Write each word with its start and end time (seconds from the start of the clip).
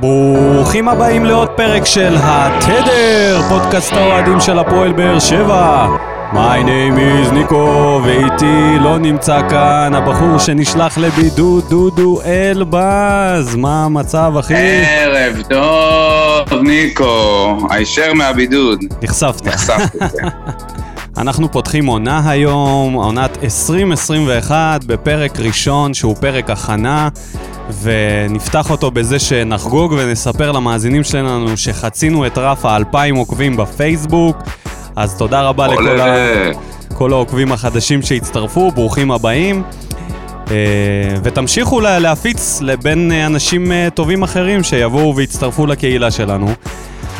ברוכים 0.00 0.88
הבאים 0.88 1.24
לעוד 1.24 1.48
פרק 1.48 1.84
של 1.84 2.16
התדר, 2.18 3.40
פודקאסט 3.48 3.92
האוהדים 3.92 4.40
של 4.40 4.58
הפועל 4.58 4.92
באר 4.92 5.18
שבע. 5.18 5.86
My 6.32 6.62
name 6.64 6.98
is 6.98 7.32
ניקו, 7.32 8.00
ואיתי 8.04 8.76
לא 8.80 8.98
נמצא 8.98 9.48
כאן 9.50 9.92
הבחור 9.94 10.38
שנשלח 10.38 10.98
לבידוד, 10.98 11.64
דודו 11.68 12.20
אלבז. 12.24 13.56
מה 13.56 13.84
המצב, 13.84 14.32
אחי? 14.40 14.54
ערב 14.86 15.42
טוב, 15.48 16.62
ניקו, 16.62 17.58
הישר 17.70 18.12
מהבידוד. 18.14 18.80
נחשפת. 19.02 19.46
נחשפתי, 19.46 19.98
כן. 19.98 20.28
אנחנו 21.20 21.52
פותחים 21.52 21.86
עונה 21.86 22.30
היום, 22.30 22.92
עונת 22.92 23.38
2021, 23.44 24.84
בפרק 24.84 25.40
ראשון 25.40 25.94
שהוא 25.94 26.16
פרק 26.20 26.50
הכנה, 26.50 27.08
ונפתח 27.82 28.70
אותו 28.70 28.90
בזה 28.90 29.18
שנחגוג 29.18 29.92
ונספר 29.98 30.52
למאזינים 30.52 31.04
שלנו 31.04 31.56
שחצינו 31.56 32.26
את 32.26 32.38
רף 32.38 32.64
האלפיים 32.64 33.16
עוקבים 33.16 33.56
בפייסבוק. 33.56 34.36
אז 34.96 35.14
תודה 35.16 35.42
רבה 35.42 35.66
לכל 35.68 35.88
ה... 35.88 35.90
עולה. 35.90 36.50
כל 36.94 37.12
העוקבים 37.12 37.52
החדשים 37.52 38.02
שהצטרפו, 38.02 38.70
ברוכים 38.70 39.10
הבאים. 39.10 39.62
אה, 40.50 40.54
ותמשיכו 41.22 41.80
לה- 41.80 41.98
להפיץ 41.98 42.58
לבין 42.62 43.12
אנשים 43.12 43.72
אה, 43.72 43.88
טובים 43.94 44.22
אחרים 44.22 44.62
שיבואו 44.62 45.16
ויצטרפו 45.16 45.66
לקהילה 45.66 46.10
שלנו. 46.10 46.48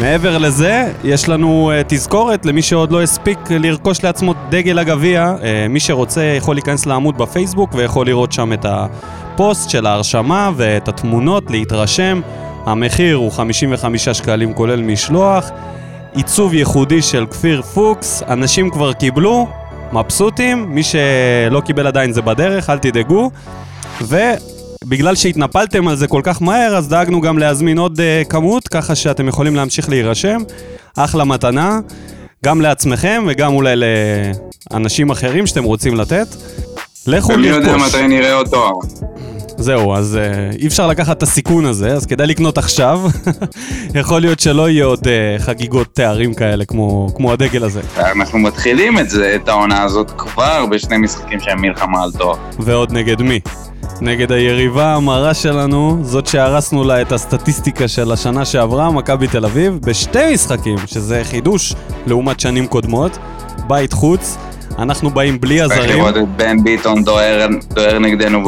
מעבר 0.00 0.38
לזה, 0.38 0.92
יש 1.04 1.28
לנו 1.28 1.70
אה, 1.70 1.82
תזכורת 1.88 2.46
למי 2.46 2.62
שעוד 2.62 2.92
לא 2.92 3.02
הספיק 3.02 3.38
לרכוש 3.50 4.04
לעצמו 4.04 4.34
דגל 4.48 4.78
הגביע. 4.78 5.34
אה, 5.42 5.66
מי 5.68 5.80
שרוצה 5.80 6.23
יכול 6.23 6.56
להיכנס 6.56 6.86
לעמוד 6.86 7.18
בפייסבוק 7.18 7.74
ויכול 7.74 8.06
לראות 8.06 8.32
שם 8.32 8.52
את 8.52 8.66
הפוסט 8.68 9.70
של 9.70 9.86
ההרשמה 9.86 10.50
ואת 10.56 10.88
התמונות, 10.88 11.50
להתרשם. 11.50 12.20
המחיר 12.66 13.16
הוא 13.16 13.32
55 13.32 14.09
שקלים 14.09 14.54
כולל 14.54 14.82
משלוח. 14.82 15.50
עיצוב 16.15 16.54
ייחודי 16.54 17.02
של 17.02 17.26
כפיר 17.30 17.62
פוקס, 17.62 18.23
אנשים 18.28 18.71
כבר 18.71 18.93
קיבלו, 18.93 19.48
מבסוטים, 19.93 20.66
מי 20.68 20.82
שלא 20.82 21.60
קיבל 21.60 21.87
עדיין 21.87 22.12
זה 22.12 22.23
בדרך, 22.23 22.71
אל 22.71 22.78
תדאגו. 22.78 23.30
ובגלל 24.84 25.14
שהתנפלתם 25.14 25.88
על 25.88 25.96
זה 25.96 26.06
כל 26.06 26.20
כך 26.24 26.42
מהר, 26.42 26.76
אז 26.76 26.88
דאגנו 26.88 27.20
גם 27.20 27.38
להזמין 27.38 27.78
עוד 27.78 28.00
uh, 28.00 28.28
כמות, 28.28 28.68
ככה 28.68 28.95
שאתם 28.95 29.28
יכולים 29.28 29.56
להמשיך 29.56 29.88
להירשם. 29.88 30.42
אחלה 30.96 31.24
מתנה, 31.24 31.78
גם 32.45 32.60
לעצמכם 32.60 33.24
וגם 33.28 33.52
אולי 33.52 33.74
לאנשים 34.70 35.10
אחרים 35.10 35.46
שאתם 35.46 35.64
רוצים 35.64 35.96
לתת. 35.96 36.26
לכו 37.06 37.32
ומי 37.32 37.46
יודע 37.46 37.72
לרכוש. 37.72 37.95
מתי 37.95 38.09
נראה 38.09 38.34
אותו. 38.34 38.78
זהו, 39.56 39.95
אז 39.95 40.18
uh, 40.18 40.56
אי 40.56 40.66
אפשר 40.66 40.87
לקחת 40.87 41.16
את 41.18 41.22
הסיכון 41.22 41.65
הזה, 41.65 41.92
אז 41.92 42.06
כדאי 42.06 42.26
לקנות 42.26 42.59
עכשיו. 42.59 43.00
יכול 44.00 44.20
להיות 44.20 44.40
שלא 44.40 44.70
יהיה 44.70 44.84
עוד 44.84 45.00
uh, 45.00 45.42
חגיגות 45.42 45.94
תארים 45.94 46.34
כאלה 46.34 46.65
כמו, 46.65 47.09
כמו 47.16 47.32
הדגל 47.32 47.65
הזה. 47.65 47.80
אנחנו 47.96 48.38
מתחילים 48.38 48.98
את 48.98 49.10
זה, 49.10 49.37
את 49.42 49.48
העונה 49.48 49.82
הזאת, 49.82 50.10
כבר 50.16 50.66
בשני 50.66 50.96
משחקים 50.98 51.40
שהם 51.40 51.60
מלחמה 51.60 52.02
על 52.02 52.10
תואר. 52.12 52.37
ועוד 52.59 52.92
נגד 52.92 53.22
מי? 53.22 53.40
נגד 54.01 54.33
היריבה 54.33 54.95
המרה 54.95 55.35
שלנו, 55.35 55.99
זאת 56.02 56.27
שהרסנו 56.27 56.85
לה 56.85 57.02
את 57.02 57.13
הסטטיסטיקה 57.13 57.88
של 57.88 58.13
השנה 58.13 58.45
שעברה, 58.45 58.91
מכבי 58.91 59.27
תל 59.27 59.45
אביב, 59.45 59.79
בשתי 59.87 60.35
משחקים, 60.35 60.79
שזה 60.87 61.21
חידוש 61.24 61.74
לעומת 62.07 62.41
שנים 62.41 62.66
קודמות, 62.66 63.18
בית 63.66 63.93
חוץ, 63.93 64.37
אנחנו 64.78 65.11
באים 65.11 65.41
בלי 65.41 65.59
צריך 65.59 65.72
הזרים, 65.72 65.99
לראות 65.99 66.16
את 66.16 66.37
בן 66.37 66.65
ביטון 66.65 67.05
דוהר 67.05 67.47
דוהר 67.72 67.99
נגדנו 67.99 68.44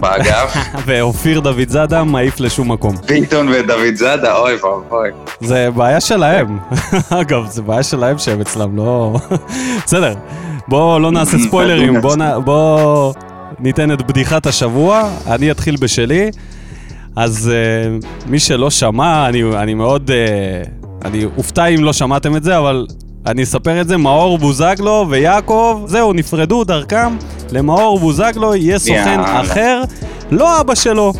באגף. 0.00 0.56
ואופיר 0.86 1.40
דוד 1.40 1.68
זאדה 1.68 2.04
מעיף 2.04 2.40
לשום 2.40 2.72
מקום. 2.72 2.96
ביטון 3.06 3.48
ודוד 3.48 3.94
זאדה, 3.94 4.36
אוי 4.36 4.54
ואבוי. 4.54 5.08
זה 5.40 5.68
בעיה 5.70 6.00
שלהם. 6.00 6.58
אגב, 7.20 7.46
זה 7.46 7.62
בעיה 7.62 7.82
שלהם 7.82 8.18
שהם 8.18 8.40
אצלם, 8.40 8.76
לא... 8.76 9.16
בסדר, 9.86 10.14
בואו 10.68 10.98
לא 10.98 11.10
נעשה 11.10 11.38
ספוילרים, 11.38 12.00
בואו 12.44 13.12
ניתן 13.62 13.92
את 13.92 14.02
בדיחת 14.02 14.46
השבוע, 14.46 15.10
אני 15.26 15.50
אתחיל 15.50 15.76
בשלי. 15.76 16.30
אז 17.16 17.50
uh, 17.50 18.06
מי 18.26 18.38
שלא 18.38 18.70
שמע, 18.70 19.28
אני, 19.28 19.42
אני 19.42 19.74
מאוד... 19.74 20.10
Uh, 20.10 20.68
אני 21.04 21.24
אופתע 21.36 21.66
אם 21.66 21.84
לא 21.84 21.92
שמעתם 21.92 22.36
את 22.36 22.42
זה, 22.42 22.58
אבל 22.58 22.86
אני 23.26 23.42
אספר 23.42 23.80
את 23.80 23.88
זה, 23.88 23.96
מאור 23.96 24.38
בוזגלו 24.38 25.06
ויעקב, 25.10 25.82
זהו, 25.86 26.12
נפרדו 26.12 26.64
דרכם. 26.64 27.16
למאור 27.52 27.98
בוזגלו 27.98 28.54
יהיה 28.54 28.78
סוכן 28.78 28.94
יאללה. 28.94 29.40
אחר, 29.40 29.82
לא 30.30 30.60
אבא 30.60 30.74
שלו. 30.74 31.12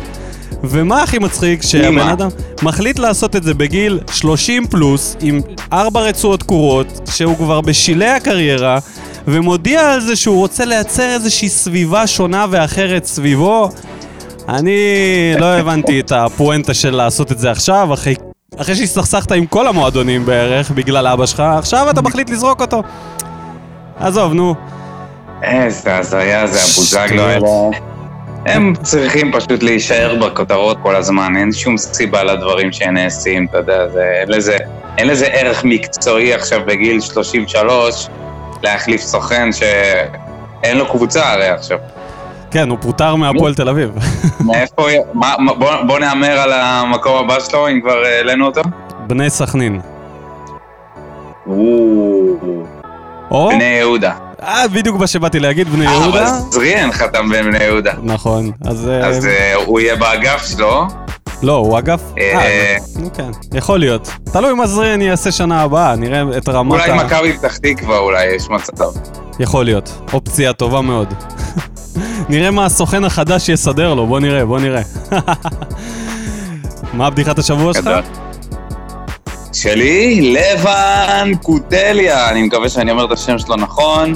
ומה 0.63 1.03
הכי 1.03 1.19
מצחיק? 1.19 1.61
שהבן. 1.61 1.99
אדם 1.99 2.29
מחליט 2.63 2.99
לעשות 2.99 3.35
את 3.35 3.43
זה 3.43 3.53
בגיל 3.53 3.99
30 4.11 4.67
פלוס, 4.67 5.15
עם 5.21 5.41
ארבע 5.73 6.01
רצועות 6.01 6.43
קורות, 6.43 7.09
שהוא 7.11 7.35
כבר 7.35 7.61
בשילי 7.61 8.09
הקריירה, 8.09 8.79
ומודיע 9.27 9.93
על 9.93 10.01
זה 10.01 10.15
שהוא 10.15 10.37
רוצה 10.37 10.65
לייצר 10.65 11.13
איזושהי 11.13 11.49
סביבה 11.49 12.07
שונה 12.07 12.45
ואחרת 12.49 13.05
סביבו. 13.05 13.69
אני 14.49 14.77
לא 15.39 15.45
הבנתי 15.45 15.99
את 15.99 16.11
הפואנטה 16.11 16.73
של 16.73 16.95
לעשות 16.95 17.31
את 17.31 17.39
זה 17.39 17.51
עכשיו, 17.51 17.93
אחרי, 17.93 18.15
אחרי 18.57 18.75
שהסתכסכת 18.75 19.31
עם 19.31 19.45
כל 19.45 19.67
המועדונים 19.67 20.25
בערך, 20.25 20.71
בגלל 20.71 21.07
אבא 21.07 21.25
שלך, 21.25 21.39
עכשיו 21.39 21.89
אתה 21.89 22.01
מחליט 22.01 22.29
לזרוק 22.29 22.61
אותו. 22.61 22.83
עזוב, 23.99 24.33
נו. 24.33 24.55
איזה 25.43 25.97
הזיה 25.97 26.47
זה 26.47 26.59
הבוזגלו. 26.59 27.21
האלה. 27.21 27.47
הם 28.45 28.73
צריכים 28.83 29.31
פשוט 29.31 29.63
להישאר 29.63 30.15
בכותרות 30.21 30.77
כל 30.83 30.95
הזמן, 30.95 31.37
אין 31.37 31.51
שום 31.51 31.77
סיבה 31.77 32.23
לדברים 32.23 32.71
שנעשים, 32.71 33.45
אתה 33.49 33.57
יודע, 33.57 33.87
זה, 33.87 34.03
אין, 34.03 34.29
לזה, 34.29 34.57
אין 34.97 35.07
לזה 35.07 35.25
ערך 35.25 35.63
מקצועי 35.63 36.33
עכשיו 36.33 36.61
בגיל 36.65 37.01
33 37.01 38.07
להחליף 38.63 39.01
סוכן 39.01 39.49
שאין 39.51 40.77
לו 40.77 40.91
קבוצה 40.91 41.33
הרי 41.33 41.47
עכשיו. 41.49 41.77
כן, 42.51 42.69
הוא 42.69 42.77
פוטר 42.81 43.15
מהפועל 43.15 43.55
תל 43.55 43.69
אביב. 43.69 43.91
מאיפה, 44.39 44.87
מה, 45.13 45.35
בוא, 45.57 45.71
בוא 45.87 45.99
נהמר 45.99 46.39
על 46.39 46.51
המקום 46.53 47.25
הבא 47.25 47.39
שלו, 47.39 47.67
אם 47.67 47.81
כבר 47.81 48.05
אה, 48.05 48.17
העלינו 48.17 48.45
אותו. 48.45 48.61
בני 49.07 49.29
סכנין. 49.29 49.81
או, 53.31 53.49
בני 53.49 53.63
יהודה. 53.63 54.13
אה, 54.43 54.67
בדיוק 54.67 54.99
מה 54.99 55.07
שבאתי 55.07 55.39
להגיד, 55.39 55.69
בני 55.69 55.87
אה, 55.87 55.91
יהודה. 55.91 56.07
אבל 56.07 56.39
זריאן 56.51 56.91
חתם 56.91 57.29
בבני 57.29 57.63
יהודה. 57.63 57.93
נכון, 58.03 58.51
אז... 58.65 58.89
אה, 58.89 59.07
אז 59.07 59.25
אה, 59.25 59.55
הוא 59.55 59.79
יהיה 59.79 59.95
באגף 59.95 60.45
שלו. 60.47 60.87
לא, 61.43 61.55
הוא 61.55 61.79
אגף... 61.79 62.01
אה, 62.19 62.75
כן, 63.13 63.31
יכול 63.53 63.79
להיות. 63.79 64.11
תלוי 64.23 64.53
מה 64.53 64.67
זריאן 64.67 65.01
יעשה 65.01 65.31
שנה 65.31 65.61
הבאה, 65.61 65.95
נראה 65.95 66.37
את 66.37 66.49
רמת 66.49 66.71
אולי 66.71 66.91
ה... 66.91 66.95
מכבי 66.95 67.33
פתח 67.37 67.57
תקווה 67.57 67.97
אולי 67.97 68.35
יש 68.35 68.49
מצב. 68.49 68.85
יכול 69.39 69.65
להיות. 69.65 70.01
אופציה 70.13 70.53
טובה 70.53 70.81
מאוד. 70.81 71.13
נראה 72.29 72.51
מה 72.51 72.65
הסוכן 72.65 73.03
החדש 73.03 73.49
יסדר 73.49 73.93
לו, 73.93 74.07
בוא 74.07 74.19
נראה, 74.19 74.45
בוא 74.45 74.59
נראה. 74.59 74.81
מה 76.93 77.09
בדיחת 77.09 77.39
השבוע 77.39 77.73
שלך? 77.73 77.89
שלי, 79.53 80.33
לבן 80.33 81.31
קוטליה, 81.43 82.29
אני 82.29 82.43
מקווה 82.43 82.69
שאני 82.69 82.91
אומר 82.91 83.05
את 83.05 83.11
השם 83.11 83.39
שלו 83.39 83.55
נכון. 83.55 84.13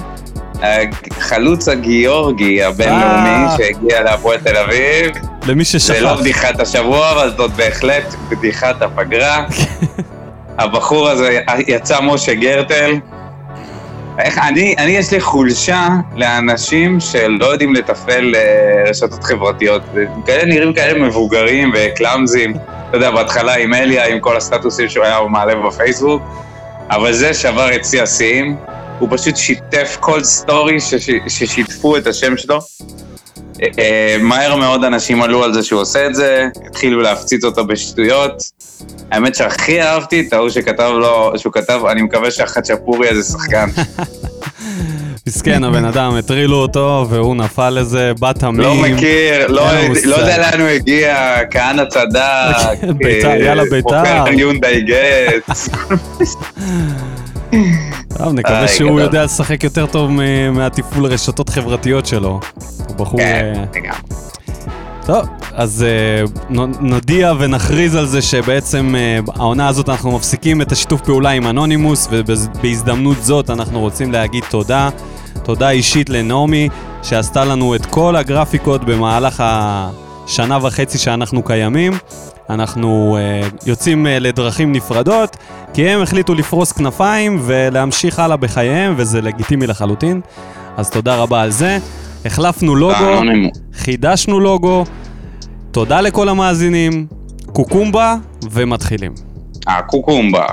החלוץ 0.62 1.68
הגיאורגי 1.68 2.64
הבינלאומי 2.64 3.30
אה. 3.30 3.56
שהגיע 3.58 4.04
להפועל 4.04 4.38
תל 4.38 4.58
אביב. 4.58 5.12
למי 5.48 5.64
זה 5.64 5.80
ששכח. 5.80 6.02
לא 6.02 6.16
בדיחת 6.16 6.60
השבוע, 6.60 7.12
אבל 7.12 7.34
זאת 7.38 7.52
בהחלט 7.52 8.16
בדיחת 8.30 8.82
הפגרה. 8.82 9.46
הבחור 10.60 11.10
הזה 11.10 11.40
יצא 11.68 12.02
משה 12.02 12.34
גרטל. 12.34 12.92
איך, 14.20 14.38
אני, 14.38 14.76
אני 14.78 14.92
יש 14.92 15.12
לי 15.12 15.22
חולשה 15.22 15.88
לאנשים 16.16 17.00
שלא 17.00 17.46
יודעים 17.46 17.74
לתפעל 17.74 18.36
אה, 18.36 18.84
רשתות 18.90 19.24
חברתיות. 19.24 19.82
כאלה 20.26 20.46
נראים 20.46 20.74
כאלה 20.74 21.08
מבוגרים 21.08 21.72
וקלאמזים. 21.76 22.54
אתה 22.90 22.98
יודע, 22.98 23.12
בהתחלה 23.12 23.56
עם 23.56 23.74
אליה, 23.74 24.08
עם 24.08 24.20
כל 24.20 24.38
הסטטוסים 24.38 24.90
שהוא 24.90 25.06
היה 25.06 25.20
מעלה 25.29 25.56
בפייסבוק, 25.56 26.22
אבל 26.90 27.14
זה 27.14 27.34
שבר 27.34 27.76
את 27.76 27.85
שיא 27.85 28.02
השיאים. 28.02 28.56
הוא 29.00 29.09
פשוט 29.12 29.36
שיתף 29.38 29.97
כל 30.00 30.24
סטורי 30.24 30.80
שש, 30.80 31.09
ששיתפו 31.28 31.97
את 31.97 32.08
השם 32.08 32.38
שלו. 32.38 32.59
אה, 33.62 33.68
אה, 33.80 34.18
מהר 34.22 34.56
מאוד 34.56 34.84
אנשים 34.84 35.22
עלו 35.22 35.44
על 35.44 35.53
זה 35.53 35.64
שהוא 35.64 35.82
עושה 35.82 36.06
את 36.08 36.16
זה, 36.16 36.47
התחילו 36.68 37.02
להפציץ 37.02 37.44
אותו 37.44 37.68
בשטויות. 37.68 38.44
האמת 39.12 39.36
שהכי 39.36 39.82
אהבתי 39.82 40.28
את 40.28 40.34
ההוא 40.34 40.50
שכתב 40.50 40.92
לו, 41.00 41.32
שהוא 41.38 41.53
כתב, 41.53 41.82
אני 41.92 42.02
מקווה 42.02 42.32
שהחצ'פורי 42.32 43.09
הזה 43.09 43.24
שחקן. 43.24 43.70
מסכן 45.28 45.64
הבן 45.64 45.86
אדם, 45.86 46.16
הטרילו 46.16 46.58
אותו 46.58 47.06
והוא 47.09 47.36
נפל 47.36 47.70
לזה, 47.70 48.12
בת 48.20 48.44
עמים. 48.44 48.59
לא 48.59 48.76
מכיר, 48.76 49.48
לא. 49.48 49.68
לא 50.06 50.16
יודע 50.16 50.38
לאן 50.38 50.62
הוא 50.62 50.70
הגיע, 50.70 51.36
כהנא 51.52 51.86
צדק, 51.86 52.84
בית"ר, 52.98 53.28
אה, 53.28 53.38
יאללה, 53.38 53.64
בית"ר. 53.72 54.20
מוכר 54.20 54.34
יונדאי 54.34 54.82
גץ. 54.82 55.70
טוב, 58.17 58.34
נקווה 58.34 58.59
איי, 58.59 58.67
שהוא. 58.67 59.00
יודע 59.00 59.23
לשחק 59.26 59.64
יותר 59.64 59.85
טוב 59.85 60.12
מ- 60.12 60.53
מהתפעול 60.53 61.06
רשתות 61.06 61.50
חברתיות 61.50 62.06
שלו. 62.06 62.40
הוא 62.88 62.96
בחור... 62.97 63.20
כן, 63.20 63.53
אה, 63.56 63.64
לגמרי. 63.79 64.00
טוב, 65.06 65.26
אז 65.53 65.85
נודיע 66.79 67.34
ונכריז 67.40 67.96
על 67.96 68.06
זה 68.06 68.22
שבעצם 68.22 68.96
העונה 69.35 69.67
הזאת 69.67 69.90
אנחנו 69.90 70.12
מפסיקים 70.12 70.62
את 70.62 70.72
השיתוף 70.72 71.02
פעולה 71.02 71.29
עם 71.29 71.47
אנונימוס, 71.47 72.08
ובהזדמנות 72.12 73.17
זאת 73.23 73.50
אנחנו 73.50 73.79
רוצים 73.79 74.12
להגיד 74.12 74.44
תודה. 74.50 74.90
תודה 75.44 75.70
אישית 75.70 76.09
לנעמי, 76.09 76.70
שעשתה 77.03 77.46
לנו 77.46 77.76
את 77.76 77.85
כל 77.85 78.16
הגרפיקות 78.16 78.84
במהלך 78.84 79.44
השנה 79.46 80.58
וחצי 80.62 80.97
שאנחנו 80.97 81.44
קיימים. 81.44 81.94
אנחנו 82.50 83.18
uh, 83.18 83.68
יוצאים 83.68 84.06
uh, 84.06 84.09
לדרכים 84.09 84.72
נפרדות, 84.72 85.38
כי 85.74 85.90
הם 85.90 86.02
החליטו 86.02 86.34
לפרוס 86.34 86.72
כנפיים 86.72 87.42
ולהמשיך 87.46 88.20
הלאה 88.20 88.38
בחייהם, 88.38 88.94
וזה 88.97 89.22
לגיטימי 89.22 89.68
לחלוטין. 89.68 90.22
אז 90.78 90.90
תודה 90.90 91.16
רבה 91.16 91.42
על 91.42 91.52
זה. 91.52 91.78
החלפנו 92.26 92.76
לוגו, 92.76 93.22
חידשנו 93.74 94.40
לוגו, 94.40 94.86
תודה 95.72 96.02
לכל 96.02 96.30
המאזינים, 96.30 97.08
קוקומבה, 97.53 98.16
ומתחילים. 98.52 99.14
אה, 99.68 99.82
קוקומבה. 99.82 100.46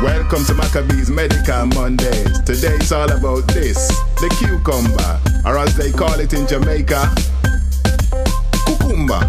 Welcome 0.00 0.44
to 0.48 0.54
Maccabees 0.54 1.08
Medical 1.08 1.64
Mondays. 1.76 2.40
Today 2.44 2.74
it's 2.80 2.92
all 2.92 3.10
about 3.18 3.44
this, 3.56 3.78
the 4.20 4.28
cucumber, 4.38 5.12
or 5.46 5.56
as 5.64 5.72
they 5.78 5.90
call 6.00 6.18
it 6.24 6.32
in 6.38 6.44
Jamaica, 6.46 7.02
cucumba. 9.04 9.20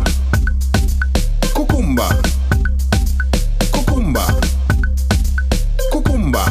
Cucumba. 1.55 2.07
Cucumba. 3.73 4.25
Cucumba. 5.91 6.43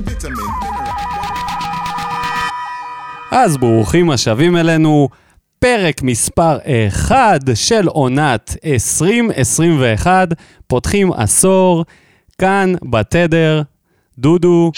Vitamin, 0.00 0.50
אז 3.30 3.56
ברוכים 3.56 4.10
השבים 4.10 4.56
אלינו, 4.56 5.08
פרק 5.58 6.02
מספר 6.02 6.58
1 6.88 7.40
של 7.54 7.86
עונת 7.86 8.56
2021, 8.64 10.28
פותחים 10.66 11.12
עשור, 11.12 11.84
כאן 12.38 12.72
בתדר, 12.82 13.62
דודו, 14.18 14.72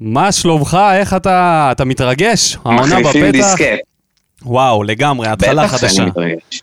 מה 0.00 0.32
שלומך? 0.32 0.78
איך 0.94 1.14
אתה, 1.14 1.68
אתה 1.72 1.84
מתרגש? 1.84 2.58
העונה 2.64 3.00
בפתח? 3.00 3.30
דיסקט. 3.32 3.95
וואו, 4.42 4.82
לגמרי, 4.82 5.28
התחלה 5.28 5.68
חדשה. 5.68 5.86
בטח 5.86 5.94
שאני 5.94 6.06
מתרגש. 6.06 6.62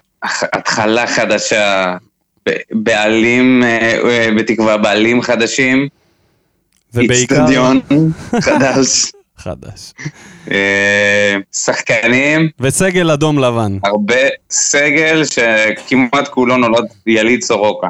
התחלה 0.54 1.08
חדשה, 1.08 1.96
בעלים, 2.72 3.64
אה, 3.64 4.00
אה, 4.10 4.30
בתקווה 4.38 4.78
בעלים 4.78 5.22
חדשים. 5.22 5.88
ובעיקר... 6.94 7.36
איצטדיון 7.36 7.80
חדש. 8.46 9.12
חדש. 9.38 9.94
אה, 10.52 11.36
שחקנים. 11.54 12.50
וסגל 12.60 13.12
אדום 13.12 13.40
לבן. 13.40 13.78
הרבה 13.84 14.16
סגל 14.50 15.24
שכמעט 15.26 16.28
כולו 16.28 16.58
נולד 16.58 16.86
יליד 17.08 17.44
סורוקה. 17.44 17.88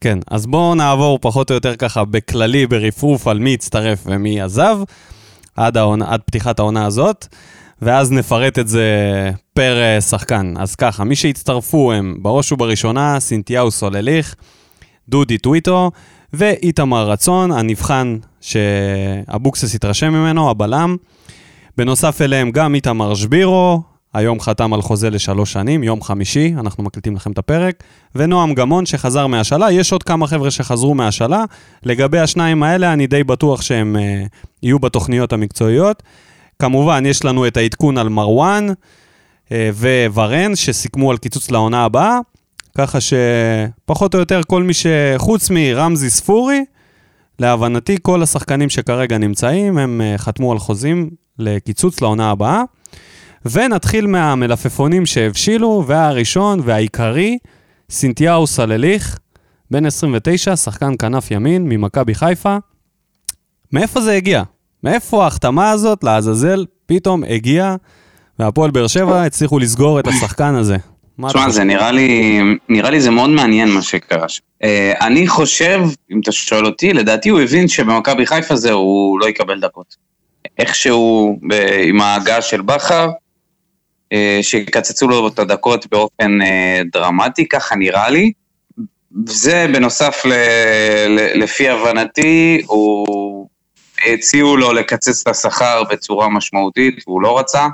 כן, 0.00 0.18
אז 0.30 0.46
בואו 0.46 0.74
נעבור 0.74 1.18
פחות 1.22 1.50
או 1.50 1.54
יותר 1.54 1.76
ככה 1.76 2.04
בכללי, 2.04 2.66
ברפרוף, 2.66 3.26
על 3.26 3.38
מי 3.38 3.54
הצטרף 3.54 3.98
ומי 4.06 4.40
עזב, 4.40 4.78
עד, 5.56 5.76
העונה, 5.76 6.04
עד 6.08 6.20
פתיחת 6.20 6.58
העונה 6.58 6.86
הזאת, 6.86 7.26
ואז 7.82 8.12
נפרט 8.12 8.58
את 8.58 8.68
זה 8.68 8.84
פר 9.54 9.78
uh, 9.98 10.00
שחקן. 10.00 10.54
אז 10.58 10.74
ככה, 10.74 11.04
מי 11.04 11.16
שהצטרפו 11.16 11.92
הם 11.92 12.16
בראש 12.18 12.52
ובראשונה 12.52 13.20
סינתיהו 13.20 13.70
סולליך, 13.70 14.34
דודי 15.08 15.38
טוויטו 15.38 15.90
ואיתמר 16.32 17.10
רצון, 17.10 17.52
הנבחן 17.52 18.16
שאבוקסס 18.40 19.74
התרשם 19.74 20.12
ממנו, 20.12 20.50
הבלם. 20.50 20.96
בנוסף 21.76 22.22
אליהם 22.22 22.50
גם 22.50 22.74
איתמר 22.74 23.14
שבירו, 23.14 23.82
היום 24.14 24.40
חתם 24.40 24.74
על 24.74 24.82
חוזה 24.82 25.10
לשלוש 25.10 25.52
שנים, 25.52 25.82
יום 25.82 26.02
חמישי, 26.02 26.54
אנחנו 26.58 26.82
מקליטים 26.84 27.16
לכם 27.16 27.32
את 27.32 27.38
הפרק, 27.38 27.82
ונועם 28.14 28.54
גמון 28.54 28.86
שחזר 28.86 29.26
מהשאלה, 29.26 29.72
יש 29.72 29.92
עוד 29.92 30.02
כמה 30.02 30.26
חבר'ה 30.26 30.50
שחזרו 30.50 30.94
מהשאלה, 30.94 31.44
לגבי 31.82 32.18
השניים 32.18 32.62
האלה 32.62 32.92
אני 32.92 33.06
די 33.06 33.24
בטוח 33.24 33.62
שהם 33.62 33.96
uh, 33.96 34.28
יהיו 34.62 34.78
בתוכניות 34.78 35.32
המקצועיות. 35.32 36.02
כמובן, 36.60 37.06
יש 37.06 37.24
לנו 37.24 37.46
את 37.46 37.56
העדכון 37.56 37.98
על 37.98 38.08
מרואן 38.08 38.66
uh, 39.48 39.50
וורן, 40.12 40.56
שסיכמו 40.56 41.10
על 41.10 41.16
קיצוץ 41.16 41.50
לעונה 41.50 41.84
הבאה, 41.84 42.18
ככה 42.78 42.98
שפחות 43.00 44.14
או 44.14 44.20
יותר 44.20 44.40
כל 44.46 44.62
מי 44.62 44.72
שחוץ 44.74 45.50
מרמזי 45.50 46.10
ספורי, 46.10 46.64
להבנתי 47.38 47.96
כל 48.02 48.22
השחקנים 48.22 48.68
שכרגע 48.70 49.18
נמצאים, 49.18 49.78
הם 49.78 50.00
uh, 50.00 50.18
חתמו 50.18 50.52
על 50.52 50.58
חוזים 50.58 51.10
לקיצוץ 51.38 52.00
לעונה 52.00 52.30
הבאה. 52.30 52.62
ונתחיל 53.44 54.06
מהמלפפונים 54.06 55.06
שהבשילו, 55.06 55.84
והראשון 55.86 56.60
והעיקרי, 56.64 57.38
סינתיהו 57.90 58.46
סלליך, 58.46 59.18
בן 59.70 59.86
29, 59.86 60.56
שחקן 60.56 60.92
כנף 60.98 61.30
ימין 61.30 61.68
ממכבי 61.68 62.14
חיפה. 62.14 62.56
מאיפה 63.72 64.00
זה 64.00 64.12
הגיע? 64.12 64.42
מאיפה 64.84 65.24
ההחתמה 65.24 65.70
הזאת, 65.70 66.04
לעזאזל, 66.04 66.64
פתאום 66.86 67.24
הגיעה, 67.28 67.76
והפועל 68.38 68.70
באר 68.70 68.86
שבע 68.86 69.22
הצליחו 69.22 69.58
לסגור 69.58 70.00
את 70.00 70.06
השחקן 70.06 70.54
הזה? 70.54 70.76
תשמע, 71.28 71.50
זה 71.50 71.64
נראה 71.64 71.92
לי, 71.92 72.40
נראה 72.68 72.90
לי 72.90 73.00
זה 73.00 73.10
מאוד 73.10 73.30
מעניין 73.30 73.68
מה 73.68 73.82
שקרה 73.82 74.28
שם. 74.28 74.42
Uh, 74.62 74.66
אני 75.00 75.28
חושב, 75.28 75.80
אם 76.12 76.20
אתה 76.20 76.32
שואל 76.32 76.66
אותי, 76.66 76.92
לדעתי 76.92 77.28
הוא 77.28 77.40
הבין 77.40 77.68
שבמכבי 77.68 78.26
חיפה 78.26 78.56
זה 78.56 78.72
הוא 78.72 79.20
לא 79.20 79.28
יקבל 79.28 79.60
דקות. 79.60 79.96
איכשהו, 80.58 81.38
עם 81.84 82.00
ההגעה 82.00 82.42
של 82.42 82.62
בכר, 82.62 83.10
אה, 84.12 84.38
שיקצצו 84.42 85.08
לו 85.08 85.28
את 85.28 85.38
הדקות 85.38 85.86
באופן 85.90 86.42
אה, 86.42 86.80
דרמטי, 86.92 87.48
ככה 87.48 87.76
נראה 87.76 88.10
לי. 88.10 88.32
זה 89.26 89.66
בנוסף, 89.72 90.22
ל, 90.24 90.32
ל, 91.08 91.42
לפי 91.42 91.68
הבנתי, 91.68 92.62
הוא... 92.66 93.06
הציעו 94.06 94.56
לו 94.56 94.72
לקצץ 94.72 95.22
את 95.22 95.28
השכר 95.28 95.82
בצורה 95.90 96.28
משמעותית, 96.28 97.04
והוא 97.06 97.22
לא 97.22 97.38
רצה. 97.38 97.66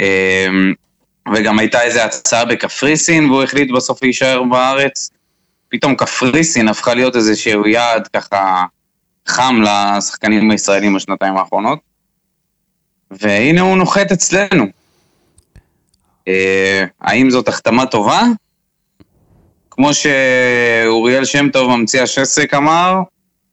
אה, 0.00 0.46
וגם 1.34 1.58
הייתה 1.58 1.82
איזו 1.82 2.00
הצעה 2.00 2.44
בקפריסין, 2.44 3.30
והוא 3.30 3.42
החליט 3.42 3.70
בסוף 3.70 4.02
להישאר 4.02 4.42
בארץ. 4.42 5.10
פתאום 5.68 5.94
קפריסין 5.94 6.68
הפכה 6.68 6.94
להיות 6.94 7.16
איזשהו 7.16 7.66
יעד 7.66 8.08
ככה 8.08 8.64
חם 9.26 9.60
לשחקנים 9.62 10.50
הישראלים 10.50 10.94
בשנתיים 10.94 11.36
האחרונות. 11.36 11.78
והנה 13.10 13.60
הוא 13.60 13.76
נוחת 13.76 14.12
אצלנו. 14.12 14.66
אה, 16.28 16.84
האם 17.00 17.30
זאת 17.30 17.48
החתמה 17.48 17.86
טובה? 17.86 18.22
כמו 19.70 19.90
שאוריאל 19.94 21.24
שם 21.24 21.48
טוב, 21.48 21.76
ממציא 21.76 22.02
השסק, 22.02 22.54
אמר, 22.54 22.94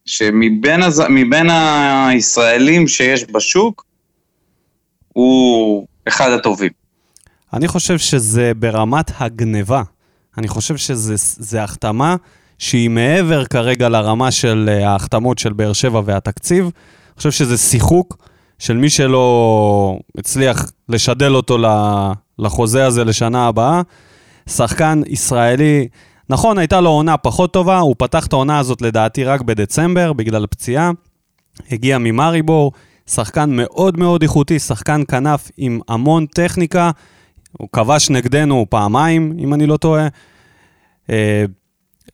שמבין 0.05 0.83
הז... 0.83 1.03
הישראלים 2.07 2.87
שיש 2.87 3.25
בשוק, 3.31 3.85
הוא 5.13 5.87
אחד 6.07 6.31
הטובים. 6.31 6.71
אני 7.53 7.67
חושב 7.67 7.97
שזה 7.97 8.51
ברמת 8.55 9.11
הגניבה. 9.17 9.81
אני 10.37 10.47
חושב 10.47 10.77
שזה 10.77 11.63
החתמה 11.63 12.15
שהיא 12.59 12.89
מעבר 12.89 13.45
כרגע 13.45 13.89
לרמה 13.89 14.31
של 14.31 14.69
אה, 14.71 14.89
ההחתמות 14.89 15.39
של 15.39 15.53
באר 15.53 15.73
שבע 15.73 16.01
והתקציב. 16.05 16.63
אני 16.63 17.17
חושב 17.17 17.31
שזה 17.31 17.57
שיחוק 17.57 18.17
של 18.59 18.77
מי 18.77 18.89
שלא 18.89 19.99
הצליח 20.17 20.71
לשדל 20.89 21.35
אותו 21.35 21.57
לחוזה 22.39 22.85
הזה 22.85 23.03
לשנה 23.03 23.47
הבאה. 23.47 23.81
שחקן 24.49 25.01
ישראלי, 25.07 25.87
נכון, 26.29 26.57
הייתה 26.57 26.81
לו 26.81 26.89
עונה 26.89 27.17
פחות 27.17 27.53
טובה, 27.53 27.79
הוא 27.79 27.95
פתח 27.97 28.25
את 28.25 28.33
העונה 28.33 28.59
הזאת 28.59 28.81
לדעתי 28.81 29.23
רק 29.23 29.41
בדצמבר, 29.41 30.13
בגלל 30.13 30.47
פציעה. 30.47 30.91
הגיע 31.71 31.97
ממאריבור, 31.97 32.71
שחקן 33.07 33.49
מאוד 33.49 33.99
מאוד 33.99 34.21
איכותי, 34.21 34.59
שחקן 34.59 35.01
כנף 35.07 35.51
עם 35.57 35.79
המון 35.87 36.25
טכניקה. 36.25 36.91
הוא 37.51 37.69
כבש 37.73 38.09
נגדנו 38.09 38.65
פעמיים, 38.69 39.33
אם 39.39 39.53
אני 39.53 39.65
לא 39.65 39.77
טועה. 39.77 40.07
אה, 41.09 41.45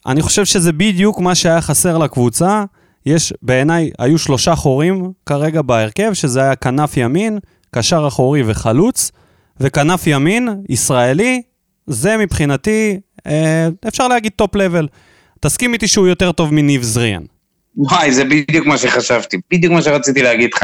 אני 0.06 0.22
חושב 0.22 0.46
שזה 0.46 0.72
בדיוק 0.72 1.20
מה 1.20 1.36
שהיה 1.36 1.62
חסר 1.62 1.98
לקבוצה. 1.98 2.63
יש, 3.06 3.34
בעיניי, 3.41 3.91
היו 4.00 4.18
שלושה 4.18 4.56
חורים 4.56 5.12
כרגע 5.25 5.62
בהרכב, 5.62 6.13
שזה 6.13 6.41
היה 6.41 6.56
כנף 6.56 6.98
ימין, 6.98 7.39
קשר 7.72 8.08
אחורי 8.08 8.44
וחלוץ. 8.46 9.12
וכנף 9.60 10.08
ימין, 10.08 10.50
ישראלי, 10.70 11.41
זה 11.88 12.18
מבחינתי, 12.18 13.00
אה, 13.28 13.68
אפשר 13.88 14.08
להגיד 14.08 14.32
top 14.36 14.56
level. 14.56 14.88
תסכים 15.40 15.74
איתי 15.74 15.88
שהוא 15.88 16.08
יותר 16.08 16.32
טוב 16.32 16.54
מיניב 16.54 16.84
זריאן. 16.84 17.24
וואי, 17.78 18.12
זה 18.12 18.24
בדיוק 18.26 18.66
מה 18.66 18.78
שחשבתי, 18.78 19.38
בדיוק 19.52 19.74
מה 19.74 19.82
שרציתי 19.82 20.22
להגיד 20.22 20.50
לך. 20.54 20.64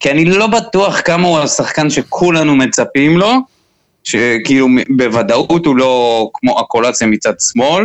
כי 0.00 0.10
אני 0.10 0.24
לא 0.24 0.46
בטוח 0.46 1.00
כמה 1.00 1.28
הוא 1.28 1.38
השחקן 1.38 1.90
שכולנו 1.90 2.56
מצפים 2.56 3.18
לו, 3.18 3.32
שכאילו 4.04 4.68
בוודאות 4.96 5.66
הוא 5.66 5.76
לא 5.76 6.30
כמו 6.34 6.60
הקולציה 6.60 7.06
מצד 7.06 7.32
שמאל, 7.40 7.84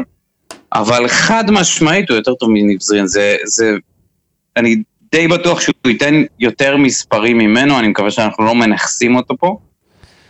אבל 0.74 1.08
חד 1.08 1.52
משמעית 1.52 2.10
הוא 2.10 2.18
יותר 2.18 2.34
טוב 2.34 2.50
מניב 2.52 2.82
זריאן. 2.82 3.08
זה, 3.08 3.36
זה, 3.46 3.72
אני 4.58 4.76
די 5.12 5.28
בטוח 5.28 5.62
שהוא 5.62 5.74
ייתן 5.88 6.24
יותר 6.40 6.78
מספרים 6.78 7.38
ממנו, 7.38 7.80
אני 7.80 7.88
מקווה 7.88 8.12
שאנחנו 8.12 8.46
לא 8.46 8.56
מנכסים 8.56 9.16
אותו 9.16 9.38
פה. 9.38 9.58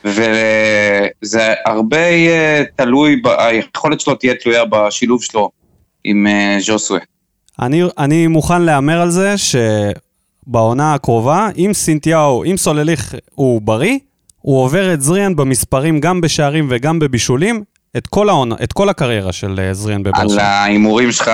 וזה 0.06 1.53
הרבה 1.65 1.98
אה, 1.98 2.63
תלוי, 2.75 3.22
היכולת 3.38 4.00
שלו 4.00 4.15
תהיה 4.15 4.34
תלויה 4.36 4.65
בשילוב 4.65 5.24
שלו 5.24 5.50
עם 6.03 6.27
אה, 6.27 6.58
ז'וסווה. 6.60 7.00
אני, 7.62 7.84
אני 7.98 8.27
מוכן 8.27 8.62
להמר 8.62 9.01
על 9.01 9.10
זה 9.10 9.36
שבעונה 9.38 10.94
הקרובה, 10.94 11.50
אם 11.58 11.72
סינטיהו, 11.74 12.44
אם 12.44 12.58
סולליך 12.58 13.15
הוא 13.36 13.62
בריא, 13.62 13.98
הוא 14.41 14.63
עובר 14.63 14.94
את 14.94 15.01
זריאן 15.01 15.36
במספרים 15.36 16.00
גם 16.00 16.22
בשערים 16.22 16.68
וגם 16.70 17.00
בבישולים, 17.00 17.63
את 17.98 18.08
כל, 18.08 18.29
העונה, 18.29 18.56
את 18.63 18.74
כל 18.74 18.89
הקריירה 18.89 19.32
של 19.32 19.60
אה, 19.60 19.74
זריאן 19.74 20.03
בבאר 20.03 20.22
על 20.22 20.29
שבע. 20.29 20.44
ההימורים 20.44 21.12
שלך 21.12 21.32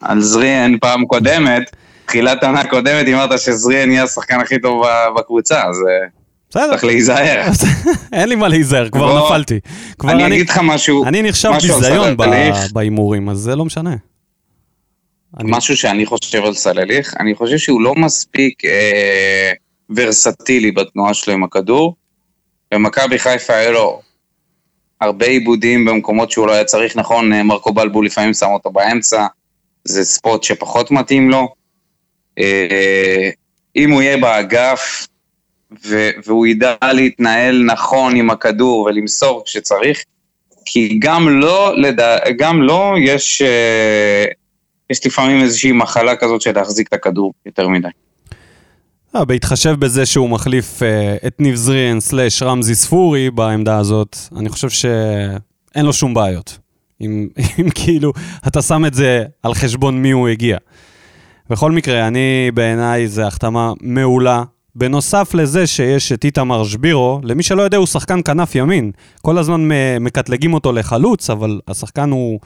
על 0.00 0.20
זריאן 0.20 0.78
פעם 0.78 1.04
קודמת, 1.06 1.62
תחילת 2.06 2.42
העונה 2.42 2.60
הקודמת, 2.60 3.06
אמרת 3.08 3.38
שזריאן 3.38 3.90
יהיה 3.90 4.02
השחקן 4.02 4.40
הכי 4.40 4.60
טוב 4.60 4.84
בקבוצה, 5.16 5.62
אז 5.62 5.76
בסדר, 6.50 6.70
צריך 6.70 6.84
להיזהר. 6.84 7.48
אין 8.12 8.28
לי 8.28 8.34
מה 8.34 8.48
להיזהר, 8.48 8.88
כבר 8.90 9.18
בוא, 9.18 9.26
נפלתי. 9.26 9.60
כבר 9.98 10.10
אני 10.10 10.26
אגיד 10.26 10.48
לך 10.50 10.60
משהו, 10.62 11.04
אני 11.04 11.22
נחשב 11.22 11.50
ביזיון. 11.62 12.16
בהימורים, 12.72 13.28
אז 13.28 13.38
זה 13.38 13.56
לא 13.56 13.64
משנה. 13.64 13.94
אני- 15.40 15.50
משהו 15.50 15.76
שאני 15.76 16.06
חושב 16.06 16.44
על 16.44 16.54
סלליך, 16.54 17.14
אני 17.20 17.34
חושב 17.34 17.58
שהוא 17.58 17.80
לא 17.80 17.94
מספיק 17.94 18.64
אה, 18.64 19.52
ורסטילי 19.96 20.70
בתנועה 20.72 21.14
שלו 21.14 21.32
עם 21.34 21.44
הכדור. 21.44 21.94
במכבי 22.74 23.18
חיפה 23.18 23.52
היה 23.54 23.70
לו 23.70 24.00
הרבה 25.00 25.26
עיבודים 25.26 25.84
במקומות 25.84 26.30
שהוא 26.30 26.46
לא 26.46 26.52
היה 26.52 26.64
צריך, 26.64 26.96
נכון, 26.96 27.32
אה, 27.32 27.42
מרקו 27.42 27.72
בלבו 27.72 28.02
לפעמים 28.02 28.34
שם 28.34 28.46
אותו 28.46 28.70
באמצע, 28.70 29.26
זה 29.84 30.04
ספוט 30.04 30.42
שפחות 30.42 30.90
מתאים 30.90 31.30
לו. 31.30 31.48
אה, 32.38 33.30
אם 33.76 33.90
הוא 33.90 34.02
יהיה 34.02 34.16
באגף 34.16 35.06
ו- 35.86 36.10
והוא 36.26 36.46
ידע 36.46 36.74
להתנהל 36.92 37.62
נכון 37.62 38.16
עם 38.16 38.30
הכדור 38.30 38.80
ולמסור 38.80 39.42
כשצריך, 39.46 40.04
כי 40.64 40.98
גם 40.98 41.40
לא, 41.40 41.72
לדע... 41.76 42.16
גם 42.38 42.62
לא 42.62 42.94
יש, 42.98 43.42
אה, 43.42 44.24
יש 44.90 45.06
לפעמים 45.06 45.42
איזושהי 45.42 45.72
מחלה 45.72 46.16
כזאת 46.16 46.40
של 46.40 46.52
להחזיק 46.54 46.88
את 46.88 46.92
הכדור 46.92 47.32
יותר 47.46 47.68
מדי. 47.68 47.88
אה, 49.16 49.24
בהתחשב 49.24 49.74
בזה 49.78 50.06
שהוא 50.06 50.30
מחליף 50.30 50.82
אה, 50.82 51.16
את 51.26 51.40
ניב 51.40 51.54
זריאן 51.54 52.00
סלאש 52.00 52.42
רמזי 52.42 52.74
ספורי 52.74 53.30
בעמדה 53.30 53.78
הזאת, 53.78 54.16
אני 54.36 54.48
חושב 54.48 54.68
שאין 54.68 55.86
לו 55.86 55.92
שום 55.92 56.14
בעיות. 56.14 56.58
אם, 57.00 57.28
אם 57.60 57.70
כאילו 57.74 58.12
אתה 58.46 58.62
שם 58.62 58.84
את 58.84 58.94
זה 58.94 59.24
על 59.42 59.54
חשבון 59.54 60.02
מי 60.02 60.10
הוא 60.10 60.28
הגיע. 60.28 60.56
בכל 61.50 61.72
מקרה, 61.72 62.06
אני 62.06 62.50
בעיניי 62.54 63.08
זו 63.08 63.22
החתמה 63.22 63.72
מעולה. 63.80 64.42
בנוסף 64.74 65.34
לזה 65.34 65.66
שיש 65.66 66.12
את 66.12 66.24
איתמר 66.24 66.64
שבירו, 66.64 67.20
למי 67.22 67.42
שלא 67.42 67.62
יודע 67.62 67.76
הוא 67.76 67.86
שחקן 67.86 68.20
כנף 68.24 68.54
ימין. 68.54 68.90
כל 69.22 69.38
הזמן 69.38 69.68
מקטלגים 70.00 70.54
אותו 70.54 70.72
לחלוץ, 70.72 71.30
אבל 71.30 71.60
השחקן 71.68 72.10
הוא, 72.10 72.40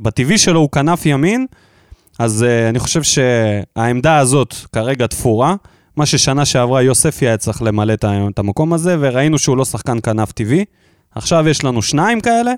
בטבעי 0.00 0.38
שלו 0.38 0.60
הוא 0.60 0.70
כנף 0.70 1.06
ימין, 1.06 1.46
אז 2.18 2.42
uh, 2.42 2.70
אני 2.70 2.78
חושב 2.78 3.02
שהעמדה 3.02 4.18
הזאת 4.18 4.54
כרגע 4.72 5.06
תפורה. 5.06 5.54
מה 5.96 6.06
ששנה 6.06 6.44
שעברה 6.44 6.82
יוספי 6.82 7.26
היה 7.26 7.36
צריך 7.36 7.62
למלא 7.62 7.92
את 8.02 8.38
המקום 8.38 8.72
הזה, 8.72 8.96
וראינו 9.00 9.38
שהוא 9.38 9.56
לא 9.56 9.64
שחקן 9.64 9.98
כנף 10.02 10.32
טבעי. 10.32 10.64
עכשיו 11.14 11.48
יש 11.48 11.64
לנו 11.64 11.82
שניים 11.82 12.20
כאלה, 12.20 12.52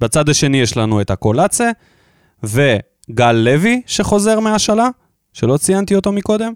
בצד 0.00 0.28
השני 0.28 0.60
יש 0.60 0.76
לנו 0.76 1.00
את 1.00 1.10
הקולאצה, 1.10 1.70
וגל 2.42 3.32
לוי 3.32 3.82
שחוזר 3.86 4.40
מהשאלה, 4.40 4.88
שלא 5.32 5.56
ציינתי 5.56 5.94
אותו 5.94 6.12
מקודם. 6.12 6.52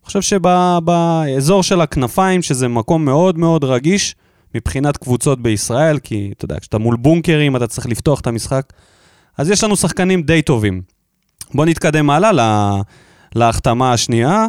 אני 0.00 0.06
חושב 0.06 0.22
שבאזור 0.22 1.62
של 1.62 1.80
הכנפיים, 1.80 2.42
שזה 2.42 2.68
מקום 2.68 3.04
מאוד 3.04 3.38
מאוד 3.38 3.64
רגיש 3.64 4.14
מבחינת 4.54 4.96
קבוצות 4.96 5.42
בישראל, 5.42 5.98
כי 5.98 6.32
אתה 6.36 6.44
יודע, 6.44 6.60
כשאתה 6.60 6.78
מול 6.78 6.96
בונקרים 6.96 7.56
אתה 7.56 7.66
צריך 7.66 7.86
לפתוח 7.86 8.20
את 8.20 8.26
המשחק, 8.26 8.72
אז 9.38 9.50
יש 9.50 9.64
לנו 9.64 9.76
שחקנים 9.76 10.22
די 10.22 10.42
טובים. 10.42 10.82
בואו 11.54 11.66
נתקדם 11.66 12.10
הלאה 12.10 12.32
לה, 12.32 12.80
להחתמה 13.34 13.92
השנייה. 13.92 14.46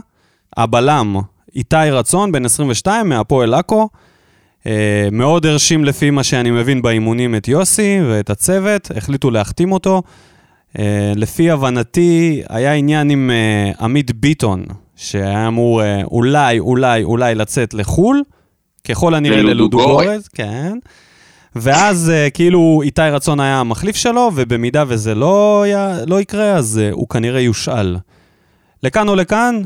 הבלם, 0.58 1.16
איתי 1.56 1.76
רצון, 1.92 2.32
בן 2.32 2.46
22, 2.46 3.10
מהפועל 3.10 3.54
עכו. 3.54 3.90
אה, 4.68 5.08
מאוד 5.12 5.46
הרשים 5.46 5.86
לפי 5.86 6.10
מה 6.10 6.24
שאני 6.24 6.52
מבין 6.52 6.82
באימונים 6.82 7.36
את 7.36 7.48
יוסי 7.48 8.00
ואת 8.10 8.30
הצוות, 8.30 8.92
החליטו 8.96 9.32
להחתים 9.32 9.72
אותו. 9.72 10.02
אה, 10.80 11.14
לפי 11.16 11.52
הבנתי, 11.52 12.42
היה 12.50 12.74
עניין 12.74 13.10
עם 13.10 13.32
אה, 13.32 13.72
עמית 13.80 14.12
ביטון, 14.12 14.66
שהיה 15.02 15.48
אמור 15.48 15.84
אה, 15.84 16.04
אולי, 16.04 16.60
אולי, 16.60 17.04
אולי 17.04 17.36
לצאת 17.36 17.74
לחו"ל, 17.74 18.24
ככל 18.88 19.16
הנראה 19.16 19.42
ללודוגורץ. 19.42 19.88
ללודוגורץ, 19.88 20.28
כן. 20.28 20.78
ואז 21.56 22.10
אה, 22.10 22.30
כאילו 22.30 22.82
איתי 22.84 23.02
רצון 23.02 23.40
היה 23.40 23.60
המחליף 23.60 23.96
שלו, 23.96 24.32
ובמידה 24.36 24.84
וזה 24.88 25.16
לא, 25.16 25.62
היה, 25.64 25.98
לא 26.08 26.22
יקרה, 26.22 26.54
אז 26.54 26.82
אה, 26.84 26.92
הוא 26.92 27.10
כנראה 27.10 27.40
יושאל. 27.42 27.98
לכאן 28.84 29.08
או 29.08 29.16
לכאן, 29.16 29.62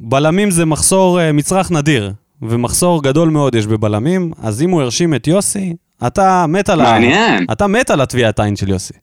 בלמים 0.00 0.50
זה 0.50 0.64
מחסור, 0.64 1.32
מצרך 1.32 1.70
נדיר, 1.70 2.12
ומחסור 2.42 3.02
גדול 3.02 3.28
מאוד 3.28 3.54
יש 3.54 3.66
בבלמים, 3.66 4.32
אז 4.42 4.62
אם 4.62 4.70
הוא 4.70 4.82
הרשים 4.82 5.14
את 5.14 5.26
יוסי, 5.26 5.74
אתה 6.06 6.46
מת 6.48 6.68
על, 6.68 6.80
ה... 6.80 6.84
מעניין. 6.84 7.46
אתה 7.52 7.66
מת 7.66 7.90
על 7.90 8.00
הטביעת 8.00 8.40
עין 8.40 8.56
של 8.56 8.68
יוסי. 8.68 8.94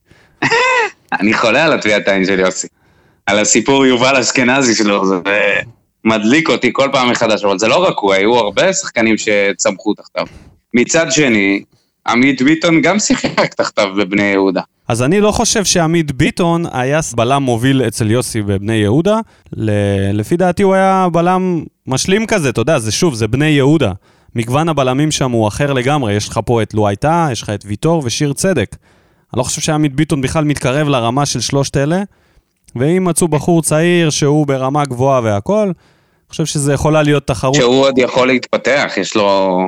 אני 1.20 1.34
חולה 1.34 1.64
על 1.64 1.72
הטביעת 1.72 2.08
העין 2.08 2.24
של 2.24 2.38
יוסי. 2.38 2.68
על 3.28 3.38
הסיפור 3.38 3.86
יובל 3.86 4.16
אשכנזי 4.16 4.74
שלו, 4.74 5.06
זה 5.06 5.14
מדליק 6.04 6.48
אותי 6.50 6.70
כל 6.72 6.88
פעם 6.92 7.10
מחדש, 7.10 7.44
אבל 7.44 7.58
זה 7.58 7.68
לא 7.68 7.76
רק 7.76 7.94
הוא, 7.98 8.12
היו 8.12 8.34
הרבה 8.34 8.72
שחקנים 8.72 9.14
שצמחו 9.18 9.94
תחתיו. 9.94 10.26
מצד 10.74 11.12
שני, 11.12 11.62
עמית 12.06 12.42
ביטון 12.42 12.80
גם 12.82 12.98
שיחק 12.98 13.54
תחתיו 13.54 13.88
בבני 13.96 14.22
יהודה. 14.22 14.60
אז 14.88 15.02
אני 15.02 15.20
לא 15.20 15.30
חושב 15.30 15.64
שעמית 15.64 16.12
ביטון 16.12 16.64
היה 16.72 17.00
בלם 17.14 17.42
מוביל 17.42 17.82
אצל 17.82 18.10
יוסי 18.10 18.42
בבני 18.42 18.76
יהודה. 18.76 19.20
לפי 20.12 20.36
דעתי 20.36 20.62
הוא 20.62 20.74
היה 20.74 21.06
בלם 21.12 21.64
משלים 21.86 22.26
כזה, 22.26 22.48
אתה 22.48 22.60
יודע, 22.60 22.78
זה 22.78 22.92
שוב, 22.92 23.14
זה 23.14 23.28
בני 23.28 23.48
יהודה. 23.48 23.92
מגוון 24.34 24.68
הבלמים 24.68 25.10
שם 25.10 25.30
הוא 25.30 25.48
אחר 25.48 25.72
לגמרי, 25.72 26.14
יש 26.14 26.28
לך 26.28 26.40
פה 26.44 26.62
את 26.62 26.74
לואייטה, 26.74 27.28
יש 27.32 27.42
לך 27.42 27.50
את 27.50 27.64
ויטור 27.66 28.02
ושיר 28.04 28.32
צדק. 28.32 28.76
אני 29.32 29.38
לא 29.38 29.42
חושב 29.42 29.60
שעמית 29.60 29.94
ביטון 29.94 30.20
בכלל 30.20 30.44
מתקרב 30.44 30.88
לרמה 30.88 31.26
של 31.26 31.40
שלושת 31.40 31.76
אלה, 31.76 32.02
ואם 32.76 33.04
מצאו 33.04 33.28
בחור 33.28 33.62
צעיר 33.62 34.10
שהוא 34.10 34.46
ברמה 34.46 34.84
גבוהה 34.84 35.20
והכול, 35.24 35.66
אני 35.68 36.30
חושב 36.30 36.44
שזה 36.44 36.72
יכולה 36.72 37.02
להיות 37.02 37.26
תחרות. 37.26 37.54
שהוא 37.54 37.80
עוד 37.80 37.98
יכול 37.98 38.26
להתפתח, 38.28 38.92
יש 38.96 39.16
לו, 39.16 39.58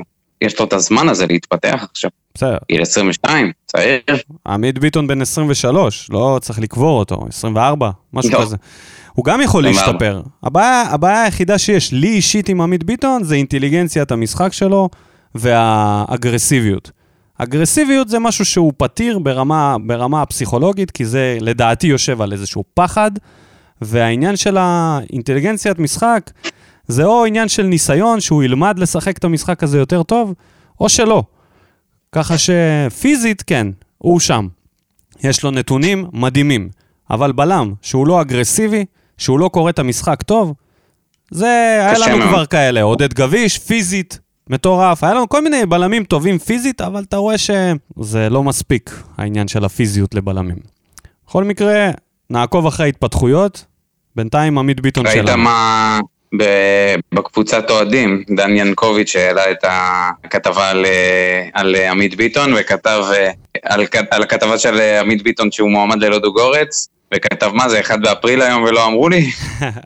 יש 0.40 0.58
לו 0.58 0.64
את 0.64 0.72
הזמן 0.72 1.08
הזה 1.08 1.26
להתפתח 1.26 1.86
עכשיו. 1.90 2.10
בסדר, 2.34 2.56
גיל 2.68 2.82
22, 2.82 3.52
צעיר. 3.66 4.00
עמית 4.46 4.78
ביטון 4.78 5.06
בן 5.06 5.22
23, 5.22 6.10
לא 6.10 6.38
צריך 6.42 6.58
לקבור 6.58 6.98
אותו, 6.98 7.24
24, 7.28 7.90
משהו 8.12 8.32
לא. 8.32 8.40
כזה. 8.40 8.56
הוא 9.12 9.24
גם 9.24 9.40
יכול 9.40 9.68
24. 9.68 9.92
להשתפר. 9.92 10.22
הבעיה, 10.42 10.82
הבעיה 10.90 11.22
היחידה 11.22 11.58
שיש 11.58 11.92
לי 11.92 12.08
אישית 12.08 12.48
עם 12.48 12.60
עמית 12.60 12.84
ביטון 12.84 13.24
זה 13.24 13.34
אינטליגנציית 13.34 14.12
המשחק 14.12 14.52
שלו 14.52 14.88
והאגרסיביות. 15.34 16.90
אגרסיביות 17.42 18.08
זה 18.08 18.18
משהו 18.18 18.44
שהוא 18.44 18.72
פתיר 18.76 19.18
ברמה, 19.18 19.76
ברמה 19.86 20.22
הפסיכולוגית, 20.22 20.90
כי 20.90 21.04
זה 21.04 21.38
לדעתי 21.40 21.86
יושב 21.86 22.22
על 22.22 22.32
איזשהו 22.32 22.64
פחד, 22.74 23.10
והעניין 23.80 24.36
של 24.36 24.56
האינטליגנציית 24.56 25.78
משחק 25.78 26.30
זה 26.88 27.04
או 27.04 27.24
עניין 27.24 27.48
של 27.48 27.62
ניסיון, 27.62 28.20
שהוא 28.20 28.42
ילמד 28.42 28.78
לשחק 28.78 29.18
את 29.18 29.24
המשחק 29.24 29.62
הזה 29.62 29.78
יותר 29.78 30.02
טוב, 30.02 30.34
או 30.80 30.88
שלא. 30.88 31.22
ככה 32.12 32.34
שפיזית, 32.38 33.42
כן, 33.42 33.66
הוא 33.98 34.20
שם. 34.20 34.48
יש 35.22 35.42
לו 35.42 35.50
נתונים 35.50 36.06
מדהימים, 36.12 36.68
אבל 37.10 37.32
בלם 37.32 37.72
שהוא 37.82 38.06
לא 38.06 38.20
אגרסיבי, 38.20 38.84
שהוא 39.18 39.38
לא 39.38 39.48
קורא 39.48 39.70
את 39.70 39.78
המשחק 39.78 40.22
טוב, 40.22 40.54
זה, 41.30 41.46
היה 41.80 41.98
לנו. 41.98 42.28
כבר 42.28 42.46
כאלה, 42.46 42.82
עודד 42.82 43.14
גביש, 43.14 43.58
פיזית, 43.58 44.18
מטורף, 44.50 45.04
היה 45.04 45.14
לנו 45.14 45.28
כל 45.28 45.42
מיני 45.42 45.66
בלמים 45.66 46.04
טובים 46.04 46.38
פיזית, 46.38 46.80
אבל 46.80 47.02
אתה 47.08 47.16
רואה 47.16 47.38
שזה 47.38 48.28
לא 48.30 48.42
מספיק, 48.42 48.90
העניין 49.18 49.48
של 49.48 49.64
הפיזיות 49.64 50.14
לבלמים. 50.14 50.56
בכל 51.26 51.44
מקרה, 51.44 51.90
נעקוב 52.30 52.66
אחרי 52.66 52.86
ההתפתחויות, 52.86 53.64
בינתיים 54.16 54.58
עמית 54.58 54.80
ביטון 54.80 55.06
ראית 55.06 55.26
שלנו. 55.26 55.42
מה 55.42 56.00
ב- 56.38 56.94
בקבוצת 57.14 57.70
אוהדים, 57.70 58.24
דן 58.36 58.56
ינקוביץ' 58.56 59.16
העלה 59.16 59.50
את 59.50 59.64
הכתבה 59.64 60.70
על, 60.70 60.84
אה, 60.84 61.48
על 61.54 61.74
עמית 61.74 62.16
ביטון, 62.16 62.54
וכתב 62.56 63.04
אה, 63.12 63.30
על, 63.62 63.86
על 64.10 64.22
הכתבה 64.22 64.58
של 64.58 64.80
עמית 65.00 65.22
ביטון 65.22 65.52
שהוא 65.52 65.70
מועמד 65.70 66.02
ללודוגורץ, 66.02 66.88
וכתב 67.14 67.50
מה 67.54 67.68
זה, 67.68 67.80
1 67.80 67.98
באפריל 68.02 68.42
היום 68.42 68.62
ולא 68.62 68.86
אמרו 68.86 69.08
לי? 69.08 69.30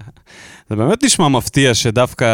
זה 0.71 0.77
באמת 0.77 1.05
נשמע 1.05 1.29
מפתיע 1.29 1.75
שדווקא 1.75 2.27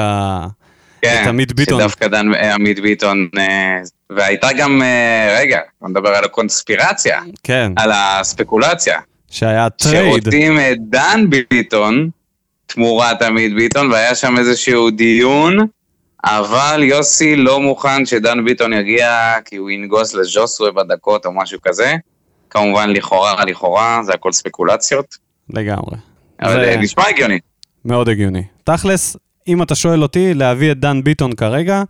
כן, 1.03 1.23
את 1.23 1.29
עמית 1.29 1.53
ביטון. 1.53 1.81
שדווקא 1.81 2.07
דן 2.07 2.35
אה, 2.35 2.55
עמית 2.55 2.81
ביטון, 2.81 3.29
אה, 3.39 3.81
והייתה 4.11 4.49
גם, 4.53 4.83
אה, 4.83 5.37
רגע, 5.41 5.61
בוא 5.81 5.89
נדבר 5.89 6.09
על 6.09 6.25
הקונספירציה, 6.25 7.21
כן, 7.43 7.73
על 7.77 7.91
הספקולציה. 7.95 9.01
שהיה 9.31 9.71
trade. 9.71 10.23
שרוצים 10.23 10.59
את 10.59 10.79
דן 10.81 11.31
ביטון 11.31 12.11
תמורת 12.67 13.23
עמית 13.23 13.55
ביטון, 13.55 13.93
והיה 13.93 14.15
שם 14.15 14.39
איזשהו 14.39 14.91
דיון, 14.91 15.57
אבל 16.25 16.81
יוסי 16.83 17.37
לא 17.37 17.61
מוכן 17.61 18.07
שדן 18.07 18.45
ביטון 18.45 18.73
יגיע, 18.73 19.35
כי 19.45 19.57
הוא 19.57 19.71
ינגוס 19.71 20.15
לז'וסואה 20.15 20.71
בדקות 20.73 21.27
או 21.27 21.33
משהו 21.33 21.59
כזה. 21.63 21.95
כמובן, 22.51 22.91
לכאורה, 22.91 23.45
לכאורה, 23.45 24.01
זה 24.03 24.13
הכל 24.13 24.33
ספקולציות, 24.33 25.17
לגמרי. 25.51 25.97
אבל 26.43 26.53
זה 26.53 26.73
זה 26.73 26.77
נשמע 26.77 27.09
הגיוני. 27.09 27.39
מאוד 27.85 28.09
הגיוני. 28.09 28.43
תכלס, 28.65 29.17
אם 29.51 29.63
אתה 29.63 29.75
שואל 29.75 30.03
אותי 30.03 30.35
להביא 30.35 30.73
את 30.73 30.81
דן 30.81 31.03
ביטון 31.03 31.33
כרגע, 31.33 31.83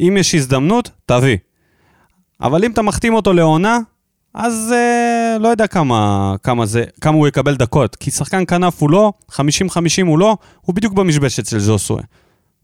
אם 0.00 0.16
יש 0.20 0.34
הזדמנות, 0.34 0.90
תביא. 1.06 1.36
אבל 2.40 2.64
אם 2.64 2.70
אתה 2.70 2.82
מחתים 2.82 3.14
אותו 3.14 3.32
לעונה, 3.32 3.78
אז 4.34 4.72
אה, 4.76 5.36
לא 5.40 5.48
יודע 5.48 5.66
כמה, 5.66 6.34
כמה, 6.42 6.66
זה, 6.66 6.84
כמה 7.00 7.16
הוא 7.16 7.28
יקבל 7.28 7.56
דקות. 7.56 7.96
כי 7.96 8.10
שחקן 8.10 8.46
כנף 8.46 8.82
הוא 8.82 8.90
לא, 8.90 9.12
50-50 9.30 9.36
הוא 10.06 10.18
לא, 10.18 10.36
הוא 10.60 10.74
בדיוק 10.74 10.92
במשבצת 10.92 11.46
של 11.46 11.58
ז'וסווה. 11.58 12.02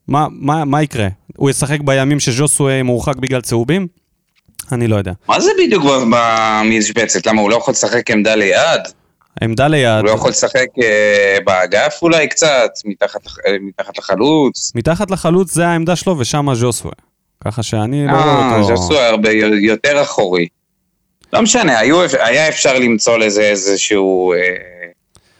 מה, 0.09 0.27
מה, 0.31 0.65
מה 0.65 0.83
יקרה? 0.83 1.09
הוא 1.37 1.51
ישחק 1.51 1.81
בימים 1.81 2.21
שז'וסווה 2.21 2.83
מורחק 2.83 3.17
בגלל 3.17 3.41
צהובים? 3.41 3.87
אני 4.73 4.87
לא 4.89 4.97
יודע. 4.97 5.13
מה 5.29 5.41
זה 5.41 5.51
בדיוק 5.59 5.85
במשבצת? 6.11 7.27
למה, 7.27 7.41
הוא 7.41 7.51
לא 7.51 7.57
יכול 7.57 7.73
לשחק 7.73 8.11
עמדה 8.11 8.35
ליד? 8.35 8.81
עמדה 9.43 9.69
ליד, 9.69 9.99
הוא 9.99 10.05
לא 10.05 10.11
יכול 10.11 10.31
לשחק 10.31 10.66
אה, 10.83 11.38
באגף 11.45 11.99
אולי 12.02 12.28
קצת, 12.28 12.71
מתחת, 12.85 13.21
אה, 13.47 13.57
מתחת 13.61 13.99
לחלוץ? 13.99 14.73
מתחת 14.75 15.11
לחלוץ 15.11 15.52
זה 15.52 15.66
העמדה 15.66 15.97
שלו 15.97 16.19
ושם 16.19 16.55
ז'וסווה. 16.55 16.93
ככה 17.45 17.62
שאני 17.62 18.07
לא 18.07 18.12
רואה 18.12 18.25
אה, 18.25 18.59
אותו... 18.59 18.76
ז'סוי 18.76 18.99
הרבה 18.99 19.31
יותר 19.61 20.02
אחורי. 20.02 20.47
לא 21.33 21.43
משנה, 21.43 21.78
היו, 21.78 22.00
היה 22.21 22.49
אפשר 22.49 22.78
למצוא 22.78 23.19
לזה 23.19 23.43
איזשהו, 23.43 24.33
אה, 24.33 24.38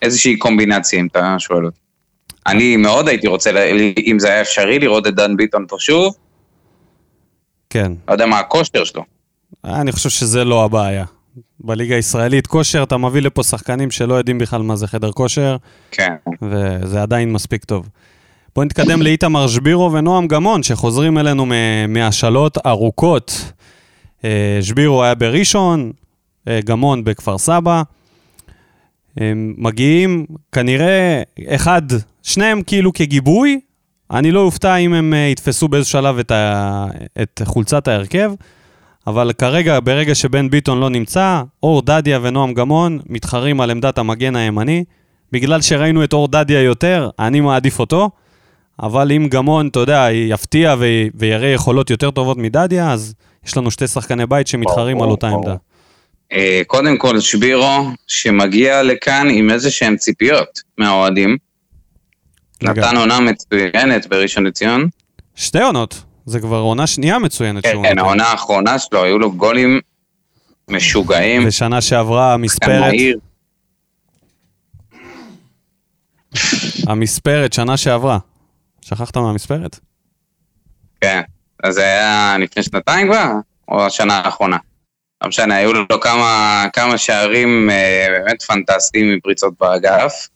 איזושהי 0.03 0.37
קומבינציה, 0.37 1.01
אם 1.01 1.07
אתה 1.07 1.37
שואל 1.39 1.67
אותי. 1.67 1.79
אני 2.47 2.77
מאוד 2.77 3.09
הייתי 3.09 3.27
רוצה, 3.27 3.51
אם 4.07 4.19
זה 4.19 4.29
היה 4.29 4.41
אפשרי, 4.41 4.79
לראות 4.79 5.07
את 5.07 5.15
דן 5.15 5.37
ביטון 5.37 5.65
פה 5.69 5.77
שוב. 5.79 6.15
כן. 7.71 7.93
לא 8.09 8.13
יודע 8.13 8.27
מה 8.27 8.39
הכושר 8.39 8.85
שלו. 8.85 9.05
אני 9.65 9.93
חושב 9.93 10.11
שזה 10.11 10.45
לא 10.45 10.65
הבעיה. 10.65 11.05
בליגה 11.61 11.95
הישראלית 11.97 12.47
כושר, 12.47 12.83
אתה 12.83 12.97
מביא 12.97 13.23
לפה 13.23 13.43
שחקנים 13.43 13.91
שלא 13.91 14.15
יודעים 14.15 14.39
בכלל 14.39 14.63
מה 14.63 14.77
זה 14.77 14.87
חדר 14.87 15.13
כושר, 15.13 15.57
כן. 15.91 16.15
וזה 16.43 17.03
עדיין 17.03 17.33
מספיק 17.33 17.65
טוב. 17.65 17.89
בואו 18.55 18.65
נתקדם 18.65 19.03
לאיתמר 19.03 19.49
שבירו 19.49 19.93
ונועם 19.93 20.27
גמון, 20.27 20.63
שחוזרים 20.63 21.19
אלינו 21.19 21.47
מהשאלות 21.89 22.59
ארוכות. 22.67 23.53
אה, 24.25 24.59
שבירו 24.63 25.05
היה 25.05 25.15
בראשון, 25.15 25.93
אה, 26.49 26.61
גמון 26.65 27.05
בכפר 27.05 27.39
סבא. 27.39 27.83
הם 29.17 29.55
מגיעים, 29.59 30.27
כנראה, 30.53 31.23
אחד, 31.49 31.83
שניהם 32.23 32.63
כאילו 32.63 32.93
כגיבוי. 32.93 33.61
אני 34.11 34.31
לא 34.31 34.41
אופתע 34.41 34.77
אם 34.77 34.95
הם 34.95 35.15
אה, 35.15 35.19
יתפסו 35.19 35.69
באיזשהו 35.69 35.93
שלב 35.93 36.19
את, 36.19 36.31
ה... 36.31 36.87
את 37.23 37.43
חולצת 37.45 37.89
ההרכב, 37.89 38.33
אבל 39.07 39.33
כרגע, 39.33 39.79
ברגע 39.81 40.15
שבן 40.15 40.51
ביטון 40.51 40.81
לא 40.81 40.91
נמצא, 40.91 41.43
אור 41.63 41.83
דדיה 41.83 42.19
ונועם 42.23 42.55
גמון 42.55 42.99
מתחרים 43.07 43.61
על 43.61 43.71
עמדת 43.71 43.99
המגן 43.99 44.37
הימני. 44.37 44.85
בגלל 45.33 45.63
שראינו 45.63 46.05
את 46.05 46.13
אור 46.13 46.29
דדיה 46.29 46.63
יותר, 46.63 47.11
אני 47.19 47.41
מעדיף 47.41 47.79
אותו, 47.79 48.11
אבל 48.83 49.13
אם 49.13 49.29
גמון, 49.29 49.69
אתה 49.69 49.81
יודע, 49.81 50.07
יפתיע 50.13 50.75
ו... 50.79 50.85
ויראה 51.15 51.49
יכולות 51.49 51.91
יותר 51.91 52.11
טובות 52.11 52.37
מדדיה, 52.37 52.93
אז 52.93 53.15
יש 53.47 53.57
לנו 53.57 53.71
שתי 53.71 53.87
שחקני 53.87 54.27
בית 54.27 54.47
שמתחרים 54.47 55.03
על 55.03 55.09
אותה. 55.09 55.29
עמדה. 55.29 55.55
אה, 56.33 56.63
קודם 56.67 56.99
כל, 56.99 57.21
שבירו, 57.21 57.91
שמגיע 58.07 58.83
לכאן 58.83 59.29
עם 59.31 59.51
איזה 59.51 59.71
שהן 59.71 59.97
ציפיות 59.97 60.61
מהאוהדים. 60.79 61.37
נתן 62.63 62.97
עונה 62.97 63.21
מצוינת 63.21 64.07
בראשון 64.07 64.47
לציון. 64.47 64.89
שתי 65.35 65.63
עונות, 65.63 66.03
זה 66.27 66.41
כבר 66.41 66.59
עונה 66.59 66.87
שנייה 66.87 67.19
מצוינת 67.19 67.63
כן, 67.63 67.73
שהוא 67.73 67.83
כן, 67.83 67.89
נותן. 67.89 67.99
העונה 67.99 68.25
האחרונה 68.25 68.79
שלו, 68.79 69.05
היו 69.05 69.19
לו 69.19 69.33
גולים 69.33 69.81
משוגעים. 70.69 71.43
ושנה 71.47 71.81
שעברה 71.81 72.35
המספרת. 72.35 72.93
המספרת, 76.87 77.53
שנה 77.53 77.77
שעברה. 77.77 78.19
שכחת 78.81 79.17
מהמספרת? 79.17 79.79
כן, 81.01 81.21
אז 81.63 81.75
זה 81.75 81.83
היה 81.83 82.37
לפני 82.41 82.63
שנתיים 82.63 83.07
כבר, 83.07 83.31
או 83.69 83.87
השנה 83.87 84.17
האחרונה. 84.17 84.57
לא 85.23 85.29
משנה, 85.29 85.57
היו 85.57 85.73
לו 85.73 86.01
כמה, 86.01 86.65
כמה 86.73 86.99
שערים 86.99 87.71
אה, 87.71 88.07
באמת 88.11 88.43
פנטסטיים 88.43 89.17
מפריצות 89.17 89.55
באגף, 89.61 90.29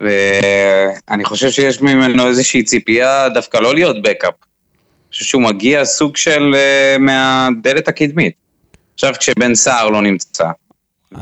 ואני 0.00 1.24
חושב 1.24 1.50
שיש 1.50 1.80
ממנו 1.80 2.28
איזושהי 2.28 2.62
ציפייה 2.62 3.28
דווקא 3.28 3.56
לא 3.56 3.74
להיות 3.74 4.02
בקאפ. 4.02 4.34
חושב 5.12 5.24
שהוא 5.24 5.42
מגיע 5.42 5.84
סוג 5.84 6.16
של 6.16 6.54
אה, 6.54 6.96
מהדלת 6.98 7.88
הקדמית. 7.88 8.32
עכשיו 8.94 9.14
כשבן 9.18 9.54
סער 9.54 9.88
לא 9.88 10.02
נמצא, 10.02 10.44
אני 10.44 10.52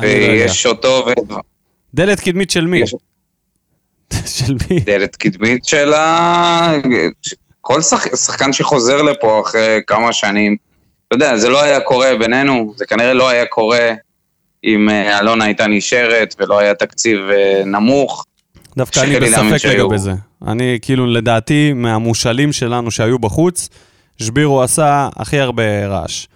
לא 0.03 0.07
יודע. 0.07 0.33
ויש 0.33 0.67
אותו 0.67 1.07
ו... 1.07 1.35
דלת 1.95 2.21
קדמית 2.21 2.51
של 2.51 2.67
מי? 2.67 2.79
יש- 2.79 2.95
של 4.39 4.55
מי? 4.71 4.81
דלת 4.81 5.17
קדמית 5.17 5.65
של 5.65 5.95
ה... 5.95 6.73
כל 7.61 7.83
שח... 7.83 8.17
שחקן 8.17 8.53
שחוזר 8.53 9.03
לפה 9.03 9.43
אחרי 9.47 9.81
כמה 9.87 10.13
שנים, 10.13 10.57
אתה 11.09 11.17
יודע, 11.17 11.37
זה 11.37 11.49
לא 11.49 11.63
היה 11.63 11.81
קורה 11.81 12.17
בינינו, 12.19 12.73
זה 12.77 12.87
כנראה 12.87 13.15
לא 13.15 13.29
היה 13.29 13.47
קורה 13.47 13.93
אם 14.65 14.89
אה, 14.91 15.19
אלונה 15.19 15.45
הייתה 15.45 15.67
נשארת 15.67 16.35
ולא 16.39 16.59
היה 16.59 16.75
תקציב 16.75 17.19
אה, 17.31 17.63
נמוך. 17.67 18.27
דווקא 18.77 19.01
אני 19.01 19.21
בספק. 19.21 19.65
לגבי 19.65 19.99
זה. 19.99 20.13
אני, 20.47 20.79
כאילו, 20.83 21.07
לדעתי, 21.07 21.73
מהמושאלים 21.73 22.53
שלנו 22.53 22.91
שהיו 22.91 23.19
בחוץ, 23.19 23.69
שבירו 24.23 24.63
עשה 24.63 25.09
הכי 25.17 25.39
הרבה 25.39 25.87
רעש. 25.87 26.27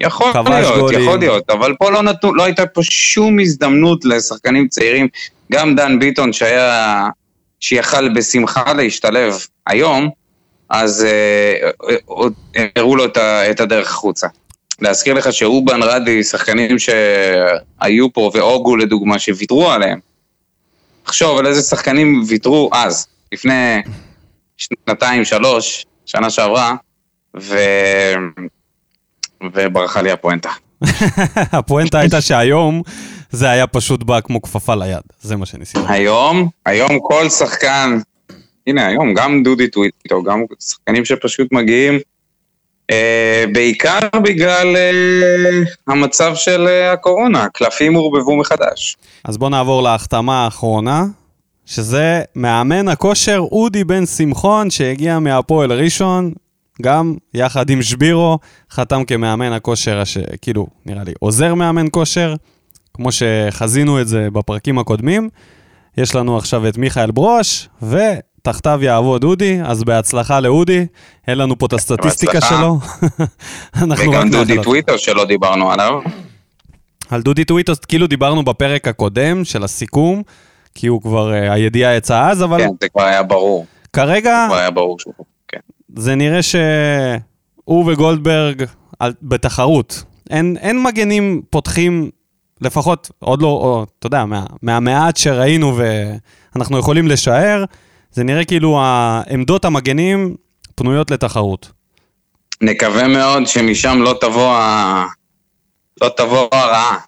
יכול 0.00 0.32
להיות, 0.46 0.80
גולים. 0.80 1.00
יכול 1.00 1.18
להיות, 1.18 1.50
אבל 1.50 1.74
פה 1.78 1.90
לא, 1.90 2.02
נתנו, 2.02 2.34
לא 2.34 2.44
הייתה 2.44 2.66
פה 2.66 2.80
שום 2.82 3.40
הזדמנות 3.40 4.04
לשחקנים 4.04 4.68
צעירים. 4.68 5.08
גם 5.52 5.76
דן 5.76 5.98
ביטון 5.98 6.32
שהיה, 6.32 7.06
שיכל 7.60 8.14
בשמחה 8.14 8.72
להשתלב 8.72 9.46
היום, 9.66 10.10
אז 10.68 11.04
אה, 11.04 11.68
אה, 11.90 11.96
עוד 12.04 12.32
הראו 12.76 12.96
לו 12.96 13.04
את, 13.04 13.18
את 13.50 13.60
הדרך 13.60 13.90
החוצה. 13.90 14.26
להזכיר 14.80 15.14
לך 15.14 15.32
שאובן 15.32 15.82
רדי, 15.82 16.24
שחקנים 16.24 16.76
שהיו 16.78 18.12
פה, 18.12 18.30
ואוגו 18.34 18.76
לדוגמה, 18.76 19.18
שוויתרו 19.18 19.70
עליהם. 19.70 19.98
תחשוב 21.04 21.38
על 21.38 21.46
איזה 21.46 21.62
שחקנים 21.62 22.22
ויתרו 22.28 22.70
אז, 22.72 23.06
לפני 23.32 23.82
שנתיים, 24.56 25.24
שלוש, 25.24 25.86
שנה 26.06 26.30
שעברה, 26.30 26.74
ו... 27.40 27.58
וברחה 29.54 30.02
לי 30.02 30.10
הפואנטה. 30.10 30.50
הפואנטה 31.58 31.98
הייתה 31.98 32.20
שהיום 32.20 32.82
זה 33.30 33.50
היה 33.50 33.66
פשוט 33.66 34.02
בא 34.02 34.20
כמו 34.20 34.42
כפפה 34.42 34.74
ליד, 34.74 35.02
זה 35.20 35.36
מה 35.36 35.46
שניסיתי. 35.46 35.84
היום, 35.88 36.48
היום 36.66 36.98
כל 37.02 37.28
שחקן, 37.28 37.98
הנה 38.66 38.86
היום, 38.86 39.14
גם 39.14 39.42
דודי 39.42 39.68
טוויטו, 39.68 40.22
גם 40.22 40.44
שחקנים 40.60 41.04
שפשוט 41.04 41.52
מגיעים, 41.52 41.98
בעיקר 43.52 43.98
בגלל 44.22 44.76
אה, 44.76 45.62
המצב 45.86 46.34
של 46.34 46.66
אה, 46.68 46.92
הקורונה, 46.92 47.48
קלפים 47.48 47.94
עורבבו 47.94 48.36
מחדש. 48.36 48.96
אז 49.24 49.38
בואו 49.38 49.50
נעבור 49.50 49.82
להחתמה 49.82 50.44
האחרונה, 50.44 51.04
שזה 51.66 52.22
מאמן 52.36 52.88
הכושר 52.88 53.38
אודי 53.52 53.84
בן 53.84 54.06
שמחון, 54.06 54.70
שהגיע 54.70 55.18
מהפועל 55.18 55.72
ראשון, 55.72 56.32
גם 56.82 57.14
יחד 57.34 57.70
עם 57.70 57.82
שבירו, 57.82 58.38
חתם 58.70 59.04
כמאמן 59.04 59.52
הכושר, 59.52 60.00
הש... 60.00 60.18
כאילו, 60.42 60.66
נראה 60.86 61.04
לי, 61.04 61.12
עוזר 61.20 61.54
מאמן 61.54 61.86
כושר, 61.90 62.34
כמו 62.94 63.08
שחזינו 63.12 64.00
את 64.00 64.08
זה 64.08 64.28
בפרקים 64.32 64.78
הקודמים. 64.78 65.28
יש 65.98 66.14
לנו 66.14 66.36
עכשיו 66.36 66.68
את 66.68 66.78
מיכאל 66.78 67.10
ברוש, 67.10 67.68
ותחתיו 68.48 68.78
יעבוד 68.82 69.24
אודי, 69.24 69.58
אז 69.64 69.84
בהצלחה 69.84 70.40
לאודי. 70.40 70.86
אין 71.28 71.38
לנו 71.38 71.58
פה 71.58 71.66
את 71.66 71.72
הסטטיסטיקה. 71.72 72.40
שלו. 72.40 72.78
וגם 73.98 74.30
דודי 74.30 74.56
לו. 74.56 74.62
טוויטו 74.62 74.98
שלא 74.98 75.24
דיברנו 75.24 75.70
עליו. 75.70 76.00
על 77.10 77.22
דודי 77.22 77.44
טוויטוס, 77.44 77.78
כאילו 77.78 78.06
דיברנו 78.06 78.44
בפרק 78.44 78.88
הקודם 78.88 79.44
של 79.44 79.64
הסיכום, 79.64 80.22
כי 80.74 80.86
הוא 80.86 81.02
כבר, 81.02 81.32
uh, 81.32 81.52
הידיעה 81.52 81.94
יצאה 81.94 82.30
אז, 82.30 82.42
אבל 82.42 82.58
כן, 82.58 82.68
זה 82.80 82.88
כבר 82.88 83.02
היה 83.02 83.22
ברור, 83.22 83.66
כרגע 83.92 84.44
כבר 84.48 84.56
היה 84.56 84.70
ברור 84.70 84.98
שהוא... 84.98 85.14
כן. 85.48 85.58
זה 85.96 86.14
נראה 86.14 86.40
שהוא 86.42 87.92
וגולדברג 87.92 88.64
על, 88.98 89.12
בתחרות. 89.22 90.04
אין, 90.30 90.56
אין 90.60 90.82
מגנים 90.82 91.42
פותחים, 91.50 92.10
לפחות 92.60 93.10
עוד 93.18 93.42
לא, 93.42 93.48
או, 93.48 93.86
אתה 93.98 94.06
יודע, 94.06 94.24
מה, 94.24 94.44
מהמעט 94.62 95.16
שראינו 95.16 95.76
ואנחנו 95.76 96.78
יכולים 96.78 97.08
לשער, 97.08 97.64
זה 98.14 98.24
נראה 98.24 98.44
כאילו 98.44 98.78
העמדות 98.80 99.64
המגנים 99.64 100.36
פנויות 100.74 101.10
לתחרות. 101.10 101.70
נקווה 102.60 103.08
מאוד 103.08 103.46
שמשם 103.46 103.98
לא 104.02 104.18
תבוא, 104.20 104.52
ה... 104.52 105.06
לא 106.00 106.10
תבוא 106.16 106.48
הרעה. 106.52 106.98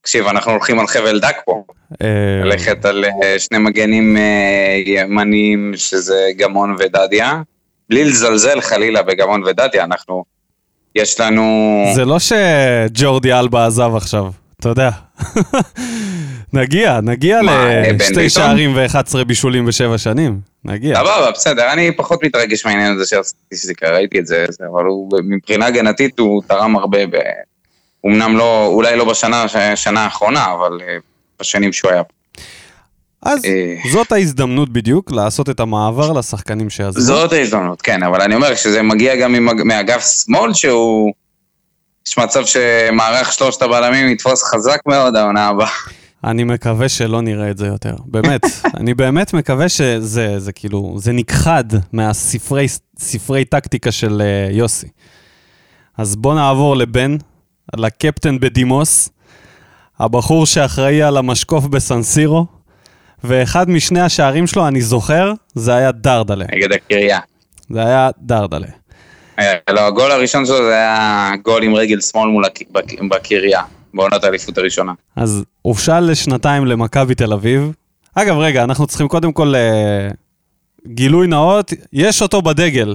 תקשיב, 0.00 0.26
אנחנו 0.26 0.52
הולכים 0.52 0.78
על 0.78 0.86
חבל 0.86 1.20
דק 1.20 1.36
פה. 1.44 1.62
אה, 2.02 2.44
ללכת 2.44 2.84
על 2.84 3.04
אה, 3.04 3.38
שני 3.38 3.58
מגנים 3.58 4.16
אה, 4.16 4.82
ימניים, 4.86 5.72
שזה 5.76 6.28
גמון 6.36 6.76
ודדיה. 6.78 7.42
בלי 7.88 8.04
לזלזל 8.04 8.60
חלילה 8.60 9.02
בגמון 9.02 9.42
ודדיה, 9.44 9.84
אנחנו... 9.84 10.24
יש 10.94 11.20
לנו... 11.20 11.84
זה 11.94 12.04
לא 12.04 12.16
שג'ורדי 12.18 13.32
אלבה 13.32 13.66
עזב 13.66 13.90
עכשיו, 13.96 14.26
אתה 14.60 14.68
יודע. 14.68 14.90
נגיע, 16.52 17.00
נגיע 17.02 17.40
אה, 17.48 17.92
לשתי 17.92 18.14
ביטון? 18.14 18.28
שערים 18.28 18.76
ו-11 18.76 19.24
בישולים 19.24 19.66
בשבע 19.66 19.98
שנים. 19.98 20.40
נגיע. 20.64 20.96
סבבה, 20.96 21.30
בסדר, 21.30 21.72
אני 21.72 21.96
פחות 21.96 22.24
מתרגש 22.24 22.66
מהעניין 22.66 22.94
הזה 22.94 23.06
של 23.06 23.18
הסטטיסטיקה, 23.18 23.90
ראיתי 23.90 24.18
את 24.18 24.26
זה, 24.26 24.46
אבל 24.72 24.84
הוא, 24.84 25.10
מבחינה 25.24 25.66
הגנתית 25.66 26.18
הוא 26.18 26.42
תרם 26.48 26.76
הרבה. 26.76 26.98
אמנם 28.06 28.36
לא, 28.36 28.66
אולי 28.66 28.96
לא 28.96 29.04
בשנה 29.04 29.46
השנה 29.54 30.00
האחרונה, 30.04 30.52
אבל 30.52 30.80
אה, 30.88 30.96
בשנים 31.40 31.72
שהוא 31.72 31.90
היה 31.90 32.04
פה. 32.04 32.12
אז 33.22 33.44
אה. 33.44 33.90
זאת 33.92 34.12
ההזדמנות 34.12 34.72
בדיוק 34.72 35.12
לעשות 35.12 35.50
את 35.50 35.60
המעבר 35.60 36.12
לשחקנים 36.12 36.70
שעזבו. 36.70 37.00
זאת 37.00 37.32
ההזדמנות, 37.32 37.82
כן, 37.82 38.02
אבל 38.02 38.20
אני 38.20 38.34
אומר 38.34 38.54
שזה 38.54 38.82
מגיע 38.82 39.16
גם 39.16 39.34
מאגף 39.64 40.06
שמאל 40.24 40.54
שהוא... 40.54 41.12
יש 42.08 42.18
מצב 42.18 42.46
שמערך 42.46 43.32
שלושת 43.32 43.62
הבלמים 43.62 44.08
יתפוס 44.08 44.42
חזק 44.42 44.80
מאוד 44.86 45.16
העונה 45.16 45.48
הבאה. 45.48 45.68
אני 46.26 46.44
מקווה 46.44 46.88
שלא 46.88 47.22
נראה 47.22 47.50
את 47.50 47.58
זה 47.58 47.66
יותר. 47.66 47.94
באמת, 48.06 48.40
אני 48.80 48.94
באמת 48.94 49.34
מקווה 49.34 49.68
שזה 49.68 50.38
זה 50.38 50.52
כאילו, 50.52 50.94
זה 50.98 51.12
נכחד 51.12 51.64
מהספרי 51.92 52.66
ספרי 52.98 53.44
טקטיקה 53.44 53.92
של 53.92 54.22
uh, 54.22 54.52
יוסי. 54.54 54.88
אז 55.98 56.16
בוא 56.16 56.34
נעבור 56.34 56.76
לבן, 56.76 57.16
לקפטן 57.76 58.40
בדימוס, 58.40 59.08
הבחור 59.98 60.46
שאחראי 60.46 61.02
על 61.02 61.16
המשקוף 61.16 61.64
בסנסירו, 61.64 62.46
ואחד 63.24 63.70
משני 63.70 64.00
השערים 64.00 64.46
שלו, 64.46 64.68
אני 64.68 64.80
זוכר, 64.80 65.32
זה 65.54 65.74
היה 65.74 65.92
דרדלה. 65.92 66.44
נגד 66.52 66.72
הקריה. 66.72 67.18
זה 67.70 67.80
היה 67.86 68.10
דרדלה. 68.18 68.66
היה- 69.36 69.54
לא, 69.70 69.86
הגול 69.86 70.10
הראשון 70.10 70.46
שלו 70.46 70.56
זה 70.56 70.72
היה 70.74 71.30
גול 71.42 71.62
עם 71.62 71.74
רגל 71.74 72.00
שמאל 72.00 72.28
מול 72.28 72.44
בקריה, 73.10 73.62
בעונת 73.94 74.24
האליפות 74.24 74.58
הראשונה. 74.58 74.92
אז 75.16 75.44
הובשל 75.62 76.00
לשנתיים 76.00 76.66
למכבי 76.66 77.14
תל 77.14 77.32
אביב. 77.32 77.72
אגב, 78.14 78.36
רגע, 78.38 78.64
אנחנו 78.64 78.86
צריכים 78.86 79.08
קודם 79.08 79.32
כל 79.32 79.54
אה, 79.54 80.08
גילוי 80.86 81.26
נאות, 81.26 81.72
יש 81.92 82.22
אותו 82.22 82.42
בדגל. 82.42 82.94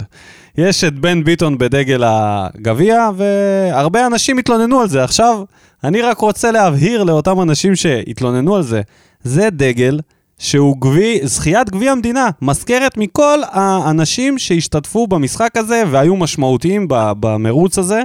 יש 0.57 0.83
את 0.83 0.99
בן 0.99 1.23
ביטון 1.23 1.57
בדגל 1.57 2.03
הגביע, 2.05 3.09
והרבה 3.15 4.07
אנשים 4.07 4.37
התלוננו 4.37 4.81
על 4.81 4.87
זה. 4.87 5.03
עכשיו, 5.03 5.43
אני 5.83 6.01
רק 6.01 6.17
רוצה 6.17 6.51
להבהיר 6.51 7.03
לאותם 7.03 7.41
אנשים 7.41 7.75
שהתלוננו 7.75 8.55
על 8.55 8.63
זה, 8.63 8.81
זה 9.23 9.49
דגל 9.49 9.99
שהוא 10.37 10.77
גבי, 10.81 11.19
זכיית 11.23 11.69
גביע 11.69 11.91
המדינה, 11.91 12.29
מזכרת 12.41 12.97
מכל 12.97 13.39
האנשים 13.51 14.37
שהשתתפו 14.39 15.07
במשחק 15.07 15.57
הזה 15.57 15.83
והיו 15.91 16.15
משמעותיים 16.15 16.85
במרוץ 16.89 17.77
הזה, 17.77 18.03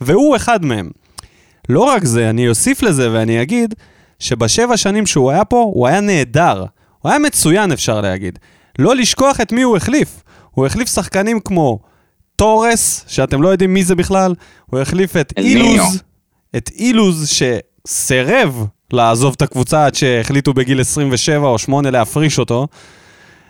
והוא 0.00 0.36
אחד 0.36 0.64
מהם. 0.64 0.90
לא 1.70 1.80
רק 1.80 2.04
זה, 2.04 2.30
אני 2.30 2.48
אוסיף 2.48 2.82
לזה 2.82 3.12
ואני 3.12 3.42
אגיד 3.42 3.74
שבשבע 4.18 4.76
שנים 4.76 5.06
שהוא 5.06 5.30
היה 5.30 5.44
פה, 5.44 5.56
הוא 5.74 5.86
היה 5.86 6.00
נהדר. 6.00 6.64
הוא 6.98 7.10
היה 7.10 7.18
מצוין, 7.18 7.72
אפשר 7.72 8.00
להגיד. 8.00 8.38
לא 8.78 8.96
לשכוח 8.96 9.40
את 9.40 9.52
מי 9.52 9.62
הוא 9.62 9.76
החליף. 9.76 10.22
הוא 10.50 10.66
החליף 10.66 10.88
שחקנים 10.88 11.40
כמו 11.40 11.78
תורס, 12.36 13.04
שאתם 13.08 13.42
לא 13.42 13.48
יודעים 13.48 13.74
מי 13.74 13.84
זה 13.84 13.94
בכלל, 13.94 14.34
הוא 14.66 14.80
החליף 14.80 15.16
את. 15.16 15.32
אילוז, 15.36 16.02
את 16.56 16.70
אילוז 16.78 17.28
שסירב 17.28 18.66
לעזוב 18.92 19.34
את 19.36 19.42
הקבוצה 19.42 19.86
עד 19.86 19.94
שהחליטו 19.94 20.54
בגיל 20.54 20.80
27 20.80 21.46
או 21.46 21.58
8 21.58 21.90
להפריש 21.90 22.38
אותו. 22.38 22.66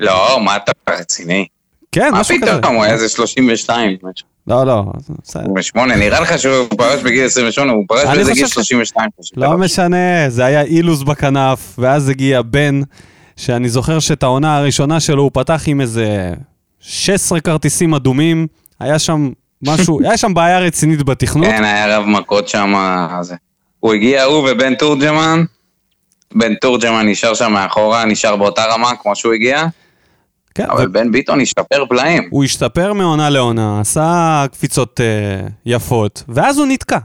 לא, 0.01 0.41
מה 0.45 0.57
אתה 0.57 0.73
רציני? 0.91 1.47
כן, 1.93 2.11
מה 2.13 2.21
משהו 2.21 2.37
כזה. 2.43 2.59
פתאום, 2.59 2.75
הוא 2.75 2.85
היה 2.85 2.93
איזה 2.93 3.09
32, 3.09 3.97
משהו. 4.03 4.30
לא, 4.51 4.67
לא, 4.67 4.83
בסדר. 5.23 5.43
28, 5.59 5.97
נראה 5.97 6.21
לך 6.21 6.39
שהוא 6.39 6.67
פרש 6.79 7.03
בגיל 7.03 7.25
28, 7.25 7.73
הוא 7.73 7.85
פרש 7.89 8.05
אני 8.05 8.15
באיזה 8.15 8.33
גיל 8.33 8.45
חושב 8.45 8.51
ש- 8.63 8.69
32. 8.69 9.09
פשוט. 9.21 9.33
לא 9.39 9.59
משנה, 9.59 9.97
זה 10.31 10.45
היה 10.45 10.63
אילוז 10.63 11.03
בכנף, 11.03 11.75
ואז 11.79 12.09
הגיע 12.09 12.43
בן, 12.43 12.81
שאני 13.37 13.69
זוכר 13.69 13.99
שאת 13.99 14.23
העונה 14.23 14.57
הראשונה 14.57 15.01
שלו 15.01 15.23
הוא 15.23 15.31
פתח 15.35 15.63
עם 15.67 15.81
איזה 15.81 16.33
16 16.81 17.41
כרטיסים 17.41 17.95
אדומים, 17.95 18.47
היה 18.81 18.99
שם 18.99 19.31
משהו, 19.63 20.01
היה 20.05 20.17
שם 20.17 20.35
בעיה 20.35 20.59
רצינית 20.59 21.03
בתכנות. 21.03 21.47
כן, 21.47 21.65
היה 21.65 21.99
רב 21.99 22.05
מכות 22.07 22.49
שם. 22.49 22.75
הוא 23.81 23.95
הגיע, 23.95 24.25
הוא 24.25 24.51
ובן 24.51 24.75
תורג'מן, 24.75 25.45
בן 26.35 26.55
תורג'מן 26.55 27.09
נשאר 27.09 27.35
שם 27.35 27.53
מאחורה, 27.53 28.05
נשאר 28.05 28.37
באותה 28.37 28.65
רמה 28.65 28.91
כמו 29.03 29.17
שהוא 29.17 29.33
הגיע, 29.33 29.65
כן, 30.55 30.67
אבל 30.71 30.89
בן 30.89 31.13
ביטון 31.13 31.41
השתפר 31.41 31.85
פלאים. 31.89 32.29
הוא 32.31 32.45
השתפר 32.45 32.93
מעונה 32.93 33.31
לעונה, 33.31 33.81
עשה 33.81 34.45
קפיצות 34.53 35.01
אה, 35.01 35.47
יפות, 35.67 36.25
ואז 36.29 36.59
הוא 36.59 36.67
נתקע. 36.67 36.99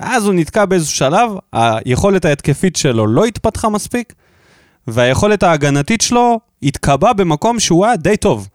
ואז 0.00 0.26
הוא 0.26 0.34
נתקע 0.34 0.64
באיזשהו 0.64 0.96
שלב, 0.96 1.30
היכולת 1.52 2.24
ההתקפית 2.24 2.76
שלו 2.76 3.06
לא 3.06 3.24
התפתחה 3.24 3.68
מספיק, 3.68 4.12
והיכולת 4.86 5.42
ההגנתית 5.42 6.00
שלו 6.00 6.40
התקבע 6.62 7.12
במקום 7.12 7.60
שהוא 7.60 7.86
היה 7.86 7.96
די 7.96 8.16
טוב. 8.16 8.48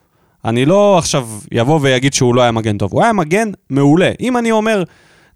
אני 0.46 0.66
לא 0.66 0.98
עכשיו 0.98 1.28
יבוא 1.52 1.80
ויגיד 1.82 2.14
שהוא 2.14 2.36
לא 2.36 2.42
היה 2.42 2.52
מגן 2.52 2.78
טוב, 2.78 2.94
הוא 2.94 3.04
היה 3.04 3.14
מגן 3.14 3.50
מעולה. 3.70 4.12
אם 4.20 4.38
אני 4.38 4.52
אומר, 4.52 4.84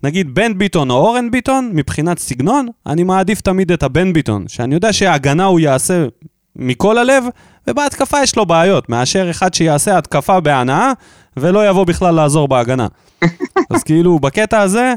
נגיד 0.03 0.35
בן 0.35 0.57
ביטון 0.57 0.91
או 0.91 0.95
אורן 0.95 1.31
ביטון, 1.31 1.71
מבחינת 1.73 2.19
סגנון, 2.19 2.67
אני 2.85 3.03
מעדיף 3.03 3.41
תמיד 3.41 3.71
את 3.71 3.83
הבן 3.83 4.13
ביטון, 4.13 4.47
שאני 4.47 4.75
יודע 4.75 4.93
שההגנה 4.93 5.45
הוא 5.45 5.59
יעשה 5.59 6.05
מכל 6.55 6.97
הלב, 6.97 7.23
ובהתקפה 7.67 8.23
יש 8.23 8.35
לו 8.35 8.45
בעיות, 8.45 8.89
מאשר 8.89 9.29
אחד 9.29 9.53
שיעשה 9.53 9.97
התקפה 9.97 10.39
בהנאה, 10.39 10.91
ולא 11.37 11.69
יבוא 11.69 11.85
בכלל 11.85 12.15
לעזור 12.15 12.47
בהגנה. 12.47 12.87
אז 13.73 13.83
כאילו, 13.83 14.19
בקטע 14.19 14.61
הזה, 14.61 14.93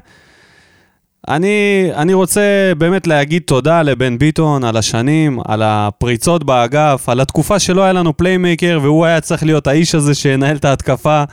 אני, 1.29 1.89
אני 1.95 2.15
רוצה 2.15 2.73
באמת 2.79 3.07
להגיד 3.07 3.43
תודה 3.47 3.83
לבן 3.83 4.19
ביטון 4.19 4.65
על 4.65 4.77
השנים, 4.77 5.39
על 5.45 5.63
הפריצות 5.63 6.45
באגף, 6.45 7.09
על 7.09 7.21
התקופה 7.21 7.59
שלא 7.59 7.83
היה 7.83 7.93
לנו 7.93 8.17
playmaker, 8.17 8.79
והוא 8.83 9.05
היה 9.05 9.21
צריך 9.21 9.43
להיות 9.43 9.67
האיש 9.67 9.95
הזה 9.95 10.15
שינהל 10.15 10.57
את 10.57 10.65
ההתקפה, 10.65 11.25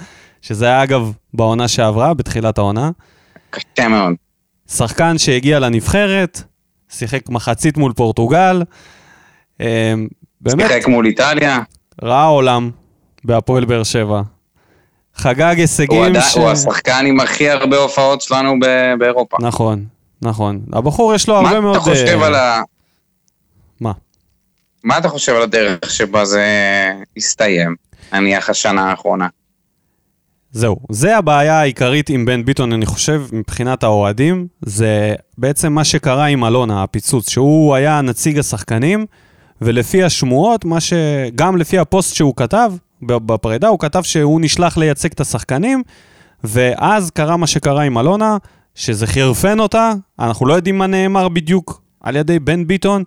שזה 0.41 0.65
היה 0.65 0.83
אגב 0.83 1.11
בעונה 1.33 1.67
שעברה, 1.67 2.13
בתחילת 2.13 2.57
העונה. 2.57 2.89
קשה 3.49 3.87
מאוד. 3.87 4.13
שחקן 4.69 5.17
שהגיע 5.17 5.59
לנבחרת, 5.59 6.41
שיחק 6.89 7.29
מחצית 7.29 7.77
מול 7.77 7.93
פורטוגל, 7.93 8.61
באמת 10.41 10.67
שיחק 10.67 10.87
מול 10.87 11.05
איטליה, 11.05 11.59
ראה 12.01 12.25
עולם 12.25 12.71
בהפועל 13.23 13.65
באר 13.65 13.83
שבע. 13.83 14.21
חגג 15.15 15.53
הוא 15.55 15.61
הישגים 15.61 16.03
עדיין- 16.03 16.21
ש... 16.21 16.35
הוא 16.37 16.49
השחקן 16.49 17.05
עם 17.07 17.19
הכי 17.19 17.49
הרבה 17.49 17.77
הופעות 17.77 18.21
שלנו 18.21 18.53
ב- 18.61 18.93
באירופה. 18.99 19.37
נכון, 19.41 19.85
נכון. 20.21 20.59
הבחור 20.73 21.13
יש 21.15 21.29
לו 21.29 21.41
מה 21.41 21.49
הרבה 21.49 21.61
מאוד... 21.61 21.75
אתה 21.75 21.83
חושב 21.83 22.17
אה, 22.21 22.27
על 22.27 22.35
ה... 22.35 22.61
מה? 23.81 23.91
מה 24.83 24.97
אתה 24.97 25.09
חושב 25.09 25.35
על 25.35 25.41
הדרך 25.41 25.91
שבה 25.91 26.25
זה 26.25 26.45
הסתיים, 27.17 27.75
נניח 28.13 28.49
השנה 28.49 28.89
האחרונה? 28.89 29.27
זהו, 30.51 30.75
זה 30.91 31.17
הבעיה 31.17 31.59
העיקרית 31.61 32.09
עם 32.09 32.25
בן 32.25 32.45
ביטון, 32.45 32.73
אני 32.73 32.85
חושב, 32.85 33.21
מבחינת 33.31 33.83
האוהדים, 33.83 34.47
זה 34.61 35.13
בעצם 35.37 35.73
מה 35.73 35.83
שקרה 35.83 36.25
עם 36.25 36.45
אלונה, 36.45 36.83
הפיצוץ, 36.83 37.29
שהוא 37.29 37.75
היה 37.75 38.01
נציג 38.01 38.39
השחקנים, 38.39 39.05
ולפי 39.61 40.03
השמועות, 40.03 40.65
מה 40.65 40.79
ש... 40.79 40.93
גם 41.35 41.57
לפי 41.57 41.79
הפוסט 41.79 42.15
שהוא 42.15 42.33
כתב 42.35 42.73
בפרידה, 43.01 43.67
הוא 43.67 43.79
כתב 43.79 44.01
שהוא 44.03 44.41
נשלח 44.41 44.77
לייצג 44.77 45.11
את 45.11 45.19
השחקנים, 45.19 45.83
ואז 46.43 47.11
קרה 47.11 47.37
מה 47.37 47.47
שקרה 47.47 47.83
עם 47.83 47.97
אלונה, 47.97 48.37
שזה 48.75 49.07
חירפן 49.07 49.59
אותה, 49.59 49.93
אנחנו 50.19 50.45
לא 50.45 50.53
יודעים 50.53 50.77
מה 50.77 50.87
נאמר 50.87 51.29
בדיוק 51.29 51.81
על 52.01 52.15
ידי 52.15 52.39
בן 52.39 52.67
ביטון, 52.67 53.03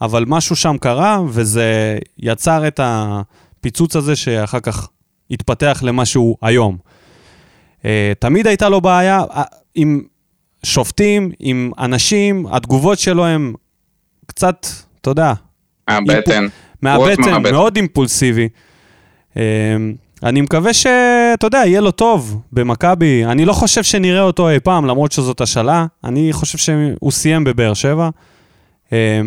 אבל 0.00 0.24
משהו 0.26 0.56
שם 0.56 0.76
קרה, 0.80 1.20
וזה 1.28 1.98
יצר 2.18 2.68
את 2.68 2.80
הפיצוץ 2.82 3.96
הזה 3.96 4.16
שאחר 4.16 4.60
כך 4.60 4.88
התפתח 5.30 5.80
למשהו 5.82 6.36
היום. 6.42 6.76
Uh, 7.82 7.84
תמיד 8.18 8.46
הייתה 8.46 8.68
לו 8.68 8.80
בעיה 8.80 9.20
uh, 9.30 9.40
עם 9.74 10.02
שופטים, 10.62 11.30
עם 11.38 11.70
אנשים, 11.78 12.46
התגובות 12.46 12.98
שלו 12.98 13.26
הן 13.26 13.52
קצת, 14.26 14.66
אתה 15.00 15.10
יודע. 15.10 15.32
מהבטן, 15.88 16.46
מהבטן. 16.82 17.42
מאוד 17.42 17.76
אימפולסיבי. 17.76 18.48
אה, 19.36 19.42
אני 20.22 20.40
מקווה 20.40 20.72
שאתה 20.72 21.46
יודע, 21.46 21.62
יהיה 21.66 21.80
לו 21.80 21.90
טוב 21.90 22.40
במכבי. 22.52 23.24
אני 23.24 23.44
לא 23.44 23.52
חושב 23.52 23.82
שנראה 23.82 24.22
אותו 24.22 24.50
אי 24.50 24.60
פעם, 24.60 24.86
למרות 24.86 25.12
שזאת 25.12 25.40
השאלה. 25.40 25.86
אני 26.04 26.32
חושב 26.32 26.58
שהוא 26.58 27.10
סיים 27.10 27.44
בבאר 27.44 27.74
שבע. 27.74 28.08
אה, 28.92 29.20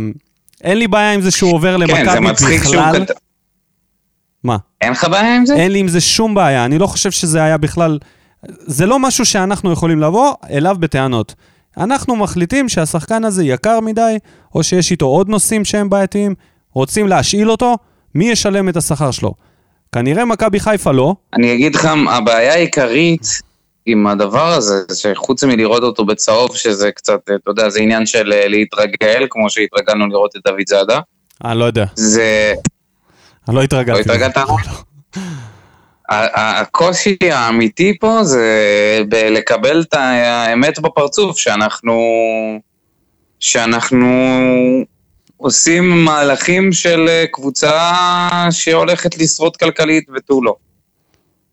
אין 0.64 0.78
לי 0.78 0.88
בעיה 0.88 1.14
עם 1.14 1.22
זה 1.22 1.32
שהוא 1.32 1.54
עובר 1.54 1.78
כן, 1.80 1.88
זה 1.88 2.02
למכבי 2.02 2.20
מצחיק 2.20 2.64
שהוא 2.64 2.76
בכלל. 2.76 3.06
מה? 4.44 4.58
אין 4.82 4.92
לך 4.92 5.08
בעיה 5.12 5.36
עם 5.36 5.46
זה? 5.46 5.56
אין 5.56 5.72
לי 5.72 5.80
עם 5.80 5.88
זה 5.88 6.02
שום 6.02 6.34
בעיה, 6.34 6.66
אני 6.66 6.78
לא 6.78 6.88
חושב 6.88 7.12
שזה 7.12 7.44
היה 7.44 7.58
בכלל... 7.58 8.00
זה 8.48 8.86
לא 8.86 9.00
משהו 9.00 9.26
שאנחנו 9.26 9.72
יכולים 9.72 10.00
לבוא 10.00 10.34
אליו 10.50 10.76
בטענות. 10.80 11.36
אנחנו 11.78 12.16
מחליטים 12.16 12.70
שהשחקן 12.70 13.24
הזה 13.24 13.44
יקר 13.44 13.80
מדי, 13.80 14.18
או 14.56 14.64
שיש 14.64 14.92
איתו 14.92 15.06
עוד 15.06 15.30
נושאים 15.30 15.66
שהם 15.66 15.90
בעייתיים, 15.90 16.36
רוצים 16.74 17.08
להשאיל 17.08 17.52
אותו, 17.52 17.78
מי 18.16 18.30
ישלם 18.30 18.70
את 18.70 18.78
השכר 18.78 19.12
שלו? 19.12 19.34
כנראה 19.92 20.26
מכבי 20.26 20.60
חיפה 20.60 20.92
לא. 20.92 21.16
אני 21.34 21.54
אגיד 21.54 21.76
לך, 21.76 21.90
הבעיה 22.10 22.54
העיקרית 22.54 23.26
עם 23.86 24.08
הדבר 24.08 24.48
הזה, 24.48 24.84
שחוץ 24.94 25.44
מלראות 25.44 25.84
אותו 25.84 26.06
בצהוב, 26.06 26.56
שזה 26.56 26.92
קצת, 26.92 27.20
אתה 27.24 27.52
יודע, 27.52 27.70
זה 27.70 27.80
עניין 27.80 28.06
של 28.06 28.34
אה, 28.34 28.48
להתרגל, 28.48 29.28
כמו 29.30 29.50
שהתרגלנו 29.50 30.08
לראות 30.08 30.36
את 30.36 30.42
דוד 30.46 30.68
זאדה. 30.68 31.00
אני 31.46 31.60
לא 31.60 31.66
יודע, 31.66 31.86
זה... 31.96 32.54
אני 33.48 33.56
לא 33.56 33.62
התרגלתי. 33.62 34.10
לא 34.10 34.14
התרגלת? 34.14 34.38
ה- 36.10 36.60
הקושי 36.60 37.18
האמיתי 37.32 37.98
פה 38.00 38.24
זה 38.24 38.48
בלקבל 39.10 39.82
את 39.82 39.94
האמת 39.94 40.80
בפרצוף, 40.80 41.38
שאנחנו... 41.38 42.02
שאנחנו 43.40 44.08
עושים 45.42 46.06
מהלכים 46.06 46.72
של 46.72 47.06
אה, 47.10 47.26
קבוצה 47.32 47.92
שהולכת 48.52 49.18
לשרוד 49.18 49.58
כלכלית 49.58 50.08
ותו 50.16 50.44
לא. 50.44 50.56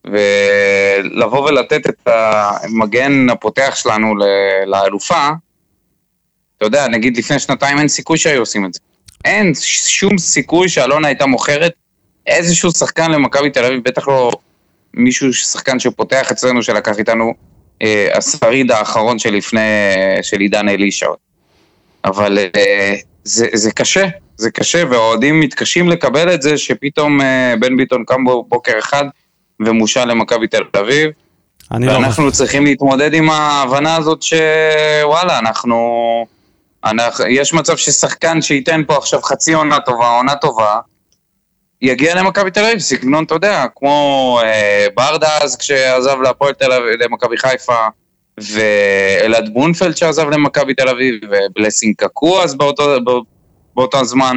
ולבוא 0.05 1.49
ולתת 1.49 1.87
את 1.87 2.09
המגן 2.09 3.31
הפותח 3.31 3.75
שלנו 3.77 4.15
לאלופה, 4.67 5.29
אתה 6.57 6.67
יודע, 6.67 6.89
נגיד 6.89 7.17
לפני 7.17 7.39
שנתיים 7.39 7.79
אין 7.79 7.89
סיכוי 7.89 8.19
שהיו 8.19 8.41
עושים 8.41 8.65
את 8.65 8.75
זה. 8.75 8.81
אין 9.25 9.53
שום 9.87 10.19
סיכוי 10.19 10.69
שאלונה 10.69 11.09
הייתה 11.09 11.27
מוכרת 11.27 11.73
איזשהו 12.27 12.71
שחקן 12.73 13.11
למכבי 13.11 13.51
תל 13.51 13.65
אביב, 13.65 13.83
בטח 13.85 14.09
לא 14.09 14.31
מישהו, 14.95 15.35
שחקן 15.35 15.79
שפותח 15.79 16.31
אצלנו, 16.33 16.63
שלקח 16.63 16.99
איתנו 16.99 17.35
אה, 17.83 18.09
השריד 18.15 18.71
האחרון 18.71 19.19
שלפני, 19.19 19.61
של 20.23 20.41
עידן 20.41 20.69
אלישע. 20.69 21.09
אבל 22.05 22.39
אה, 22.57 22.95
זה, 23.29 23.47
זה 23.53 23.73
קשה, 23.73 24.07
זה 24.37 24.51
קשה, 24.51 24.83
והאוהדים 24.91 25.41
מתקשים 25.41 25.89
לקבל 25.89 26.35
את 26.35 26.43
זה 26.43 26.59
שפתאום 26.59 27.21
אה, 27.21 27.55
בן 27.61 27.77
ביטון 27.77 28.05
קם 28.05 28.25
בוקר 28.49 28.79
אחד 28.79 29.05
ומושל 29.61 30.05
למכבי 30.05 30.47
תל 30.47 30.63
אביב. 30.81 31.11
לא 31.71 31.93
ואנחנו 31.93 32.25
חושב. 32.25 32.37
צריכים 32.37 32.65
להתמודד 32.65 33.15
עם 33.15 33.31
ההבנה 33.31 33.97
הזאת 33.97 34.23
שוואלה, 34.23 35.39
אנחנו, 35.39 35.77
אנחנו... 36.85 37.27
יש 37.27 37.55
מצב 37.55 37.77
ששחקן 37.77 38.43
שייתן 38.43 38.83
פה 38.87 38.97
עכשיו 38.97 39.23
חצי 39.23 39.55
עונה 39.55 39.81
טובה, 39.81 40.09
עונה 40.09 40.37
טובה, 40.37 40.79
יגיע 41.83 42.15
למכבי 42.15 42.51
תל 42.51 42.65
אביב, 42.65 42.79
סגנון, 42.79 43.25
אתה 43.25 43.35
יודע, 43.35 43.65
כמו 43.77 44.41
אה, 44.43 44.87
ברדה 44.95 45.39
אז 45.43 45.57
כשעזב 45.57 46.21
להפועל 46.21 46.53
תל 46.53 46.73
אביב, 46.73 47.03
למכבי 47.03 47.37
חיפה, 47.37 47.87
ואלעד 48.53 49.49
בונפלד 49.53 49.97
שעזב 49.97 50.29
למכבי 50.31 50.75
תל 50.75 50.89
אביב, 50.89 51.15
ובלסינג 51.31 51.95
קקו 51.99 52.43
אז 52.43 52.55
באותו, 52.55 53.01
בא- 53.05 53.13
באותו 53.77 54.05
זמן, 54.05 54.37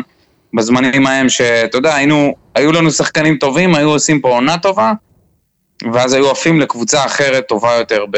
בזמנים 0.53 1.07
ההם 1.07 1.29
שאתה 1.29 1.77
יודע, 1.77 1.95
היינו, 1.95 2.35
היו 2.55 2.71
לנו 2.71 2.91
שחקנים 2.91 3.37
טובים, 3.37 3.75
היו 3.75 3.89
עושים 3.89 4.21
פה 4.21 4.29
עונה 4.29 4.57
טובה, 4.57 4.93
ואז 5.93 6.13
היו 6.13 6.31
עפים 6.31 6.59
לקבוצה 6.59 7.05
אחרת 7.05 7.47
טובה 7.47 7.73
יותר 7.73 8.05
ב- 8.11 8.17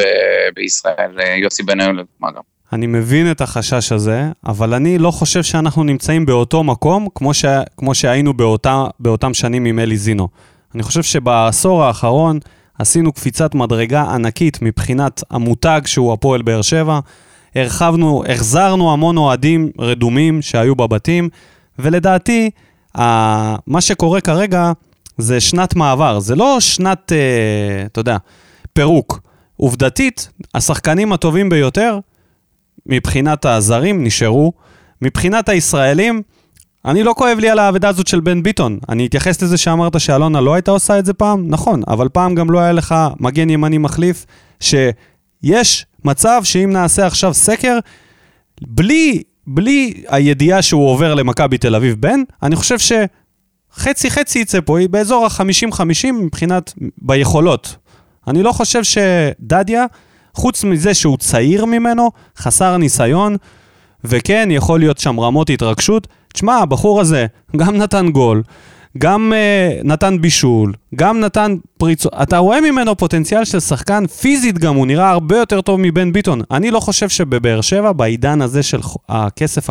בישראל, 0.54 1.18
יוסי 1.42 1.62
בניון 1.62 1.96
לדוגמה 1.96 2.30
גם. 2.30 2.42
אני 2.72 2.86
מבין 2.86 3.30
את 3.30 3.40
החשש 3.40 3.92
הזה, 3.92 4.22
אבל 4.46 4.74
אני 4.74 4.98
לא 4.98 5.10
חושב 5.10 5.42
שאנחנו 5.42 5.84
נמצאים 5.84 6.26
באותו 6.26 6.64
מקום 6.64 7.08
כמו, 7.14 7.34
ש... 7.34 7.44
כמו 7.76 7.94
שהיינו 7.94 8.34
באותה... 8.34 8.84
באותם 9.00 9.34
שנים 9.34 9.64
עם 9.64 9.78
אלי 9.78 9.96
זינו. 9.96 10.28
אני 10.74 10.82
חושב 10.82 11.02
שבעשור 11.02 11.84
האחרון 11.84 12.38
עשינו 12.78 13.12
קפיצת 13.12 13.54
מדרגה 13.54 14.02
ענקית 14.02 14.58
מבחינת 14.62 15.22
המותג 15.30 15.80
שהוא 15.84 16.12
הפועל 16.12 16.42
באר 16.42 16.62
שבע. 16.62 17.00
הרחבנו, 17.54 18.24
החזרנו 18.28 18.92
המון 18.92 19.16
אוהדים 19.16 19.70
רדומים 19.78 20.42
שהיו 20.42 20.74
בבתים, 20.74 21.28
ולדעתי, 21.78 22.50
ה... 22.98 23.56
מה 23.66 23.80
שקורה 23.80 24.20
כרגע 24.20 24.72
זה 25.18 25.40
שנת 25.40 25.74
מעבר, 25.76 26.20
זה 26.20 26.36
לא 26.36 26.60
שנת, 26.60 27.12
אה, 27.12 27.86
אתה 27.86 28.00
יודע, 28.00 28.16
פירוק. 28.72 29.20
עובדתית, 29.56 30.28
השחקנים 30.54 31.12
הטובים 31.12 31.48
ביותר 31.48 31.98
מבחינת 32.86 33.44
הזרים 33.44 34.04
נשארו. 34.04 34.52
מבחינת 35.02 35.48
הישראלים, 35.48 36.22
אני 36.84 37.02
לא 37.02 37.14
כואב 37.16 37.38
לי 37.38 37.50
על 37.50 37.58
האבדה 37.58 37.88
הזאת 37.88 38.06
של 38.06 38.20
בן 38.20 38.42
ביטון. 38.42 38.78
אני 38.88 39.06
אתייחס 39.06 39.42
לזה 39.42 39.56
שאמרת 39.56 40.00
שאלונה 40.00 40.40
לא 40.40 40.54
הייתה 40.54 40.70
עושה 40.70 40.98
את 40.98 41.06
זה 41.06 41.12
פעם, 41.12 41.44
נכון, 41.48 41.82
אבל 41.88 42.08
פעם 42.08 42.34
גם 42.34 42.50
לא 42.50 42.58
היה 42.58 42.72
לך 42.72 42.94
מגן 43.20 43.50
ימני 43.50 43.78
מחליף, 43.78 44.26
שיש 44.60 45.86
מצב 46.04 46.40
שאם 46.44 46.70
נעשה 46.72 47.06
עכשיו 47.06 47.34
סקר, 47.34 47.78
בלי, 48.62 49.22
בלי 49.46 49.94
הידיעה 50.08 50.62
שהוא 50.62 50.88
עובר 50.88 51.14
למכבי 51.14 51.58
תל 51.58 51.74
אביב 51.74 51.96
בן, 52.00 52.20
אני 52.42 52.56
חושב 52.56 52.76
שחצי 52.78 54.10
חצי 54.10 54.38
יצא 54.38 54.58
פה, 54.64 54.78
היא 54.78 54.88
באזור 54.88 55.24
ה-50-50 55.24 56.12
מבחינת, 56.12 56.74
ביכולות. 56.98 57.76
אני 58.28 58.42
לא 58.42 58.52
חושב 58.52 58.80
שדדיה, 58.84 59.86
חוץ 60.34 60.64
מזה 60.64 60.94
שהוא 60.94 61.16
צעיר 61.16 61.64
ממנו, 61.64 62.10
חסר 62.38 62.76
ניסיון, 62.76 63.36
וכן, 64.04 64.48
יכול 64.50 64.80
להיות 64.80 64.98
שם 64.98 65.20
רמות 65.20 65.50
התרגשות. 65.50 66.08
תשמע, 66.34 66.56
הבחור 66.56 67.00
הזה 67.00 67.26
גם 67.56 67.76
נתן 67.76 68.08
גול, 68.08 68.42
גם 68.98 69.32
uh, 69.32 69.86
נתן 69.86 70.20
בישול, 70.20 70.72
גם 70.94 71.20
נתן 71.20 71.56
פריצות. 71.78 72.12
אתה 72.22 72.38
רואה 72.38 72.60
ממנו 72.60 72.96
פוטנציאל 72.96 73.44
של 73.44 73.60
שחקן, 73.60 74.06
פיזית 74.06 74.58
גם, 74.58 74.74
הוא 74.74 74.86
נראה 74.86 75.10
הרבה 75.10 75.36
יותר 75.36 75.60
טוב 75.60 75.80
מבן 75.80 76.12
ביטון. 76.12 76.40
אני 76.50 76.70
לא 76.70 76.80
חושב 76.80 77.08
שבבאר 77.08 77.60
שבע, 77.60 77.92
בעידן 77.92 78.42
הזה 78.42 78.62
של 78.62 78.80
הכסף 79.08 79.68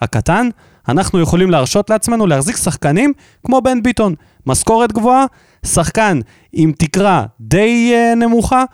הקטן, 0.00 0.48
אנחנו 0.88 1.20
יכולים 1.20 1.50
להרשות 1.50 1.90
לעצמנו 1.90 2.26
להחזיק 2.26 2.56
שחקנים 2.56 3.12
כמו 3.46 3.60
בן 3.60 3.82
ביטון. 3.82 4.14
משכורת 4.46 4.92
גבוהה, 4.92 5.24
שחקן 5.66 6.20
עם 6.52 6.72
תקרה 6.78 7.24
די 7.40 7.94
uh, 7.94 8.16
נמוכה, 8.16 8.64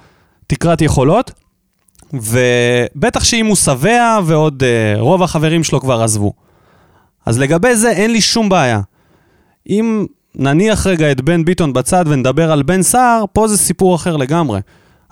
תקרת 0.47 0.83
יכולות, 0.83 1.33
ובטח 2.13 3.25
שאם 3.25 3.47
הוא 3.47 3.57
שבע 3.57 4.19
ועוד 4.25 4.63
uh, 4.63 5.01
רוב 5.01 5.23
החברים 5.23 5.65
שלו 5.65 5.81
כבר 5.81 6.03
עזבו. 6.03 6.33
אז 7.31 7.39
לגבי 7.39 7.77
זה 7.77 7.91
אין 7.91 8.13
לי 8.13 8.21
שום 8.21 8.49
בעיה. 8.49 8.81
אם 9.69 10.07
נניח 10.35 10.87
רגע 10.87 11.13
את 11.13 11.21
בן 11.21 11.45
ביטון 11.45 11.73
בצד 11.73 12.05
ונדבר 12.09 12.53
על 12.53 12.63
בן 12.63 12.83
סער, 12.83 13.25
פה 13.33 13.49
זה 13.49 13.57
סיפור 13.57 13.95
אחר 13.95 14.17
לגמרי. 14.17 14.61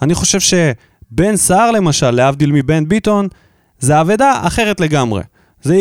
אני 0.03 0.15
חושב 0.15 0.41
שבן 0.41 1.37
סער 1.37 1.71
למשל, 1.71 2.11
להבדיל 2.11 2.53
מבן 2.53 2.89
ביטון, 2.89 3.29
זה 3.81 4.01
אבדה 4.01 4.41
אחרת 4.43 4.81
לגמרי. 4.81 5.23
זה, 5.63 5.77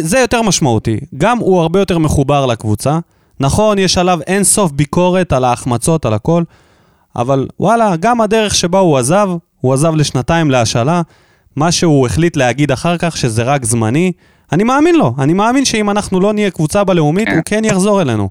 זה 0.00 0.18
יותר 0.18 0.42
משמעותי. 0.42 1.00
גם 1.18 1.38
הוא 1.38 1.60
הרבה 1.60 1.78
יותר 1.80 1.98
מחובר 1.98 2.46
לקבוצה. 2.46 2.98
נכון, 3.40 3.78
יש 3.78 3.98
עליו 3.98 4.20
אין 4.26 4.44
סוף 4.44 4.72
ביקורת 4.72 5.32
על 5.32 5.44
ההחמצות, 5.44 6.06
על 6.06 6.14
הכל, 6.14 6.42
אבל 7.16 7.46
וואלה, 7.60 7.96
גם 7.96 8.20
הדרך 8.20 8.54
שבה 8.54 8.78
הוא 8.78 8.98
עזב, 8.98 9.28
הוא 9.60 9.74
עזב 9.74 9.94
לשנתיים 9.94 10.50
להשאלה, 10.50 11.02
מה 11.56 11.72
שהוא 11.72 12.06
החליט 12.06 12.36
להגיד 12.36 12.72
אחר 12.72 12.96
כך 12.98 13.16
שזה 13.16 13.42
רק 13.42 13.64
זמני, 13.64 14.12
אני 14.52 14.64
מאמין 14.64 14.94
לו, 14.94 15.14
אני 15.18 15.32
מאמין 15.32 15.64
שאם 15.64 15.90
אנחנו 15.90 16.20
לא 16.20 16.32
נהיה 16.32 16.50
קבוצה 16.50 16.84
בלאומית, 16.84 17.28
הוא 17.28 17.42
כן 17.44 17.64
יחזור 17.64 18.02
אלינו. 18.02 18.28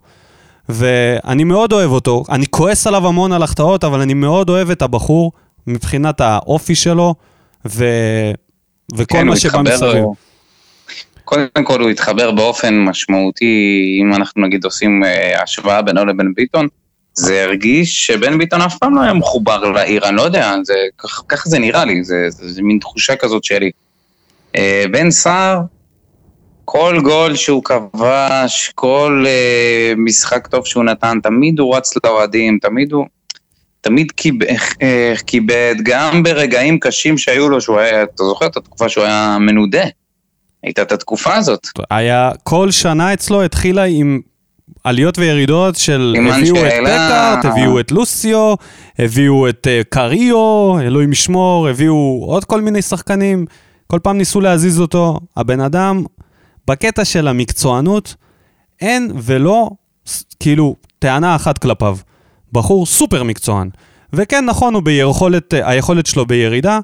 ואני 0.69 1.43
מאוד 1.43 1.73
אוהב 1.73 1.91
אותו, 1.91 2.23
אני 2.29 2.45
כועס 2.49 2.87
עליו 2.87 3.07
המון 3.07 3.31
על 3.31 3.43
החטאות, 3.43 3.83
אבל 3.83 4.01
אני 4.01 4.13
מאוד 4.13 4.49
אוהב 4.49 4.69
את 4.69 4.81
הבחור 4.81 5.31
מבחינת 5.67 6.21
האופי 6.21 6.75
שלו, 6.75 7.15
ו... 7.65 7.85
וכל 8.95 9.17
כן, 9.17 9.27
מה 9.27 9.35
שבא 9.35 9.61
מסביב. 9.61 10.03
קודם 11.25 11.63
כל 11.63 11.81
הוא 11.81 11.89
התחבר 11.89 12.31
באופן 12.31 12.79
משמעותי, 12.79 13.97
אם 14.01 14.13
אנחנו 14.13 14.41
נגיד 14.41 14.65
עושים 14.65 15.03
אה, 15.03 15.43
השוואה 15.43 15.81
בינו 15.81 16.05
לבין 16.05 16.33
ביטון, 16.35 16.67
זה 17.13 17.43
הרגיש 17.43 18.05
שבן 18.05 18.37
ביטון 18.37 18.61
אף 18.61 18.77
פעם 18.77 18.95
לא 18.95 19.01
היה 19.01 19.13
מחובר 19.13 19.71
לעיר, 19.71 20.07
אני 20.07 20.15
לא 20.15 20.21
יודע, 20.21 20.55
זה, 20.63 20.73
כך, 20.97 21.23
ככה 21.27 21.49
זה 21.49 21.59
נראה 21.59 21.85
לי, 21.85 22.03
זה, 22.03 22.25
זה, 22.29 22.53
זה 22.53 22.61
מין 22.61 22.79
תחושה 22.79 23.15
כזאת 23.15 23.43
שלי. 23.43 23.71
אה, 24.55 24.85
בן 24.91 25.11
סער, 25.11 25.59
כל 26.71 26.99
גול 27.03 27.35
שהוא 27.35 27.63
כבש, 27.63 28.71
כל 28.75 29.23
אה, 29.27 29.93
משחק 29.97 30.47
טוב 30.47 30.65
שהוא 30.65 30.83
נתן, 30.83 31.19
תמיד 31.23 31.59
הוא 31.59 31.75
רץ 31.75 31.93
לאוהדים, 32.03 32.59
תמיד 32.61 32.91
הוא... 32.91 33.05
תמיד 33.81 34.11
כיבד, 34.11 34.45
אה, 34.81 35.13
כיבד, 35.27 35.75
גם 35.83 36.23
ברגעים 36.23 36.79
קשים 36.79 37.17
שהיו 37.17 37.49
לו, 37.49 37.61
שהוא 37.61 37.79
היה, 37.79 38.03
אתה 38.03 38.23
זוכר 38.23 38.45
את 38.45 38.57
התקופה 38.57 38.89
שהוא 38.89 39.03
היה 39.03 39.37
מנודה? 39.39 39.83
הייתה 40.63 40.81
את 40.81 40.91
התקופה 40.91 41.35
הזאת. 41.35 41.67
היה, 41.89 42.31
כל 42.43 42.71
שנה 42.71 43.13
אצלו 43.13 43.43
התחילה 43.43 43.83
עם 43.83 44.21
עליות 44.83 45.17
וירידות 45.17 45.75
של 45.75 46.15
הביאו 46.17 46.55
את 46.55 46.71
אנשלה. 46.71 46.81
פקארט, 46.81 47.45
הביאו 47.45 47.79
את 47.79 47.91
לוסיו, 47.91 48.53
הביאו 48.99 49.49
את 49.49 49.67
uh, 49.67 49.83
קריו, 49.89 50.79
אלוהים 50.79 51.11
ישמור, 51.11 51.67
הביאו 51.67 52.25
עוד 52.27 52.45
כל 52.45 52.61
מיני 52.61 52.81
שחקנים, 52.81 53.45
כל 53.87 53.99
פעם 53.99 54.17
ניסו 54.17 54.41
להזיז 54.41 54.79
אותו. 54.79 55.19
הבן 55.37 55.59
אדם, 55.59 56.03
בקטע 56.69 57.05
של 57.05 57.27
המקצוענות, 57.27 58.15
אין 58.81 59.11
ולא, 59.15 59.69
כאילו, 60.39 60.75
טענה 60.99 61.35
אחת 61.35 61.57
כלפיו. 61.57 61.97
בחור 62.51 62.85
סופר 62.85 63.23
מקצוען. 63.23 63.69
וכן, 64.13 64.45
נכון, 64.45 64.73
הוא 64.73 64.83
ביכולת, 64.83 65.53
היכולת 65.53 66.05
שלו 66.05 66.25
בירידה, 66.25 66.79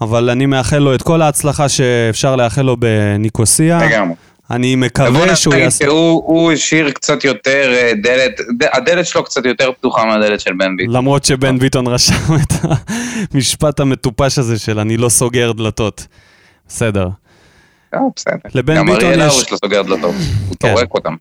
אבל 0.00 0.30
אני 0.30 0.46
מאחל 0.46 0.78
לו 0.78 0.94
את 0.94 1.02
כל 1.02 1.22
ההצלחה 1.22 1.68
שאפשר 1.68 2.36
לאחל 2.36 2.62
לו 2.62 2.76
בניקוסיה. 2.76 3.86
לגמרי. 3.86 4.14
אני 4.50 4.76
מקווה 4.76 5.36
שהוא 5.36 5.54
יעשה... 5.54 5.86
הוא 5.86 6.52
השאיר 6.52 6.90
קצת 6.90 7.24
יותר 7.24 7.72
אה, 7.74 7.92
דלת, 8.02 8.32
הדלת 8.72 9.06
שלו 9.06 9.24
קצת 9.24 9.44
יותר 9.44 9.72
פתוחה 9.72 10.04
מהדלת 10.04 10.40
של 10.40 10.52
בן 10.52 10.76
ביטון. 10.76 10.94
למרות 10.94 11.24
שבן 11.24 11.58
ביטון 11.58 11.86
רשם 11.86 12.14
את 12.14 12.52
המשפט 13.34 13.80
המטופש 13.80 14.38
הזה 14.38 14.58
של 14.58 14.78
אני 14.78 14.96
לא 14.96 15.08
סוגר 15.08 15.52
דלתות. 15.52 16.06
בסדר. 16.68 17.08
אה, 17.94 18.00
בסדר. 18.16 18.36
לבן 18.54 18.76
גם 18.76 18.86
ביטון 18.86 19.04
אריאל 19.04 19.20
יש- 19.26 19.32
הרוש 19.34 19.52
לא 19.52 19.56
סוגר 19.56 19.82
דלתות, 19.82 20.14
הוא 20.48 20.56
כן. 20.60 20.74
טורק 20.74 20.94
אותם. 20.94 21.14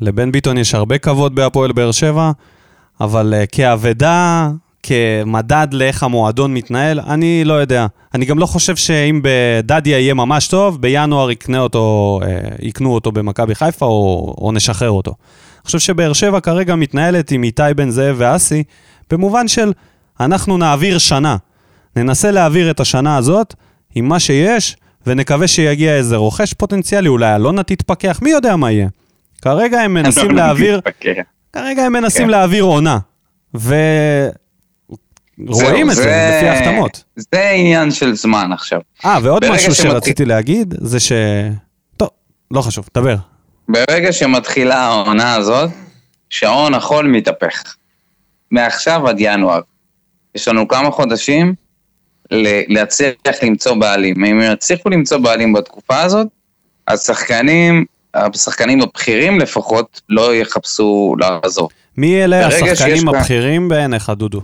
לבן 0.00 0.32
ביטון 0.32 0.58
יש 0.58 0.74
הרבה 0.74 0.98
כבוד 0.98 1.34
בהפועל 1.34 1.72
באר 1.72 1.92
שבע, 1.92 2.30
אבל 3.00 3.34
uh, 3.42 3.46
כאבדה, 3.52 4.48
כמדד 4.82 5.68
לאיך 5.72 6.02
המועדון 6.02 6.54
מתנהל, 6.54 7.00
אני 7.00 7.44
לא 7.44 7.54
יודע. 7.54 7.86
אני 8.14 8.24
גם 8.26 8.38
לא 8.38 8.46
חושב 8.46 8.76
שאם 8.76 9.20
בדדיה 9.22 9.98
יהיה 9.98 10.14
ממש 10.14 10.48
טוב, 10.48 10.80
בינואר 10.82 11.30
יקנה 11.30 11.58
אותו, 11.60 12.18
uh, 12.22 12.26
יקנו 12.66 12.94
אותו 12.94 13.12
במכבי 13.12 13.54
חיפה 13.54 13.86
או, 13.86 14.34
או 14.38 14.52
נשחרר 14.52 14.90
אותו. 14.90 15.10
אני 15.10 15.66
חושב 15.66 15.78
שבאר 15.78 16.12
שבע 16.12 16.40
כרגע 16.40 16.74
מתנהלת 16.74 17.30
עם 17.30 17.42
איתי 17.42 17.62
בן 17.76 17.90
זאב 17.90 18.14
ואסי, 18.18 18.62
במובן 19.10 19.48
של 19.48 19.72
אנחנו 20.20 20.58
נעביר 20.58 20.98
שנה. 20.98 21.36
ננסה 21.96 22.30
להעביר 22.30 22.70
את 22.70 22.80
השנה 22.80 23.16
הזאת 23.16 23.54
עם 23.94 24.08
מה 24.08 24.20
שיש, 24.20 24.76
ונקווה 25.06 25.48
שיגיע 25.48 25.94
איזה 25.96 26.16
רוכש 26.16 26.52
פוטנציאלי, 26.52 27.08
אולי 27.08 27.34
אלונה 27.36 27.62
תתפכח, 27.62 28.18
מי 28.22 28.30
יודע 28.30 28.56
מה 28.56 28.70
יהיה. 28.70 28.88
כרגע 29.42 29.80
הם 29.80 29.94
מנסים 29.94 30.30
להעביר. 30.30 30.80
כרגע 31.52 31.82
הם 31.82 31.92
מנסים 31.92 32.24
כן. 32.24 32.30
להעביר 32.30 32.62
עונה. 32.64 32.98
ורואים 35.38 35.90
את 35.90 35.94
זהו, 35.94 36.04
זה 36.04 36.36
לפי 36.36 36.48
ההחתמות. 36.48 37.04
זה 37.16 37.50
עניין 37.50 37.90
של 37.90 38.14
זמן 38.14 38.50
עכשיו. 38.52 38.80
אה, 39.04 39.18
ועוד 39.22 39.44
משהו 39.50 39.74
שמתחיל- 39.74 39.90
שרציתי 39.92 40.24
להגיד, 40.24 40.74
זה 40.80 41.00
ש... 41.00 41.12
טוב, 41.96 42.08
לא 42.50 42.62
חשוב, 42.62 42.88
דבר. 42.94 43.16
ברגע 43.68 44.12
שמתחילה 44.12 44.76
העונה 44.78 45.34
הזאת, 45.34 45.70
שעון 46.30 46.74
החול 46.74 47.06
מתהפך. 47.06 47.74
מעכשיו 48.50 49.08
עד 49.08 49.16
ינואר. 49.18 49.60
יש 50.34 50.48
לנו 50.48 50.68
כמה 50.68 50.90
חודשים 50.90 51.54
להצליח 52.68 53.14
למצוא 53.42 53.74
בעלים. 53.74 54.24
אם 54.24 54.40
הם 54.40 54.52
יצליחו 54.52 54.88
למצוא 54.88 55.18
בעלים 55.18 55.52
בתקופה 55.52 56.00
הזאת, 56.00 56.26
אז 56.86 57.02
שחקנים, 57.02 57.84
השחקנים 58.14 58.82
הבכירים 58.82 59.38
לפחות, 59.38 60.00
לא 60.08 60.34
יחפשו 60.34 61.14
לעזוב. 61.18 61.68
מי 61.96 62.24
אלה 62.24 62.46
השחקנים 62.46 63.08
הבכירים 63.08 63.68
בעיניך, 63.68 64.10
דודו? 64.10 64.40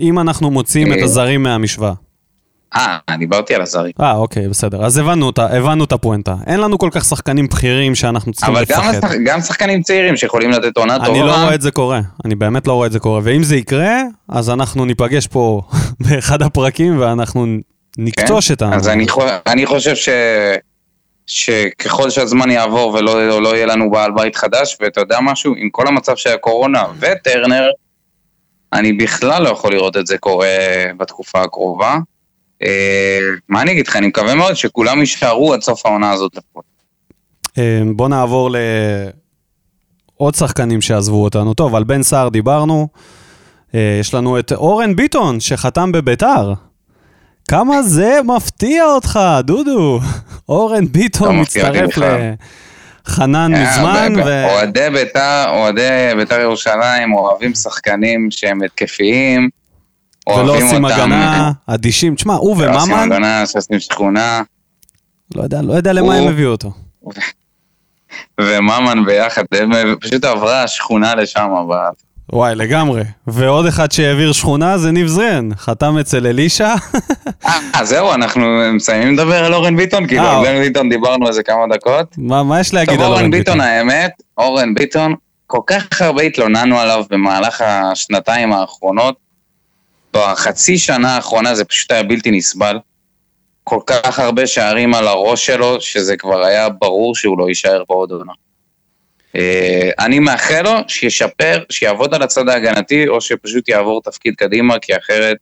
אם 0.00 0.18
אנחנו 0.18 0.50
מוציאים 0.50 0.92
את 0.92 0.98
אה, 0.98 1.04
הזרים 1.04 1.42
מהמשוואה. 1.42 1.92
אה, 2.76 2.98
דיברתי 3.18 3.54
על 3.54 3.62
הזרים. 3.62 3.92
אה, 4.00 4.12
אוקיי, 4.12 4.48
בסדר. 4.48 4.84
אז 4.84 4.96
הבנו 4.98 5.30
את 5.30 5.38
ה- 5.38 5.56
הבנו 5.56 5.84
את 5.84 5.92
הפואנטה. 5.92 6.34
אין 6.46 6.60
לנו 6.60 6.78
כל 6.78 6.88
כך 6.92 7.04
שחקנים 7.04 7.46
בכירים 7.46 7.94
שאנחנו 7.94 8.32
צריכים 8.32 8.54
אבל 8.56 8.64
גם, 8.68 8.78
לפחד. 8.80 9.04
השח... 9.04 9.14
גם 9.24 9.40
שחקנים 9.40 9.82
צעירים 9.82 10.16
שיכולים 10.16 10.50
לתת 10.50 10.76
עונה 10.76 10.98
טובה. 10.98 11.08
אני 11.10 11.20
לא 11.20 11.32
רואה 11.34 11.54
את 11.54 11.60
זה 11.60 11.70
קורה, 11.70 12.00
אני 12.24 12.34
באמת 12.34 12.66
לא 12.66 12.72
רואה 12.72 12.86
את 12.86 12.92
זה 12.92 12.98
קורה. 12.98 13.20
ואם 13.24 13.42
זה 13.42 13.56
יקרה, 13.56 13.96
אז 14.28 14.50
אנחנו 14.50 14.84
ניפגש 14.84 15.26
פה 15.26 15.62
באחד 16.10 16.42
הפרקים 16.42 17.00
ואנחנו 17.00 17.46
נקטוש 17.98 18.50
את 18.50 18.62
ה... 18.62 18.70
כן? 18.70 18.76
אז 18.76 18.88
אני. 18.88 19.06
אני 19.46 19.66
חושב 19.66 19.94
ש... 19.94 20.08
שככל 21.26 22.10
שהזמן 22.10 22.50
יעבור 22.50 22.92
ולא 22.94 23.42
לא 23.42 23.56
יהיה 23.56 23.66
לנו 23.66 23.90
בעל 23.90 24.12
בית 24.12 24.36
חדש, 24.36 24.76
ואתה 24.80 25.00
יודע 25.00 25.18
משהו, 25.22 25.54
עם 25.56 25.70
כל 25.70 25.88
המצב 25.88 26.16
של 26.16 26.30
הקורונה 26.30 26.84
וטרנר, 27.00 27.68
אני 28.72 28.92
בכלל 28.92 29.42
לא 29.42 29.48
יכול 29.48 29.72
לראות 29.72 29.96
את 29.96 30.06
זה 30.06 30.18
קורה 30.18 30.48
בתקופה 30.96 31.42
הקרובה. 31.42 31.98
אה, 32.62 33.18
מה 33.48 33.62
אני 33.62 33.72
אגיד 33.72 33.86
לך, 33.86 33.96
אני 33.96 34.06
מקווה 34.06 34.34
מאוד 34.34 34.54
שכולם 34.54 35.00
יישארו 35.00 35.54
עד 35.54 35.60
סוף 35.60 35.86
העונה 35.86 36.12
הזאת 36.12 36.36
לפחות. 36.36 36.64
אה, 37.58 37.82
בוא 37.96 38.08
נעבור 38.08 38.50
לעוד 40.20 40.34
שחקנים 40.34 40.80
שעזבו 40.80 41.24
אותנו. 41.24 41.54
טוב, 41.54 41.74
על 41.74 41.84
בן 41.84 42.02
סער 42.02 42.28
דיברנו. 42.28 42.88
אה, 43.74 43.96
יש 44.00 44.14
לנו 44.14 44.38
את 44.38 44.52
אורן 44.52 44.96
ביטון, 44.96 45.40
שחתם 45.40 45.92
בביתר. 45.92 46.52
כמה 47.48 47.82
זה 47.82 48.18
מפתיע 48.24 48.84
אותך, 48.84 49.20
דודו. 49.44 50.00
אורן 50.48 50.86
ביטון 50.86 51.36
לא 51.36 51.42
מצטרף. 51.42 51.98
לחנן 53.08 53.52
מזמן. 53.52 54.12
אוהדי 54.44 54.90
בית"ר, 54.92 55.44
אוהדי 55.48 56.14
בית"ר 56.16 56.40
ירושלים 56.40 57.14
אוהבים 57.14 57.54
שחקנים 57.54 58.28
שהם 58.30 58.62
התקפיים. 58.62 59.48
ולא 60.28 60.56
עושים 60.56 60.84
אותם, 60.84 60.94
הגנה, 60.94 61.52
אדישים. 61.66 62.14
תשמע, 62.14 62.34
הוא 62.34 62.62
לא 62.62 62.76
עושים 62.76 62.92
וממן, 62.92 63.12
הגנה, 63.12 63.46
שעושים 63.46 63.80
שכונה. 63.80 64.42
לא 65.34 65.42
יודע, 65.42 65.62
לא 65.62 65.72
יודע 65.72 65.92
למה 65.92 66.14
הם 66.14 66.28
הביאו 66.28 66.50
אותו. 66.50 66.72
וממן 68.40 69.04
ביחד, 69.06 69.42
פשוט 70.00 70.24
עברה 70.24 70.62
השכונה 70.62 71.14
לשם. 71.14 71.48
וואי, 72.32 72.54
לגמרי. 72.54 73.02
ועוד 73.26 73.66
אחד 73.66 73.92
שהעביר 73.92 74.32
שכונה 74.32 74.78
זה 74.78 74.90
ניב 74.92 75.06
זריאן. 75.06 75.48
חתם 75.56 75.98
אצל 75.98 76.26
אלישע. 76.26 76.74
אה, 77.46 77.84
זהו, 77.84 78.12
אנחנו 78.12 78.60
מסיימים 78.74 79.14
לדבר 79.14 79.44
על 79.44 79.54
אורן 79.54 79.76
ביטון? 79.76 80.06
כאילו, 80.06 80.22
אה, 80.22 80.30
על 80.30 80.46
אורן 80.46 80.62
ביטון 80.62 80.88
דיברנו 80.88 81.28
איזה 81.28 81.42
כמה 81.42 81.74
דקות. 81.74 82.14
מה 82.18 82.42
מה 82.42 82.60
יש 82.60 82.74
להגיד 82.74 82.94
טוב, 82.94 83.06
על 83.06 83.12
אורן 83.12 83.30
ביטון, 83.30 83.60
האמת, 83.60 84.10
אורן 84.38 84.74
ביטון, 84.74 85.14
כל 85.46 85.60
כך 85.66 86.02
הרבה 86.02 86.22
התלוננו 86.22 86.78
עליו 86.78 87.04
במהלך 87.10 87.60
השנתיים 87.60 88.52
האחרונות. 88.52 89.23
בחצי 90.14 90.78
שנה 90.78 91.16
האחרונה 91.16 91.54
זה 91.54 91.64
פשוט 91.64 91.92
היה 91.92 92.02
בלתי 92.02 92.30
נסבל. 92.30 92.78
כל 93.64 93.80
כך 93.86 94.18
הרבה 94.18 94.46
שערים 94.46 94.94
על 94.94 95.08
הראש 95.08 95.46
שלו, 95.46 95.80
שזה 95.80 96.16
כבר 96.16 96.44
היה 96.44 96.68
ברור 96.68 97.14
שהוא 97.14 97.38
לא 97.38 97.48
יישאר 97.48 97.82
בעוד 97.88 98.10
עונה. 98.10 98.32
אה, 99.36 99.90
אני 99.98 100.18
מאחל 100.18 100.62
לו 100.62 100.70
שישפר, 100.88 101.62
שיעבוד 101.70 102.14
על 102.14 102.22
הצד 102.22 102.48
ההגנתי, 102.48 103.08
או 103.08 103.20
שפשוט 103.20 103.68
יעבור 103.68 104.02
תפקיד 104.02 104.34
קדימה, 104.34 104.78
כי 104.78 104.96
אחרת, 104.96 105.36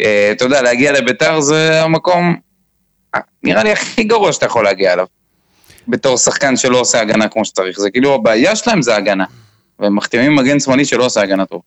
אה, 0.00 0.28
אתה 0.32 0.44
יודע, 0.44 0.62
להגיע 0.62 0.92
לביתר 0.92 1.40
זה 1.40 1.82
המקום, 1.82 2.36
אה, 3.14 3.20
נראה 3.42 3.62
לי 3.62 3.72
הכי 3.72 4.04
גרוע 4.04 4.32
שאתה 4.32 4.46
יכול 4.46 4.64
להגיע 4.64 4.92
אליו. 4.92 5.06
בתור 5.88 6.16
שחקן 6.16 6.56
שלא 6.56 6.80
עושה 6.80 7.00
הגנה 7.00 7.28
כמו 7.28 7.44
שצריך. 7.44 7.80
זה 7.80 7.90
כאילו 7.90 8.14
הבעיה 8.14 8.56
שלהם 8.56 8.82
זה 8.82 8.96
הגנה. 8.96 9.24
והם 9.78 9.96
מחתימים 9.96 10.36
מגן 10.36 10.60
שמאלי 10.60 10.84
שלא 10.84 11.04
עושה 11.04 11.20
הגנה 11.20 11.46
טוב. 11.46 11.62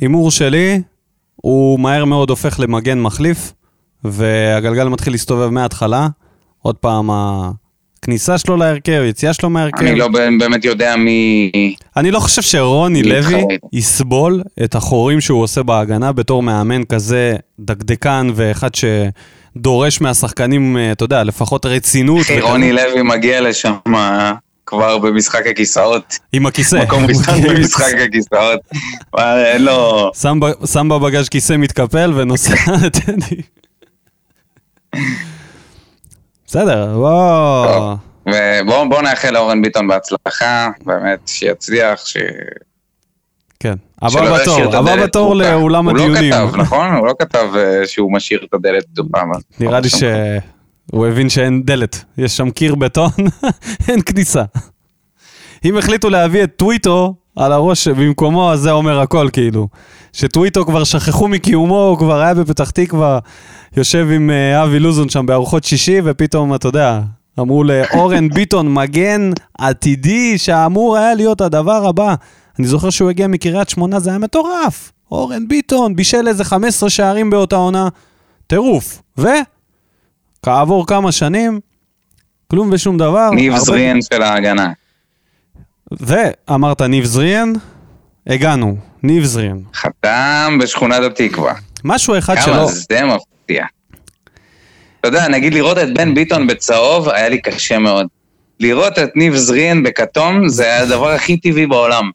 הימור 0.00 0.30
שלי, 0.30 0.80
הוא 1.36 1.80
מהר 1.80 2.04
מאוד 2.04 2.30
הופך 2.30 2.60
למגן 2.60 3.00
מחליף, 3.00 3.52
והגלגל 4.04 4.88
מתחיל 4.88 5.12
להסתובב 5.12 5.48
מההתחלה. 5.48 6.08
עוד 6.62 6.76
פעם, 6.76 7.10
הכניסה 7.12 8.38
שלו 8.38 8.56
להרכב, 8.56 9.02
יציאה 9.08 9.32
שלו 9.32 9.50
מההרכב. 9.50 9.82
אני 9.82 9.94
לא 9.94 10.08
באמת 10.38 10.64
יודע 10.64 10.96
מי... 10.96 11.50
אני 11.96 12.10
לא 12.10 12.20
חושב 12.20 12.42
שרוני 12.42 13.02
לוי. 13.02 13.42
יסבול 13.72 14.42
את 14.64 14.74
החורים 14.74 15.20
שהוא 15.20 15.42
עושה 15.42 15.62
בהגנה 15.62 16.12
בתור 16.12 16.42
מאמן 16.42 16.84
כזה 16.84 17.36
דקדקן 17.60 18.28
ואחד 18.34 18.70
שדורש 18.74 20.00
מהשחקנים, 20.00 20.76
אה, 20.76 20.92
אתה 20.92 21.04
יודע, 21.04 21.24
לפחות 21.24 21.66
רצינות. 21.66 22.20
אחי. 22.20 22.40
רוני 22.40 22.72
לוי 22.72 23.02
מגיע 23.02 23.40
לשם 23.40 23.74
אה, 23.94 24.32
כבר 24.66 24.98
במשחק 24.98 25.46
הכיסאות. 25.46 26.18
עם 26.32 26.46
הכיסא. 26.46 26.76
מקום 26.76 27.04
ראשון 27.08 27.42
במשחק 27.42 27.94
הכיסאות. 28.06 28.60
אין 29.18 29.64
לו... 29.64 30.10
שם 30.72 30.88
בבגז' 30.88 31.28
כיסא 31.28 31.56
מתקפל 31.56 32.12
ונוסע 32.16 32.54
לטדי. 32.86 33.42
בסדר, 36.46 36.94
בוא. 36.94 37.66
טוב. 37.66 37.98
ובואו 38.26 38.88
בוא 38.88 39.02
נאחל 39.02 39.30
לאורן 39.30 39.62
ביטון 39.62 39.88
בהצלחה, 39.88 40.68
באמת, 40.86 41.18
שיצליח, 41.26 42.06
ש... 42.06 42.16
כן. 43.60 43.74
הבא 44.02 44.40
בתור, 44.40 44.76
הבא 44.76 44.96
בתור. 44.96 45.34
לאולם 45.34 45.88
הדיונים. 45.88 46.32
הוא 46.32 46.40
לא 46.42 46.48
כתב, 46.48 46.60
נכון? 46.60 46.94
הוא 46.94 47.06
לא 47.06 47.14
כתב 47.18 47.46
אה, 47.56 47.86
שהוא 47.86 48.12
משאיר 48.12 48.44
את 48.48 48.54
הדלת 48.54 48.84
פתוחה. 48.92 49.22
נראה 49.60 49.80
לי 49.80 49.88
שהוא 50.90 51.06
הבין 51.06 51.28
שאין 51.28 51.62
דלת, 51.62 52.04
יש 52.18 52.36
שם 52.36 52.50
קיר 52.50 52.74
בטון, 52.74 53.10
אין 53.88 54.00
כניסה. 54.02 54.42
אם 55.64 55.78
החליטו 55.78 56.10
להביא 56.10 56.44
את 56.44 56.52
טוויטו 56.56 57.14
על 57.36 57.52
הראש 57.52 57.88
במקומו, 57.88 58.52
אז 58.52 58.60
זה 58.60 58.70
אומר 58.70 59.00
הכל, 59.00 59.28
כאילו. 59.32 59.68
שטוויטו 60.12 60.66
כבר 60.66 60.84
שכחו 60.84 61.28
מקיומו, 61.28 61.82
הוא 61.82 61.98
כבר 61.98 62.20
היה 62.20 62.34
בפתח 62.34 62.70
תקווה, 62.70 63.18
יושב 63.76 64.08
עם 64.14 64.30
אה, 64.30 64.64
אבי 64.64 64.78
לוזון 64.78 65.08
שם 65.08 65.26
בארוחות 65.26 65.64
שישי, 65.64 66.00
ופתאום, 66.04 66.54
אתה 66.54 66.68
יודע, 66.68 67.00
אמרו 67.40 67.64
לאורן 67.64 68.28
ביטון, 68.28 68.74
מגן 68.74 69.30
עתידי, 69.58 70.38
שאמור 70.38 70.96
היה 70.96 71.14
להיות 71.14 71.40
הדבר 71.40 71.86
הבא. 71.86 72.14
אני 72.58 72.66
זוכר 72.66 72.90
שהוא 72.90 73.10
הגיע 73.10 73.26
מקריית 73.26 73.68
שמונה, 73.68 74.00
זה 74.00 74.10
היה 74.10 74.18
מטורף. 74.18 74.92
אורן 75.10 75.48
ביטון 75.48 75.96
בישל 75.96 76.28
איזה 76.28 76.44
15 76.44 76.90
שערים 76.90 77.30
באותה 77.30 77.56
עונה. 77.56 77.88
טירוף. 78.46 79.02
וכעבור 80.46 80.86
כמה 80.86 81.12
שנים, 81.12 81.60
כלום 82.50 82.70
ושום 82.72 82.98
דבר. 82.98 83.30
ניב 83.30 83.52
הרבה- 83.52 83.64
זריאן 83.64 83.98
של 84.02 84.22
ההגנה. 84.22 84.72
ואמרת 86.00 86.82
ניב 86.82 87.04
זריאן, 87.04 87.52
הגענו, 88.26 88.76
ניב 89.02 89.24
זריאן. 89.24 89.58
חתם 89.74 90.58
בשכונת 90.62 91.02
התקווה. 91.02 91.54
משהו 91.84 92.18
אחד 92.18 92.34
כמה 92.34 92.44
שלא... 92.44 92.66
זה 92.66 93.00
מפתיע. 93.04 93.64
אתה 95.00 95.08
יודע, 95.08 95.28
נגיד 95.28 95.54
לראות 95.54 95.78
את 95.78 95.94
בן 95.94 96.14
ביטון 96.14 96.46
בצהוב, 96.46 97.08
היה 97.08 97.28
לי 97.28 97.42
קשה 97.42 97.78
מאוד. 97.78 98.06
לראות 98.60 98.98
את 98.98 99.16
ניב 99.16 99.34
זריאן 99.36 99.82
בכתום, 99.82 100.48
זה 100.48 100.64
היה 100.64 100.82
הדבר 100.82 101.10
הכי 101.10 101.36
טבעי 101.36 101.66
בעולם. 101.66 102.10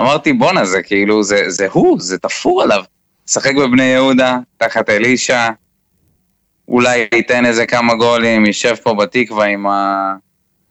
אמרתי, 0.00 0.32
בואנה, 0.32 0.64
זה 0.66 0.82
כאילו, 0.82 1.22
זה, 1.22 1.42
זה 1.48 1.66
הוא, 1.72 2.00
זה 2.00 2.18
תפור 2.18 2.62
עליו. 2.62 2.82
משחק 3.28 3.54
בבני 3.54 3.84
יהודה, 3.84 4.36
תחת 4.56 4.88
אלישע, 4.90 5.48
אולי 6.70 7.06
ייתן 7.14 7.46
איזה 7.46 7.66
כמה 7.66 7.94
גולים, 7.94 8.46
יישב 8.46 8.74
פה 8.82 8.94
בתקווה 8.94 9.46
עם, 9.46 9.66
ה... 9.66 10.14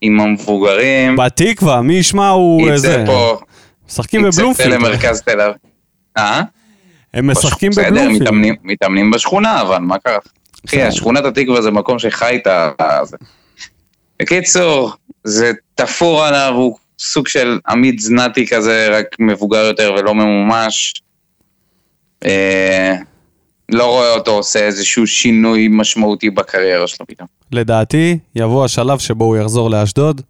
עם 0.02 0.20
המבוגרים. 0.20 1.16
בתקווה, 1.16 1.82
מי 1.82 1.94
ישמע 1.94 2.30
הוא 2.30 2.62
יצא 2.62 2.74
איזה... 2.74 3.04
פה, 3.06 3.40
משחקים 3.88 4.26
יצא 4.26 4.38
בבלומפילד. 4.38 4.74
למרכז 4.74 5.22
תל 5.22 5.42
אביב. 5.42 5.56
אה? 6.18 6.42
הם 7.14 7.32
משחקים 7.32 7.72
בסדר, 7.72 7.90
בבלומפילד. 7.90 8.22
מתאמנים, 8.22 8.56
מתאמנים 8.64 9.12
בשכונה, 9.12 9.62
אבל 9.62 9.78
מה 9.78 9.98
קרה? 9.98 10.18
אחי. 10.68 10.92
שכונת 10.92 11.26
התקווה 11.26 11.62
זה 11.62 11.72
מקום 11.72 12.00
שחי 12.00 12.40
את 12.42 12.48
ה... 12.48 12.72
בקיצור, 14.20 14.94
זה 15.24 15.52
תפור 15.76 16.26
עליו, 16.26 16.54
הוא 16.56 16.78
סוג 17.00 17.28
של 17.28 17.60
עמית 17.68 18.00
זנתי 18.00 18.48
כזה, 18.48 18.88
רק 18.92 19.06
מבוגר 19.20 19.66
יותר 19.66 19.96
ולא 19.98 20.16
ממומש. 20.16 20.94
אה, 23.74 23.78
לא 23.78 23.86
רואה 23.86 24.14
אותו 24.14 24.32
עושה 24.32 24.60
איזשהו 24.60 25.08
שינוי 25.08 25.68
משמעותי 25.72 26.30
בקריירה 26.30 26.88
שלו 26.88 27.06
פתאום. 27.08 27.28
לדעתי, 27.52 28.18
יבוא 28.36 28.66
השלב 28.66 29.00
שבו 29.00 29.26
הוא 29.26 29.38
יחזור 29.38 29.70
לאשדוד, 29.70 30.22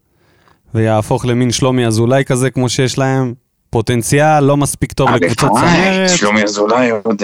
ויהפוך 0.76 1.26
למין 1.26 1.52
שלומי 1.52 1.88
אזולאי 1.88 2.24
כזה, 2.26 2.50
כמו 2.50 2.70
שיש 2.70 2.98
להם. 2.98 3.34
פוטנציאל 3.70 4.44
לא 4.44 4.58
מספיק 4.58 4.92
טוב 4.94 5.10
לקבוצת 5.10 5.44
הלוואי, 5.44 5.62
צמרת. 5.62 6.10
שלומי 6.10 6.44
אזולאי 6.44 6.90
עוד... 7.04 7.24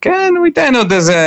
כן, 0.00 0.34
הוא 0.38 0.46
ייתן 0.46 0.76
עוד 0.76 0.92
איזה 0.92 1.18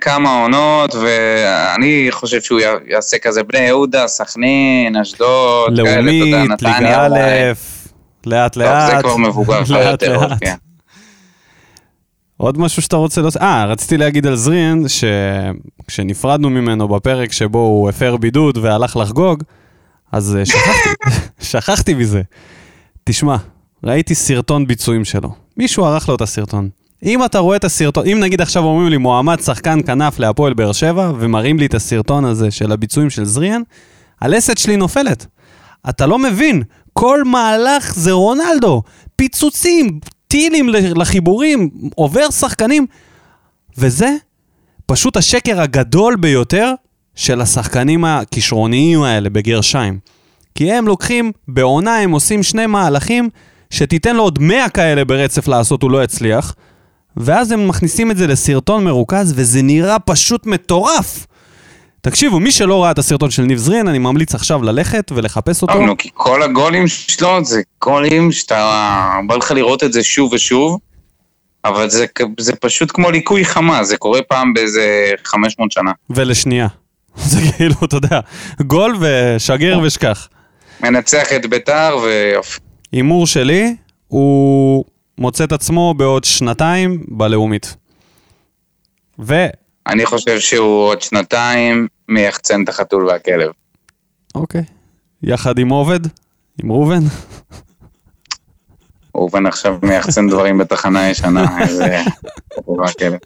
כמה 0.00 0.42
עונות, 0.42 0.94
ואני 0.94 2.08
חושב 2.10 2.40
שהוא 2.40 2.60
יעשה 2.86 3.18
כזה 3.18 3.42
בני 3.42 3.60
יהודה, 3.60 4.06
סכנין, 4.06 4.96
אשדוד, 4.96 5.76
כאלה, 5.76 5.82
אתה 5.82 5.90
יודע, 5.90 6.00
לאומית, 6.00 6.50
נתניה, 6.50 7.08
ליגה 7.08 7.50
א'. 7.50 7.52
לאט 8.26 8.56
לאט. 8.56 8.96
זה 8.96 9.02
כבר 9.02 9.16
מבוגר 9.16 9.60
לאט 9.70 10.02
יותר, 10.02 10.26
לאט. 10.26 10.38
כן. 10.40 10.54
עוד 12.40 12.58
משהו 12.58 12.82
שאתה 12.82 12.96
רוצה 12.96 13.20
להוסיף? 13.20 13.42
אה, 13.42 13.64
רציתי 13.64 13.96
להגיד 13.96 14.26
על 14.26 14.36
זריאן, 14.36 14.82
שכשנפרדנו 14.88 16.50
ממנו 16.50 16.88
בפרק 16.88 17.32
שבו 17.32 17.58
הוא 17.58 17.88
הפר 17.88 18.16
בידוד 18.16 18.58
והלך 18.58 18.96
לחגוג, 18.96 19.42
אז 20.12 20.36
אה, 20.36 20.46
שכחתי, 20.46 20.88
שכחתי 21.50 21.94
מזה. 21.94 22.22
תשמע, 23.04 23.36
ראיתי 23.84 24.14
סרטון 24.14 24.66
ביצועים 24.66 25.04
שלו. 25.04 25.30
מישהו 25.56 25.84
ערך 25.84 26.08
לו 26.08 26.14
את 26.14 26.20
הסרטון. 26.20 26.68
אם 27.02 27.24
אתה 27.24 27.38
רואה 27.38 27.56
את 27.56 27.64
הסרטון, 27.64 28.06
אם 28.06 28.18
נגיד 28.20 28.40
עכשיו 28.40 28.62
אומרים 28.62 28.88
לי 28.88 28.96
מועמד 28.96 29.40
שחקן 29.40 29.82
כנף 29.86 30.18
להפועל 30.18 30.54
באר 30.54 30.72
שבע, 30.72 31.12
ומראים 31.18 31.58
לי 31.58 31.66
את 31.66 31.74
הסרטון 31.74 32.24
הזה 32.24 32.50
של 32.50 32.72
הביצועים 32.72 33.10
של 33.10 33.24
זריאן, 33.24 33.62
הלסת 34.20 34.58
שלי 34.58 34.76
נופלת. 34.76 35.26
אתה 35.88 36.06
לא 36.06 36.18
מבין, 36.18 36.62
כל 36.92 37.24
מהלך 37.24 37.94
זה 37.94 38.12
רונלדו. 38.12 38.82
פיצוצים, 39.16 40.00
טילים 40.28 40.68
לחיבורים, 40.68 41.70
עובר 41.94 42.30
שחקנים. 42.30 42.86
וזה 43.78 44.16
פשוט 44.86 45.16
השקר 45.16 45.60
הגדול 45.60 46.16
ביותר 46.16 46.72
של 47.14 47.40
השחקנים 47.40 48.04
הכישרוניים 48.04 49.02
האלה, 49.02 49.30
בגרשיים. 49.30 49.98
כי 50.54 50.72
הם 50.72 50.86
לוקחים, 50.86 51.32
בעונה 51.48 51.96
הם 51.96 52.10
עושים 52.10 52.42
שני 52.42 52.66
מהלכים, 52.66 53.28
שתיתן 53.70 54.16
לו 54.16 54.22
עוד 54.22 54.38
100 54.38 54.68
כאלה 54.68 55.04
ברצף 55.04 55.48
לעשות, 55.48 55.82
הוא 55.82 55.90
לא 55.90 56.04
יצליח. 56.04 56.54
ואז 57.16 57.52
הם 57.52 57.68
מכניסים 57.68 58.10
את 58.10 58.16
זה 58.16 58.26
לסרטון 58.26 58.84
מרוכז, 58.84 59.32
וזה 59.36 59.62
נראה 59.62 59.98
פשוט 59.98 60.46
מטורף. 60.46 61.26
תקשיבו, 62.00 62.40
מי 62.40 62.52
שלא 62.52 62.82
ראה 62.82 62.90
את 62.90 62.98
הסרטון 62.98 63.30
של 63.30 63.42
ניב 63.42 63.58
זרין, 63.58 63.88
אני 63.88 63.98
ממליץ 63.98 64.34
עכשיו 64.34 64.62
ללכת 64.62 65.12
ולחפש 65.12 65.62
אותו. 65.62 65.78
נו, 65.78 65.96
כי 65.96 66.08
כל 66.14 66.42
הגולים 66.42 66.88
שלו 66.88 67.44
זה 67.44 67.62
גולים 67.82 68.32
שאתה... 68.32 69.20
בא 69.26 69.36
לך 69.36 69.50
לראות 69.50 69.84
את 69.84 69.92
זה 69.92 70.02
שוב 70.02 70.32
ושוב, 70.32 70.78
אבל 71.64 71.90
זה, 71.90 72.06
זה 72.40 72.56
פשוט 72.56 72.90
כמו 72.94 73.10
ליקוי 73.10 73.44
חמה, 73.44 73.84
זה 73.84 73.96
קורה 73.96 74.22
פעם 74.22 74.54
באיזה 74.54 75.10
500 75.24 75.72
שנה. 75.72 75.92
ולשנייה. 76.10 76.68
זה 77.16 77.38
כאילו, 77.56 77.74
אתה 77.84 77.96
יודע, 77.96 78.20
גול 78.60 78.96
ושגר 79.00 79.80
ושכח. 79.82 80.28
מנצח 80.80 81.32
את 81.32 81.46
ביתר 81.46 81.98
ויופי. 82.02 82.60
הימור 82.92 83.26
שלי, 83.26 83.76
הוא 84.08 84.84
מוצא 85.18 85.44
את 85.44 85.52
עצמו 85.52 85.94
בעוד 85.94 86.24
שנתיים 86.24 87.04
בלאומית. 87.08 87.76
ו... 89.20 89.46
אני 89.86 90.06
חושב 90.06 90.40
שהוא 90.40 90.84
עוד 90.84 91.02
שנתיים 91.02 91.88
מייחצן 92.08 92.62
את 92.64 92.68
החתול 92.68 93.06
והכלב. 93.06 93.50
אוקיי. 94.34 94.64
יחד 95.22 95.58
עם 95.58 95.68
עובד, 95.68 96.00
עם 96.62 96.72
ראובן. 96.72 97.00
ראובן 99.14 99.46
עכשיו 99.46 99.78
מייחצן 99.82 100.28
דברים 100.28 100.58
בתחנה 100.58 101.10
ישנה, 101.10 101.58
איזה... 101.62 102.02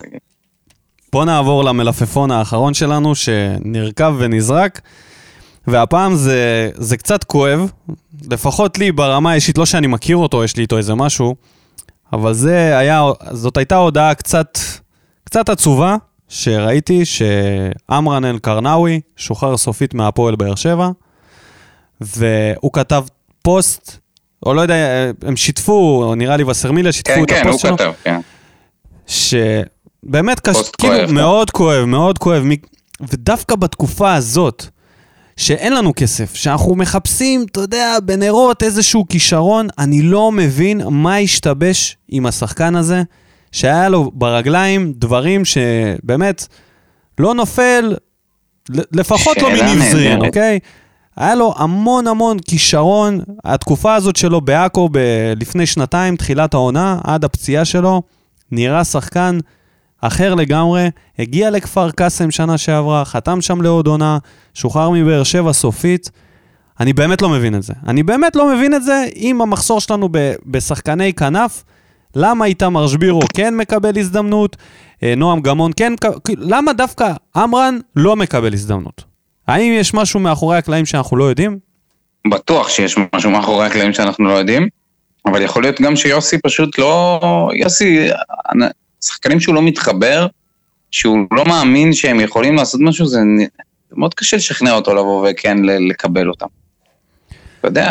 תגיד. 0.00 0.20
בוא 1.12 1.24
נעבור 1.24 1.64
למלפפון 1.64 2.30
האחרון 2.30 2.74
שלנו, 2.74 3.14
שנרקב 3.14 4.14
ונזרק. 4.18 4.80
והפעם 5.66 6.14
זה, 6.14 6.70
זה 6.74 6.96
קצת 6.96 7.24
כואב, 7.24 7.70
לפחות 8.30 8.78
לי 8.78 8.92
ברמה 8.92 9.30
האישית, 9.30 9.58
לא 9.58 9.66
שאני 9.66 9.86
מכיר 9.86 10.16
אותו, 10.16 10.44
יש 10.44 10.56
לי 10.56 10.62
איתו 10.62 10.78
איזה 10.78 10.94
משהו, 10.94 11.34
אבל 12.12 12.32
זה 12.32 12.78
היה, 12.78 13.04
זאת 13.30 13.56
הייתה 13.56 13.76
הודעה 13.76 14.14
קצת, 14.14 14.58
קצת 15.24 15.48
עצובה, 15.48 15.96
שראיתי 16.32 17.02
שעמרן 17.04 18.24
אל-קרנאווי 18.24 19.00
שוחרר 19.16 19.56
סופית 19.56 19.94
מהפועל 19.94 20.36
באר 20.36 20.54
שבע, 20.54 20.90
והוא 22.00 22.72
כתב 22.72 23.04
פוסט, 23.42 23.96
או 24.46 24.54
לא 24.54 24.60
יודע, 24.60 24.74
הם 25.22 25.36
שיתפו, 25.36 26.02
או 26.04 26.14
נראה 26.14 26.36
לי 26.36 26.44
וסרמיליה 26.44 26.92
שיתפו 26.92 27.14
כן, 27.14 27.22
את 27.22 27.28
כן, 27.28 27.42
הוא 27.42 27.48
הפוסט 27.48 27.66
שלו. 27.66 27.76
כתב, 27.76 27.92
כן. 28.04 28.20
שבאמת 29.06 30.40
קשה, 30.40 30.60
כאילו, 30.78 30.94
כואב, 30.94 31.10
מאוד 31.10 31.50
כואב, 31.50 31.84
מאוד 31.84 32.18
כואב, 32.18 32.44
ודווקא 33.00 33.56
בתקופה 33.56 34.14
הזאת, 34.14 34.66
שאין 35.36 35.72
לנו 35.74 35.92
כסף, 35.96 36.34
שאנחנו 36.34 36.74
מחפשים, 36.74 37.46
אתה 37.50 37.60
יודע, 37.60 37.96
בנרות 38.04 38.62
איזשהו 38.62 39.08
כישרון, 39.08 39.68
אני 39.78 40.02
לא 40.02 40.32
מבין 40.32 40.80
מה 40.90 41.16
השתבש 41.16 41.96
עם 42.08 42.26
השחקן 42.26 42.76
הזה, 42.76 43.02
שהיה 43.52 43.88
לו 43.88 44.10
ברגליים 44.14 44.92
דברים 44.96 45.42
שבאמת 45.44 46.46
לא 47.18 47.34
נופל, 47.34 47.94
לפחות 48.92 49.36
לא 49.42 49.50
מניב 49.50 49.82
זרין. 49.92 50.24
אוקיי? 50.24 50.58
היה 51.16 51.34
לו 51.34 51.54
המון 51.58 52.06
המון 52.06 52.38
כישרון, 52.38 53.20
התקופה 53.44 53.94
הזאת 53.94 54.16
שלו 54.16 54.40
בעכו 54.40 54.88
ב- 54.92 55.32
לפני 55.40 55.66
שנתיים, 55.66 56.16
תחילת 56.16 56.54
העונה, 56.54 56.98
עד 57.04 57.24
הפציעה 57.24 57.64
שלו, 57.64 58.02
נראה 58.50 58.84
שחקן 58.84 59.38
אחר 60.00 60.34
לגמרי, 60.34 60.90
הגיע 61.18 61.50
לכפר 61.50 61.90
קאסם 61.90 62.30
שנה 62.30 62.58
שעברה, 62.58 63.04
חתם 63.04 63.40
שם 63.40 63.62
לעוד 63.62 63.86
עונה, 63.86 64.18
שוחרר 64.54 64.90
מבאר 64.90 65.22
שבע 65.22 65.52
סופית. 65.52 66.10
אני 66.80 66.92
באמת 66.92 67.22
לא 67.22 67.28
מבין 67.28 67.54
את 67.54 67.62
זה. 67.62 67.72
אני 67.86 68.02
באמת 68.02 68.36
לא 68.36 68.54
מבין 68.54 68.74
את 68.74 68.84
זה 68.84 69.04
עם 69.14 69.40
המחסור 69.42 69.80
שלנו 69.80 70.08
ב- 70.10 70.34
בשחקני 70.46 71.12
כנף. 71.12 71.64
למה 72.16 72.44
איתמר 72.44 72.86
שבירו 72.86 73.20
כן 73.34 73.56
מקבל 73.56 73.98
הזדמנות, 73.98 74.56
אה, 75.02 75.14
נועם 75.16 75.40
גמון 75.40 75.70
כן, 75.76 75.92
למה 76.38 76.72
דווקא 76.72 77.12
עמרן 77.36 77.78
לא 77.96 78.16
מקבל 78.16 78.52
הזדמנות? 78.52 79.04
האם 79.48 79.72
יש 79.72 79.94
משהו 79.94 80.20
מאחורי 80.20 80.56
הקלעים 80.56 80.86
שאנחנו 80.86 81.16
לא 81.16 81.24
יודעים? 81.24 81.58
בטוח 82.30 82.68
שיש 82.68 82.96
משהו 83.14 83.30
מאחורי 83.30 83.66
הקלעים 83.66 83.92
שאנחנו 83.92 84.24
לא 84.24 84.32
יודעים, 84.32 84.68
אבל 85.26 85.42
יכול 85.42 85.62
להיות 85.62 85.80
גם 85.80 85.96
שיוסי 85.96 86.38
פשוט 86.38 86.78
לא... 86.78 87.50
יוסי, 87.54 88.08
שחקנים 89.04 89.40
שהוא 89.40 89.54
לא 89.54 89.62
מתחבר, 89.62 90.26
שהוא 90.90 91.18
לא 91.30 91.44
מאמין 91.44 91.92
שהם 91.92 92.20
יכולים 92.20 92.54
לעשות 92.54 92.80
משהו, 92.80 93.06
זה 93.06 93.20
זה 93.92 93.96
מאוד 93.98 94.14
קשה 94.14 94.36
לשכנע 94.36 94.72
אותו 94.72 94.94
לבוא 94.94 95.28
וכן 95.30 95.56
לקבל 95.62 96.28
אותם. 96.28 96.46
אתה 97.60 97.68
יודע, 97.68 97.90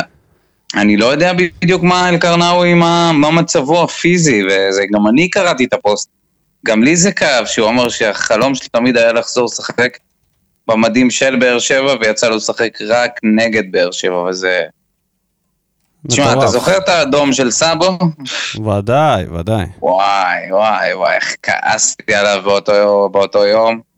אני 0.75 0.97
לא 0.97 1.05
יודע 1.05 1.33
בדיוק 1.33 1.83
מה 1.83 2.09
אלקרנאווי, 2.09 2.73
מה, 2.73 3.11
מה 3.13 3.31
מצבו 3.31 3.83
הפיזי, 3.83 4.43
וגם 4.43 5.07
אני 5.07 5.29
קראתי 5.29 5.65
את 5.65 5.73
הפוסט. 5.73 6.09
גם 6.65 6.83
לי 6.83 6.95
זה 6.95 7.11
כאב, 7.11 7.45
שהוא 7.45 7.69
אמר 7.69 7.89
שהחלום 7.89 8.55
שלו 8.55 8.67
תמיד 8.71 8.97
היה 8.97 9.13
לחזור 9.13 9.45
לשחק 9.45 9.97
במדים 10.67 11.09
של 11.09 11.35
באר 11.35 11.59
שבע, 11.59 11.95
ויצא 12.01 12.29
לו 12.29 12.35
לשחק 12.35 12.77
רק 12.87 13.11
נגד 13.23 13.71
באר 13.71 13.91
שבע, 13.91 14.17
וזה... 14.17 14.61
תשמע, 16.07 16.33
אתה. 16.33 16.47
זוכר 16.47 16.77
את 16.77 16.89
האדום 16.89 17.33
של 17.33 17.51
סאבו? 17.51 17.97
ודאי, 18.65 19.25
ודאי. 19.27 19.65
וואי, 19.81 20.51
וואי, 20.51 20.93
וואי, 20.93 21.15
איך 21.15 21.35
כעסתי 21.43 22.15
עליו 22.15 22.41
באותו, 22.45 23.09
באותו 23.11 23.45
יום. 23.45 23.90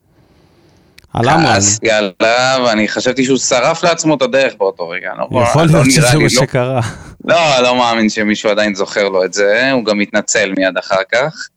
על 1.13 1.29
עמרן. 1.29 1.53
כעסתי 1.53 1.91
עליו, 1.91 2.67
אני 2.71 2.87
חשבתי 2.87 3.25
שהוא 3.25 3.37
שרף 3.37 3.83
לעצמו 3.83 4.15
את 4.15 4.21
הדרך 4.21 4.53
באותו 4.57 4.89
רגע. 4.89 5.11
לא, 5.17 5.41
יכול 5.41 5.61
לא 5.61 5.67
להיות 5.71 5.91
שזה 5.91 6.17
מה 6.17 6.23
לא- 6.23 6.29
שקרה. 6.29 6.81
לא, 7.25 7.59
לא 7.63 7.75
מאמין 7.75 8.09
שמישהו 8.09 8.49
עדיין 8.49 8.75
זוכר 8.75 9.09
לו 9.09 9.23
את 9.25 9.33
זה, 9.33 9.71
הוא 9.71 9.85
גם 9.85 9.99
התנצל 9.99 10.53
מיד 10.57 10.77
אחר 10.77 11.01
כך. 11.11 11.47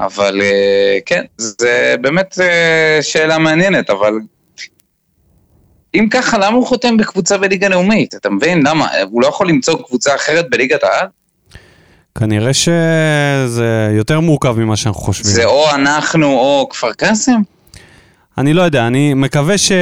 אבל 0.00 0.40
אה, 0.42 0.98
כן, 1.06 1.24
זה 1.38 1.94
באמת 2.00 2.38
אה, 2.40 2.98
שאלה 3.02 3.38
מעניינת, 3.38 3.90
אבל 3.90 4.12
אם 5.94 6.08
ככה, 6.10 6.38
למה 6.38 6.56
הוא 6.56 6.66
חותם 6.66 6.96
בקבוצה 6.96 7.38
בליגה 7.38 7.68
לאומית? 7.68 8.14
אתה 8.14 8.30
מבין? 8.30 8.66
למה? 8.66 8.88
הוא 9.10 9.22
לא 9.22 9.26
יכול 9.26 9.48
למצוא 9.48 9.78
קבוצה 9.86 10.14
אחרת 10.14 10.50
בליגת 10.50 10.82
העל? 10.82 11.06
כנראה 12.18 12.54
שזה 12.54 13.90
יותר 13.96 14.20
מורכב 14.20 14.58
ממה 14.58 14.76
שאנחנו 14.76 15.00
חושבים. 15.00 15.32
זה 15.32 15.44
או 15.44 15.70
אנחנו 15.70 16.26
או 16.26 16.68
כפר 16.70 16.92
קאסם? 16.92 17.40
אני 18.38 18.52
לא 18.52 18.62
יודע, 18.62 18.86
אני 18.86 19.14
מקווה 19.14 19.58
ש... 19.58 19.72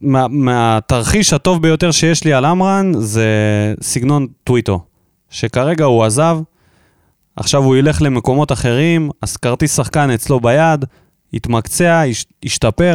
מה, 0.00 0.28
מהתרחיש 0.28 1.32
הטוב 1.32 1.62
ביותר 1.62 1.90
שיש 1.90 2.24
לי 2.24 2.32
על 2.32 2.44
עמרן 2.44 2.92
זה 2.94 3.28
סגנון 3.80 4.26
טוויטו. 4.44 4.80
שכרגע 5.30 5.84
הוא 5.84 6.04
עזב, 6.04 6.38
עכשיו 7.36 7.62
הוא 7.62 7.76
ילך 7.76 8.02
למקומות 8.02 8.52
אחרים, 8.52 9.10
אז 9.22 9.36
כרטיס 9.36 9.76
שחקן 9.76 10.10
אצלו 10.10 10.40
ביד, 10.40 10.84
יתמקצע, 11.32 12.02
יש, 12.06 12.26
ישתפר, 12.42 12.94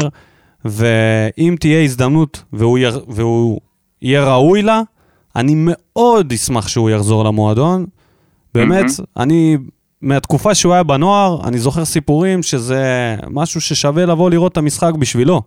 ואם 0.66 1.56
תהיה 1.60 1.84
הזדמנות 1.84 2.44
והוא, 2.54 2.78
יר, 2.78 3.06
והוא 3.08 3.60
יהיה 4.02 4.24
ראוי 4.24 4.62
לה, 4.62 4.82
אני 5.36 5.54
מאוד 5.56 6.32
אשמח 6.32 6.68
שהוא 6.68 6.90
יחזור 6.90 7.26
למועדון. 7.26 7.86
באמת, 8.54 8.86
mm-hmm. 8.86 9.04
אני, 9.18 9.58
מהתקופה 10.02 10.56
שהוא 10.56 10.74
היה 10.74 10.84
בנוער, 10.84 11.41
אני 11.43 11.60
זוכר 11.60 11.86
סיפורים 11.86 12.43
שזה 12.43 13.16
משהו 13.30 13.62
ששווה 13.62 14.06
לבוא 14.06 14.30
לראות 14.30 14.52
את 14.52 14.58
המשחק 14.58 14.93
בשבילו. 14.93 15.41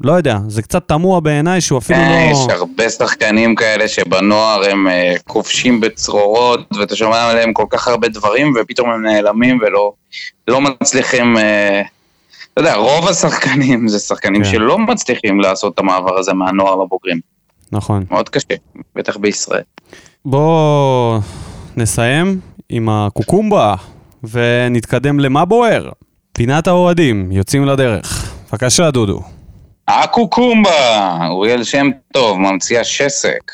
לא 0.00 0.12
יודע, 0.12 0.38
זה 0.48 0.62
קצת 0.62 0.88
תמוה 0.88 1.20
בעיניי 1.20 1.60
שהוא 1.60 1.78
אפילו 1.78 1.98
לא... 1.98 2.30
יש 2.32 2.38
הרבה 2.50 2.90
שחקנים 2.90 3.54
כאלה 3.54 3.88
שבנוער 3.88 4.70
הם 4.70 4.88
אה, 4.88 5.14
כובשים 5.26 5.80
בצרורות, 5.80 6.60
ואתה 6.78 6.96
שומע 6.96 7.30
עליהם 7.30 7.52
כל 7.52 7.64
כך 7.70 7.88
הרבה 7.88 8.08
דברים, 8.08 8.54
ופתאום 8.60 8.90
הם 8.90 9.06
נעלמים 9.06 9.58
ולא 9.62 9.92
לא 10.48 10.60
מצליחים... 10.60 11.36
אה, 11.36 11.82
אתה 12.52 12.60
יודע, 12.60 12.74
רוב 12.74 13.08
השחקנים 13.08 13.88
זה 13.88 13.98
שחקנים 13.98 14.44
כן. 14.44 14.50
שלא 14.50 14.78
מצליחים 14.78 15.40
לעשות 15.40 15.74
את 15.74 15.78
המעבר 15.78 16.18
הזה 16.18 16.32
מהנוער 16.32 16.76
לבוגרים. 16.76 17.20
נכון. 17.72 18.04
מאוד 18.10 18.28
קשה, 18.28 18.54
בטח 18.94 19.16
בישראל. 19.16 19.62
בואו 20.24 21.18
נסיים 21.76 22.40
עם 22.70 22.88
הקוקומבה, 22.88 23.74
ונתקדם 24.24 25.20
למה 25.20 25.44
בוער. 25.44 25.88
פינת 26.32 26.68
האוהדים, 26.68 27.32
יוצאים 27.32 27.64
לדרך. 27.64 28.34
בבקשה, 28.52 28.90
דודו. 28.90 29.20
הקוקומבה, 29.88 31.18
אוריאל 31.28 31.64
שם 31.64 31.90
טוב, 32.12 32.38
ממציא 32.38 32.80
השסק. 32.80 33.52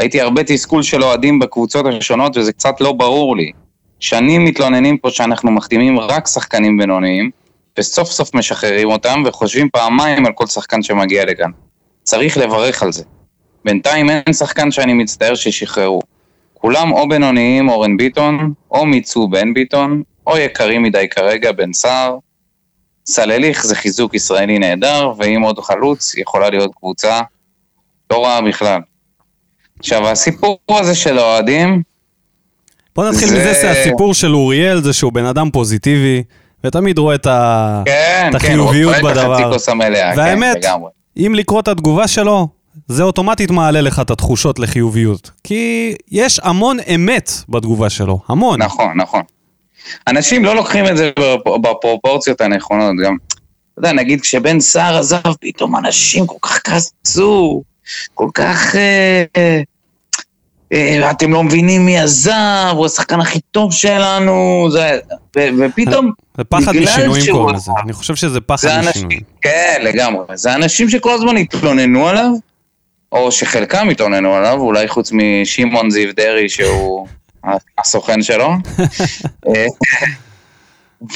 ראיתי 0.00 0.20
הרבה 0.20 0.44
תסכול 0.44 0.82
של 0.82 1.02
אוהדים 1.04 1.38
בקבוצות 1.38 1.86
השונות 1.86 2.36
וזה 2.36 2.52
קצת 2.52 2.80
לא 2.80 2.92
ברור 2.92 3.36
לי. 3.36 3.52
שנים 4.00 4.44
מתלוננים 4.44 4.98
פה 4.98 5.10
שאנחנו 5.10 5.50
מחתימים 5.50 6.00
רק 6.00 6.26
שחקנים 6.26 6.78
בינוניים, 6.78 7.30
וסוף 7.78 8.10
סוף 8.10 8.34
משחררים 8.34 8.88
אותם 8.90 9.22
וחושבים 9.26 9.68
פעמיים 9.72 10.26
על 10.26 10.32
כל 10.32 10.46
שחקן 10.46 10.82
שמגיע 10.82 11.24
לכאן. 11.24 11.50
צריך 12.02 12.36
לברך 12.36 12.82
על 12.82 12.92
זה. 12.92 13.04
בינתיים 13.64 14.10
אין 14.10 14.32
שחקן 14.32 14.70
שאני 14.70 14.94
מצטער 14.94 15.34
ששחררו. 15.34 16.00
כולם 16.60 16.92
או 16.92 17.08
בינוניים 17.08 17.68
אורן 17.68 17.96
ביטון, 17.96 18.52
או 18.70 18.86
מיצו 18.86 19.28
בן 19.28 19.54
ביטון, 19.54 20.02
או 20.26 20.38
יקרים 20.38 20.82
מדי 20.82 21.08
כרגע 21.10 21.52
בן 21.52 21.72
סער, 21.72 22.18
סלליך 23.06 23.66
זה 23.66 23.74
חיזוק 23.74 24.14
ישראלי 24.14 24.58
נהדר, 24.58 25.12
ואם 25.18 25.42
עוד 25.42 25.58
חלוץ, 25.58 26.14
יכולה 26.14 26.50
להיות 26.50 26.70
קבוצה 26.74 27.20
לא 28.10 28.24
רעה 28.24 28.40
בכלל. 28.40 28.80
עכשיו, 29.78 30.08
הסיפור 30.08 30.58
הזה 30.70 30.94
של 30.94 31.18
האוהדים... 31.18 31.82
בוא 32.96 33.08
נתחיל 33.08 33.28
זה... 33.28 33.40
מזה 33.40 33.54
שהסיפור 33.54 34.14
של 34.14 34.34
אוריאל 34.34 34.82
זה 34.82 34.92
שהוא 34.92 35.12
בן 35.12 35.24
אדם 35.24 35.50
פוזיטיבי, 35.50 36.22
ותמיד 36.64 36.98
רואה 36.98 37.14
את, 37.14 37.26
ה... 37.26 37.82
כן, 37.86 38.26
את 38.30 38.34
החיוביות 38.34 38.94
כן, 38.94 39.02
בדבר. 39.02 39.56
המלאה, 39.68 40.12
והאמת, 40.16 40.56
כן, 40.62 40.70
אם 41.16 41.34
לקרוא 41.34 41.60
את 41.60 41.68
התגובה 41.68 42.08
שלו, 42.08 42.48
זה 42.88 43.02
אוטומטית 43.02 43.50
מעלה 43.50 43.80
לך 43.80 44.00
את 44.00 44.10
התחושות 44.10 44.58
לחיוביות. 44.58 45.30
כי 45.44 45.94
יש 46.10 46.40
המון 46.42 46.76
אמת 46.94 47.30
בתגובה 47.48 47.90
שלו, 47.90 48.20
המון. 48.28 48.62
נכון, 48.62 48.96
נכון. 48.96 49.22
אנשים 50.08 50.44
לא 50.44 50.54
לוקחים 50.54 50.86
את 50.86 50.96
זה 50.96 51.10
בפרופורציות 51.62 52.40
הנכונות, 52.40 52.94
גם, 53.04 53.16
אתה 53.72 53.78
יודע, 53.78 53.92
נגיד 53.92 54.20
כשבן 54.20 54.60
סער 54.60 54.98
עזב, 54.98 55.32
פתאום 55.40 55.76
אנשים 55.76 56.26
כל 56.26 56.36
כך 56.42 56.60
כעסו, 56.64 57.62
כל 58.14 58.28
כך... 58.34 58.76
אה, 58.76 59.24
אה, 59.36 59.60
אה, 60.72 61.10
אתם 61.10 61.32
לא 61.32 61.42
מבינים 61.42 61.86
מי 61.86 61.98
עזב, 61.98 62.72
הוא 62.72 62.86
השחקן 62.86 63.20
הכי 63.20 63.40
טוב 63.50 63.72
שלנו, 63.72 64.68
זה, 64.70 64.98
ו, 65.36 65.40
ופתאום, 65.58 66.12
זה 66.36 66.44
פחד 66.44 66.72
משינויים 66.72 67.32
קוראים 67.32 67.56
לזה, 67.56 67.72
אני 67.84 67.92
חושב 67.92 68.14
שזה 68.14 68.40
פחד 68.40 68.80
משינויים. 68.88 69.20
כן, 69.40 69.80
לגמרי. 69.82 70.24
זה 70.34 70.54
אנשים 70.54 70.90
שכל 70.90 71.12
הזמן 71.12 71.36
התלוננו 71.36 72.08
עליו, 72.08 72.30
או 73.12 73.32
שחלקם 73.32 73.88
התלוננו 73.88 74.34
עליו, 74.34 74.58
אולי 74.60 74.88
חוץ 74.88 75.12
משמעון 75.12 75.90
זיו 75.90 76.14
דרעי 76.14 76.48
שהוא 76.48 77.06
הסוכן 77.78 78.22
שלו. 78.22 78.50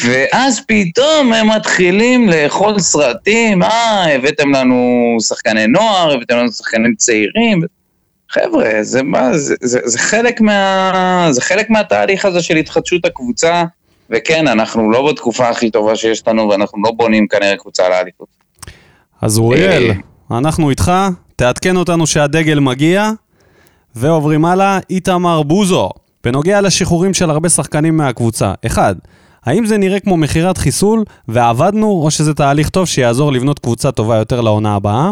ואז 0.02 0.60
פתאום 0.68 1.32
הם 1.32 1.50
מתחילים 1.50 2.28
לאכול 2.28 2.78
סרטים, 2.78 3.62
אה, 3.62 4.14
הבאתם 4.14 4.50
לנו 4.50 5.16
שחקני 5.20 5.66
נוער, 5.66 6.12
הבאתם 6.12 6.36
לנו 6.36 6.52
שחקנים 6.52 6.94
צעירים. 6.94 7.62
חבר'ה, 8.30 8.70
זה, 8.82 9.02
מה, 9.02 9.38
זה, 9.38 9.54
זה, 9.60 9.80
זה, 9.84 9.98
חלק 9.98 10.40
מה, 10.40 11.28
זה 11.30 11.42
חלק 11.42 11.70
מהתהליך 11.70 12.24
הזה 12.24 12.42
של 12.42 12.56
התחדשות 12.56 13.04
הקבוצה, 13.04 13.64
וכן, 14.10 14.48
אנחנו 14.48 14.90
לא 14.90 15.10
בתקופה 15.10 15.48
הכי 15.48 15.70
טובה 15.70 15.96
שיש 15.96 16.28
לנו, 16.28 16.48
ואנחנו 16.48 16.82
לא 16.84 16.90
בונים 16.90 17.28
כנראה 17.28 17.56
קבוצה 17.56 17.88
לאליפות. 17.88 18.28
אז 19.22 19.38
אוריאל, 19.38 19.90
אה, 20.32 20.38
אנחנו 20.38 20.70
איתך, 20.70 20.92
תעדכן 21.36 21.76
אותנו 21.76 22.06
שהדגל 22.06 22.58
מגיע, 22.58 23.10
ועוברים 23.94 24.44
הלאה, 24.44 24.78
איתמר 24.90 25.42
בוזו. 25.42 25.90
בנוגע 26.24 26.60
לשחרורים 26.60 27.14
של 27.14 27.30
הרבה 27.30 27.48
שחקנים 27.48 27.96
מהקבוצה, 27.96 28.54
אחד, 28.66 28.94
האם 29.44 29.66
זה 29.66 29.78
נראה 29.78 30.00
כמו 30.00 30.16
מכירת 30.16 30.58
חיסול 30.58 31.04
ועבדנו, 31.28 31.86
או 31.86 32.10
שזה 32.10 32.34
תהליך 32.34 32.68
טוב 32.68 32.86
שיעזור 32.86 33.32
לבנות 33.32 33.58
קבוצה 33.58 33.92
טובה 33.92 34.16
יותר 34.16 34.40
לעונה 34.40 34.74
הבאה? 34.74 35.10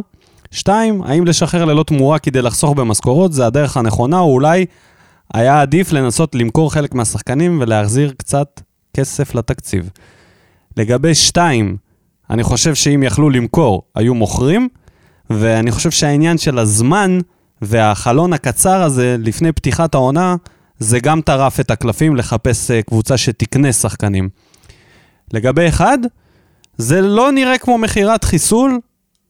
שתיים, 0.51 1.03
האם 1.03 1.27
לשחרר 1.27 1.65
ללא 1.65 1.83
תמורה 1.83 2.19
כדי 2.19 2.43
לחסוך 2.43 2.75
במשכורות 2.75 3.33
זה 3.33 3.47
הדרך 3.47 3.77
הנכונה, 3.77 4.19
או 4.19 4.33
אולי 4.33 4.67
היה 5.35 5.61
עדיף 5.61 5.93
לנסות 5.93 6.35
למכור 6.35 6.73
חלק 6.73 6.95
מהשחקנים 6.95 7.59
ולהחזיר 7.61 8.13
קצת 8.17 8.61
כסף 8.97 9.35
לתקציב? 9.35 9.91
לגבי 10.77 11.15
שתיים, 11.15 11.77
אני 12.31 12.43
חושב 12.43 12.75
שאם 12.75 13.03
יכלו 13.03 13.31
למכור, 13.31 13.83
היו 13.95 14.15
מוכרים, 14.15 14.69
ואני 15.31 15.71
חושב 15.71 15.91
שהעניין 15.91 16.39
של 16.39 16.59
הזמן 16.59 17.19
והחלון 17.63 18.33
הקצר 18.33 18.83
הזה 18.83 19.17
לפני 19.19 19.53
פתיחת 19.53 19.95
העונה, 19.95 20.37
זה 20.79 21.01
גם 21.01 21.21
טרף 21.21 21.61
את 21.61 21.71
הקלפים 21.71 22.17
לחפש 22.17 22.71
אה, 22.71 22.83
קבוצה 22.83 23.17
שתקנה 23.17 23.73
שחקנים. 23.73 24.29
לגבי 25.33 25.69
אחד, 25.69 25.99
זה 26.77 27.01
לא 27.01 27.33
נראה 27.33 27.59
כמו 27.59 27.79
מכירת 27.79 28.25
חיסול, 28.25 28.81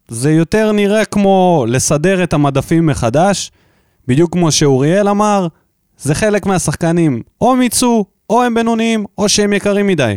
זה 0.08 0.32
יותר 0.32 0.72
נראה 0.72 1.04
כמו 1.04 1.64
לסדר 1.68 2.22
את 2.22 2.32
המדפים 2.32 2.86
מחדש, 2.86 3.50
בדיוק 4.08 4.32
כמו 4.32 4.52
שאוריאל 4.52 5.08
אמר, 5.08 5.46
זה 5.98 6.14
חלק 6.14 6.46
מהשחקנים, 6.46 7.22
או 7.40 7.56
מיצו, 7.56 8.04
או 8.30 8.42
הם 8.42 8.54
בינוניים, 8.54 9.04
או 9.18 9.28
שהם 9.28 9.52
יקרים 9.52 9.86
מדי. 9.86 10.16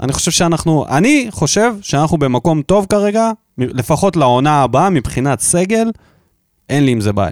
אני 0.00 0.12
חושב 0.12 0.30
שאנחנו, 0.30 0.86
אני 0.88 1.26
חושב 1.30 1.74
שאנחנו 1.82 2.18
במקום 2.18 2.62
טוב 2.62 2.86
כרגע, 2.88 3.30
לפחות 3.58 4.16
לעונה 4.16 4.62
הבאה 4.62 4.90
מבחינת 4.90 5.40
סגל, 5.40 5.90
אין 6.68 6.84
לי 6.84 6.90
עם 6.90 7.00
זה 7.00 7.12
בעיה. 7.12 7.30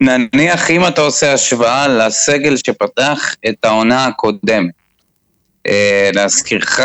נניח 0.00 0.70
אם 0.70 0.86
אתה 0.86 1.00
עושה 1.00 1.32
השוואה 1.32 1.88
לסגל 1.88 2.56
שפתח 2.56 3.34
את 3.48 3.64
העונה 3.64 4.06
הקודמת. 4.06 4.70
אה, 5.66 6.10
להזכירך, 6.14 6.80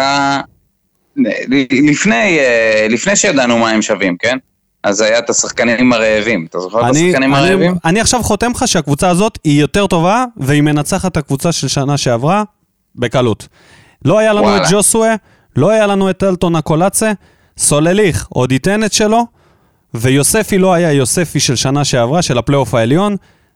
לפני, 1.72 2.40
אה, 2.40 2.88
לפני 2.90 3.16
שידענו 3.16 3.58
מה 3.58 3.70
הם 3.70 3.82
שווים, 3.82 4.18
כן? 4.20 4.38
אז 4.84 5.02
היה 5.02 5.20
את 5.20 5.30
השחקנים 5.30 5.94
הרעבים. 5.94 6.46
אתה 6.50 6.60
זוכר 6.60 6.80
את 6.80 6.96
השחקנים 6.96 7.36
אני, 7.36 7.48
הרעבים? 7.48 7.76
אני 7.86 8.02
עכשיו 8.02 8.24
חותם 8.24 8.52
לך 8.52 8.68
שהקבוצה 8.68 9.10
הזאת 9.10 9.40
היא 9.44 9.62
יותר 9.62 9.88
טובה, 9.88 10.26
והיא 10.38 10.62
מנצחת 10.62 11.12
את 11.12 11.18
הקבוצה 11.18 11.52
של 11.52 11.68
שנה 11.68 11.98
שעברה 11.98 12.44
בקלות. 12.96 13.48
לא 14.06 14.20
היה 14.20 14.34
לנו 14.34 14.44
וואלה. 14.44 14.64
את 14.64 14.72
ג'וסווה, 14.72 15.16
לא 15.56 15.70
היה 15.70 15.88
לנו 15.88 16.10
את 16.10 16.24
אלטון 16.24 16.56
הקולאצה, 16.56 17.12
סולליך 17.58 18.28
עוד 18.30 18.52
ייתן 18.52 18.84
את 18.84 18.94
שלו, 18.94 19.26
ויוספי 19.94 20.58
לא 20.58 20.74
היה 20.74 20.92
יוספי 20.92 21.40
של 21.40 21.56
שנה 21.56 21.86
שעברה, 21.86 22.22
של 22.22 22.38
הפלייאוף 22.38 22.74
העליון, 22.74 23.16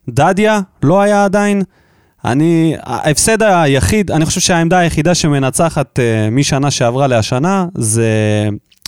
דדיה 0.09 0.59
לא 0.83 1.01
היה 1.01 1.25
עדיין. 1.25 1.63
אני, 2.25 2.75
ההפסד 2.83 3.43
היחיד, 3.43 4.11
אני 4.11 4.25
חושב 4.25 4.41
שהעמדה 4.41 4.77
היחידה 4.77 5.15
שמנצחת 5.15 5.99
uh, 5.99 6.31
משנה 6.31 6.71
שעברה 6.71 7.07
להשנה 7.07 7.65
זה 7.75 8.09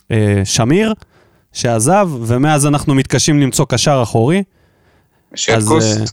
uh, 0.08 0.12
שמיר, 0.44 0.94
שעזב, 1.54 2.10
ומאז 2.22 2.68
אנחנו 2.68 2.96
מתקשים 2.96 3.40
למצוא 3.40 3.66
קשר 3.70 4.00
אחורי. 4.04 4.44
שטקוס. 5.36 5.84
אז, 5.84 6.04
uh, 6.08 6.12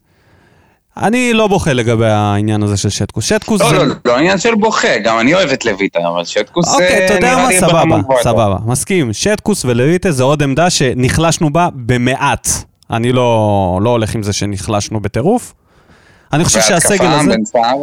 אני 0.97 1.33
לא 1.33 1.47
בוכה 1.47 1.73
לגבי 1.73 2.07
העניין 2.07 2.63
הזה 2.63 2.77
של 2.77 2.89
שטקוס. 2.89 3.25
שטקוס 3.25 3.61
לא, 3.61 3.69
זה... 3.69 3.77
לא, 3.77 3.95
לא 4.05 4.17
עניין 4.17 4.39
של 4.39 4.55
בוכה, 4.55 4.99
גם 5.05 5.19
אני 5.19 5.35
אוהב 5.35 5.51
את 5.51 5.65
לויטה, 5.65 5.99
אבל 6.09 6.25
שטקוס 6.25 6.69
אוקיי, 6.69 7.07
אתה 7.07 7.15
יודע 7.15 7.37
מה? 7.37 7.49
סבבה. 7.61 7.97
סבבה. 8.23 8.57
מסכים. 8.67 9.13
שטקוס 9.13 9.65
ולויטה 9.65 10.13
זה 10.13 10.23
עוד 10.23 10.43
עמדה 10.43 10.71
שנחלשנו 10.71 11.53
בה 11.53 11.69
במעט. 11.75 12.49
אני 12.91 13.13
לא, 13.13 13.79
לא 13.83 13.91
הולך 13.91 14.15
עם 14.15 14.23
זה 14.23 14.33
שנחלשנו 14.33 15.01
בטירוף. 15.01 15.55
אני 16.33 16.45
חושב 16.45 16.61
שהסגל 16.61 17.07
הזה, 17.07 17.31
בן 17.31 17.45
סער, 17.45 17.77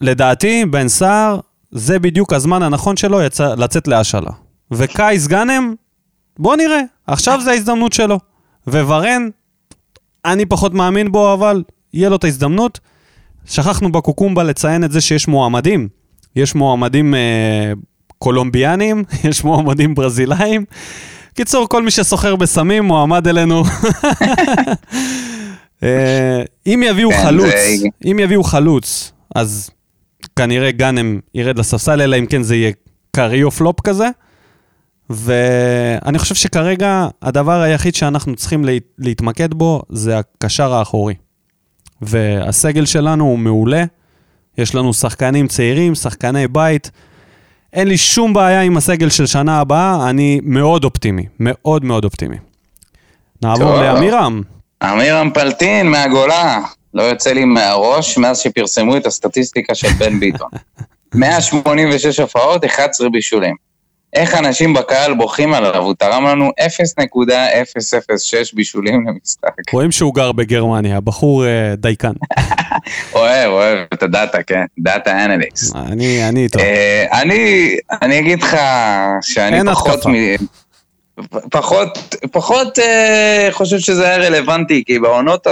לדעתי, 0.00 0.64
בן 0.64 0.88
סער, 0.88 1.40
זה 1.70 1.98
בדיוק 1.98 2.32
הזמן 2.32 2.62
הנכון 2.62 2.96
שלו 2.96 3.22
יצא, 3.22 3.54
לצאת 3.54 3.88
להשאלה. 3.88 4.30
וקייס 4.70 5.26
גאנם, 5.26 5.74
בוא 6.38 6.56
נראה, 6.56 6.80
עכשיו 7.06 7.40
זה 7.40 7.50
ההזדמנות 7.50 7.92
שלו. 7.92 8.18
וורן, 8.66 9.28
אני 10.24 10.46
פחות 10.46 10.74
מאמין 10.74 11.12
בו, 11.12 11.32
אבל 11.32 11.62
יהיה 11.94 12.08
לו 12.08 12.16
את 12.16 12.24
ההזדמנות. 12.24 12.80
שכחנו 13.46 13.92
בקוקומבה 13.92 14.42
לציין 14.42 14.84
את 14.84 14.92
זה 14.92 15.00
שיש 15.00 15.28
מועמדים. 15.28 15.88
יש 16.36 16.54
מועמדים 16.54 17.14
אה, 17.14 17.72
קולומביאנים, 18.18 19.04
יש 19.28 19.44
מועמדים 19.44 19.94
ברזילאים. 19.94 20.64
קיצור, 21.34 21.68
כל 21.68 21.82
מי 21.82 21.90
שסוחר 21.90 22.36
בסמים 22.36 22.84
מועמד 22.84 23.28
אלינו. 23.28 23.62
אה, 25.82 26.42
אם 26.66 26.82
יביאו 26.86 27.10
כן, 27.10 27.22
חלוץ, 27.22 27.54
אם 28.10 28.18
יביאו 28.18 28.44
חלוץ, 28.44 29.12
אז 29.34 29.70
כנראה 30.36 30.70
גאנם 30.70 31.20
ירד 31.34 31.58
לספסל, 31.58 32.02
אלא 32.02 32.18
אם 32.18 32.26
כן 32.26 32.42
זה 32.42 32.56
יהיה 32.56 32.72
קריו 33.10 33.50
פלופ 33.50 33.80
כזה. 33.80 34.08
ואני 35.10 36.18
חושב 36.18 36.34
שכרגע 36.34 37.08
הדבר 37.22 37.60
היחיד 37.60 37.94
שאנחנו 37.94 38.36
צריכים 38.36 38.64
לה, 38.64 38.72
להתמקד 38.98 39.54
בו 39.54 39.82
זה 39.88 40.18
הקשר 40.18 40.72
האחורי. 40.74 41.14
והסגל 42.02 42.86
שלנו 42.86 43.24
הוא 43.24 43.38
מעולה, 43.38 43.84
יש 44.58 44.74
לנו 44.74 44.94
שחקנים 44.94 45.48
צעירים, 45.48 45.94
שחקני 45.94 46.48
בית. 46.48 46.90
אין 47.72 47.88
לי 47.88 47.96
שום 47.96 48.32
בעיה 48.32 48.60
עם 48.60 48.76
הסגל 48.76 49.08
של 49.08 49.26
שנה 49.26 49.60
הבאה, 49.60 50.10
אני 50.10 50.40
מאוד 50.42 50.84
אופטימי, 50.84 51.26
מאוד 51.40 51.84
מאוד 51.84 52.04
אופטימי. 52.04 52.36
נעבור 53.42 53.72
טוב. 53.72 53.82
לאמירם. 53.82 54.42
אמירם 54.84 55.30
פלטין 55.34 55.90
מהגולה, 55.90 56.60
לא 56.94 57.02
יוצא 57.02 57.32
לי 57.32 57.44
מהראש 57.44 58.18
מאז 58.18 58.38
שפרסמו 58.38 58.96
את 58.96 59.06
הסטטיסטיקה 59.06 59.74
של 59.74 59.88
בן 59.88 60.20
ביטון. 60.20 60.48
186 61.14 62.20
הופעות, 62.20 62.64
11 62.64 63.08
בישולים. 63.08 63.67
איך 64.14 64.34
אנשים 64.34 64.74
בקהל 64.74 65.14
בוכים 65.14 65.54
עליו, 65.54 65.76
הוא 65.76 65.94
תרם 65.94 66.26
לנו 66.26 66.50
0.006 66.60 68.54
בישולים 68.54 69.06
למשחק. 69.08 69.72
רואים 69.72 69.92
שהוא 69.92 70.14
גר 70.14 70.32
בגרמניה, 70.32 71.00
בחור 71.00 71.46
אה, 71.46 71.74
דייקן. 71.76 72.12
אוהב, 73.14 73.50
אוהב 73.50 73.78
את 73.94 74.02
ה 74.02 74.09
data, 74.09 74.42
כן, 74.42 74.64
data 74.78 75.24
analytics. 75.24 75.72
אני, 75.76 76.28
אני 76.28 76.42
איתו. 76.44 76.58
אה, 76.58 77.20
אני, 77.22 77.76
אני 78.02 78.18
אגיד 78.18 78.42
לך 78.42 78.56
שאני 79.22 79.70
פחות. 79.70 80.06
מ... 80.06 80.12
פחות, 81.50 82.14
פחות 82.32 82.78
אה, 82.78 83.48
חושב 83.50 83.78
שזה 83.78 84.08
היה 84.08 84.16
רלוונטי, 84.16 84.84
כי 84.86 84.98
בעונות 84.98 85.46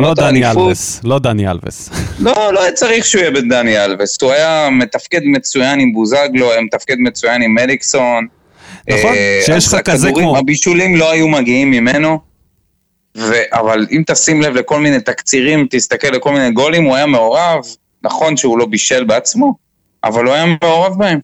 לא 0.00 0.14
דני 0.14 0.50
אלווס, 0.50 1.00
לא 1.04 1.18
דני 1.18 1.50
אלווס. 1.50 1.90
לא, 2.20 2.52
לא 2.52 2.62
היה 2.62 2.72
צריך 2.72 3.06
שהוא 3.06 3.20
יהיה 3.20 3.30
בדני 3.30 3.84
אלווס, 3.84 4.22
הוא 4.22 4.32
היה 4.32 4.68
מתפקד 4.72 5.20
מצוין 5.24 5.80
עם 5.80 5.92
בוזגלו, 5.92 6.52
היה 6.52 6.60
מתפקד 6.60 6.96
מצוין 6.98 7.42
עם 7.42 7.54
מליקסון. 7.54 8.26
נכון, 8.90 9.12
אה, 9.14 9.40
שיש 9.46 9.66
לך 9.66 9.76
כזה 9.84 10.10
כמו- 10.12 10.36
הבישולים 10.36 10.96
לא 10.96 11.10
היו 11.10 11.28
מגיעים 11.28 11.70
ממנו, 11.70 12.18
ו... 13.16 13.32
אבל 13.52 13.86
אם 13.90 14.02
תשים 14.06 14.42
לב 14.42 14.54
לכל 14.54 14.80
מיני 14.80 15.00
תקצירים, 15.00 15.66
תסתכל 15.70 16.08
לכל 16.08 16.32
מיני 16.32 16.50
גולים, 16.50 16.84
הוא 16.84 16.96
היה 16.96 17.06
מעורב, 17.06 17.60
נכון 18.02 18.36
שהוא 18.36 18.58
לא 18.58 18.66
בישל 18.66 19.04
בעצמו, 19.04 19.54
אבל 20.04 20.24
הוא 20.24 20.34
היה 20.34 20.44
מעורב 20.62 20.98
בהם. 20.98 21.20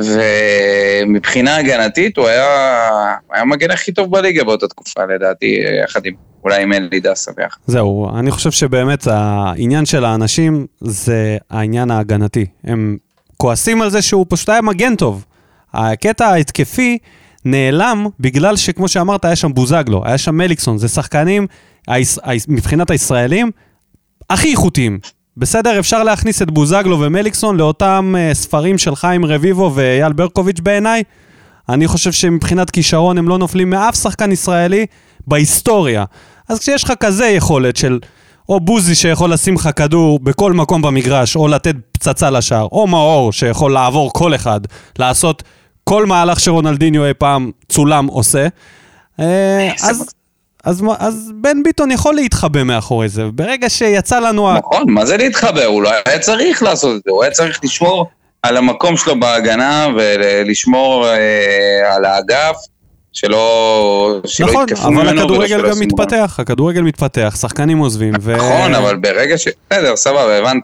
ומבחינה 0.00 1.56
הגנתית 1.56 2.16
הוא 2.16 2.26
היה, 2.26 2.44
היה 3.32 3.42
המגן 3.42 3.70
הכי 3.70 3.92
טוב 3.92 4.10
בליגה 4.10 4.44
באותה 4.44 4.68
תקופה 4.68 5.04
לדעתי, 5.04 5.58
יחד 5.84 6.06
עם, 6.06 6.14
אולי 6.44 6.62
עם 6.62 6.72
אלי 6.72 7.00
דסה 7.00 7.32
ביחד. 7.36 7.56
זהו, 7.66 8.10
אני 8.18 8.30
חושב 8.30 8.50
שבאמת 8.50 9.06
העניין 9.06 9.86
של 9.86 10.04
האנשים 10.04 10.66
זה 10.80 11.36
העניין 11.50 11.90
ההגנתי. 11.90 12.46
הם 12.64 12.96
כועסים 13.36 13.82
על 13.82 13.90
זה 13.90 14.02
שהוא 14.02 14.26
פשוט 14.28 14.48
היה 14.48 14.62
מגן 14.62 14.96
טוב. 14.96 15.24
הקטע 15.74 16.26
ההתקפי 16.26 16.98
נעלם 17.44 18.06
בגלל 18.20 18.56
שכמו 18.56 18.88
שאמרת, 18.88 19.24
היה 19.24 19.36
שם 19.36 19.54
בוזגלו, 19.54 20.02
היה 20.04 20.18
שם 20.18 20.34
מליקסון, 20.34 20.78
זה 20.78 20.88
שחקנים, 20.88 21.46
מבחינת 22.48 22.90
הישראלים, 22.90 23.50
הכי 24.30 24.50
איכותיים. 24.50 24.98
בסדר, 25.36 25.78
אפשר 25.78 26.02
להכניס 26.02 26.42
את 26.42 26.50
בוזגלו 26.50 27.00
ומליקסון 27.00 27.56
לאותם 27.56 28.14
uh, 28.16 28.34
ספרים 28.34 28.78
של 28.78 28.96
חיים 28.96 29.24
רביבו 29.24 29.72
ואייל 29.74 30.12
ברקוביץ' 30.12 30.60
בעיניי. 30.60 31.02
אני 31.68 31.86
חושב 31.86 32.12
שמבחינת 32.12 32.70
כישרון 32.70 33.18
הם 33.18 33.28
לא 33.28 33.38
נופלים 33.38 33.70
מאף 33.70 33.94
שחקן 33.94 34.32
ישראלי 34.32 34.86
בהיסטוריה. 35.26 36.04
אז 36.48 36.58
כשיש 36.58 36.84
לך 36.84 36.92
כזה 37.00 37.26
יכולת 37.26 37.76
של 37.76 37.98
או 38.48 38.60
בוזי 38.60 38.94
שיכול 38.94 39.32
לשים 39.32 39.54
לך 39.54 39.68
כדור 39.76 40.18
בכל 40.18 40.52
מקום 40.52 40.82
במגרש, 40.82 41.36
או 41.36 41.48
לתת 41.48 41.74
פצצה 41.92 42.30
לשער, 42.30 42.68
או 42.72 42.86
מאור 42.86 43.32
שיכול 43.32 43.72
לעבור 43.72 44.12
כל 44.12 44.34
אחד, 44.34 44.60
לעשות 44.98 45.42
כל 45.84 46.06
מהלך 46.06 46.40
שרונלדיניו 46.40 47.04
אי 47.04 47.14
פעם 47.14 47.50
צולם 47.68 48.06
עושה, 48.06 48.46
אה, 49.20 49.72
אז, 49.82 50.14
אז, 50.64 50.82
אז 50.98 51.30
בן 51.40 51.62
ביטון 51.62 51.90
יכול 51.90 52.14
להתחבא 52.14 52.62
מאחורי 52.62 53.08
זה. 53.08 53.24
ברגע 53.34 53.68
שיצא 53.70 54.18
לנו... 54.20 54.50
ה- 54.50 54.58
נכון, 54.58 54.84
מה 54.90 55.06
זה 55.06 55.16
להתחבר? 55.16 55.64
הוא 55.64 55.82
לא 55.82 55.90
היה 56.06 56.18
צריך 56.18 56.62
לעשות 56.62 56.96
את 56.96 57.02
זה, 57.04 57.10
הוא 57.10 57.22
היה 57.22 57.32
צריך 57.32 57.60
לשמור 57.64 58.06
על 58.42 58.56
המקום 58.56 58.96
שלו 58.96 59.20
בהגנה 59.20 59.86
ולשמור 59.98 61.06
אה, 61.08 61.94
על 61.96 62.04
האגף, 62.04 62.56
שלא, 63.12 64.20
שלא 64.26 64.46
נכון, 64.46 64.64
יתקפו 64.64 64.82
אבל 64.82 64.90
ממנו. 64.94 65.10
ולא 65.10 65.20
הכדורגל 65.20 65.58
שלא 65.58 65.70
גם. 65.70 65.80
מתפתח, 65.80 66.36
הכדורגל 66.38 66.82
מתפתח, 66.82 67.36
שחקנים 67.40 67.78
עוזבים. 67.78 68.14
ו- 68.20 68.36
נכון, 68.36 68.74
אבל 68.74 68.96
ברגע 68.96 69.38
ש... 69.38 69.48
בסדר, 69.70 69.96
סבבה, 69.96 70.38
הבנת. 70.38 70.62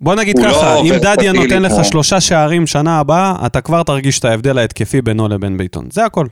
בוא 0.00 0.14
נגיד 0.14 0.38
הוא 0.38 0.46
לא 0.46 0.52
ככה, 0.52 0.76
אם 0.78 0.94
דדיה 1.02 1.32
נותן 1.32 1.62
לך 1.62 1.72
שלושה 1.84 2.20
שערים 2.20 2.66
שנה 2.66 2.98
הבאה, 3.00 3.34
אתה 3.46 3.60
כבר 3.60 3.82
תרגיש 3.82 4.18
את 4.18 4.24
ההבדל 4.24 4.58
ההתקפי 4.58 5.02
בינו 5.02 5.28
לבין 5.28 5.56
ביטון. 5.58 5.88
זה 5.92 6.04
הכל. 6.04 6.26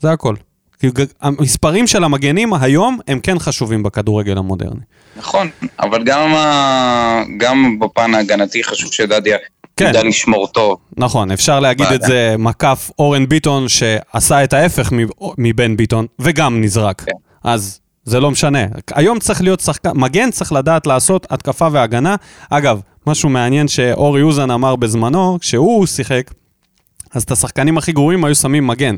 זה 0.00 0.10
הכל. 0.12 0.34
המספרים 1.20 1.86
של 1.86 2.04
המגנים 2.04 2.54
היום 2.54 2.98
הם 3.08 3.20
כן 3.20 3.38
חשובים 3.38 3.82
בכדורגל 3.82 4.38
המודרני. 4.38 4.80
נכון, 5.16 5.48
אבל 5.80 6.04
גם, 6.04 6.34
ה- 6.34 7.22
גם 7.36 7.78
בפן 7.78 8.14
ההגנתי 8.14 8.64
חשוב 8.64 8.92
שדדיה 8.92 9.36
כן. 9.76 9.86
ידע 9.90 10.02
לשמור 10.02 10.46
טוב. 10.46 10.76
נכון, 10.96 11.30
אפשר 11.30 11.60
להגיד 11.60 11.86
את 11.86 12.00
בעיה. 12.00 12.08
זה 12.08 12.34
מקף 12.38 12.90
אורן 12.98 13.26
ביטון 13.28 13.68
שעשה 13.68 14.44
את 14.44 14.52
ההפך 14.52 14.90
מבן 15.38 15.76
ביטון, 15.76 16.06
וגם 16.18 16.60
נזרק. 16.60 17.02
כן. 17.06 17.12
אז 17.44 17.80
זה 18.04 18.20
לא 18.20 18.30
משנה. 18.30 18.58
היום 18.94 19.18
צריך 19.18 19.42
להיות 19.42 19.60
שחקן, 19.60 19.90
מגן 19.94 20.30
צריך 20.30 20.52
לדעת 20.52 20.86
לעשות 20.86 21.26
התקפה 21.30 21.68
והגנה. 21.72 22.16
אגב, 22.50 22.80
משהו 23.06 23.28
מעניין 23.28 23.68
שאורי 23.68 24.22
אוזן 24.22 24.50
אמר 24.50 24.76
בזמנו, 24.76 25.38
כשהוא 25.40 25.86
שיחק, 25.86 26.30
אז 27.14 27.22
את 27.22 27.30
השחקנים 27.30 27.78
הכי 27.78 27.92
גרועים 27.92 28.24
היו 28.24 28.34
שמים 28.34 28.66
מגן. 28.66 28.96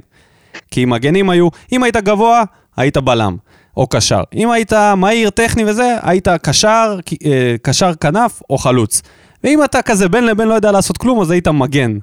כי 0.70 0.84
מגנים 0.84 1.30
היו, 1.30 1.48
אם 1.72 1.82
היית 1.82 1.96
גבוה, 1.96 2.42
היית 2.76 2.96
בלם, 2.96 3.36
או 3.76 3.86
קשר. 3.86 4.22
אם 4.34 4.50
היית 4.50 4.72
מהיר, 4.96 5.30
טכני 5.30 5.64
וזה, 5.64 5.96
היית 6.02 6.28
קשר, 6.42 6.98
אה, 7.26 7.54
קשר 7.62 7.94
כנף 7.94 8.42
או 8.50 8.58
חלוץ. 8.58 9.02
ואם 9.44 9.64
אתה 9.64 9.82
כזה 9.82 10.08
בין 10.08 10.26
לבין 10.26 10.48
לא 10.48 10.54
יודע 10.54 10.72
לעשות 10.72 10.98
כלום, 10.98 11.20
אז 11.20 11.30
היית 11.30 11.48
מגן. 11.48 11.98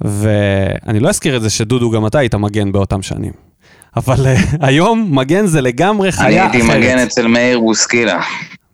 ואני 0.00 1.00
לא 1.00 1.08
אזכיר 1.08 1.36
את 1.36 1.42
זה 1.42 1.50
שדודו, 1.50 1.90
גם 1.90 2.06
אתה 2.06 2.18
היית 2.18 2.34
מגן 2.34 2.72
באותם 2.72 3.02
שנים. 3.02 3.32
אבל 3.96 4.26
אה, 4.26 4.36
היום 4.68 5.18
מגן 5.18 5.46
זה 5.46 5.60
לגמרי 5.60 6.12
חיה 6.12 6.46
אחרת. 6.46 6.54
הייתי 6.54 6.78
מגן 6.78 6.98
אצל 6.98 7.26
מאיר 7.26 7.60
בוסקילה. 7.60 8.20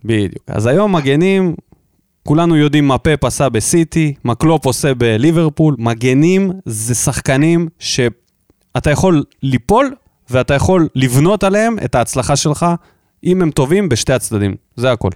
בדיוק. 0.04 0.44
אז 0.46 0.66
היום 0.66 0.96
מגנים, 0.96 1.54
כולנו 2.26 2.56
יודעים 2.56 2.88
מה 2.88 2.98
פפ 2.98 3.24
עשה 3.24 3.48
בסיטי, 3.48 4.14
מה 4.24 4.34
קלופ 4.34 4.66
עושה 4.66 4.94
בליברפול. 4.94 5.74
מגנים 5.78 6.52
זה 6.64 6.94
שחקנים 6.94 7.68
שאתה 8.76 8.90
יכול 8.90 9.24
ליפול 9.42 9.94
ואתה 10.30 10.54
יכול 10.54 10.88
לבנות 10.94 11.44
עליהם 11.44 11.76
את 11.84 11.94
ההצלחה 11.94 12.36
שלך, 12.36 12.66
אם 13.24 13.42
הם 13.42 13.50
טובים, 13.50 13.88
בשתי 13.88 14.12
הצדדים. 14.12 14.54
זה 14.76 14.92
הכל. 14.92 15.10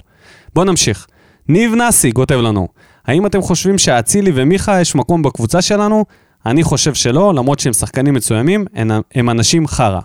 בואו 0.54 0.66
נמשיך. 0.66 1.06
ניב 1.48 1.74
נאסי 1.74 2.12
כותב 2.12 2.34
לנו, 2.34 2.68
האם 3.06 3.26
אתם 3.26 3.42
חושבים 3.42 3.78
שאצילי 3.78 4.32
ומיכה 4.34 4.80
יש 4.80 4.94
מקום 4.94 5.22
בקבוצה 5.22 5.62
שלנו? 5.62 6.04
אני 6.46 6.62
חושב 6.62 6.94
שלא, 6.94 7.34
למרות 7.34 7.58
שהם 7.58 7.72
שחקנים 7.72 8.14
מצוינים, 8.14 8.64
הם, 8.74 8.90
הם 9.14 9.30
אנשים 9.30 9.66
חרא. 9.66 10.00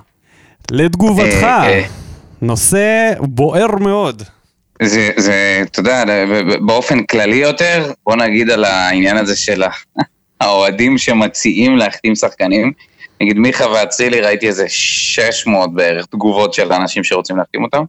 לתגובתך, 0.71 1.43
אה, 1.43 1.69
אה. 1.69 1.83
נושא 2.41 3.13
בוער 3.19 3.75
מאוד. 3.75 4.23
זה, 4.83 5.09
זה, 5.17 5.63
אתה 5.63 5.79
יודע, 5.79 6.03
באופן 6.65 7.03
כללי 7.03 7.35
יותר, 7.35 7.91
בוא 8.05 8.15
נגיד 8.15 8.49
על 8.49 8.63
העניין 8.63 9.17
הזה 9.17 9.35
של 9.35 9.63
האוהדים 10.41 10.97
שמציעים 10.97 11.77
להחתים 11.77 12.15
שחקנים. 12.15 12.71
נגיד 13.21 13.37
מיכה 13.37 13.69
ואצילי, 13.69 14.21
ראיתי 14.21 14.47
איזה 14.47 14.65
600 14.69 15.73
בערך 15.73 16.05
תגובות 16.05 16.53
של 16.53 16.73
אנשים 16.73 17.03
שרוצים 17.03 17.37
להחתים 17.37 17.63
אותם. 17.63 17.83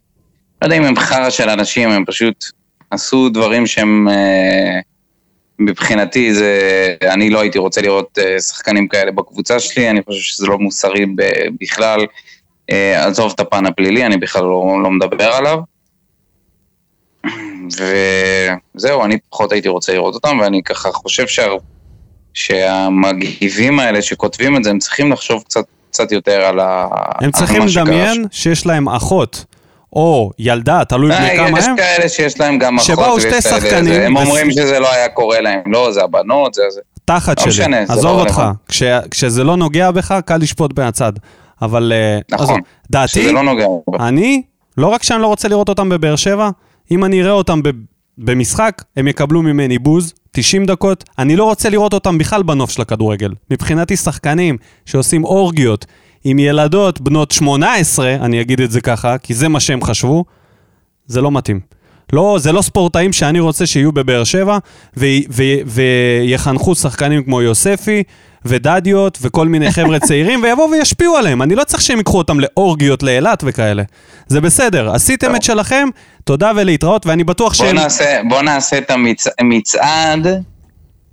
לא 0.63 0.67
יודע 0.67 0.77
אם 0.77 0.85
הם 0.85 0.97
חרא 0.97 1.31
של 1.31 1.49
אנשים, 1.49 1.91
הם 1.91 2.05
פשוט 2.05 2.45
עשו 2.91 3.29
דברים 3.29 3.67
שהם... 3.67 4.09
אה, 4.09 4.81
מבחינתי 5.59 6.35
זה, 6.35 6.95
אני 7.03 7.31
לא 7.31 7.41
הייתי 7.41 7.59
רוצה 7.59 7.81
לראות 7.81 8.19
אה, 8.19 8.41
שחקנים 8.41 8.89
כאלה 8.89 9.11
בקבוצה 9.13 9.61
שלי, 9.61 9.91
אני 9.91 10.03
חושב 10.03 10.21
שזה 10.21 10.47
לא 10.47 10.59
מוסרי 10.59 11.07
בכלל. 11.61 12.07
אה, 12.71 13.07
עזוב 13.07 13.33
את 13.35 13.41
הפן 13.41 13.67
הפלילי, 13.67 14.07
אני 14.07 14.17
בכלל 14.17 14.43
לא, 14.43 14.81
לא 14.83 14.91
מדבר 14.91 15.33
עליו. 15.33 15.59
וזהו, 18.75 19.05
אני 19.05 19.19
פחות 19.31 19.53
הייתי 19.53 19.69
רוצה 19.69 19.93
לראות 19.93 20.15
אותם, 20.15 20.39
ואני 20.41 20.63
ככה 20.63 20.93
חושב 20.93 21.27
שה... 21.27 21.47
שהמגיבים 22.35 23.81
האלה 23.81 24.03
שכותבים 24.03 24.57
את 24.57 24.65
זה, 24.65 24.71
הם 24.71 24.79
צריכים 24.79 25.13
לחשוב 25.13 25.43
קצת, 25.43 25.65
קצת 25.91 26.13
יותר 26.13 26.41
על, 26.41 26.61
ה... 26.61 26.87
הם 27.19 27.25
על 27.25 27.31
צריכים 27.31 27.63
לדמיין 27.67 28.15
שם. 28.15 28.29
שיש 28.31 28.67
להם 28.67 28.89
אחות, 28.89 29.45
או 29.93 30.31
ילדה, 30.39 30.85
תלוי 30.85 31.11
בני 31.11 31.31
אה, 31.31 31.37
כמה 31.37 31.59
יש 31.59 31.65
הם. 31.65 31.77
כאלה 31.77 32.09
שיש 32.09 32.41
להם 32.41 32.59
גם 32.59 32.77
אחות, 32.77 32.87
שבאו 32.87 33.21
שתי 33.21 33.41
שחקנים. 33.43 34.01
הם 34.01 34.17
אומרים 34.17 34.51
שזה 34.51 34.79
לא 34.79 34.93
היה 34.93 35.09
קורה 35.09 35.41
להם, 35.41 35.61
לא, 35.67 35.93
זה 35.93 36.03
הבנות, 36.03 36.55
זה 36.55 36.63
זה. 36.71 36.81
תחת 37.05 37.47
לא 37.47 37.53
שלי, 37.53 37.77
עזוב 37.89 38.21
אותך, 38.21 38.43
כשזה 39.11 39.45
לא 39.45 39.57
נוגע 39.57 39.91
בך, 39.91 40.21
קל 40.25 40.37
לשפוט 40.37 40.79
מהצד. 40.79 41.13
אבל 41.63 41.93
אה, 41.95 42.19
נכון, 42.31 42.61
דעתי, 42.91 43.23
שזה 43.23 43.33
לא 43.33 43.43
נוגע. 43.43 43.67
אני, 44.01 44.43
לא 44.77 44.87
רק 44.87 45.03
שאני 45.03 45.23
לא 45.23 45.27
רוצה 45.27 45.49
לראות 45.49 45.69
אותם 45.69 45.89
בבאר 45.89 46.17
שבע, 46.17 46.51
אם 46.91 47.05
אני 47.05 47.23
אראה 47.23 47.33
אותם 47.33 47.63
ב, 47.63 47.69
במשחק, 48.19 48.83
הם 48.97 49.09
יקבלו 49.09 49.43
ממני 49.43 49.79
בוז, 49.79 50.15
90 50.33 50.67
דקות, 50.67 51.05
אני 51.19 51.37
לא 51.37 51.45
רוצה 51.45 51.71
לראות 51.71 51.95
אותם 51.95 52.19
בכלל 52.19 52.43
בנוף 52.43 52.71
של 52.71 52.83
הכדורגל. 52.83 53.33
מבחינתי 53.51 53.97
שחקנים 53.97 54.57
שעושים 54.87 55.25
אורגיות 55.25 55.87
עם 56.25 56.39
ילדות 56.39 57.01
בנות 57.01 57.31
18, 57.31 58.15
אני 58.15 58.41
אגיד 58.41 58.61
את 58.61 58.71
זה 58.71 58.81
ככה, 58.81 59.19
כי 59.19 59.35
זה 59.35 59.49
מה 59.49 59.61
שהם 59.61 59.83
חשבו, 59.83 60.25
זה 61.07 61.21
לא 61.21 61.31
מתאים. 61.31 61.61
לא, 62.13 62.37
זה 62.41 62.53
לא 62.53 62.63
ספורטאים 62.63 63.13
שאני 63.13 63.41
רוצה 63.41 63.67
שיהיו 63.67 63.93
בבאר 63.93 64.25
שבע 64.25 64.59
ו- 64.97 65.07
ו- 65.31 65.61
ויחנכו 65.67 66.75
שחקנים 66.75 67.23
כמו 67.23 67.43
יוספי 67.43 68.03
ודדיות 68.45 69.19
וכל 69.23 69.49
מיני 69.49 69.73
חבר'ה 69.73 69.99
צעירים 70.09 70.43
ויבואו 70.43 70.71
וישפיעו 70.71 71.17
עליהם. 71.17 71.43
אני 71.43 71.55
לא 71.55 71.65
צריך 71.65 71.83
שהם 71.83 71.99
ייקחו 71.99 72.19
אותם 72.19 72.41
לאורגיות 72.41 73.03
לאילת 73.03 73.43
וכאלה. 73.47 73.83
זה 74.27 74.41
בסדר, 74.41 74.95
עשיתם 74.95 75.37
את 75.37 75.43
שלכם, 75.43 75.89
תודה 76.25 76.53
ולהתראות, 76.57 77.07
ואני 77.07 77.25
בטוח 77.25 77.55
שהם... 77.55 77.75
נעשה, 77.75 78.21
בוא 78.29 78.43
נעשה 78.43 78.79
את 78.79 78.91
המצעד, 79.39 80.27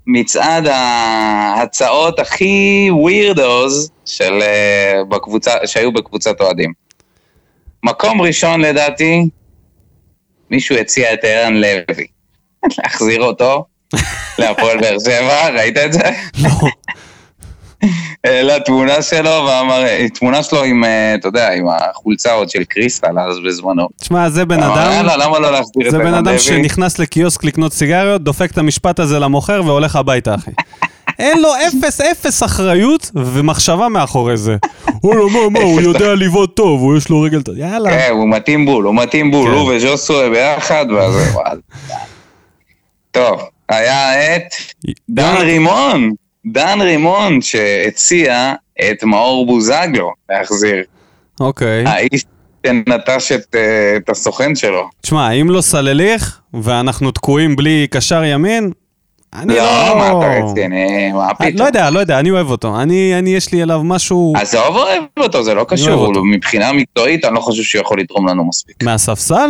מצעד 0.07 0.67
ההצעות 0.67 2.19
הכי 2.19 2.87
ווירדוז 2.91 3.91
של, 4.05 4.41
אה, 4.41 5.03
בקבוצה, 5.09 5.51
שהיו 5.65 5.91
בקבוצת 5.91 6.41
אוהדים. 6.41 6.73
מקום 7.83 8.21
ראשון 8.21 8.61
לדעתי, 8.61 9.29
מישהו 10.51 10.75
הציע 10.75 11.13
את 11.13 11.19
ערן 11.23 11.53
לוי. 11.53 12.07
להחזיר 12.77 13.21
אותו 13.21 13.65
להפועל 14.39 14.81
באר 14.81 14.97
שבע, 14.99 15.49
ראית 15.49 15.77
את 15.77 15.93
זה? 15.93 16.11
לא, 16.43 16.49
העלה 18.23 18.59
תמונה 18.59 19.01
שלו 19.01 19.29
ואמר, 19.47 19.83
תמונה 20.13 20.43
שלו 20.43 20.63
עם, 20.63 20.83
אה, 20.83 21.15
אתה 21.15 21.27
יודע, 21.27 21.53
עם 21.53 21.65
החולצה 21.69 22.33
עוד 22.33 22.49
של 22.49 22.63
קריסטל 22.63 23.19
אז 23.19 23.39
בזמנו. 23.45 23.87
תשמע, 24.01 24.29
זה 24.29 24.45
בן 24.45 24.63
אדם... 24.63 24.91
יאללה, 24.91 25.17
למה 25.17 25.39
לא 25.39 25.51
להחזיר 25.51 25.87
את 25.87 25.91
זה 25.91 25.97
בן 25.97 26.13
אדם? 26.13 26.37
שנכנס 26.37 26.99
לקיוסק 26.99 27.43
לקנות 27.43 27.73
סיגריות, 27.73 28.23
דופק 28.23 28.51
את 28.51 28.57
המשפט 28.57 28.99
הזה 28.99 29.19
למוכר 29.19 29.61
והולך 29.65 29.95
הביתה, 29.95 30.35
אחי. 30.35 30.51
אין 31.19 31.41
לו 31.41 31.49
אפס 31.67 32.01
אפס 32.01 32.43
אחריות 32.43 33.11
ומחשבה 33.15 33.89
מאחורי 33.89 34.37
זה. 34.37 34.55
וואלה, 35.03 35.21
מה, 35.25 35.49
מה, 35.49 35.59
הוא 35.59 35.81
יודע 35.89 36.15
לבעוט 36.15 36.55
טוב, 36.55 36.81
הוא 36.81 36.97
יש 36.97 37.09
לו 37.09 37.21
רגל 37.21 37.41
טוב. 37.41 37.57
יאללה. 37.57 37.89
כן, 37.89 38.09
הוא 38.11 38.29
מתאים 38.29 38.65
בול, 38.65 38.85
הוא 38.85 38.95
מתאים 38.95 39.31
בול, 39.31 39.51
כן. 39.51 39.57
הוא 39.57 39.73
וז'וסו 39.73 40.13
ביחד, 40.31 40.85
ואז... 40.95 41.13
וואלה. 41.33 41.59
טוב, 43.11 43.41
היה 43.69 44.35
את 44.35 44.41
דן 45.09 45.35
רימון, 45.39 46.11
דן 46.51 46.81
רימון 46.81 47.41
שהציע 47.41 48.53
את 48.79 49.03
מאור 49.03 49.45
בוזגלו 49.45 50.11
להחזיר. 50.29 50.83
אוקיי. 51.39 51.83
האיש 51.85 52.25
שנטש 52.67 53.31
את, 53.31 53.55
אה, 53.55 53.97
את 53.97 54.09
הסוכן 54.09 54.55
שלו. 54.55 54.89
תשמע, 55.01 55.31
אם 55.31 55.49
לא 55.49 55.61
סלליך, 55.61 56.39
ואנחנו 56.53 57.11
תקועים 57.11 57.55
בלי 57.55 57.87
קשר 57.89 58.23
ימין, 58.23 58.71
אני 59.33 59.55
לא... 59.55 59.63
לא, 59.63 59.97
מה 59.97 60.07
אתה 60.07 60.43
רציני, 60.43 61.11
מה 61.11 61.33
פתאום? 61.33 61.51
לא 61.55 61.63
יודע, 61.63 61.89
לא 61.89 61.99
יודע, 61.99 62.19
אני 62.19 62.31
אוהב 62.31 62.49
אותו. 62.49 62.81
אני, 62.81 63.19
אני, 63.19 63.29
יש 63.29 63.51
לי 63.51 63.63
אליו 63.63 63.81
משהו 63.83 64.33
עזוב 64.37 64.75
אוהב 64.75 65.03
אותו, 65.19 65.43
זה 65.43 65.53
לא 65.53 65.65
קשור, 65.67 66.13
מבחינה 66.25 66.73
מקצועית 66.73 67.25
אני 67.25 67.35
לא 67.35 67.39
חושב 67.39 67.63
שהוא 67.63 67.81
יכול 67.81 67.99
לתרום 67.99 68.27
לנו 68.27 68.47
מספיק. 68.47 68.83
מהספסל? 68.83 69.49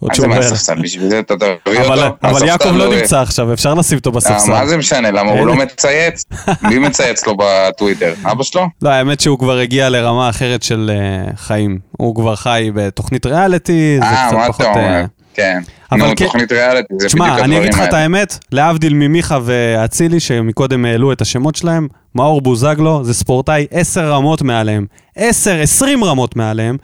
עוד 0.00 0.08
מה 0.08 0.14
שהוא 0.14 0.22
זה 0.22 0.28
בערך. 0.28 0.50
מהספסל? 0.50 0.82
בשביל 0.82 1.08
זה 1.08 1.18
אתה 1.18 1.34
תביא 1.64 1.80
אבל, 1.80 1.98
אותו? 2.02 2.16
אבל 2.22 2.32
מהספסל 2.32 2.46
יעקב 2.46 2.76
לא 2.76 2.94
נמצא 2.94 3.20
עכשיו, 3.20 3.52
אפשר 3.52 3.74
לשים 3.74 3.98
אותו 3.98 4.10
אה, 4.10 4.14
בספסל. 4.14 4.50
מה 4.50 4.66
זה 4.66 4.76
משנה? 4.76 5.10
למה 5.10 5.30
הוא 5.30 5.46
לא. 5.46 5.54
מצייץ? 5.56 6.24
מי 6.68 6.78
מצייץ 6.78 7.26
לו 7.26 7.36
בטוויטר? 7.38 8.14
אבא 8.24 8.42
שלו? 8.42 8.66
לא, 8.82 8.88
האמת 8.88 9.20
שהוא 9.20 9.38
כבר 9.38 9.58
הגיע 9.58 9.88
לרמה 9.88 10.28
אחרת 10.28 10.62
של 10.62 10.90
uh, 10.94 11.36
חיים. 11.36 11.78
הוא 11.92 12.14
כבר 12.14 12.36
חי 12.36 12.70
בתוכנית 12.74 13.26
ריאליטי, 13.26 13.96
זה 14.00 14.06
אה, 14.06 14.26
קצת 14.26 14.36
מה 14.36 14.48
פחות... 14.48 14.60
אתה 14.60 14.70
אומר? 14.70 14.82
אה, 14.82 15.04
כן. 15.34 15.60
אבל 15.92 16.08
נו, 16.08 16.16
כן- 16.16 16.24
תוכנית 16.24 16.52
ריאליטי, 16.52 16.86
זה 16.90 16.96
בדיוק 16.96 17.08
תשמע, 17.08 17.26
הדברים 17.26 17.44
אני 17.44 17.58
אגיד 17.58 17.74
לך 17.74 17.80
את 17.80 17.84
האלה. 17.84 17.98
האמת, 17.98 18.38
להבדיל 18.52 18.94
ממיכה 18.94 19.38
ואצילי, 19.44 20.20
שמקודם 20.20 20.84
העלו 20.84 21.12
את 21.12 21.20
השמות 21.20 21.56
שלהם, 21.56 21.88
מאור 22.14 22.40
בוזגלו 22.40 23.04
זה 23.04 23.14
ספורטאי 23.14 23.66
10 23.70 24.12
רמות 24.12 24.42
מעליהם. 24.42 24.86
10, 25.16 25.60
20 25.60 26.04
רמות 26.04 26.36
מעליהם. 26.36 26.76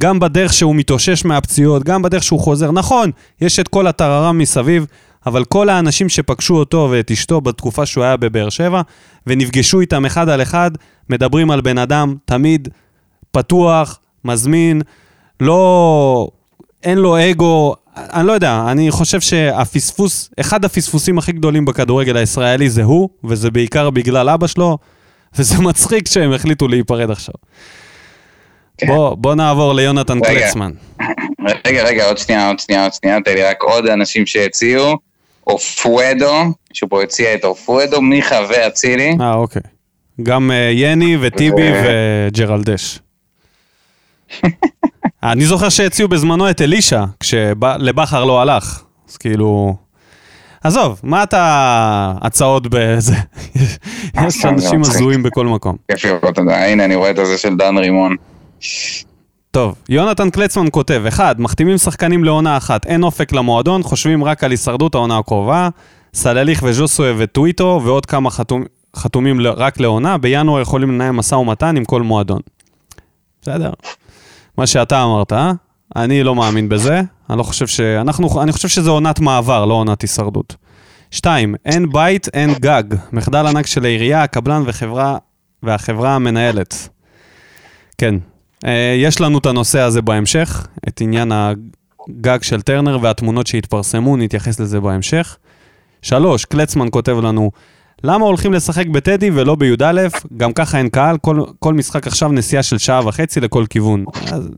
גם 0.00 0.18
בדרך 0.18 0.52
שהוא 0.52 0.76
מתאושש 0.76 1.24
מהפציעות, 1.24 1.84
גם 1.84 2.02
בדרך 2.02 2.22
שהוא 2.22 2.40
חוזר. 2.40 2.72
נכון, 2.72 3.10
יש 3.40 3.60
את 3.60 3.68
כל 3.68 3.86
הטררם 3.86 4.38
מסביב, 4.38 4.86
אבל 5.26 5.44
כל 5.44 5.68
האנשים 5.68 6.08
שפגשו 6.08 6.56
אותו 6.56 6.88
ואת 6.90 7.10
אשתו 7.10 7.40
בתקופה 7.40 7.86
שהוא 7.86 8.04
היה 8.04 8.16
בבאר 8.16 8.48
שבע, 8.48 8.82
ונפגשו 9.26 9.80
איתם 9.80 10.04
אחד 10.04 10.28
על 10.28 10.42
אחד, 10.42 10.70
מדברים 11.10 11.50
על 11.50 11.60
בן 11.60 11.78
אדם 11.78 12.14
תמיד 12.24 12.68
פתוח, 13.30 13.98
מזמין, 14.24 14.82
לא... 15.40 16.28
אין 16.82 16.98
לו 16.98 17.30
אגו, 17.30 17.74
אני 17.96 18.26
לא 18.26 18.32
יודע, 18.32 18.64
אני 18.68 18.90
חושב 18.90 19.20
שהפספוס, 19.20 20.30
אחד 20.40 20.64
הפספוסים 20.64 21.18
הכי 21.18 21.32
גדולים 21.32 21.64
בכדורגל 21.64 22.16
הישראלי 22.16 22.70
זה 22.70 22.82
הוא, 22.82 23.08
וזה 23.24 23.50
בעיקר 23.50 23.90
בגלל 23.90 24.28
אבא 24.28 24.46
שלו, 24.46 24.78
וזה 25.38 25.60
מצחיק 25.68 26.08
שהם 26.08 26.32
החליטו 26.32 26.68
להיפרד 26.68 27.10
עכשיו. 27.10 27.34
כן. 28.80 28.86
בוא, 28.86 29.14
בוא 29.14 29.34
נעבור 29.34 29.74
ליונתן 29.74 30.18
רגע. 30.18 30.40
קלצמן. 30.40 30.70
רגע, 31.66 31.82
רגע, 31.82 32.06
עוד 32.06 32.18
שנייה, 32.18 32.48
עוד 32.48 32.58
שנייה, 32.58 32.82
עוד 32.82 32.92
שנייה, 32.92 33.18
תן 33.24 33.34
לי 33.34 33.42
רק 33.42 33.62
עוד 33.62 33.86
אנשים 33.86 34.26
שהציעו. 34.26 34.96
אופואדו, 35.46 36.34
מישהו 36.70 36.88
פה 36.88 37.02
הציע 37.02 37.34
את 37.34 37.44
אופואדו, 37.44 38.02
מיכה 38.02 38.40
ואצילי. 38.48 39.16
אה, 39.20 39.34
אוקיי. 39.34 39.62
גם 40.22 40.50
uh, 40.50 40.54
יני 40.72 41.16
וטיבי 41.20 41.70
ו- 41.72 42.28
וג'רלדש. 42.28 42.98
אני 45.22 45.44
זוכר 45.44 45.68
שהציעו 45.68 46.08
בזמנו 46.08 46.50
את 46.50 46.60
אלישע, 46.60 47.04
כשלבכר 47.20 48.24
לא 48.24 48.40
הלך. 48.40 48.82
אז 49.08 49.16
כאילו... 49.16 49.76
עזוב, 50.64 51.00
מה 51.02 51.22
אתה 51.22 52.12
הצעות 52.20 52.66
בזה? 52.70 53.14
יש 53.54 54.44
אנשים 54.44 54.80
מצחיק. 54.80 54.94
הזויים 54.94 55.22
בכל 55.22 55.46
מקום. 55.46 55.76
כיף 55.90 56.04
לראות 56.04 56.38
את 56.38 56.44
זה, 56.48 56.56
הנה 56.56 56.84
אני 56.84 56.94
רואה 56.94 57.10
את 57.10 57.18
הזה 57.18 57.38
של 57.38 57.56
דן 57.56 57.78
רימון. 57.78 58.16
טוב, 59.50 59.74
יונתן 59.88 60.30
קלצמן 60.30 60.66
כותב, 60.70 61.02
אחד, 61.08 61.40
מחתימים 61.40 61.78
שחקנים 61.78 62.24
לעונה 62.24 62.56
אחת, 62.56 62.86
אין 62.86 63.02
אופק 63.02 63.32
למועדון, 63.32 63.82
חושבים 63.82 64.24
רק 64.24 64.44
על 64.44 64.50
הישרדות 64.50 64.94
העונה 64.94 65.18
הקרובה, 65.18 65.68
סלליך 66.14 66.62
וז'וסוי 66.66 67.12
וטוויטו 67.18 67.80
ועוד 67.84 68.06
כמה 68.06 68.30
חתום, 68.30 68.64
חתומים 68.96 69.40
ל- 69.40 69.46
רק 69.46 69.80
לעונה, 69.80 70.18
בינואר 70.18 70.60
יכולים 70.60 70.90
לנהל 70.90 71.10
משא 71.10 71.34
ומתן 71.34 71.76
עם 71.76 71.84
כל 71.84 72.02
מועדון. 72.02 72.40
בסדר. 73.42 73.70
מה 74.58 74.66
שאתה 74.66 75.04
אמרת, 75.04 75.32
אה? 75.32 75.52
אני 75.96 76.22
לא 76.22 76.34
מאמין 76.34 76.68
בזה, 76.68 77.02
אני 77.30 77.38
לא 77.38 77.42
חושב 77.42 77.66
ש... 77.66 77.80
אנחנו... 77.80 78.42
אני 78.42 78.52
חושב 78.52 78.68
שזה 78.68 78.90
עונת 78.90 79.20
מעבר, 79.20 79.64
לא 79.66 79.74
עונת 79.74 80.02
הישרדות. 80.02 80.56
שתיים, 81.10 81.54
אין 81.66 81.92
בית, 81.92 82.28
אין 82.34 82.54
גג. 82.54 82.84
מחדל 83.12 83.46
ענק 83.46 83.66
של 83.66 83.84
העירייה, 83.84 84.22
הקבלן 84.22 84.62
וחברה... 84.66 85.18
והחברה 85.62 86.14
המנהלת. 86.14 86.88
כן, 87.98 88.14
יש 88.98 89.20
לנו 89.20 89.38
את 89.38 89.46
הנושא 89.46 89.80
הזה 89.80 90.02
בהמשך, 90.02 90.66
את 90.88 91.00
עניין 91.00 91.32
הגג 91.32 92.42
של 92.42 92.62
טרנר 92.62 92.98
והתמונות 93.02 93.46
שהתפרסמו, 93.46 94.16
נתייחס 94.16 94.60
לזה 94.60 94.80
בהמשך. 94.80 95.36
שלוש, 96.02 96.44
קלצמן 96.44 96.86
כותב 96.90 97.16
לנו, 97.22 97.50
למה 98.04 98.24
הולכים 98.24 98.52
לשחק 98.52 98.86
בטדי 98.86 99.30
ולא 99.34 99.54
בי"א? 99.54 99.92
גם 100.36 100.52
ככה 100.52 100.78
אין 100.78 100.88
קהל, 100.88 101.16
כל, 101.18 101.40
כל 101.58 101.74
משחק 101.74 102.06
עכשיו 102.06 102.28
נסיעה 102.32 102.62
של 102.62 102.78
שעה 102.78 103.06
וחצי 103.06 103.40
לכל 103.40 103.64
כיוון. 103.70 104.04
אז 104.32 104.48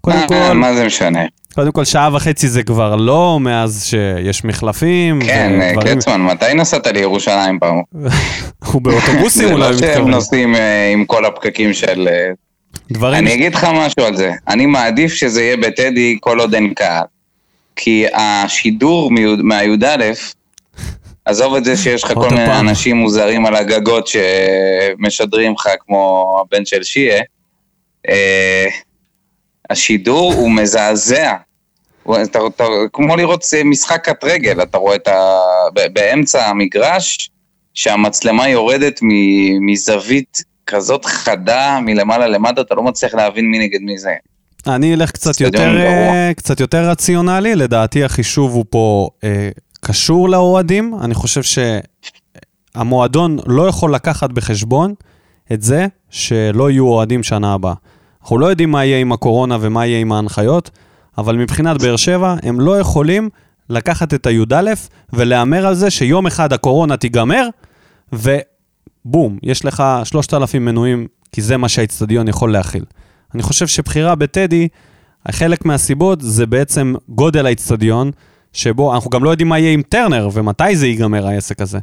קודם 0.00 0.16
מה- 0.16 0.28
כל, 0.28 0.52
מה 0.54 0.74
זה 0.74 0.86
משנה? 0.86 1.20
קודם 1.54 1.72
כל 1.72 1.84
שעה 1.84 2.10
וחצי 2.14 2.48
זה 2.48 2.62
כבר 2.62 2.96
לא, 2.96 3.38
מאז 3.40 3.84
שיש 3.84 4.44
מחלפים. 4.44 5.20
כן, 5.26 5.58
אה, 5.62 5.70
ודברים- 5.72 5.94
קלצמן, 5.94 6.20
מתי 6.20 6.54
נסעת 6.54 6.86
לירושלים 6.86 7.58
פעם? 7.58 7.76
הוא 8.72 8.82
באוטובוסים 8.82 9.48
זה 9.48 9.52
אולי 9.54 9.70
לא 9.72 9.78
שהם 9.78 9.90
מתכוון. 9.90 10.10
נוסעים 10.10 10.54
אה, 10.54 10.90
עם 10.92 11.04
כל 11.04 11.24
הפקקים 11.24 11.72
של... 11.72 12.08
דברים... 12.90 13.18
אני 13.24 13.34
אגיד 13.34 13.54
לך 13.54 13.64
משהו 13.64 14.04
על 14.06 14.16
זה. 14.16 14.32
אני 14.48 14.66
מעדיף 14.66 15.12
שזה 15.14 15.42
יהיה 15.42 15.56
בטדי 15.56 16.16
כל 16.20 16.40
עוד 16.40 16.54
אין 16.54 16.74
קהל. 16.74 17.04
כי 17.76 18.04
השידור 18.14 19.10
מי"א- 19.10 19.42
מהי"א, 19.42 20.12
עזוב 21.24 21.54
את 21.54 21.64
זה 21.64 21.76
שיש 21.76 22.04
לך 22.04 22.12
כל 22.14 22.28
מיני. 22.30 22.60
אנשים 22.60 22.96
מוזרים 22.96 23.46
על 23.46 23.56
הגגות 23.56 24.06
שמשדרים 24.06 25.52
לך 25.52 25.68
כמו 25.80 26.36
הבן 26.40 26.64
של 26.64 26.82
שיה, 26.82 27.22
אה, 28.08 28.66
השידור 29.70 30.32
הוא 30.32 30.50
מזעזע. 30.50 31.34
הוא- 32.02 32.16
אתה, 32.22 32.38
אתה, 32.46 32.64
כמו 32.92 33.16
לראות 33.16 33.44
משחק 33.64 34.04
קט 34.08 34.24
רגל, 34.24 34.62
אתה 34.62 34.78
רואה 34.78 34.96
את 34.96 35.08
ה... 35.08 35.38
באמצע 35.92 36.46
המגרש, 36.46 37.30
שהמצלמה 37.74 38.48
יורדת 38.48 39.00
מ- 39.02 39.66
מזווית 39.66 40.38
כזאת 40.66 41.04
חדה 41.04 41.78
מלמעלה 41.82 42.26
למטה, 42.26 42.60
אתה 42.60 42.74
לא 42.74 42.82
מצליח 42.82 43.14
להבין 43.14 43.50
מי 43.50 43.58
נגד 43.58 43.80
מי 43.82 43.98
זה. 43.98 44.14
אני 44.66 44.94
אלך 44.94 45.10
קצת 45.10 45.40
יותר. 45.40 45.76
אה, 45.76 46.32
קצת 46.36 46.60
יותר 46.60 46.90
רציונלי, 46.90 47.54
לדעתי 47.54 48.04
החישוב 48.04 48.52
הוא 48.54 48.64
פה 48.70 49.08
אה, 49.24 49.48
קשור 49.80 50.28
לאוהדים. 50.28 50.94
אני 51.04 51.14
חושב 51.14 51.60
שהמועדון 52.74 53.38
לא 53.46 53.68
יכול 53.68 53.94
לקחת 53.94 54.30
בחשבון 54.30 54.94
את 55.52 55.62
זה 55.62 55.86
שלא 56.10 56.70
יהיו 56.70 56.86
אוהדים 56.86 57.22
שנה 57.22 57.54
הבאה. 57.54 57.74
אנחנו 58.22 58.38
לא 58.38 58.46
יודעים 58.46 58.70
מה 58.70 58.84
יהיה 58.84 58.98
עם 58.98 59.12
הקורונה 59.12 59.58
ומה 59.60 59.86
יהיה 59.86 60.00
עם 60.00 60.12
ההנחיות, 60.12 60.70
אבל 61.18 61.36
מבחינת 61.36 61.82
באר 61.82 61.96
שבע, 61.96 62.34
הם 62.42 62.60
לא 62.60 62.78
יכולים 62.78 63.28
לקחת 63.70 64.14
את 64.14 64.26
הי"א 64.26 64.72
ולהמר 65.12 65.66
על 65.66 65.74
זה 65.74 65.90
שיום 65.90 66.26
אחד 66.26 66.52
הקורונה 66.52 66.96
תיגמר, 66.96 67.48
ובום, 69.06 69.38
יש 69.42 69.64
לך 69.64 69.82
3,000 70.04 70.64
מנויים, 70.64 71.06
כי 71.32 71.42
זה 71.42 71.56
מה 71.56 71.68
שהאיצטדיון 71.68 72.28
יכול 72.28 72.52
להכיל. 72.52 72.84
אני 73.34 73.42
חושב 73.42 73.66
שבחירה 73.66 74.14
בטדי, 74.14 74.68
חלק 75.30 75.64
מהסיבות 75.64 76.20
זה 76.20 76.46
בעצם 76.46 76.94
גודל 77.08 77.46
האיצטדיון, 77.46 78.10
שבו 78.52 78.94
אנחנו 78.94 79.10
גם 79.10 79.24
לא 79.24 79.30
יודעים 79.30 79.48
מה 79.48 79.58
יהיה 79.58 79.72
עם 79.72 79.82
טרנר 79.82 80.28
ומתי 80.32 80.76
זה 80.76 80.86
ייגמר 80.86 81.26
העסק 81.26 81.60
הזה. 81.60 81.78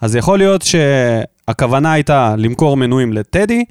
אז 0.00 0.16
יכול 0.16 0.38
להיות 0.38 0.62
שהכוונה 0.62 1.92
הייתה 1.92 2.34
למכור 2.38 2.76
מנויים 2.76 3.12
לטדי, 3.12 3.64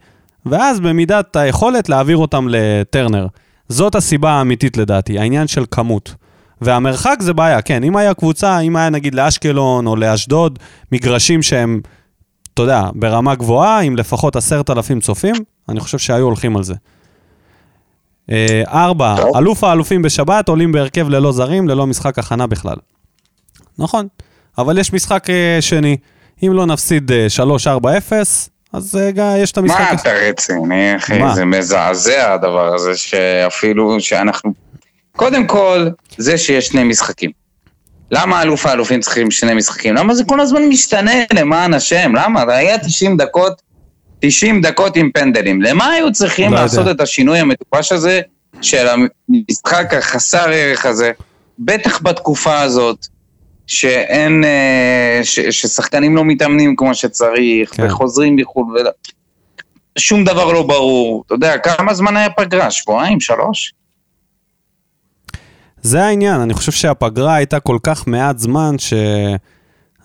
ואז 0.46 0.80
במידת 0.80 1.36
היכולת 1.36 1.90
להעביר 1.90 2.18
אותם 2.18 2.48
לטרנר. 2.50 3.28
זאת 3.70 3.96
הסיבה 3.96 4.32
האמיתית 4.32 4.78
לדעתי, 4.78 5.20
העניין 5.20 5.48
של 5.48 5.66
כמות. 5.72 6.16
והמרחק 6.62 7.18
זה 7.20 7.34
בעיה, 7.34 7.62
כן, 7.62 7.84
אם 7.84 7.98
היה 7.98 8.14
קבוצה, 8.14 8.60
אם 8.60 8.76
היה 8.76 8.90
נגיד 8.90 9.16
לאשקלון 9.16 9.88
או 9.88 9.96
לאשדוד, 9.96 10.60
מגרשים 10.92 11.42
שהם, 11.42 11.82
אתה 12.56 12.64
יודע, 12.64 12.82
ברמה 12.96 13.36
גבוהה, 13.36 13.80
עם 13.82 13.96
לפחות 13.96 14.36
עשרת 14.36 14.70
אלפים 14.70 15.00
צופים, 15.00 15.36
אני 15.70 15.80
חושב 15.80 15.98
שהיו 15.98 16.26
הולכים 16.26 16.58
על 16.58 16.64
זה. 16.64 16.74
אה, 18.32 18.64
ארבע. 18.68 19.16
אלוף 19.38 19.64
האלופים 19.64 20.02
בשבת 20.02 20.50
עולים 20.50 20.72
בהרכב 20.72 21.10
ללא 21.10 21.32
זרים, 21.32 21.68
ללא 21.68 21.88
משחק 21.88 22.20
הכנה 22.20 22.48
בכלל. 22.48 22.76
נכון, 23.78 24.08
אבל 24.58 24.78
יש 24.78 24.94
משחק 24.94 25.30
אה, 25.30 25.58
שני. 25.62 25.98
אם 26.44 26.54
לא 26.54 26.66
נפסיד 26.66 27.12
אה, 27.12 27.28
3-4-0, 27.78 27.88
אז 28.74 28.96
אה, 28.96 29.12
ג- 29.12 29.36
יש 29.38 29.52
את 29.52 29.58
המשחק... 29.58 29.80
מה 29.80 29.94
אתה 29.94 30.10
רציני, 30.14 30.96
אחי? 30.98 31.20
זה 31.36 31.46
מזעזע 31.46 32.34
הדבר 32.34 32.74
הזה, 32.76 32.98
שאפילו 32.98 34.00
שאנחנו... 34.02 34.54
קודם 35.16 35.48
כל, 35.48 35.88
זה 36.18 36.38
שיש 36.38 36.68
שני 36.68 36.84
משחקים. 36.84 37.32
למה 38.12 38.42
אלוף 38.42 38.66
האלופים 38.66 39.00
צריכים 39.00 39.32
שני 39.32 39.54
משחקים? 39.54 39.96
למה 39.96 40.16
זה 40.16 40.24
כל 40.24 40.40
הזמן 40.40 40.66
משתנה, 40.66 41.24
למען 41.34 41.74
השם? 41.74 42.16
למה? 42.16 42.44
היה 42.48 42.78
90 42.78 43.18
דקות, 43.18 43.62
90 44.20 44.62
דקות 44.62 44.96
עם 44.96 45.12
פנדלים. 45.14 45.62
למה 45.62 45.90
היו 45.90 46.12
צריכים 46.12 46.52
לא 46.52 46.56
יודע. 46.56 46.62
לעשות 46.64 46.88
את 46.88 47.02
השינוי 47.02 47.40
המטופש 47.40 47.92
הזה 47.92 48.22
של 48.62 48.88
המשחק 48.88 49.94
החסר 49.94 50.50
ערך 50.50 50.86
הזה? 50.86 51.12
בטח 51.60 52.02
בתקופה 52.02 52.62
הזאת, 52.62 53.08
שאין... 53.68 54.44
אה, 54.44 55.20
ש, 55.24 55.40
ששחקנים 55.40 56.16
לא 56.16 56.26
מתאמנים 56.26 56.76
כמו 56.76 56.96
שצריך, 56.96 57.76
כן. 57.76 57.86
וחוזרים 57.86 58.36
מחו"ל, 58.36 58.78
ול... 58.78 58.88
שום 59.98 60.24
דבר 60.24 60.52
לא 60.52 60.64
ברור. 60.64 61.24
אתה 61.26 61.34
יודע, 61.36 61.58
כמה 61.58 61.94
זמן 61.94 62.18
היה 62.18 62.30
פגרה? 62.30 62.72
שבועיים? 62.72 63.20
שלוש? 63.20 63.74
זה 65.86 66.04
העניין, 66.06 66.42
אני 66.42 66.54
חושב 66.54 66.72
שהפגרה 66.72 67.36
הייתה 67.36 67.60
כל 67.60 67.78
כך 67.84 68.08
מעט 68.08 68.38
זמן, 68.40 68.76
ש... 68.78 68.94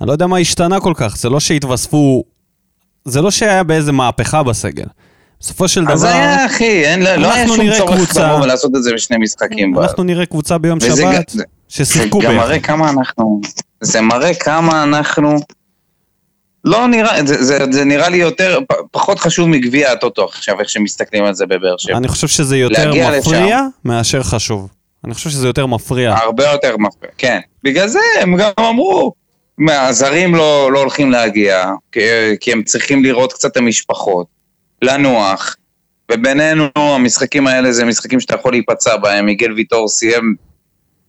אני 0.00 0.08
לא 0.08 0.12
יודע 0.12 0.26
מה 0.26 0.38
השתנה 0.38 0.80
כל 0.80 0.92
כך, 0.96 1.16
זה 1.16 1.28
לא 1.28 1.40
שהתווספו... 1.40 2.24
זה 3.04 3.22
לא 3.22 3.30
שהיה 3.30 3.62
באיזה 3.62 3.92
מהפכה 3.92 4.42
בסגל. 4.42 4.84
בסופו 5.40 5.68
של 5.68 5.84
דבר, 5.84 5.92
אז 5.92 6.04
היה, 6.04 6.46
אחי, 6.46 6.84
אין, 6.86 7.02
לא 7.02 7.14
לא 7.16 7.32
היה 7.34 7.48
שום 7.48 7.56
צורך 7.78 7.96
קבוצה- 7.96 8.26
לבוא 8.32 8.42
ולעשות 8.44 8.70
את 8.76 8.82
זה 8.82 8.92
בשני 8.94 9.16
משחקים. 9.18 9.78
אנחנו 9.78 10.02
נראה 10.02 10.26
קבוצה 10.26 10.58
ביום 10.58 10.78
וזה 10.82 11.02
שבת, 11.02 11.28
זה- 11.28 11.42
ששיחקו 11.68 12.20
זה 12.20 12.26
גם 12.26 12.32
ביחד. 12.32 12.46
מראה 12.46 12.60
כמה 12.60 12.90
אנחנו... 12.90 13.40
זה 13.80 14.00
מראה 14.00 14.34
כמה 14.34 14.82
אנחנו... 14.82 15.36
לא 16.64 16.86
נראה, 16.88 17.26
זה, 17.26 17.44
זה, 17.44 17.58
זה 17.70 17.84
נראה 17.84 18.08
לי 18.08 18.16
יותר, 18.16 18.58
פחות 18.90 19.18
חשוב 19.18 19.48
מגביע 19.48 19.92
הטוטו 19.92 20.24
עכשיו, 20.24 20.60
איך 20.60 20.68
שמסתכלים 20.68 21.24
על 21.24 21.34
זה 21.34 21.46
בבאר 21.46 21.74
שבע. 21.78 21.96
אני 21.96 22.08
חושב 22.08 22.28
שזה 22.28 22.56
יותר 22.56 22.92
מפריע 23.18 23.60
מאשר 23.84 24.22
חשוב. 24.22 24.68
אני 25.04 25.14
חושב 25.14 25.30
שזה 25.30 25.46
יותר 25.46 25.66
מפריע. 25.66 26.14
הרבה 26.16 26.46
יותר 26.46 26.76
מפריע, 26.76 27.10
כן. 27.18 27.40
בגלל 27.62 27.88
זה 27.88 27.98
הם 28.20 28.36
גם 28.36 28.50
אמרו, 28.58 29.12
הזרים 29.68 30.34
לא, 30.34 30.72
לא 30.72 30.78
הולכים 30.78 31.10
להגיע, 31.10 31.72
כי, 31.92 32.00
כי 32.40 32.52
הם 32.52 32.62
צריכים 32.62 33.04
לראות 33.04 33.32
קצת 33.32 33.52
את 33.52 33.56
המשפחות, 33.56 34.26
לנוח, 34.82 35.56
ובינינו 36.12 36.68
המשחקים 36.74 37.46
האלה 37.46 37.72
זה 37.72 37.84
משחקים 37.84 38.20
שאתה 38.20 38.34
יכול 38.34 38.52
להיפצע 38.52 38.96
בהם, 38.96 39.26
מיגל 39.26 39.52
ויטור 39.52 39.88
סיים 39.88 40.34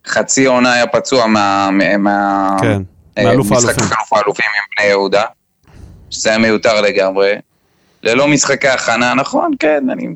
חצי 0.08 0.46
עונה 0.46 0.74
היה 0.74 0.88
פצוע 0.88 1.28
מה... 1.28 1.70
מה 2.00 2.58
כן, 2.62 2.82
אה, 3.18 3.24
מאלוף 3.24 3.52
משחק. 3.52 3.78
אלוף 3.78 4.14
האלופים 4.14 4.46
עם 4.56 4.62
בני 4.78 4.88
יהודה, 4.90 5.24
שזה 6.10 6.30
היה 6.30 6.38
מיותר 6.38 6.82
לגמרי. 6.82 7.34
ללא 8.04 8.28
משחקי 8.28 8.68
הכנה, 8.68 9.14
נכון, 9.14 9.52
כן, 9.60 9.84
אני... 9.92 10.08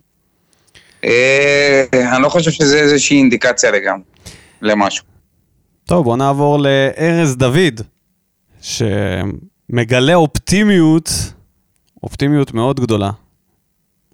אה, 1.06 1.84
אני 1.94 2.24
לא 2.24 2.30
חושב 2.30 2.52
שזה 2.52 2.80
איזושהי 2.80 3.18
אינדיקציה 3.18 3.72
לגמרי, 3.72 4.04
למשהו. 4.62 5.06
טוב, 5.86 6.04
בוא 6.04 6.18
נעבור 6.18 6.60
לארז 6.60 7.36
דוד, 7.36 7.82
שמגלה 8.62 10.16
אופטימיות, 10.16 11.10
אופטימיות 12.04 12.54
מאוד 12.54 12.80
גדולה. 12.80 13.10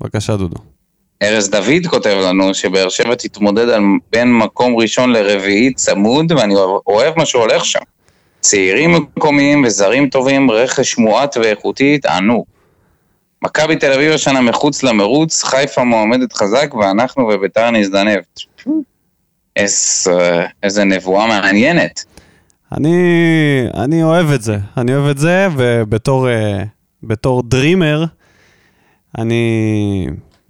בבקשה, 0.01 0.37
דודו. 0.37 0.57
ארז 1.23 1.49
דוד 1.49 1.87
כותב 1.89 2.17
לנו 2.23 2.53
שבאר 2.53 2.89
שבע 2.89 3.15
תתמודד 3.15 3.69
על 3.69 3.81
בין 4.11 4.37
מקום 4.37 4.75
ראשון 4.75 5.13
לרביעי 5.13 5.73
צמוד, 5.73 6.31
ואני 6.31 6.55
אוהב 6.87 7.17
מה 7.17 7.25
שהולך 7.25 7.65
שם. 7.65 7.79
צעירים 8.39 8.91
מקומיים 8.91 9.63
וזרים 9.63 10.09
טובים, 10.09 10.51
רכש 10.51 10.97
מועט 10.97 11.37
ואיכותי, 11.37 11.97
תענוג. 11.97 12.45
מכבי 13.43 13.75
תל 13.75 13.93
אביב 13.93 14.11
השנה 14.11 14.41
מחוץ 14.41 14.83
למרוץ, 14.83 15.43
חיפה 15.43 15.83
מועמדת 15.83 16.33
חזק 16.33 16.73
ואנחנו 16.73 17.23
וביתר 17.23 17.71
נזדנב. 17.71 18.19
איזה, 19.55 20.45
איזה 20.63 20.83
נבואה 20.83 21.27
מעניינת. 21.27 22.05
אני, 22.71 22.97
אני 23.73 24.03
אוהב 24.03 24.31
את 24.31 24.41
זה, 24.41 24.57
אני 24.77 24.95
אוהב 24.95 25.09
את 25.09 25.17
זה, 25.17 25.47
ובתור 25.57 26.29
אה, 26.29 26.63
בתור 27.03 27.43
דרימר, 27.43 28.05
אני 29.17 30.07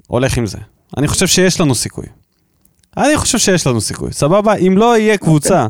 הולך 0.08 0.38
עם 0.38 0.46
זה. 0.46 0.58
אני 0.98 1.08
חושב 1.08 1.28
שיש 1.28 1.62
לנו 1.62 1.76
סיכוי. 1.76 2.06
אני 2.98 3.18
חושב 3.18 3.38
שיש 3.38 3.68
לנו 3.68 3.82
סיכוי, 3.82 4.14
סבבה? 4.14 4.54
אם 4.56 4.78
לא 4.78 4.98
יהיה 4.98 5.18
קבוצה 5.18 5.68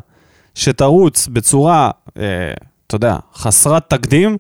שתרוץ 0.55 1.27
בצורה, 1.27 1.91
אה, 2.17 2.23
אתה 2.87 2.95
יודע, 2.95 3.15
חסרת 3.33 3.89
תקדים, 3.89 4.37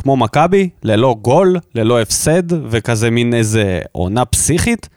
כמו 0.00 0.16
מכבי, 0.16 0.68
ללא 0.82 1.16
גול, 1.22 1.56
ללא 1.74 2.00
הפסד, 2.00 2.70
וכזה 2.70 3.10
מין 3.10 3.34
איזה 3.34 3.80
עונה 3.92 4.24
פסיכית, 4.24 4.88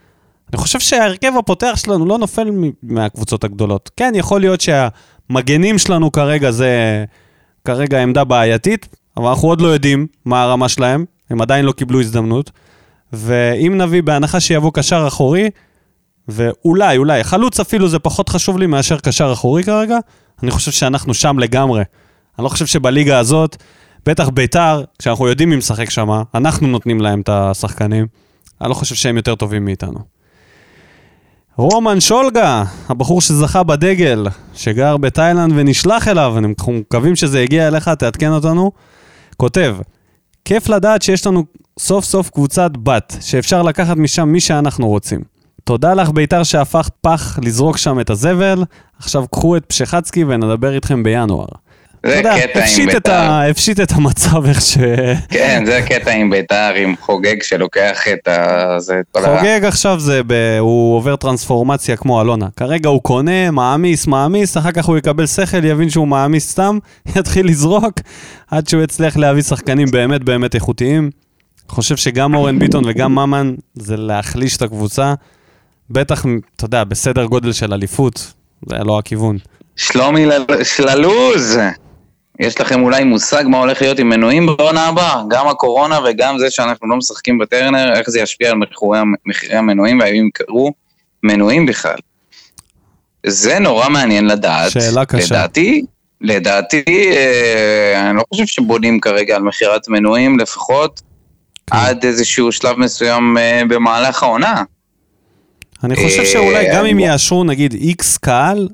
אני 0.53 0.57
חושב 0.57 0.79
שההרכב 0.79 1.31
הפותח 1.39 1.73
שלנו 1.75 2.05
לא 2.05 2.17
נופל 2.17 2.49
מהקבוצות 2.83 3.43
הגדולות. 3.43 3.91
כן, 3.97 4.11
יכול 4.15 4.41
להיות 4.41 4.61
שהמגנים 4.61 5.77
שלנו 5.77 6.11
כרגע 6.11 6.51
זה 6.51 7.05
כרגע 7.65 8.01
עמדה 8.01 8.23
בעייתית, 8.23 8.87
אבל 9.17 9.27
אנחנו 9.27 9.47
עוד 9.47 9.61
לא 9.61 9.67
יודעים 9.67 10.07
מה 10.25 10.43
הרמה 10.43 10.69
שלהם, 10.69 11.05
הם 11.29 11.41
עדיין 11.41 11.65
לא 11.65 11.71
קיבלו 11.71 11.99
הזדמנות. 11.99 12.51
ואם 13.13 13.77
נביא, 13.77 14.03
בהנחה 14.03 14.39
שיבוא 14.39 14.71
קשר 14.73 15.05
אחורי, 15.07 15.49
ואולי, 16.27 16.97
אולי, 16.97 17.23
חלוץ 17.23 17.59
אפילו 17.59 17.87
זה 17.87 17.99
פחות 17.99 18.29
חשוב 18.29 18.57
לי 18.57 18.67
מאשר 18.67 18.99
קשר 18.99 19.33
אחורי 19.33 19.63
כרגע, 19.63 19.97
אני 20.43 20.51
חושב 20.51 20.71
שאנחנו 20.71 21.13
שם 21.13 21.39
לגמרי. 21.39 21.83
אני 22.37 22.43
לא 22.43 22.49
חושב 22.49 22.65
שבליגה 22.65 23.19
הזאת, 23.19 23.57
בטח 24.05 24.29
ביתר, 24.29 24.83
כשאנחנו 24.99 25.27
יודעים 25.27 25.49
מי 25.49 25.55
משחק 25.55 25.89
שם, 25.89 26.09
אנחנו 26.35 26.67
נותנים 26.67 27.01
להם 27.01 27.21
את 27.21 27.29
השחקנים. 27.29 28.07
אני 28.61 28.69
לא 28.69 28.73
חושב 28.73 28.95
שהם 28.95 29.17
יותר 29.17 29.35
טובים 29.35 29.65
מאיתנו. 29.65 29.99
רומן 31.57 31.99
שולגה, 31.99 32.63
הבחור 32.89 33.21
שזכה 33.21 33.63
בדגל, 33.63 34.27
שגר 34.53 34.97
בתאילנד 34.97 35.53
ונשלח 35.55 36.07
אליו, 36.07 36.33
אנחנו 36.37 36.73
מקווים 36.73 37.15
שזה 37.15 37.39
הגיע 37.39 37.67
אליך, 37.67 37.89
תעדכן 37.89 38.31
אותנו, 38.31 38.71
כותב, 39.37 39.77
כיף 40.45 40.69
לדעת 40.69 41.01
שיש 41.01 41.27
לנו 41.27 41.43
סוף 41.79 42.05
סוף 42.05 42.29
קבוצת 42.29 42.71
בת, 42.83 43.15
שאפשר 43.21 43.61
לקחת 43.61 43.97
משם 43.97 44.29
מי 44.29 44.39
שאנחנו 44.39 44.87
רוצים. 44.87 45.21
תודה 45.63 45.93
לך 45.93 46.09
בית"ר 46.09 46.43
שהפכת 46.43 46.91
פח 47.01 47.39
לזרוק 47.41 47.77
שם 47.77 47.99
את 47.99 48.09
הזבל, 48.09 48.63
עכשיו 48.97 49.27
קחו 49.27 49.57
את 49.57 49.65
פשחצקי 49.65 50.23
ונדבר 50.23 50.75
איתכם 50.75 51.03
בינואר. 51.03 51.47
זה 52.05 52.15
יודע, 52.15 52.35
קטע 52.41 52.59
עם 52.59 52.63
הפשיט 52.63 52.89
את 52.89 52.93
בית"ר. 52.95 53.11
ה- 53.11 53.49
הפשיט 53.49 53.79
את 53.79 53.91
המצב 53.91 54.45
איך 54.45 54.61
ש... 54.61 54.77
כן, 55.29 55.63
זה 55.65 55.77
הקטע 55.77 56.11
עם 56.11 56.29
בית"ר, 56.29 56.73
עם 56.77 56.95
חוגג 57.01 57.43
שלוקח 57.43 57.99
את 58.13 58.27
ה... 58.27 58.75
זה 58.79 58.99
את 58.99 59.05
כל 59.11 59.25
ה... 59.25 59.37
חוגג 59.37 59.65
עכשיו 59.65 59.99
זה, 59.99 60.21
ב... 60.27 60.57
הוא 60.59 60.95
עובר 60.95 61.15
טרנספורמציה 61.15 61.95
כמו 61.95 62.21
אלונה. 62.21 62.47
כרגע 62.55 62.89
הוא 62.89 63.01
קונה, 63.01 63.51
מעמיס, 63.51 64.07
מעמיס, 64.07 64.57
אחר 64.57 64.71
כך 64.71 64.85
הוא 64.85 64.97
יקבל 64.97 65.27
שכל, 65.27 65.65
יבין 65.65 65.89
שהוא 65.89 66.07
מעמיס 66.07 66.51
סתם, 66.51 66.77
יתחיל 67.17 67.47
לזרוק, 67.47 67.93
עד 68.51 68.67
שהוא 68.67 68.83
יצליח 68.83 69.17
להביא 69.17 69.41
שחקנים 69.43 69.87
באמת 69.91 70.23
באמת 70.23 70.55
איכותיים. 70.55 71.09
חושב 71.69 71.97
שגם 71.97 72.35
אורן 72.35 72.59
ביטון 72.59 72.83
וגם 72.87 73.15
ממן 73.15 73.53
זה 73.75 73.97
להחליש 73.97 74.57
את 74.57 74.61
הקבוצה. 74.61 75.13
בטח, 75.89 76.25
אתה 76.55 76.65
יודע, 76.65 76.83
בסדר 76.83 77.25
גודל 77.25 77.51
של 77.53 77.73
אליפות, 77.73 78.33
זה 78.69 78.75
לא 78.85 78.99
הכיוון. 78.99 79.37
שלומי 79.75 80.25
שללוז! 80.63 81.57
יש 82.41 82.61
לכם 82.61 82.83
אולי 82.83 83.03
מושג 83.03 83.43
מה 83.47 83.59
הולך 83.59 83.81
להיות 83.81 83.99
עם 83.99 84.09
מנויים 84.09 84.45
בעונה 84.45 84.87
הבאה? 84.87 85.21
גם 85.29 85.47
הקורונה 85.47 85.99
וגם 86.05 86.39
זה 86.39 86.51
שאנחנו 86.51 86.87
לא 86.87 86.95
משחקים 86.95 87.37
בטרנר, 87.37 87.93
איך 87.93 88.09
זה 88.09 88.19
ישפיע 88.19 88.49
על 88.49 88.57
מחירי, 89.25 89.55
המנויים 89.55 89.99
והאם 89.99 90.15
ימכרו 90.15 90.73
מנויים 91.23 91.65
בכלל. 91.65 91.97
זה 93.25 93.59
נורא 93.59 93.89
מעניין 93.89 94.27
לדעת. 94.27 94.71
שאלה 94.71 95.05
קשה. 95.05 95.35
לדעתי, 95.35 95.85
לדעתי, 96.21 96.83
אה, 96.87 98.09
אני 98.09 98.17
לא 98.17 98.23
חושב 98.29 98.45
שבונים 98.45 98.99
כרגע 98.99 99.35
על 99.35 99.41
מכירת 99.41 99.87
מנויים, 99.87 100.39
לפחות 100.39 101.01
כן. 101.67 101.77
עד 101.77 102.05
איזשהו 102.05 102.51
שלב 102.51 102.79
מסוים 102.79 103.37
אה, 103.37 103.61
במהלך 103.69 104.23
העונה. 104.23 104.63
אני 105.83 105.95
חושב 105.95 106.19
אה, 106.19 106.25
שאולי 106.25 106.65
גם 106.73 106.85
אם 106.85 106.99
יאשרו 106.99 107.43
נגיד 107.43 107.73
איקס 107.73 108.17
קהל, 108.17 108.67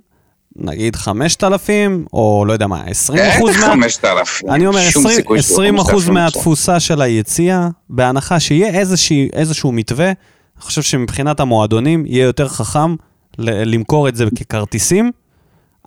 נגיד 0.57 0.95
5,000, 0.95 2.05
או 2.13 2.43
לא 2.47 2.53
יודע 2.53 2.67
מה, 2.67 2.83
20 2.85 3.19
אחוז 3.37 3.57
מה... 3.57 3.67
5,000. 3.67 4.49
אני 4.49 4.67
אומר, 4.67 4.89
שום 4.89 5.05
20, 5.05 5.15
סיכוי 5.15 5.41
שיהיו 5.41 5.53
20 5.53 5.75
אחוז 5.75 5.91
5,000 5.91 5.99
עכשיו. 5.99 6.13
מהתפוסה 6.13 6.79
של 6.79 7.01
היציאה, 7.01 7.67
בהנחה 7.89 8.39
שיהיה 8.39 8.79
איזושהי, 8.79 9.29
איזשהו 9.33 9.71
מתווה, 9.71 10.05
אני 10.05 10.61
חושב 10.61 10.81
שמבחינת 10.81 11.39
המועדונים 11.39 12.05
יהיה 12.05 12.23
יותר 12.23 12.47
חכם 12.47 12.95
למכור 13.39 14.07
את 14.07 14.15
זה 14.15 14.25
ככרטיסים, 14.39 15.11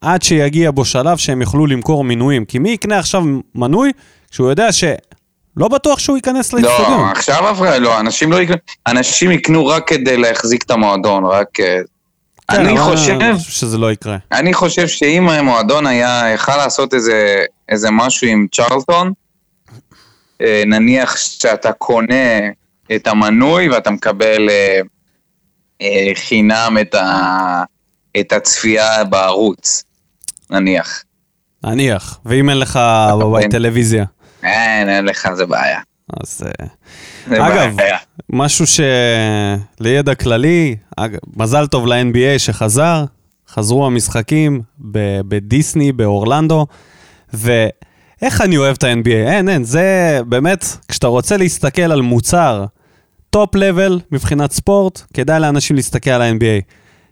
עד 0.02 0.22
שיגיע 0.22 0.70
בו 0.70 0.84
שלב 0.84 1.16
שהם 1.16 1.40
יוכלו 1.40 1.66
למכור 1.66 2.04
מינויים. 2.04 2.44
כי 2.44 2.58
מי 2.58 2.70
יקנה 2.70 2.98
עכשיו 2.98 3.22
מנוי 3.54 3.92
כשהוא 4.30 4.50
יודע 4.50 4.72
שלא 4.72 5.68
בטוח 5.72 5.98
שהוא 5.98 6.16
ייכנס 6.16 6.52
לאצטדיון? 6.52 7.00
לא, 7.00 7.10
עכשיו 7.10 7.50
אף 7.50 7.60
אחד 7.60 7.80
לא, 7.80 8.00
אנשים 8.00 8.32
לא 8.32 8.40
יקנו, 8.40 8.56
אנשים 8.86 9.30
יקנו 9.30 9.66
רק 9.66 9.88
כדי 9.88 10.16
להחזיק 10.16 10.62
את 10.62 10.70
המועדון, 10.70 11.24
רק... 11.24 11.58
אה, 12.50 12.56
כן, 12.56 12.66
אני 12.66 12.78
חושב, 12.78 13.18
שזה 13.38 13.78
לא 13.78 13.92
יקרה. 13.92 14.16
אני 14.32 14.54
חושב 14.54 14.88
שאם 14.88 15.28
המועדון 15.28 15.86
היה, 15.86 16.22
יכל 16.34 16.56
לעשות 16.56 16.94
איזה, 16.94 17.44
איזה 17.68 17.88
משהו 17.90 18.26
עם 18.26 18.46
צ'רלטון, 18.52 19.12
אה, 20.42 20.62
נניח 20.66 21.16
שאתה 21.16 21.72
קונה 21.72 22.38
את 22.96 23.06
המנוי 23.06 23.68
ואתה 23.68 23.90
מקבל 23.90 24.50
אה, 24.50 24.80
אה, 25.82 26.10
חינם 26.14 26.76
את, 26.80 26.94
ה, 26.94 27.62
את 28.20 28.32
הצפייה 28.32 29.04
בערוץ, 29.04 29.84
נניח. 30.50 31.04
נניח, 31.64 32.18
ואם 32.24 32.50
אין 32.50 32.58
לך 32.58 32.80
בבית. 33.20 33.50
טלוויזיה, 33.50 34.04
אין, 34.42 34.88
אין 34.88 35.04
לך, 35.04 35.28
זה 35.34 35.46
בעיה. 35.46 35.80
אז... 36.20 36.42
אגב. 37.28 37.76
משהו 38.30 38.64
של 38.66 39.40
ידע 39.40 40.14
כללי. 40.14 40.76
מזל 41.36 41.66
טוב 41.66 41.86
ל-NBA 41.86 42.38
שחזר, 42.38 43.04
חזרו 43.48 43.86
המשחקים 43.86 44.62
בדיסני, 45.28 45.92
באורלנדו, 45.92 46.66
ואיך 47.34 48.40
אני 48.40 48.56
אוהב 48.56 48.76
את 48.78 48.84
ה-NBA? 48.84 49.28
אין, 49.28 49.48
אין, 49.48 49.64
זה 49.64 50.20
באמת, 50.26 50.64
כשאתה 50.88 51.06
רוצה 51.06 51.36
להסתכל 51.36 51.82
על 51.92 52.00
מוצר 52.00 52.64
top 53.30 53.54
level 53.54 54.00
מבחינת 54.12 54.52
ספורט, 54.52 55.02
כדאי 55.14 55.40
לאנשים 55.40 55.76
להסתכל 55.76 56.10
על 56.10 56.22
ה-NBA. 56.22 56.62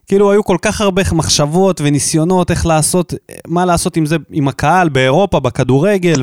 כאילו 0.07 0.33
היו 0.33 0.45
כל 0.45 0.57
כך 0.63 0.81
הרבה 0.81 1.03
מחשבות 1.13 1.81
וניסיונות 1.81 2.51
איך 2.51 2.67
לעשות, 2.67 3.15
מה 3.47 3.65
לעשות 3.65 3.97
עם 3.97 4.07
זה, 4.07 4.17
עם 4.31 4.49
הקהל 4.49 4.89
באירופה, 4.89 5.41
בכדורגל, 5.41 6.23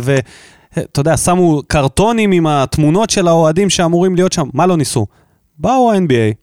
ואתה 0.77 0.99
יודע, 0.99 1.17
שמו 1.17 1.61
קרטונים 1.67 2.31
עם 2.31 2.47
התמונות 2.47 3.09
של 3.09 3.27
האוהדים 3.27 3.69
שאמורים 3.69 4.15
להיות 4.15 4.33
שם, 4.33 4.47
מה 4.53 4.65
לא 4.65 4.77
ניסו? 4.77 5.05
באו 5.57 5.91
ה-NBA, 5.91 6.33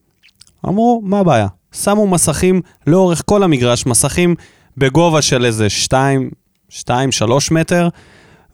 אמרו, 0.68 1.00
מה 1.04 1.18
הבעיה? 1.18 1.46
שמו 1.72 2.06
מסכים 2.06 2.60
לאורך 2.86 3.22
כל 3.26 3.42
המגרש, 3.42 3.86
מסכים 3.86 4.34
בגובה 4.76 5.22
של 5.22 5.44
איזה 5.44 5.70
2, 5.70 6.30
2, 6.68 7.12
3 7.12 7.50
מטר, 7.50 7.88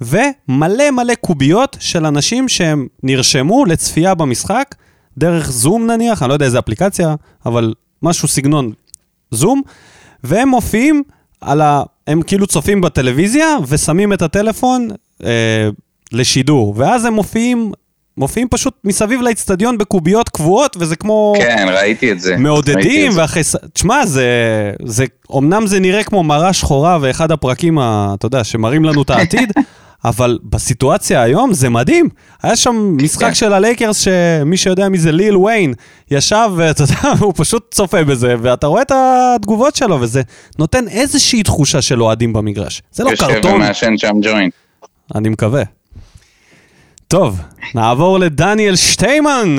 ומלא 0.01 0.91
מלא 0.91 1.15
קוביות 1.15 1.77
של 1.81 2.07
אנשים 2.07 2.49
שהם 2.49 2.87
נרשמו 3.03 3.65
לצפייה 3.65 4.15
במשחק, 4.15 4.75
דרך 5.19 5.51
זום 5.51 5.87
נניח, 5.87 6.23
אני 6.23 6.29
לא 6.29 6.35
יודע 6.35 6.47
איזה 6.47 6.59
אפליקציה, 6.59 7.15
אבל 7.47 7.75
משהו 8.03 8.29
סגנון 8.29 8.73
זום, 9.31 9.63
והם 10.25 10.49
מופיעים 10.49 11.03
על 11.41 11.61
ה... 11.61 11.83
הם 12.07 12.23
כאילו 12.23 12.47
צופים 12.47 12.81
בטלוויזיה 12.81 13.47
ושמים 13.67 14.13
את 14.13 14.23
הטלפון 14.23 14.89
אה, 15.25 15.69
לשידור, 16.13 16.75
ואז 16.77 17.05
הם 17.05 17.15
מופיעים, 17.15 17.73
מופיעים 18.17 18.49
פשוט 18.49 18.75
מסביב 18.85 19.21
לאצטדיון 19.21 19.79
בקוביות 19.79 20.29
קבועות, 20.29 20.77
וזה 20.81 20.97
כמו... 20.97 21.35
כן, 21.39 21.67
ראיתי 21.71 22.13
את 22.13 22.21
זה. 22.21 22.37
מעודדים, 22.37 23.09
את 23.09 23.15
זה. 23.15 23.21
ואחרי... 23.21 23.43
תשמע, 23.73 24.07
זה, 24.07 24.27
זה... 24.85 25.05
אמנם 25.37 25.67
זה 25.67 25.81
נראה 25.81 26.05
כמו 26.05 26.23
מראה 26.23 26.53
שחורה 26.53 26.99
ואחד 27.01 27.33
הפרקים, 27.33 27.79
ה, 27.79 28.15
אתה 28.19 28.27
יודע, 28.27 28.45
שמראים 28.45 28.85
לנו 28.85 29.03
את 29.03 29.11
העתיד, 29.11 29.53
אבל 30.05 30.39
בסיטואציה 30.45 31.23
היום 31.23 31.53
זה 31.53 31.69
מדהים. 31.69 32.09
היה 32.43 32.57
שם 32.57 32.97
משחק 33.03 33.27
כן. 33.27 33.35
של 33.35 33.53
הלייקרס, 33.53 33.99
שמי 33.99 34.57
שיודע 34.57 34.89
מי 34.89 34.99
זה 34.99 35.13
ליל 35.13 35.37
ויין, 35.37 35.75
ישב, 36.11 36.51
ואתה 36.57 36.83
יודע, 36.83 37.19
הוא 37.21 37.33
פשוט 37.37 37.75
צופה 37.75 38.05
בזה, 38.05 38.35
ואתה 38.43 38.67
רואה 38.67 38.83
את 38.83 38.93
התגובות 38.95 39.77
שלו, 39.77 40.01
וזה 40.01 40.23
נותן 40.59 40.89
איזושהי 40.89 41.43
תחושה 41.43 41.83
של 41.83 42.03
אוהדים 42.03 42.33
במגרש. 42.33 42.83
זה 42.93 43.05
לא 43.05 43.11
יושב 43.11 43.27
קרטון, 43.27 43.55
ומעשן 43.55 43.99
שם 43.99 44.17
ג'וינט. 44.23 44.53
אני 45.15 45.29
מקווה. 45.29 45.63
טוב, 47.09 47.41
נעבור 47.75 48.19
לדניאל 48.19 48.77
שטיימן. 48.77 49.57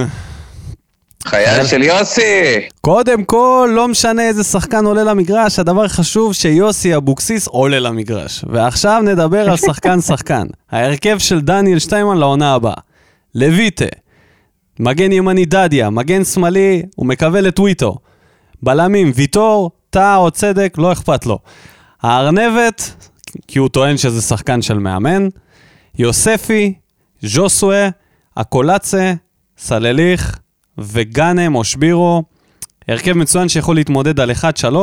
חייל 1.26 1.66
של 1.66 1.84
יוסי! 1.84 2.68
קודם 2.82 3.24
כל, 3.24 3.70
לא 3.76 3.88
משנה 3.88 4.28
איזה 4.28 4.43
שחקן 4.43 4.86
עולה 4.86 5.04
למגרש, 5.04 5.60
הדבר 5.60 5.84
החשוב 5.84 6.34
שיוסי 6.34 6.95
אבוקסיס 6.95 7.47
עולה 7.47 7.80
למגרש. 7.80 8.45
ועכשיו 8.50 9.02
נדבר 9.06 9.50
על 9.50 9.58
שחקן-שחקן. 9.58 10.47
ההרכב 10.72 11.18
של 11.18 11.41
דניאל 11.41 11.80
שטיימן 11.80 12.18
לעונה 12.18 12.54
הבאה. 12.54 12.74
לויטה, 13.36 13.86
מגן 14.80 15.12
ימני 15.12 15.45
דדיה, 15.45 15.89
מגן 15.89 16.24
שמאלי, 16.24 16.84
הוא 16.95 17.06
מקווה 17.06 17.41
לטוויטו. 17.41 17.97
בלמים, 18.64 19.12
ויטור, 19.16 19.72
טאה 19.89 20.16
או 20.16 20.32
צדק, 20.32 20.74
לא 20.78 20.91
אכפת 20.91 21.26
לו. 21.26 21.39
הארנבת, 22.02 23.09
כי 23.48 23.60
הוא 23.60 23.70
טוען 23.70 23.98
שזה 23.98 24.22
שחקן 24.22 24.62
של 24.62 24.78
מאמן. 24.80 25.28
יוספי, 25.98 26.74
ז'וסווה, 27.22 27.90
אקולצה, 28.36 29.14
סלליך 29.58 30.40
וגאנם 30.78 31.56
או 31.56 31.64
שבירו. 31.64 32.24
הרכב 32.88 33.14
מצוין 33.14 33.50
שיכול 33.50 33.76
להתמודד 33.76 34.20
על 34.20 34.32
1-3, 34.32 34.76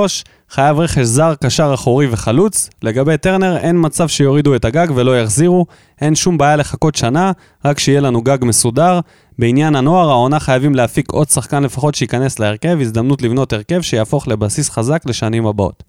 חייב 0.50 0.78
רכש 0.78 0.98
זר, 0.98 1.34
קשר 1.34 1.70
אחורי 1.74 2.06
וחלוץ. 2.10 2.70
לגבי 2.82 3.16
טרנר, 3.16 3.56
אין 3.56 3.76
מצב 3.78 4.08
שיורידו 4.08 4.54
את 4.54 4.64
הגג 4.64 4.86
ולא 4.94 5.20
יחזירו, 5.20 5.66
אין 6.00 6.14
שום 6.14 6.38
בעיה 6.38 6.56
לחכות 6.56 6.94
שנה, 6.94 7.32
רק 7.64 7.78
שיהיה 7.78 8.00
לנו 8.00 8.22
גג 8.22 8.38
מסודר. 8.42 9.00
בעניין 9.38 9.76
הנוער, 9.76 10.10
העונה 10.10 10.40
חייבים 10.40 10.74
להפיק 10.74 11.10
עוד 11.10 11.30
שחקן 11.30 11.62
לפחות 11.62 11.94
שייכנס 11.94 12.38
להרכב, 12.38 12.78
הזדמנות 12.80 13.22
לבנות 13.22 13.52
הרכב 13.52 13.80
שיהפוך 13.80 14.28
לבסיס 14.28 14.70
חזק 14.70 15.02
לשנים 15.06 15.46
הבאות. 15.46 15.82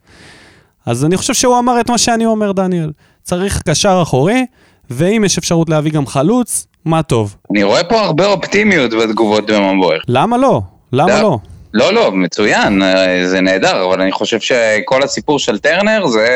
אז 0.88 1.06
אני 1.06 1.18
חושב 1.18 1.34
שהוא 1.34 1.60
אמר 1.60 1.80
את 1.80 1.90
מה 1.90 1.98
שאני 1.98 2.26
אומר, 2.26 2.52
דניאל. 2.52 2.92
צריך 3.24 3.62
קשר 3.62 4.00
אחורי, 4.02 4.46
ואם 4.90 5.24
יש 5.26 5.38
אפשרות 5.38 5.70
להביא 5.70 5.92
גם 5.92 6.08
חלוץ, 6.08 6.68
מה 6.86 7.04
טוב. 7.04 7.36
אני 7.52 7.64
רואה 7.64 7.84
פה 7.84 8.00
הרבה 8.00 8.26
אופטימיות 8.26 8.92
בתגובות 8.92 9.52
במבויר. 9.52 10.00
למה 10.08 10.38
לא? 10.38 10.62
למה 10.94 11.22
לא. 11.22 11.22
לא? 11.22 11.38
לא, 11.74 11.94
לא, 11.94 12.12
מצוין, 12.12 12.82
אה, 12.84 13.28
זה 13.28 13.42
נהדר, 13.42 13.86
אבל 13.86 14.02
אני 14.02 14.12
חושב 14.12 14.40
שכל 14.40 15.04
הסיפור 15.04 15.40
של 15.40 15.60
טרנר 15.60 16.08
זה 16.08 16.28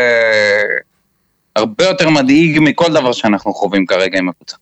הרבה 1.56 1.86
יותר 1.86 2.10
מדאיג 2.10 2.60
מכל 2.62 2.93
דבר 2.93 3.12
שאנחנו 3.12 3.54
חווים 3.54 3.86
כרגע 3.86 4.20
עם 4.20 4.30
הקבוצה. 4.30 4.58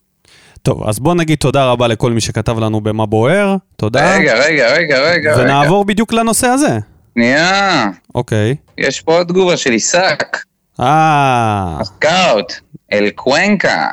טוב, 0.62 0.88
אז 0.88 1.00
בוא 1.00 1.16
נגיד 1.16 1.38
תודה 1.38 1.66
רבה 1.66 1.88
לכל 1.88 2.12
מי 2.12 2.22
שכתב 2.22 2.60
לנו 2.60 2.82
במה 2.82 3.06
בוער, 3.06 3.56
תודה. 3.76 4.16
רגע, 4.16 4.34
רגע, 4.34 4.74
רגע, 4.74 5.00
רגע, 5.00 5.36
רגע. 5.36 5.42
ונעבור 5.42 5.86
בדיוק 5.86 6.14
לנושא 6.14 6.48
הזה. 6.48 6.78
שנייה, 7.14 7.86
אוקיי. 8.16 8.56
יש 8.78 9.02
פה 9.02 9.18
עוד 9.18 9.28
תגובה 9.28 9.58
של 9.58 9.72
עיסק, 9.72 10.38
אה, 10.80 11.78
הסקאוט, 11.80 12.54
אל 12.94 13.10
קוונקה, 13.16 13.88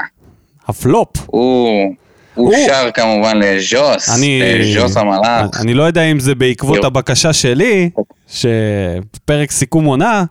הפלופ. 0.69 1.09
הוא 1.27 1.95
אושר 2.37 2.91
כמובן 2.95 3.37
לז'וס, 3.37 4.11
אני- 4.19 4.75
ז'וס 4.75 4.97
המלאך. 4.97 5.61
אני 5.61 5.75
לא 5.75 5.83
יודע 5.83 6.03
אם 6.03 6.21
זה 6.21 6.35
בעקבות. 6.35 6.85
הבקשה 6.85 7.33
שלי, 7.33 7.91
שפרק 8.29 9.51
סיכום 9.51 9.85
עונה, 9.85 10.25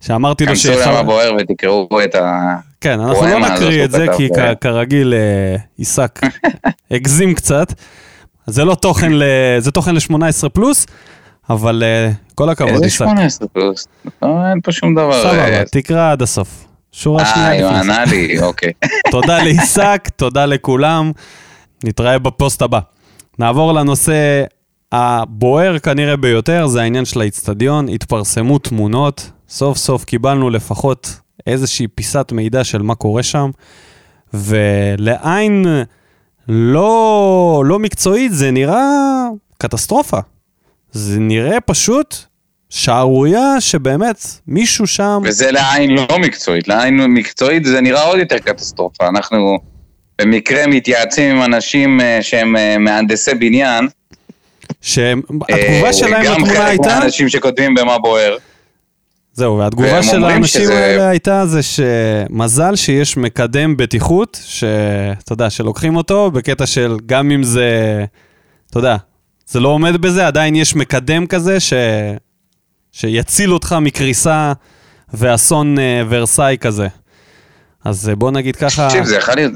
שאמרתי 0.00 0.44
לו 0.44 0.50
כנסו 0.50 0.62
שיכול... 0.62 0.82
למה 0.92 1.02
בוער 1.02 1.32
ותקראו 1.40 2.02
את 2.04 2.14
ה... 2.14 2.56
כן, 2.80 3.00
אנחנו 3.00 3.26
לא 3.26 3.38
נקריא 3.38 3.84
את 3.84 3.90
זה, 3.90 4.06
כי 4.16 4.28
אה. 4.38 4.54
כרגיל 4.54 5.14
אה, 5.14 5.56
עיסק 5.78 6.20
הגזים 6.90 7.34
קצת. 7.34 7.72
זה 8.46 8.64
לא 8.64 8.74
תוכן, 8.74 9.12
ל- 9.12 9.22
זה 9.58 9.70
תוכן 9.70 9.94
ל-18 9.94 10.48
פלוס, 10.48 10.86
אבל 11.50 11.82
אה, 11.82 12.10
כל 12.34 12.48
הכבוד, 12.48 12.70
איזה 12.72 12.84
עיסק. 12.84 13.04
18 13.04 13.48
פלוס? 13.48 13.88
לא, 14.22 14.28
אין 14.50 14.60
פה 14.60 14.72
שום 14.72 14.94
דבר. 14.94 15.22
סבבה, 15.22 15.58
אה, 15.58 15.62
תקרא 15.72 16.12
עד 16.12 16.22
הסוף. 16.22 16.66
שורה 16.92 17.22
אה, 17.22 17.34
שנייה 17.34 17.68
זה. 17.68 17.80
ענה 17.80 18.04
לי, 18.04 18.38
אוקיי. 18.42 18.72
תודה 19.10 19.42
לעיסק, 19.42 20.08
תודה 20.16 20.46
לכולם. 20.46 21.12
נתראה 21.84 22.18
בפוסט 22.18 22.62
הבא. 22.62 22.80
נעבור 23.38 23.72
לנושא 23.72 24.44
הבוער 24.92 25.78
כנראה 25.78 26.16
ביותר, 26.16 26.66
זה 26.66 26.82
העניין 26.82 27.04
של 27.04 27.20
האיצטדיון. 27.20 27.88
התפרסמו 27.88 28.58
תמונות, 28.58 29.30
סוף 29.48 29.78
סוף 29.78 30.04
קיבלנו 30.04 30.50
לפחות 30.50 31.20
איזושהי 31.46 31.88
פיסת 31.88 32.32
מידע 32.32 32.64
של 32.64 32.82
מה 32.82 32.94
קורה 32.94 33.22
שם, 33.22 33.50
ולעין 34.34 35.66
לא, 36.48 37.62
לא 37.66 37.78
מקצועית 37.78 38.32
זה 38.32 38.50
נראה 38.50 39.26
קטסטרופה. 39.58 40.18
זה 40.92 41.18
נראה 41.20 41.60
פשוט 41.60 42.16
שערורייה 42.70 43.60
שבאמת 43.60 44.26
מישהו 44.46 44.86
שם... 44.86 45.22
וזה 45.24 45.50
לעין 45.50 45.90
לא 45.90 46.18
מקצועית, 46.18 46.68
לעין 46.68 47.00
מקצועית 47.00 47.64
זה 47.64 47.80
נראה 47.80 48.02
עוד 48.02 48.18
יותר 48.18 48.38
קטסטרופה. 48.38 49.08
אנחנו 49.08 49.58
במקרה 50.20 50.66
מתייעצים 50.66 51.36
עם 51.36 51.42
אנשים 51.42 52.00
אה, 52.00 52.18
שהם 52.22 52.56
אה, 52.56 52.78
מהנדסי 52.78 53.34
בניין. 53.34 53.88
שהתגובה 54.80 55.86
אה, 55.86 55.92
שלהם 55.92 56.24
גם 56.24 56.32
לתמונה 56.32 56.52
חלק 56.52 56.68
הייתה... 56.68 56.88
מהאנשים 56.88 57.28
שכותבים 57.28 57.74
במה 57.74 57.98
בוער. 57.98 58.36
זהו, 59.32 59.58
והתגובה 59.58 60.02
של 60.02 60.24
האנשים 60.24 60.62
שזה- 60.62 60.78
האלה 60.78 61.08
הייתה 61.08 61.46
זה 61.46 61.60
שמזל 61.62 62.76
שיש 62.76 63.16
מקדם 63.16 63.76
בטיחות, 63.76 64.38
שאתה 64.44 65.32
יודע, 65.32 65.50
שלוקחים 65.50 65.96
אותו 65.96 66.30
בקטע 66.30 66.66
של 66.66 66.96
גם 67.06 67.30
אם 67.30 67.42
זה, 67.42 68.04
אתה 68.70 68.78
יודע, 68.78 68.96
זה 69.52 69.60
לא 69.60 69.68
עומד 69.68 69.96
בזה, 69.96 70.26
עדיין 70.26 70.54
יש 70.54 70.76
מקדם 70.76 71.26
כזה 71.26 71.60
ש... 71.60 71.72
שיציל 72.92 73.52
אותך 73.52 73.76
מקריסה 73.80 74.52
ואסון 75.14 75.78
אה, 75.78 76.02
ורסאי 76.08 76.56
כזה. 76.60 76.88
אז 77.84 78.08
אה, 78.08 78.16
בוא 78.16 78.30
נגיד 78.30 78.56
ככה, 78.56 78.86
תקשיב, 78.88 79.04
זה 79.04 79.16
יכול 79.16 79.34
להיות... 79.34 79.52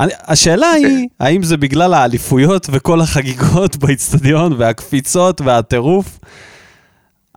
אני, 0.00 0.12
השאלה 0.18 0.70
היא, 0.70 1.08
האם 1.20 1.42
זה 1.42 1.56
בגלל 1.56 1.94
האליפויות 1.94 2.66
וכל 2.72 3.00
החגיגות 3.00 3.76
באיצטדיון 3.80 4.52
והקפיצות 4.58 5.40
והטירוף? 5.40 6.18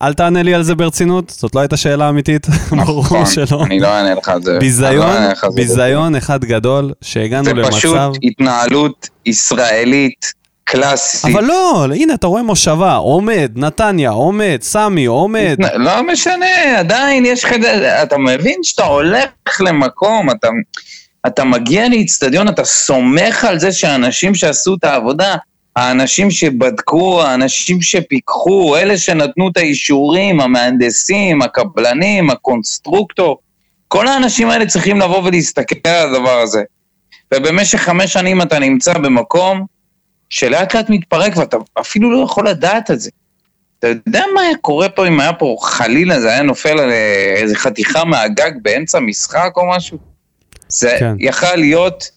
אל 0.01 0.13
תענה 0.13 0.43
לי 0.43 0.53
על 0.53 0.63
זה 0.63 0.75
ברצינות, 0.75 1.29
זאת 1.29 1.55
לא 1.55 1.59
הייתה 1.59 1.77
שאלה 1.77 2.09
אמיתית, 2.09 2.47
ברור 2.85 3.03
נכון, 3.03 3.25
שלא. 3.25 3.63
אני 3.63 3.79
לא 3.79 3.87
אענה 3.87 4.13
לך 4.13 4.29
על 4.29 4.41
זה. 4.41 4.51
אני 4.51 4.55
לא 4.55 4.59
ביזיון, 4.59 5.15
זה. 5.35 5.47
ביזיון 5.55 6.15
אחד 6.15 6.45
גדול, 6.45 6.93
שהגענו 7.01 7.45
זה 7.45 7.53
למצב... 7.53 7.71
פשוט 7.71 7.97
התנהלות 8.23 9.09
ישראלית 9.25 10.36
קלאסית. 10.67 11.35
אבל 11.35 11.43
לא, 11.43 11.85
הנה, 11.95 12.13
אתה 12.13 12.27
רואה 12.27 12.43
מושבה, 12.43 12.95
עומד, 12.95 13.51
נתניה, 13.55 14.09
עומד, 14.09 14.59
סמי, 14.61 15.05
עומד. 15.05 15.57
לא 15.75 16.03
משנה, 16.03 16.79
עדיין 16.79 17.25
יש 17.25 17.43
לך... 17.43 17.53
אתה 18.03 18.17
מבין 18.17 18.59
שאתה 18.63 18.83
הולך 18.83 19.29
למקום, 19.59 20.29
אתה, 20.31 20.47
אתה 21.27 21.43
מגיע 21.43 21.89
לאיצטדיון, 21.89 22.47
אתה 22.47 22.65
סומך 22.65 23.43
על 23.43 23.59
זה 23.59 23.71
שהאנשים 23.71 24.35
שעשו 24.35 24.75
את 24.75 24.83
העבודה, 24.83 25.35
האנשים 25.75 26.31
שבדקו, 26.31 27.23
האנשים 27.23 27.81
שפיקחו, 27.81 28.77
אלה 28.77 28.97
שנתנו 28.97 29.49
את 29.49 29.57
האישורים, 29.57 30.41
המהנדסים, 30.41 31.41
הקבלנים, 31.41 32.29
הקונסטרוקטור, 32.29 33.37
כל 33.87 34.07
האנשים 34.07 34.49
האלה 34.49 34.65
צריכים 34.65 34.99
לבוא 34.99 35.23
ולהסתכל 35.23 35.89
על 35.89 36.15
הדבר 36.15 36.39
הזה. 36.39 36.61
ובמשך 37.33 37.79
חמש 37.79 38.13
שנים 38.13 38.41
אתה 38.41 38.59
נמצא 38.59 38.93
במקום 38.93 39.76
שלאט 40.29 40.75
לאט 40.75 40.89
מתפרק 40.89 41.37
ואתה 41.37 41.57
אפילו 41.79 42.11
לא 42.11 42.23
יכול 42.23 42.49
לדעת 42.49 42.91
את 42.91 42.99
זה. 42.99 43.09
אתה 43.79 43.87
יודע 43.87 44.23
מה 44.33 44.41
היה 44.41 44.57
קורה 44.61 44.89
פה 44.89 45.07
אם 45.07 45.19
היה 45.19 45.33
פה 45.33 45.55
חלילה 45.61 46.21
זה 46.21 46.29
היה 46.29 46.41
נופל 46.41 46.79
על 46.79 46.91
אה, 46.91 47.33
איזה 47.37 47.55
חתיכה 47.55 48.03
מהגג 48.05 48.51
באמצע 48.61 48.99
משחק 48.99 49.51
או 49.57 49.69
משהו? 49.69 49.97
זה 50.67 50.95
כן. 50.99 51.15
יכל 51.19 51.55
להיות, 51.55 52.09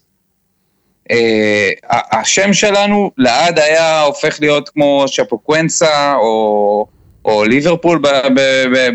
אה, 1.10 1.70
השם 1.90 2.52
שלנו 2.52 3.10
לעד 3.18 3.58
היה 3.58 4.02
הופך 4.02 4.36
להיות 4.40 4.68
כמו 4.68 5.04
שפוקוונסה 5.06 6.14
או, 6.14 6.86
או 7.24 7.44
ליברפול 7.44 8.02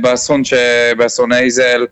באסון 0.02 0.44
ש- 0.44 0.54
באסון 0.98 1.32
אייזל. 1.34 1.86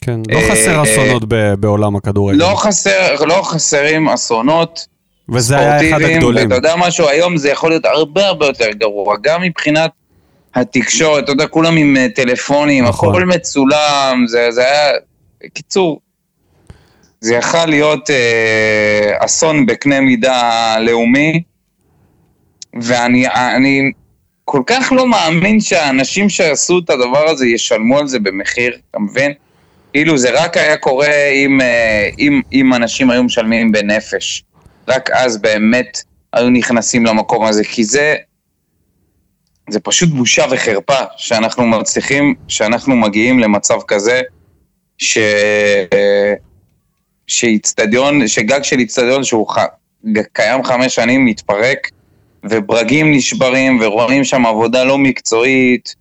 כן, 0.00 0.20
לא 0.28 0.40
חסר 0.50 0.76
אה, 0.78 0.82
אסונות 0.82 1.22
בעולם 1.60 1.96
הכדורגל. 1.96 2.38
לא, 2.38 2.54
חסר, 2.56 3.24
לא 3.24 3.42
חסרים 3.42 4.08
אסונות 4.08 4.86
וזה 5.30 5.58
היה 5.58 5.90
אחד 5.90 6.02
הגדולים. 6.02 6.44
ואתה 6.44 6.54
יודע 6.54 6.74
משהו, 6.76 7.08
היום 7.08 7.36
זה 7.36 7.50
יכול 7.50 7.70
להיות 7.70 7.84
הרבה 7.84 8.26
הרבה 8.26 8.46
יותר 8.46 8.70
גרוע, 8.70 9.16
גם 9.22 9.42
מבחינת 9.42 9.90
התקשורת, 10.54 11.24
אתה 11.24 11.32
יודע, 11.32 11.46
כולם 11.46 11.76
עם 11.76 11.96
אה, 11.96 12.06
טלפונים, 12.14 12.84
נכון. 12.84 13.08
הכל 13.08 13.24
מצולם, 13.24 14.24
זה, 14.26 14.50
זה 14.50 14.60
היה... 14.66 14.92
בקיצור, 15.44 16.00
זה 17.20 17.34
יכל 17.34 17.66
להיות 17.66 18.10
אה, 18.10 19.16
אסון 19.18 19.66
בקנה 19.66 20.00
מידה 20.00 20.76
לאומי, 20.80 21.42
ואני 22.82 23.28
אני 23.28 23.92
כל 24.44 24.62
כך 24.66 24.92
לא 24.96 25.06
מאמין 25.06 25.60
שהאנשים 25.60 26.28
שעשו 26.28 26.78
את 26.78 26.90
הדבר 26.90 27.28
הזה 27.28 27.46
ישלמו 27.46 27.98
על 27.98 28.06
זה 28.06 28.18
במחיר, 28.18 28.78
אתה 28.90 28.98
מבין? 28.98 29.32
כאילו 29.92 30.18
זה 30.18 30.30
רק 30.32 30.56
היה 30.56 30.76
קורה 30.76 31.28
אם, 31.32 31.60
אה, 31.60 32.08
אם, 32.18 32.40
אם 32.52 32.74
אנשים 32.74 33.10
היו 33.10 33.22
משלמים 33.22 33.72
בנפש. 33.72 34.44
רק 34.90 35.10
אז 35.10 35.38
באמת 35.38 36.02
היו 36.32 36.50
נכנסים 36.50 37.06
למקום 37.06 37.44
הזה, 37.44 37.64
כי 37.64 37.84
זה, 37.84 38.16
זה 39.70 39.80
פשוט 39.80 40.08
בושה 40.08 40.44
וחרפה 40.50 40.98
שאנחנו 41.16 41.66
מצליחים, 41.66 42.34
שאנחנו 42.48 42.96
מגיעים 42.96 43.38
למצב 43.38 43.78
כזה, 43.88 44.20
ש... 44.98 45.18
שאיצטדיון, 47.26 48.28
שגג 48.28 48.62
של 48.62 48.78
איצטדיון 48.78 49.24
שהוא 49.24 49.48
ח... 49.48 49.58
קיים 50.32 50.64
חמש 50.64 50.94
שנים 50.94 51.24
מתפרק, 51.24 51.90
וברגים 52.44 53.12
נשברים, 53.12 53.78
ורואים 53.82 54.24
שם 54.24 54.46
עבודה 54.46 54.84
לא 54.84 54.98
מקצועית, 54.98 55.94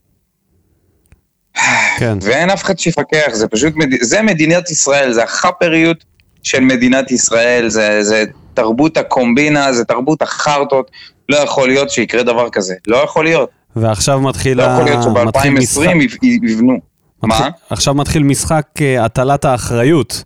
כן. 1.98 2.18
ואין 2.22 2.50
אף 2.50 2.64
אחד 2.64 2.80
שיפקח, 2.80 3.30
זה 3.34 3.48
פשוט, 3.48 3.76
מד... 3.76 4.04
זה 4.04 4.22
מדינת 4.22 4.72
ישראל, 4.72 5.14
זה 5.14 5.24
החאפריות 5.24 6.04
של 6.44 6.60
מדינת 6.60 7.12
ישראל, 7.12 7.70
זה, 7.70 8.04
זה 8.04 8.24
תרבות 8.54 8.98
הקומבינה, 8.98 9.74
זה 9.74 9.86
תרבות 9.86 10.22
החרטות, 10.22 10.92
לא 11.30 11.38
יכול 11.38 11.68
להיות 11.68 11.90
שיקרה 11.90 12.24
דבר 12.24 12.50
כזה, 12.50 12.74
לא 12.88 12.98
יכול 12.98 13.24
להיות. 13.26 13.50
ועכשיו 13.76 14.20
מתחיל 14.22 14.58
לא 14.58 14.64
יכול 14.64 14.84
להיות 14.84 15.06
ה- 15.18 15.24
מתחיל 15.26 15.52
משחק- 15.52 15.84
שב-2020 15.84 16.26
יבנו. 16.52 16.80
מה? 17.24 17.50
עכשיו 17.70 17.94
מתחיל 17.94 18.24
משחק 18.24 18.66
אה, 18.82 19.06
הטלת 19.06 19.46
האחריות. 19.46 20.24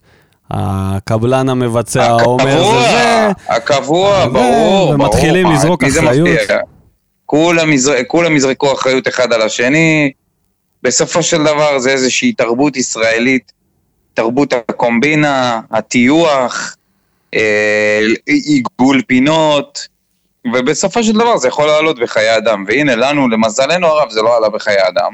הקבלן 0.51 1.49
המבצע 1.49 2.11
אומר 2.11 2.47
הקבוע, 2.57 2.81
זה 2.83 2.89
זה, 2.91 3.31
הקבוע, 3.49 4.25
ברור, 4.27 4.33
ברור. 4.43 4.89
ומתחילים 4.89 5.47
מה, 5.47 5.53
לזרוק 5.53 5.83
אחריות. 5.83 6.29
כולם 7.25 7.73
יזר- 7.73 8.03
כולם 8.07 8.35
יזרקו 8.35 8.73
אחריות 8.73 9.07
אחד 9.07 9.33
על 9.33 9.41
השני. 9.41 10.11
בסופו 10.83 11.23
של 11.23 11.43
דבר 11.43 11.79
זה 11.79 11.89
איזושהי 11.89 12.33
תרבות 12.33 12.77
ישראלית, 12.77 13.51
תרבות 14.13 14.53
הקומבינה, 14.53 15.61
הטיוח, 15.71 16.75
אה, 17.33 17.99
עיגול 18.25 19.01
פינות, 19.07 19.87
ובסופו 20.53 21.03
של 21.03 21.13
דבר 21.13 21.37
זה 21.37 21.47
יכול 21.47 21.65
לעלות 21.67 21.99
בחיי 21.99 22.37
אדם. 22.37 22.65
והנה, 22.67 22.95
לנו, 22.95 23.29
למזלנו 23.29 23.87
הרב, 23.87 24.09
זה 24.09 24.21
לא 24.21 24.37
עלה 24.37 24.49
בחיי 24.49 24.77
אדם, 24.87 25.13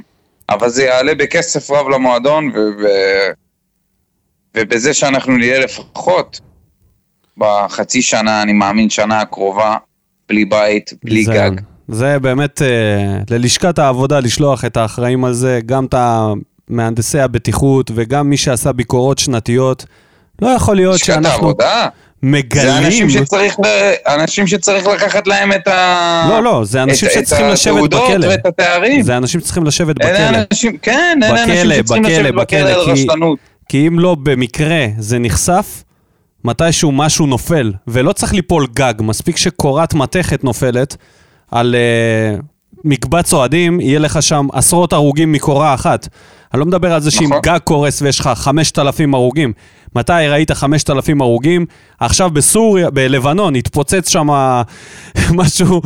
אבל 0.49 0.69
זה 0.69 0.83
יעלה 0.83 1.15
בכסף 1.15 1.71
רב 1.71 1.89
למועדון, 1.89 2.47
ו- 2.55 2.83
ו- 2.83 3.31
ובזה 4.57 4.93
שאנחנו 4.93 5.37
נהיה 5.37 5.59
לפחות 5.59 6.39
בחצי 7.37 8.01
שנה, 8.01 8.41
אני 8.41 8.53
מאמין, 8.53 8.89
שנה 8.89 9.21
הקרובה, 9.21 9.75
בלי 10.29 10.45
בית, 10.45 10.93
בלי 11.03 11.23
זה- 11.25 11.33
גג. 11.33 11.51
זה 11.87 12.19
באמת 12.19 12.61
אה, 12.61 13.17
ללשכת 13.29 13.79
העבודה 13.79 14.19
לשלוח 14.19 14.65
את 14.65 14.77
האחראים 14.77 15.25
על 15.25 15.33
זה, 15.33 15.59
גם 15.65 15.85
את 15.85 15.93
מהנדסי 16.69 17.19
הבטיחות 17.19 17.91
וגם 17.95 18.29
מי 18.29 18.37
שעשה 18.37 18.71
ביקורות 18.71 19.19
שנתיות. 19.19 19.85
לא 20.41 20.47
יכול 20.47 20.75
להיות 20.75 20.99
שאנחנו 20.99 21.29
העבודה, 21.29 21.87
זה 22.21 22.27
מגלים... 22.27 22.85
אנשים 22.85 23.09
שצריך, 23.09 23.55
אנשים 24.07 24.47
שצריך 24.47 24.87
לקחת 24.87 25.27
להם 25.27 25.51
את 25.53 25.67
ה... 25.67 26.25
לא, 26.29 26.43
לא, 26.43 26.61
זה 26.65 26.83
אנשים 26.83 27.07
את- 27.09 27.13
שצריכים 27.13 27.47
את 27.47 27.51
לשבת 27.51 27.75
התעודות 27.75 28.03
בכלא. 28.11 28.27
ואת 28.27 28.45
התארים. 28.45 29.01
זה 29.01 29.17
אנשים 29.17 29.41
שצריכים 29.41 29.63
לשבת 29.65 30.01
אלה 30.01 30.29
בכלא. 30.31 30.45
אנשים, 30.51 30.77
כן, 30.77 31.19
אלה 31.23 31.33
בכלא, 31.33 31.43
אנשים 31.43 31.71
שצריכים 31.83 32.03
בכלא, 32.03 32.13
לשבת 32.19 32.33
בכלא 32.33 32.41
בכלא, 32.43 32.69
על 32.83 32.91
רשלנות. 32.91 33.39
כי 33.69 33.87
אם 33.87 33.99
לא 33.99 34.15
במקרה 34.15 34.85
זה 34.97 35.19
נחשף, 35.19 35.83
מתישהו 36.45 36.91
משהו 36.91 37.25
נופל, 37.25 37.73
ולא 37.87 38.11
צריך 38.13 38.33
ליפול 38.33 38.67
גג, 38.73 38.93
מספיק 38.99 39.37
שקורת 39.37 39.93
מתכת 39.93 40.43
נופלת 40.43 40.95
על 41.51 41.75
uh, 42.37 42.41
מקבץ 42.83 43.33
אוהדים, 43.33 43.79
יהיה 43.79 43.99
לך 43.99 44.23
שם 44.23 44.47
עשרות 44.53 44.93
הרוגים 44.93 45.31
מקורה 45.31 45.73
אחת. 45.73 46.07
אני 46.53 46.59
לא 46.59 46.65
מדבר 46.65 46.93
על 46.93 47.01
זה 47.01 47.11
שאם 47.11 47.25
נכון. 47.25 47.39
גג 47.43 47.57
קורס 47.63 48.01
ויש 48.01 48.19
לך 48.19 48.29
5,000 48.35 49.13
הרוגים. 49.13 49.53
מתי 49.95 50.11
ראית 50.29 50.51
5,000 50.51 51.21
הרוגים? 51.21 51.65
עכשיו 51.99 52.29
בסוריה, 52.29 52.89
בלבנון, 52.89 53.55
התפוצץ 53.55 54.09
שם 54.09 54.27
משהו 55.39 55.81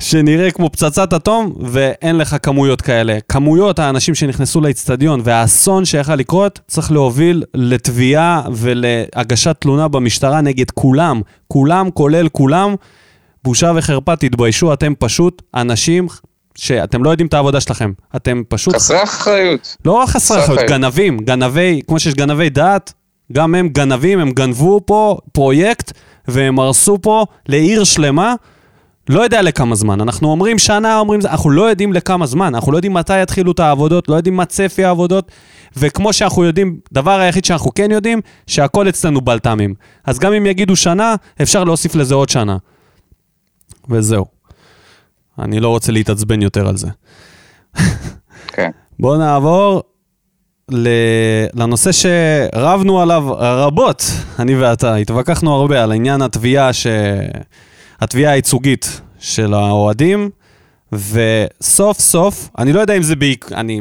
שנראה 0.00 0.50
כמו 0.50 0.70
פצצת 0.70 1.12
אטום, 1.12 1.52
ואין 1.60 2.16
לך 2.18 2.36
כמויות 2.42 2.80
כאלה. 2.80 3.18
כמויות 3.28 3.78
האנשים 3.78 4.14
שנכנסו 4.14 4.60
לאצטדיון 4.60 5.20
והאסון 5.24 5.84
שיכל 5.84 6.14
לקרות, 6.14 6.60
צריך 6.66 6.92
להוביל 6.92 7.42
לתביעה 7.54 8.42
ולהגשת 8.52 9.56
תלונה 9.60 9.88
במשטרה 9.88 10.40
נגד 10.40 10.70
כולם. 10.70 11.20
כולם, 11.48 11.90
כולל 11.90 12.28
כולם. 12.28 12.74
בושה 13.44 13.72
וחרפה, 13.76 14.16
תתביישו, 14.16 14.72
אתם 14.72 14.92
פשוט 14.98 15.42
אנשים 15.54 16.06
שאתם 16.56 17.04
לא 17.04 17.10
יודעים 17.10 17.26
את 17.26 17.34
העבודה 17.34 17.60
שלכם. 17.60 17.92
אתם 18.16 18.42
פשוט 18.48 18.74
חסרי 18.74 19.02
אחריות. 19.02 19.76
לא 19.84 19.92
רק 19.92 20.08
חסרי 20.08 20.44
אחריות. 20.44 20.70
גנבים, 20.70 21.18
גנבי, 21.18 21.80
כמו 21.86 22.00
שיש 22.00 22.14
גנבי 22.14 22.50
דעת, 22.50 22.92
גם 23.32 23.54
הם 23.54 23.68
גנבים, 23.68 24.18
הם 24.18 24.30
גנבו 24.30 24.80
פה 24.86 25.18
פרויקט, 25.32 25.92
והם 26.28 26.58
הרסו 26.58 26.98
פה 27.02 27.26
לעיר 27.48 27.84
שלמה, 27.84 28.34
לא 29.08 29.20
יודע 29.20 29.42
לכמה 29.42 29.74
זמן. 29.74 30.00
אנחנו 30.00 30.30
אומרים 30.30 30.58
שנה, 30.58 30.98
אומרים 30.98 31.20
זה, 31.20 31.30
אנחנו 31.30 31.50
לא 31.50 31.62
יודעים 31.62 31.92
לכמה 31.92 32.26
זמן, 32.26 32.54
אנחנו 32.54 32.72
לא 32.72 32.76
יודעים 32.76 32.94
מתי 32.94 33.22
יתחילו 33.22 33.52
את 33.52 33.60
העבודות, 33.60 34.08
לא 34.08 34.14
יודעים 34.14 34.36
מה 34.36 34.44
צפי 34.44 34.84
העבודות, 34.84 35.32
וכמו 35.76 36.12
שאנחנו 36.12 36.44
יודעים, 36.44 36.78
דבר 36.92 37.20
היחיד 37.20 37.44
שאנחנו 37.44 37.74
כן 37.74 37.90
יודעים, 37.90 38.20
שהכל 38.46 38.88
אצלנו 38.88 39.20
בלת"מים. 39.20 39.74
אז 40.04 40.18
גם 40.18 40.32
אם 40.32 40.46
יגידו 40.46 40.76
שנה, 40.76 41.14
אפשר 41.42 41.64
להוסיף 41.64 41.94
לזה 41.94 42.14
עוד 42.14 42.28
שנה. 42.28 42.56
וזהו. 43.90 44.35
אני 45.38 45.60
לא 45.60 45.68
רוצה 45.68 45.92
להתעצבן 45.92 46.42
יותר 46.42 46.68
על 46.68 46.76
זה. 46.76 46.88
כן. 48.46 48.70
בואו 48.98 49.18
נעבור 49.18 49.82
לנושא 51.54 51.90
שרבנו 51.92 53.00
עליו 53.00 53.24
רבות, 53.38 54.04
אני 54.38 54.56
ואתה. 54.56 54.94
התווכחנו 54.94 55.54
הרבה 55.54 55.82
על 55.82 55.92
עניין 55.92 56.22
התביעה, 56.22 56.72
ש... 56.72 56.86
התביעה 58.00 58.32
הייצוגית 58.32 59.00
של 59.18 59.54
האוהדים, 59.54 60.30
וסוף 60.92 62.00
סוף, 62.00 62.48
אני 62.58 62.72
לא 62.72 62.80
יודע 62.80 62.96
אם 62.96 63.02
זה 63.02 63.16
בעק... 63.16 63.52
אני 63.52 63.80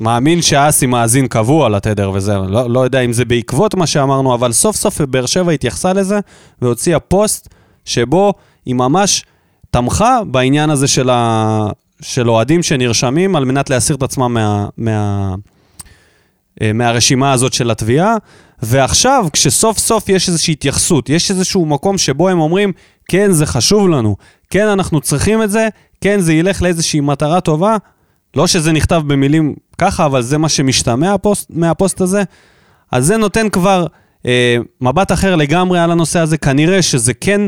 מאמין 0.00 0.42
שאסי 0.42 0.86
מאזין 0.86 1.26
קבוע 1.26 1.68
לתדר 1.68 2.10
וזה, 2.14 2.38
לא, 2.38 2.70
לא 2.70 2.80
יודע 2.80 3.00
אם 3.00 3.12
זה 3.12 3.24
בעקבות 3.24 3.74
מה 3.74 3.86
שאמרנו, 3.86 4.34
אבל 4.34 4.52
סוף 4.52 4.76
סוף 4.76 5.00
באר 5.00 5.26
שבע 5.26 5.52
התייחסה 5.52 5.92
לזה 5.92 6.20
והוציאה 6.62 7.00
פוסט 7.00 7.48
שבו 7.84 8.34
היא 8.64 8.74
ממש 8.74 9.24
תמכה 9.72 10.18
בעניין 10.26 10.70
הזה 10.70 10.88
של, 10.88 11.10
ה... 11.10 11.66
של 12.02 12.30
אוהדים 12.30 12.62
שנרשמים 12.62 13.36
על 13.36 13.44
מנת 13.44 13.70
להסיר 13.70 13.96
את 13.96 14.02
עצמם 14.02 14.34
מה... 14.34 14.68
מה... 14.76 15.34
אה, 16.62 16.72
מהרשימה 16.72 17.32
הזאת 17.32 17.52
של 17.52 17.70
התביעה, 17.70 18.16
ועכשיו, 18.62 19.26
כשסוף 19.32 19.78
סוף 19.78 20.08
יש 20.08 20.28
איזושהי 20.28 20.52
התייחסות, 20.52 21.08
יש 21.08 21.30
איזשהו 21.30 21.66
מקום 21.66 21.98
שבו 21.98 22.28
הם 22.28 22.40
אומרים, 22.40 22.72
כן, 23.08 23.32
זה 23.32 23.46
חשוב 23.46 23.88
לנו, 23.88 24.16
כן, 24.50 24.66
אנחנו 24.66 25.00
צריכים 25.00 25.42
את 25.42 25.50
זה, 25.50 25.68
כן, 26.00 26.20
זה 26.20 26.32
ילך 26.32 26.62
לאיזושהי 26.62 27.00
מטרה 27.00 27.40
טובה, 27.40 27.76
לא 28.36 28.46
שזה 28.46 28.72
נכתב 28.72 29.02
במילים 29.06 29.54
ככה, 29.78 30.06
אבל 30.06 30.22
זה 30.22 30.38
מה 30.38 30.48
שמשתמע 30.48 31.14
הפוסט, 31.14 31.50
מהפוסט 31.50 32.00
הזה, 32.00 32.22
אז 32.92 33.06
זה 33.06 33.16
נותן 33.16 33.48
כבר 33.48 33.86
אה, 34.26 34.56
מבט 34.80 35.12
אחר 35.12 35.36
לגמרי 35.36 35.78
על 35.80 35.90
הנושא 35.90 36.18
הזה, 36.18 36.38
כנראה 36.38 36.82
שזה 36.82 37.14
כן 37.14 37.40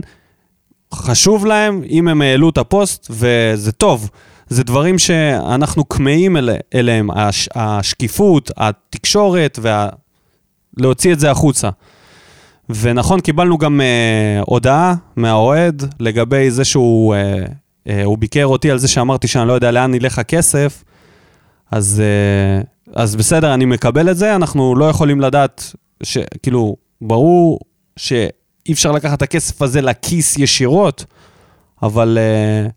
חשוב 0.94 1.46
להם, 1.46 1.82
אם 1.90 2.08
הם 2.08 2.22
העלו 2.22 2.48
את 2.48 2.58
הפוסט, 2.58 3.06
וזה 3.10 3.72
טוב. 3.72 4.10
זה 4.48 4.64
דברים 4.64 4.98
שאנחנו 4.98 5.88
כמהים 5.88 6.36
אל, 6.36 6.50
אליהם, 6.74 7.10
הש, 7.10 7.48
השקיפות, 7.54 8.50
התקשורת, 8.56 9.58
וה... 9.62 9.88
להוציא 10.76 11.12
את 11.12 11.20
זה 11.20 11.30
החוצה. 11.30 11.70
ונכון, 12.68 13.20
קיבלנו 13.20 13.58
גם 13.58 13.80
אה, 13.80 14.42
הודעה 14.46 14.94
מהאוהד 15.16 15.82
לגבי 16.00 16.50
זה 16.50 16.64
שהוא 16.64 17.14
אה, 17.14 17.44
אה, 17.88 18.04
הוא 18.04 18.18
ביקר 18.18 18.46
אותי 18.46 18.70
על 18.70 18.78
זה 18.78 18.88
שאמרתי 18.88 19.28
שאני 19.28 19.48
לא 19.48 19.52
יודע 19.52 19.70
לאן 19.70 19.94
ילך 19.94 20.18
הכסף, 20.18 20.84
אז, 21.70 22.02
אה, 22.04 22.62
אז 23.02 23.16
בסדר, 23.16 23.54
אני 23.54 23.64
מקבל 23.64 24.10
את 24.10 24.16
זה, 24.16 24.36
אנחנו 24.36 24.76
לא 24.76 24.84
יכולים 24.84 25.20
לדעת, 25.20 25.74
ש, 26.02 26.18
כאילו, 26.42 26.76
ברור 27.00 27.58
שאי 28.64 28.72
אפשר 28.72 28.92
לקחת 28.92 29.16
את 29.16 29.22
הכסף 29.22 29.62
הזה 29.62 29.80
לכיס 29.80 30.38
ישירות, 30.38 31.04
אבל 31.82 32.18
אה, 32.20 32.68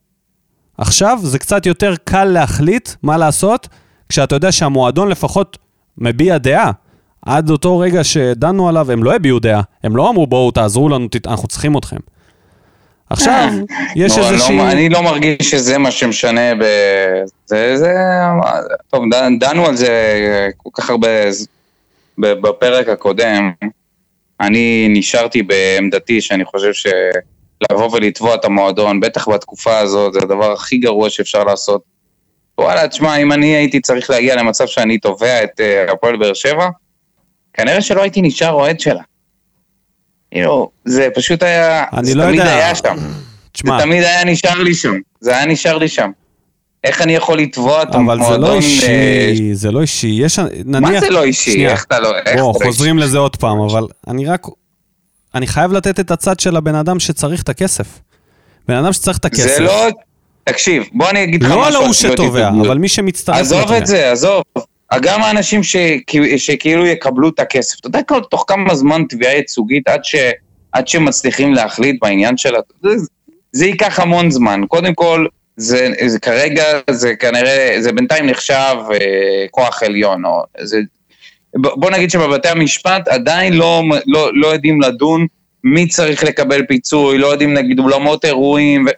עכשיו 0.78 1.20
זה 1.24 1.40
קצת 1.40 1.66
יותר 1.66 1.94
קל 2.04 2.24
להחליט 2.26 2.90
מה 3.04 3.18
לעשות, 3.18 3.68
כשאתה 4.10 4.36
יודע 4.36 4.52
שהמועדון 4.52 5.08
לפחות 5.08 5.58
מביע 5.98 6.38
דעה. 6.38 6.72
עד 7.26 7.50
אותו 7.50 7.80
רגע 7.80 8.04
שדנו 8.04 8.70
עליו, 8.70 8.92
הם 8.92 9.04
לא 9.04 9.16
הביעו 9.16 9.40
דעה. 9.40 9.62
הם 9.84 9.96
לא 9.96 10.10
אמרו, 10.10 10.28
בואו, 10.28 10.52
תעזרו 10.52 10.90
לנו, 10.90 11.08
ת... 11.08 11.28
אנחנו 11.28 11.48
צריכים 11.48 11.78
אתכם. 11.78 11.98
עכשיו, 13.10 13.50
יש 13.96 14.18
לא, 14.18 14.30
איזושהי... 14.30 14.58
לא, 14.58 14.72
אני 14.72 14.90
לא 14.90 15.04
מרגיש 15.04 15.52
שזה 15.52 15.78
מה 15.78 15.92
שמשנה 15.92 16.56
ב... 16.56 16.64
זה, 17.46 17.78
זה... 17.78 17.94
טוב, 18.90 19.04
דנו 19.40 19.66
על 19.66 19.76
זה 19.76 20.20
כל 20.58 20.70
כך 20.74 20.90
הרבה 20.90 21.08
בפרק 22.18 22.90
הקודם. 22.90 23.52
אני 24.42 24.88
נשארתי 24.90 25.44
בעמדתי 25.44 26.22
שאני 26.22 26.46
חושב 26.46 26.72
שלבוא 26.74 27.90
ולתבוע 27.92 28.36
את 28.36 28.46
המועדון, 28.46 29.00
בטח 29.00 29.28
בתקופה 29.28 29.78
הזאת, 29.78 30.14
זה 30.14 30.20
הדבר 30.20 30.52
הכי 30.52 30.78
גרוע 30.78 31.10
שאפשר 31.10 31.44
לעשות. 31.44 31.82
וואלה, 32.58 32.88
תשמע, 32.88 33.16
אם 33.16 33.32
אני 33.32 33.56
הייתי 33.56 33.80
צריך 33.80 34.10
להגיע 34.10 34.36
למצב 34.36 34.68
שאני 34.68 34.98
תובע 34.98 35.44
את 35.44 35.60
אה, 35.60 35.92
הפועל 35.92 36.18
באר 36.18 36.34
שבע, 36.34 36.68
כנראה 37.54 37.82
שלא 37.82 38.02
הייתי 38.02 38.22
נשאר 38.22 38.52
אוהד 38.52 38.80
שלה. 38.80 39.02
כאילו, 40.32 40.72
זה 40.86 41.08
פשוט 41.16 41.44
היה, 41.44 41.84
זה 42.02 42.16
לא 42.16 42.24
תמיד 42.24 42.40
יודע. 42.40 42.56
היה 42.56 42.76
שם. 42.76 42.96
תשמע, 43.52 43.78
זה 43.78 43.84
תמיד 43.84 44.04
היה 44.04 44.26
נשאר 44.26 44.64
לי 44.64 44.76
שם, 44.76 44.94
זה 45.20 45.38
היה 45.38 45.46
נשאר 45.46 45.78
לי 45.78 45.88
שם. 45.88 46.12
איך 46.88 47.02
אני 47.02 47.16
יכול 47.16 47.40
לתבוע 47.40 47.84
את 47.84 47.88
אבל 47.88 47.96
המועדון? 47.96 48.28
זה 48.32 48.38
לא 48.38 48.48
אה, 48.48 48.56
אישי, 48.56 49.54
זה 49.54 49.72
לא 49.72 49.82
אישי. 49.82 50.08
יש... 50.22 50.40
נניח... 50.66 50.92
מה 50.92 51.00
זה 51.00 51.10
לא 51.10 51.24
אישי? 51.24 51.52
שנייה. 51.52 51.72
איך 51.72 51.84
אתה 51.84 52.00
לא... 52.00 52.10
איך 52.26 52.40
בוא, 52.40 52.54
לא 52.60 52.66
חוזרים 52.66 53.00
לזה 53.00 53.18
עוד 53.18 53.36
פעם, 53.36 53.60
אבל 53.60 53.84
אני 54.08 54.26
רק... 54.26 54.48
אני 55.36 55.48
חייב 55.48 55.74
לתת 55.74 56.00
את 56.00 56.12
הצד 56.12 56.40
של 56.40 56.56
הבן 56.56 56.76
אדם 56.76 57.00
שצריך 57.00 57.44
את 57.44 57.50
הכסף. 57.50 58.00
בן 58.68 58.76
אדם 58.76 58.94
שצריך 58.94 59.18
את? 59.18 59.26
הכסף. 59.26 59.58
זה 59.58 59.60
לא... 59.60 59.88
תקשיב, 60.44 60.84
בוא 60.94 61.10
אני 61.10 61.24
אגיד 61.24 61.44
לך 61.44 61.50
משהו. 61.50 61.62
לא 61.62 61.68
על 61.68 61.76
ההוא 61.76 61.94
תביעות 61.94 62.18
שתובע. 62.18 62.50
אבל 62.50 62.78
מי 62.78 62.88
שמצטרף 62.88 63.36
עזוב. 63.36 63.72
את 63.72 63.88
זה, 63.88 64.12
עזוב. 64.12 64.44
גם 65.02 65.24
האנשים 65.24 65.62
שכאילו 66.38 66.86
יקבלו 66.86 67.30
את 67.30 67.40
הכסף. 67.40 67.80
אתה 67.80 67.88
יודע 67.88 68.02
תוך 68.30 68.46
כמה 68.48 68.76
זמן 68.76 69.04
תביעה 69.10 69.34
ייצוגית 69.34 69.88
עד, 69.88 70.00
ש, 70.04 70.16
עד 70.72 70.88
שמצליחים 70.88 71.54
להחליט 71.54 71.96
בעניין 72.02 72.38
שלה? 72.38 72.60
זה, 72.84 72.90
זה 73.52 73.66
ייקח 73.66 74.00
המון 74.00 74.32
זמן. 74.32 74.62
קודם 74.68 74.94
כל, 74.94 75.26
זה, 75.58 75.90
זה 76.06 76.20
כרגע, 76.20 76.64
זה 76.90 77.16
כנראה, 77.16 77.76
זה 77.80 77.92
בינתיים 77.92 78.26
נחשב 78.26 78.76
אה, 78.92 79.46
כוח 79.52 79.84
עליון. 79.84 80.26
או, 80.26 80.44
זה, 80.60 80.80
בוא 81.56 81.92
נגיד 81.92 82.12
שבבתי 82.12 82.48
המשפט 82.48 83.08
עדיין 83.08 83.54
לא, 83.54 83.84
לא, 84.06 84.30
לא 84.34 84.48
יודעים 84.48 84.82
לדון 84.82 85.28
מי 85.64 85.88
צריך 85.88 86.24
לקבל 86.24 86.66
פיצוי, 86.66 87.18
לא 87.18 87.28
יודעים 87.28 87.54
נגיד 87.54 87.80
אולמות 87.80 88.26
אירועים, 88.26 88.86
ו... 88.86 88.90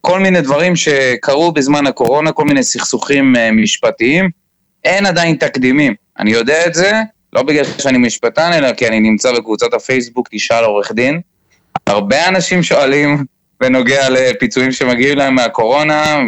כל 0.00 0.20
מיני 0.20 0.40
דברים 0.40 0.76
שקרו 0.76 1.52
בזמן 1.52 1.86
הקורונה, 1.86 2.32
כל 2.32 2.44
מיני 2.44 2.62
סכסוכים 2.62 3.36
אה, 3.36 3.52
משפטיים. 3.52 4.30
אין 4.84 5.06
עדיין 5.06 5.36
תקדימים. 5.36 5.94
אני 6.18 6.30
יודע 6.30 6.66
את 6.66 6.74
זה, 6.74 6.92
לא 7.32 7.42
בגלל 7.42 7.64
שאני 7.64 7.98
משפטן, 7.98 8.52
אלא 8.52 8.72
כי 8.72 8.88
אני 8.88 9.00
נמצא 9.00 9.32
בקבוצת 9.32 9.74
הפייסבוק 9.74 10.28
תשאל 10.30 10.64
עורך 10.64 10.92
דין. 10.92 11.20
הרבה 11.86 12.28
אנשים 12.28 12.62
שואלים 12.62 13.24
בנוגע 13.60 14.08
לפיצויים 14.10 14.72
שמגיעים 14.72 15.18
להם 15.18 15.34
מהקורונה, 15.34 16.20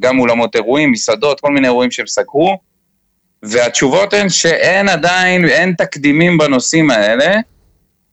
גם 0.00 0.18
אולמות 0.18 0.56
אירועים, 0.56 0.92
מסעדות, 0.92 1.40
כל 1.40 1.50
מיני 1.50 1.66
אירועים 1.66 1.90
שהם 1.90 2.06
סגרו, 2.06 2.58
והתשובות 3.42 4.14
הן 4.14 4.28
שאין 4.28 4.88
עדיין, 4.88 5.44
אין 5.44 5.72
תקדימים 5.72 6.38
בנושאים 6.38 6.90
האלה, 6.90 7.36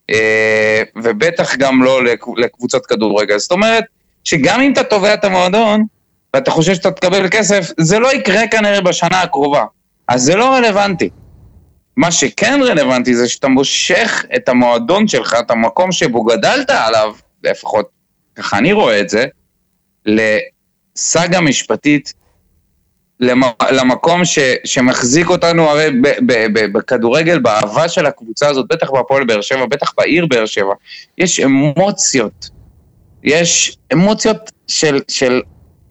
אה, 0.10 0.82
ובטח 0.96 1.56
גם 1.56 1.84
לא 1.84 2.04
לקב- 2.04 2.38
לקבוצת 2.38 2.86
כדורגל. 2.86 3.38
זאת 3.38 3.52
אומרת, 3.52 3.84
שגם 4.24 4.62
אם 4.62 4.74
אתה 4.74 4.84
תובע 4.84 5.14
את 5.14 5.24
המועדון, 5.24 5.86
ואתה 6.34 6.52
חושב 6.52 6.74
שאתה 6.74 6.92
תקבל 6.92 7.30
כסף, 7.30 7.72
זה 7.80 8.00
לא 8.00 8.14
יקרה 8.14 8.48
כנראה 8.48 8.82
בשנה 8.82 9.22
הקרובה. 9.22 9.66
אז 10.08 10.22
זה 10.22 10.36
לא 10.36 10.46
רלוונטי. 10.56 11.10
מה 11.98 12.12
שכן 12.12 12.60
רלוונטי 12.64 13.16
זה 13.16 13.30
שאתה 13.30 13.48
מושך 13.48 14.26
את 14.36 14.50
המועדון 14.50 15.08
שלך, 15.08 15.36
את 15.40 15.52
המקום 15.52 15.92
שבו 15.92 16.24
גדלת 16.24 16.70
עליו, 16.70 17.14
לפחות 17.44 17.97
ככה 18.38 18.58
אני 18.58 18.74
רואה 18.74 19.02
את 19.02 19.10
זה, 19.10 19.26
לסאגה 20.06 21.42
משפטית 21.42 22.14
למקום 23.72 24.26
ש, 24.26 24.40
שמחזיק 24.66 25.30
אותנו 25.30 25.64
הרי 25.64 25.92
ב, 25.92 26.08
ב, 26.08 26.34
ב, 26.54 26.78
בכדורגל, 26.78 27.40
באהבה 27.40 27.90
של 27.90 28.06
הקבוצה 28.06 28.50
הזאת, 28.50 28.66
בטח 28.70 28.92
בהפועל 28.92 29.24
באר 29.24 29.42
שבע, 29.42 29.66
בטח 29.66 29.94
בעיר 29.98 30.26
באר 30.26 30.46
שבע, 30.46 30.74
יש 31.18 31.40
אמוציות. 31.40 32.50
יש 33.24 33.78
אמוציות 33.94 34.52
של, 34.68 35.00
של 35.08 35.42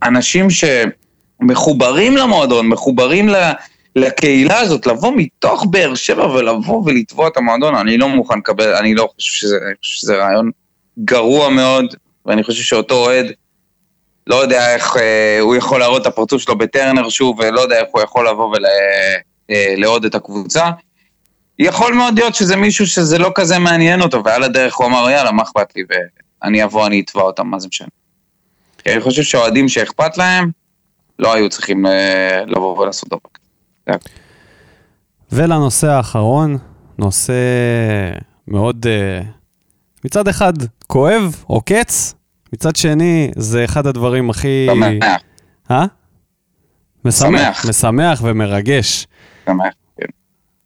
אנשים 0.03 0.47
שמחוברים 0.51 2.17
למועדון, 2.17 2.69
מחוברים 2.69 3.29
ל, 3.29 3.53
לקהילה 3.97 4.59
הזאת, 4.59 4.87
לבוא 4.87 5.13
מתוך 5.17 5.67
באר 5.71 5.95
שבע 5.95 6.27
ולבוא 6.27 6.83
ולתבוע 6.87 7.29
את 7.29 7.37
המועדון, 7.37 7.75
אני 7.75 7.99
לא 7.99 8.09
מוכן 8.09 8.39
לקבל, 8.39 8.75
אני 8.75 8.95
לא 8.95 9.09
חושב 9.15 9.33
שזה, 9.33 9.57
חושב 9.81 9.97
שזה 9.97 10.17
רעיון 10.17 10.51
גרוע 10.99 11.49
מאוד, 11.49 11.95
ואני 12.27 12.45
חושב 12.45 12.63
שאותו 12.63 12.95
אוהד, 12.95 13.27
לא 14.27 14.35
יודע 14.35 14.75
איך 14.75 14.97
אה, 14.97 15.39
הוא 15.41 15.57
יכול 15.57 15.81
להראות 15.81 16.03
את 16.03 16.07
הפרצוף 16.07 16.43
שלו 16.43 16.59
בטרנר 16.59 17.09
שוב, 17.09 17.39
ולא 17.39 17.61
יודע 17.61 17.79
איך 17.79 17.89
הוא 17.93 18.03
יכול 18.03 18.29
לבוא 18.29 18.57
ולעוד 19.49 20.05
אה, 20.05 20.09
את 20.09 20.15
הקבוצה. 20.15 20.71
יכול 21.59 21.95
מאוד 21.95 22.19
להיות 22.19 22.35
שזה 22.35 22.57
מישהו 22.57 22.87
שזה 22.87 23.19
לא 23.19 23.33
כזה 23.35 23.59
מעניין 23.59 24.01
אותו, 24.01 24.25
ועל 24.25 24.43
הדרך 24.43 24.77
הוא 24.77 24.87
אמר, 24.87 25.11
יאללה, 25.11 25.33
מה 25.33 25.43
אכפת 25.43 25.77
לי, 25.77 25.83
ואני 26.43 26.65
אבוא, 26.65 26.87
אני 26.87 27.01
אתבע 27.01 27.23
אותם, 27.23 27.47
מה 27.47 27.59
זה 27.59 27.69
משנה. 27.69 27.89
כי 28.79 28.93
אני 28.93 29.01
חושב 29.01 29.23
שאוהדים 29.23 29.69
שאכפת 29.69 30.19
להם, 30.19 30.51
לא 31.19 31.35
היו 31.35 31.49
צריכים 31.49 31.87
אה, 31.87 32.41
לבוא 32.47 32.79
ולעשות 32.79 33.09
דבר 33.09 33.19
כזה. 33.35 33.99
ולנושא 35.33 35.87
האחרון, 35.87 36.59
נושא 36.99 37.33
מאוד, 38.49 38.87
אה, 38.87 39.21
מצד 40.05 40.29
אחד 40.29 40.53
כואב, 40.87 41.45
עוקץ, 41.47 42.15
מצד 42.57 42.77
שני, 42.77 43.31
זה 43.37 43.65
אחד 43.65 43.87
הדברים 43.87 44.31
הכי... 44.31 44.67
שמח. 44.71 45.21
אה? 45.71 45.87
משמח. 47.05 47.29
שמח. 47.31 47.67
משמח 47.69 48.21
ומרגש. 48.25 49.07
שמח, 49.47 49.73
כן. 50.01 50.07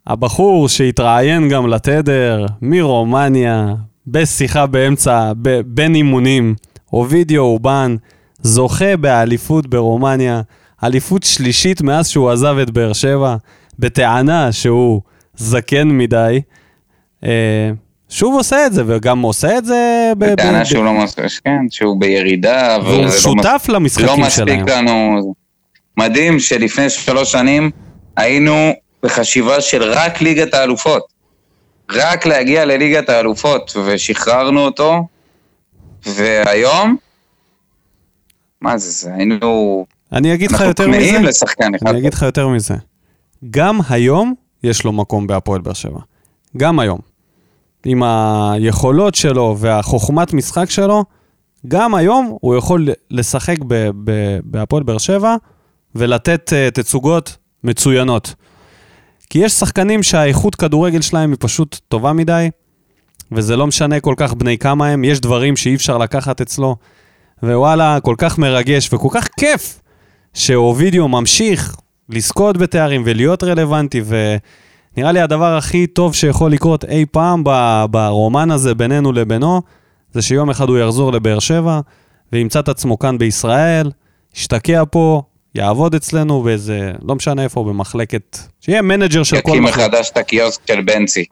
הבחור 0.06 0.68
שהתראיין 0.68 1.48
גם 1.48 1.66
לתדר, 1.66 2.46
מרומניה, 2.62 3.74
בשיחה 4.06 4.66
באמצע, 4.66 5.32
ב- 5.42 5.60
בין 5.66 5.94
אימונים, 5.94 6.54
אובידיו 6.92 7.42
אובן, 7.42 7.96
זוכה 8.42 8.96
באליפות 8.96 9.66
ברומניה, 9.66 10.42
אליפות 10.84 11.22
שלישית 11.22 11.82
מאז 11.82 12.08
שהוא 12.08 12.30
עזב 12.30 12.56
את 12.62 12.70
באר 12.70 12.92
שבע, 12.92 13.36
בטענה 13.78 14.52
שהוא 14.52 15.00
זקן 15.36 15.88
מדי. 15.88 16.40
אה, 17.24 17.70
שוב 18.11 18.35
עושה 18.35 18.66
את 18.66 18.73
זה, 18.73 18.82
וגם 18.87 19.20
עושה 19.20 19.59
את 19.59 19.65
זה... 19.65 20.12
בטענה 20.19 20.65
שהוא 20.65 20.85
לא 20.85 20.93
מספיק, 20.93 21.24
כן, 21.45 21.61
שהוא 21.70 22.01
בירידה, 22.01 22.78
והוא 22.85 23.05
לא 23.05 23.11
שותף 23.11 23.65
לא 23.69 23.74
למשחקים 23.74 24.07
שלהם. 24.31 24.61
מספיק 24.61 24.77
לנו. 24.77 25.35
מדהים 25.97 26.39
שלפני 26.39 26.91
שלוש 26.91 27.32
שנים 27.32 27.70
היינו 28.16 28.73
בחשיבה 29.03 29.61
של 29.61 29.82
רק 29.82 30.20
ליגת 30.20 30.55
האלופות. 30.55 31.03
רק 31.93 32.27
להגיע 32.27 32.65
לליגת 32.65 33.09
האלופות, 33.09 33.77
ושחררנו 33.87 34.61
אותו, 34.61 35.07
והיום, 36.07 36.97
מה 38.61 38.78
זה, 38.78 38.91
זה 38.91 39.15
היינו... 39.15 39.87
אני 40.12 40.35
אגיד 40.35 40.51
לך 40.51 40.55
אנחנו 40.55 40.69
יותר 40.69 40.85
כמהים 40.85 41.15
מזה. 41.15 41.28
לשחקן 41.28 41.74
אחד. 41.74 41.87
אני 41.87 41.99
אגיד 41.99 42.15
לך 42.15 42.23
יותר 42.23 42.49
מזה. 42.49 42.74
גם 43.51 43.78
היום 43.89 44.35
יש 44.62 44.85
לו 44.85 44.93
מקום 44.93 45.27
בהפועל 45.27 45.61
באר 45.61 45.73
שבע. 45.73 46.01
גם 46.57 46.78
היום. 46.81 47.10
עם 47.85 48.02
היכולות 48.02 49.15
שלו 49.15 49.57
והחוכמת 49.59 50.32
משחק 50.32 50.70
שלו, 50.70 51.05
גם 51.69 51.94
היום 51.94 52.36
הוא 52.40 52.57
יכול 52.57 52.89
לשחק 53.11 53.57
בהפועל 54.44 54.82
באר 54.82 54.98
שבע 54.98 55.36
ולתת 55.94 56.52
uh, 56.52 56.70
תצוגות 56.74 57.36
מצוינות. 57.65 58.35
כי 59.31 59.39
יש 59.39 59.52
שחקנים 59.52 60.02
שהאיכות 60.02 60.55
כדורגל 60.55 61.01
שלהם 61.01 61.31
היא 61.31 61.36
פשוט 61.40 61.81
טובה 61.89 62.12
מדי, 62.12 62.51
וזה 63.32 63.57
לא 63.57 63.66
משנה 63.66 64.01
כל 64.01 64.15
כך 64.16 64.35
בני 64.35 64.59
כמה 64.59 64.86
הם, 64.86 65.05
יש 65.05 65.20
דברים 65.20 65.57
שאי 65.57 65.74
אפשר 65.74 65.98
לקחת 65.98 66.40
אצלו, 66.40 66.77
ווואלה, 67.43 67.98
כל 68.02 68.15
כך 68.19 68.39
מרגש 68.39 68.93
וכל 68.93 69.09
כך 69.11 69.28
כיף 69.39 69.81
שאובידיו 70.35 71.09
ממשיך 71.09 71.77
לזכות 72.09 72.57
בתארים 72.57 73.02
ולהיות 73.05 73.44
רלוונטי, 73.44 74.02
ונראה 74.96 75.12
לי 75.12 75.20
הדבר 75.20 75.56
הכי 75.56 75.86
טוב 75.86 76.14
שיכול 76.14 76.52
לקרות 76.52 76.84
אי 76.84 77.04
פעם 77.10 77.44
ברומן 77.90 78.50
הזה 78.50 78.74
בינינו 78.74 79.12
לבינו, 79.12 79.62
זה 80.12 80.22
שיום 80.22 80.50
אחד 80.50 80.68
הוא 80.68 80.78
יחזור 80.78 81.12
לבאר 81.12 81.38
שבע, 81.38 81.80
וימצא 82.32 82.60
את 82.60 82.68
עצמו 82.68 82.98
כאן 82.98 83.18
בישראל, 83.18 83.90
ישתקע 84.36 84.82
פה, 84.90 85.22
יעבוד 85.54 85.94
אצלנו 85.94 86.42
באיזה, 86.42 86.92
לא 87.02 87.14
משנה 87.14 87.42
איפה, 87.44 87.64
במחלקת, 87.64 88.38
שיהיה 88.60 88.82
manager 88.82 89.22
של 89.22 89.40
כל 89.40 89.50
יקים. 89.50 89.62
מחדש 89.62 90.10
את 90.10 90.16
הקיוסק 90.16 90.60
של 90.68 90.80
בנצי. 90.80 91.24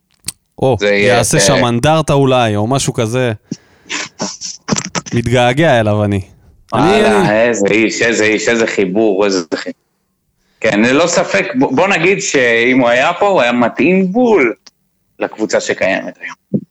או, 0.63 0.77
יעשה 0.83 1.37
אה, 1.39 1.43
שם 1.43 1.67
אנדרטה 1.67 2.13
אולי, 2.13 2.57
או 2.57 2.67
משהו 2.67 2.93
כזה. 2.93 3.33
מתגעגע 5.15 5.81
אליו. 5.81 6.05
אני- 6.05 6.21
וואלה, 6.73 7.43
איזה 7.43 7.67
איש, 7.71 8.03
איזה 8.03 8.25
איש, 8.25 8.49
איזה 8.49 8.67
חיבור, 8.67 9.25
איזה 9.25 9.45
חיבור. 9.55 9.88
כן, 10.61 10.83
ללא 10.83 11.07
ספק, 11.07 11.45
בוא 11.55 11.89
נגיד 11.89 12.21
שאם 12.21 12.81
הוא 12.81 12.89
היה 12.89 13.13
פה, 13.13 13.29
הוא 13.29 13.41
היה 13.41 13.53
מתאים 13.53 14.13
בול 14.13 14.55
לקבוצה 15.19 15.61
שקיימת 15.61 16.19
היום. 16.21 16.63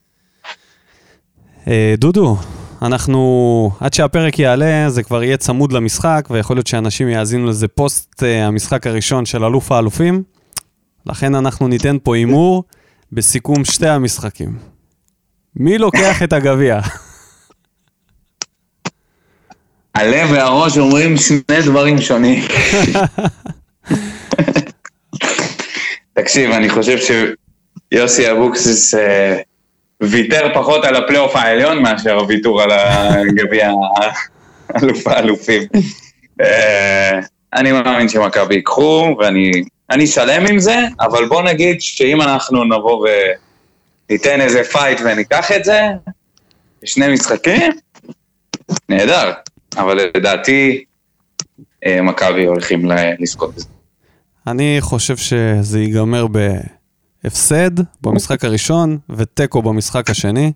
אה, 1.67 1.93
דודו, 1.97 2.37
אנחנו, 2.81 3.71
עד 3.79 3.93
שהפרק 3.93 4.39
יעלה, 4.39 4.89
זה 4.89 5.03
כבר 5.03 5.23
יהיה 5.23 5.37
צמוד 5.37 5.71
למשחק, 5.71 6.27
ויכול 6.29 6.55
להיות 6.55 6.67
שאנשים 6.67 7.09
יאזינו 7.09 7.47
לזה 7.47 7.67
פוסט 7.67 8.23
אה, 8.23 8.45
המשחק 8.45 8.87
הראשון 8.87 9.25
של 9.25 9.45
אלוף 9.45 9.71
האלופים. 9.71 10.23
לכן 11.05 11.35
אנחנו 11.35 11.67
ניתן 11.67 11.97
פה 12.03 12.15
הימור 12.15 12.63
בסיכום 13.11 13.65
שתי 13.65 13.87
המשחקים. 13.87 14.57
מי 15.55 15.77
לוקח 15.77 16.23
את 16.23 16.33
הגביע? 16.33 16.79
הלב 19.95 20.31
והראש 20.31 20.77
אומרים 20.77 21.17
שני 21.17 21.61
דברים 21.65 22.01
שונים. 22.01 22.43
תקשיב, 26.13 26.51
אני 26.51 26.69
חושב 26.69 26.97
שיוסי 27.93 28.31
אבוקסיס 28.31 28.95
אה, 28.95 29.37
ויתר 30.01 30.53
פחות 30.53 30.85
על 30.85 30.95
הפלייאוף 30.95 31.35
העליון 31.35 31.81
מאשר 31.81 32.13
הוויתור 32.13 32.61
על 32.61 32.71
הגביע 32.71 33.71
אלוף 34.75 35.07
האלופים. 35.07 35.63
אה, 36.41 37.19
אני 37.53 37.71
מאמין 37.71 38.09
שמכבי 38.09 38.55
ייקחו, 38.55 39.15
ואני 39.19 39.51
אני 39.89 40.07
שלם 40.07 40.45
עם 40.49 40.59
זה, 40.59 40.75
אבל 40.99 41.25
בוא 41.25 41.41
נגיד 41.41 41.81
שאם 41.81 42.21
אנחנו 42.21 42.63
נבוא 42.63 43.07
וניתן 44.09 44.41
איזה 44.41 44.63
fight 44.63 45.01
וניקח 45.05 45.51
את 45.51 45.63
זה, 45.63 45.81
שני 46.85 47.13
משחקים, 47.13 47.71
נהדר. 48.89 49.31
אבל 49.77 49.99
לדעתי, 50.17 50.83
אה, 51.85 52.01
מכבי 52.01 52.45
הולכים 52.45 52.91
לזכות 53.19 53.55
בזה. 53.55 53.76
אני 54.47 54.77
חושב 54.79 55.17
שזה 55.17 55.79
ייגמר 55.79 56.25
בהפסד 57.23 57.71
במשחק 58.01 58.45
הראשון 58.45 58.97
ותיקו 59.09 59.61
במשחק 59.61 60.09
השני. 60.09 60.51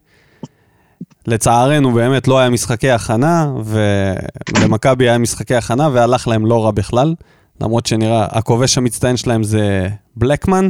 לצערנו 1.27 1.91
באמת 1.91 2.27
לא 2.27 2.39
היה 2.39 2.49
משחקי 2.49 2.91
הכנה, 2.91 3.51
ולמכבי 3.65 5.09
היה 5.09 5.17
משחקי 5.17 5.55
הכנה 5.55 5.89
והלך 5.93 6.27
להם 6.27 6.45
לא 6.45 6.65
רע 6.65 6.71
בכלל, 6.71 7.15
למרות 7.61 7.85
שנראה, 7.85 8.27
הכובש 8.31 8.77
המצטיין 8.77 9.17
שלהם 9.17 9.43
זה 9.43 9.87
בלקמן, 10.15 10.69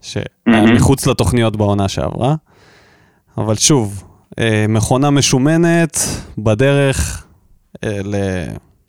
שהיה. 0.00 0.26
מחוץ 0.46 1.06
לתוכניות 1.06 1.56
בעונה 1.56 1.88
שעברה. 1.88 2.34
אבל 3.38 3.56
שוב, 3.56 4.04
אה, 4.38 4.66
מכונה 4.68 5.10
משומנת 5.10 5.98
בדרך 6.38 7.26
אה, 7.84 8.00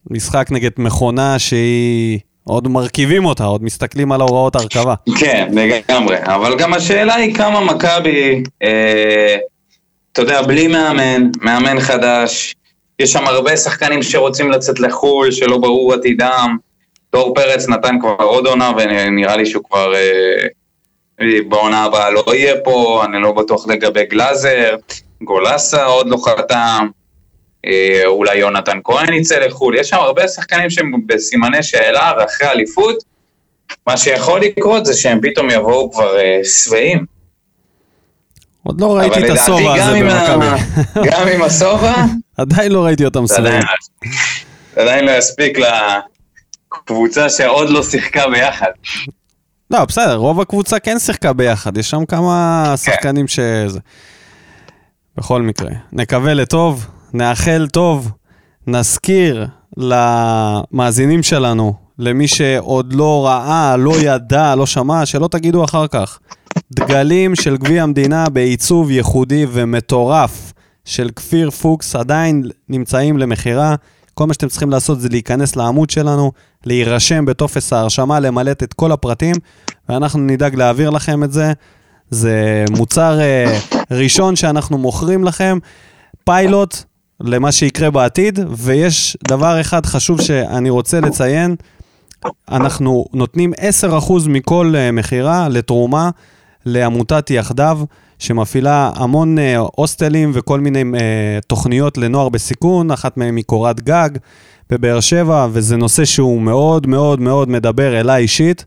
למשחק 0.10 0.48
נגד 0.52 0.72
מכונה 0.78 1.40
שהיא... 1.40 2.20
עוד 2.48 2.68
מרכיבים 2.68 3.26
אותה, 3.26 3.44
עוד 3.44 3.64
מסתכלים 3.64 4.12
על 4.12 4.22
ההוראות 4.22 4.56
ההרכבה. 4.56 4.94
כן, 5.20 5.50
לגמרי. 5.54 6.18
אבל 6.24 6.58
גם 6.58 6.74
השאלה 6.74 7.16
היא 7.16 7.36
כמה 7.36 7.62
מכבי, 7.62 8.44
אה, 8.64 9.36
אתה 10.12 10.22
יודע, 10.22 10.42
בלי 10.42 10.68
מאמן, 10.68 11.30
מאמן 11.42 11.80
חדש, 11.80 12.56
יש 13.00 13.12
שם 13.12 13.28
הרבה 13.28 13.58
שחקנים 13.58 14.04
שרוצים 14.04 14.52
לצאת 14.52 14.80
לחו"ל, 14.80 15.32
שלא 15.32 15.58
ברור 15.58 15.94
עתידם. 15.94 16.58
דור 17.12 17.36
פרץ 17.36 17.70
נתן 17.70 17.96
כבר 18.00 18.16
עוד 18.26 18.48
עונה, 18.48 18.72
ונראה 18.78 19.36
לי 19.36 19.46
שהוא 19.46 19.64
כבר 19.64 19.94
אה, 19.96 20.48
בעונה 21.48 21.84
הבאה 21.84 22.10
לא 22.10 22.24
יהיה 22.34 22.56
פה, 22.64 23.04
אני 23.06 23.22
לא 23.22 23.32
בטוח 23.32 23.68
לגבי 23.68 24.06
גלאזר, 24.06 24.76
גולסה 25.22 25.86
עוד 25.86 26.08
לא 26.10 26.18
חתם. 26.26 26.88
אה, 27.66 28.02
אולי 28.06 28.38
יונתן 28.38 28.80
כהן 28.84 29.14
יצא 29.14 29.40
לחו"ל, 29.40 29.76
יש 29.76 29.90
שם 29.90 29.98
הרבה 29.98 30.28
שחקנים 30.28 30.70
שהם 30.70 30.92
בסימני 31.06 31.64
שאלה, 31.64 32.14
ואחרי 32.20 32.48
אליפות, 32.48 33.04
מה 33.88 33.98
שיכול 33.98 34.42
לקרות 34.42 34.86
זה 34.86 34.94
שהם 34.94 35.20
פתאום 35.22 35.50
יבואו 35.50 35.92
כבר 35.92 36.18
אה, 36.18 36.40
שבעים. 36.44 37.06
עוד 38.64 38.82
לא 38.82 38.98
ראיתי 38.98 39.26
את 39.26 39.30
השובע 39.30 39.74
הזה 39.74 40.00
במכבי. 40.00 40.46
גם 41.12 41.28
עם 41.28 41.42
השובע, 41.42 41.94
עדיין 42.38 42.72
לא 42.72 42.86
ראיתי 42.86 43.06
אותם 43.06 43.28
שבעים. 43.28 43.62
זה 44.76 44.82
עדיין 44.82 45.06
לא 45.06 45.12
יספיק 45.12 45.58
קבוצה 46.70 47.30
שעוד 47.30 47.70
לא 47.70 47.84
שיחקה 47.84 48.28
ביחד. 48.28 48.72
לא, 49.72 49.86
בסדר, 49.86 50.16
רוב 50.16 50.42
הקבוצה 50.42 50.80
כן 50.80 51.00
שיחקה 51.00 51.34
ביחד, 51.34 51.78
יש 51.78 51.90
שם 51.90 52.06
כמה 52.06 52.74
שחקנים 52.78 53.28
שזה. 53.28 53.80
בכל 55.18 55.42
מקרה, 55.42 55.72
נקווה 55.92 56.34
לטוב, 56.34 56.88
נאחל 57.18 57.68
טוב, 57.72 58.12
נזכיר 58.68 59.48
למאזינים 59.78 61.24
שלנו, 61.24 61.74
למי 62.00 62.28
שעוד 62.28 62.94
לא 62.94 63.26
ראה, 63.26 63.78
לא 63.78 63.94
ידע, 64.00 64.56
לא 64.56 64.66
שמע, 64.66 65.06
שלא 65.06 65.28
תגידו 65.28 65.64
אחר 65.64 65.88
כך. 65.88 66.20
דגלים 66.72 67.36
של 67.36 67.58
גביע 67.58 67.84
המדינה 67.84 68.30
בעיצוב 68.30 68.92
ייחודי 68.92 69.46
ומטורף 69.52 70.54
של 70.86 71.10
כפיר 71.16 71.52
פוקס 71.52 71.96
עדיין 71.96 72.44
נמצאים 72.70 73.18
למכירה. 73.18 73.76
כל 74.14 74.28
מה 74.28 74.34
שאתם 74.34 74.48
צריכים 74.48 74.70
לעשות 74.70 75.00
זה 75.00 75.10
להיכנס 75.10 75.56
לעמוד 75.56 75.90
שלנו, 75.90 76.32
להירשם 76.66 77.26
בטופס 77.26 77.74
ההרשמה, 77.74 78.20
למלט 78.20 78.64
את 78.64 78.74
כל 78.74 78.92
הפרטים, 78.92 79.36
ואנחנו 79.90 80.20
נדאג 80.20 80.56
להעביר 80.56 80.90
לכם 80.90 81.24
את 81.24 81.32
זה. 81.32 81.54
זה 82.10 82.66
מוצר 82.72 83.20
uh, 83.20 83.76
ראשון 83.92 84.36
שאנחנו 84.36 84.78
מוכרים 84.78 85.24
לכם, 85.24 85.58
פיילוט 86.24 86.84
למה 87.22 87.52
שיקרה 87.52 87.92
בעתיד, 87.92 88.40
ויש 88.58 89.18
דבר 89.28 89.62
אחד 89.62 89.86
חשוב 89.86 90.22
שאני 90.22 90.70
רוצה 90.70 91.00
לציין, 91.00 91.56
אנחנו 92.52 93.06
נותנים 93.14 93.54
10% 93.90 94.14
מכל 94.28 94.74
uh, 94.76 94.92
מכירה 94.92 95.50
לתרומה 95.50 96.10
לעמותת 96.66 97.32
יחדיו, 97.32 97.80
שמפעילה 98.20 98.92
המון 98.96 99.38
uh, 99.38 99.42
הוסטלים 99.76 100.32
וכל 100.34 100.60
מיני 100.60 100.82
uh, 100.82 100.98
תוכניות 101.48 101.98
לנוער 101.98 102.30
בסיכון, 102.30 102.92
אחת 102.92 103.18
מהן 103.18 103.36
היא 103.36 103.44
קורת 103.46 103.82
גג 103.82 104.10
בבאר 104.70 105.00
שבע, 105.00 105.48
וזה 105.52 105.78
נושא 105.78 106.06
שהוא 106.06 106.42
מאוד 106.42 106.88
מאוד 106.88 107.20
מאוד 107.20 107.50
מדבר 107.50 108.00
אליי 108.00 108.22
אישית, 108.22 108.66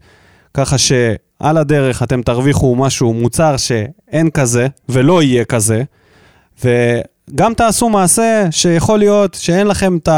ככה 0.55 0.79
שעל 0.79 1.57
הדרך 1.57 2.03
אתם 2.03 2.23
תרוויחו 2.23 2.77
משהו, 2.77 3.15
מוצר 3.15 3.57
שאין 3.57 4.31
כזה 4.31 4.66
ולא 4.89 5.23
יהיה 5.23 5.45
כזה, 5.45 5.83
וגם 7.33 7.55
תעשו 7.55 7.89
מעשה 7.89 8.47
שיכול 8.51 8.99
להיות 8.99 9.35
שאין 9.35 9.67
לכם 9.67 9.97
את 9.97 10.09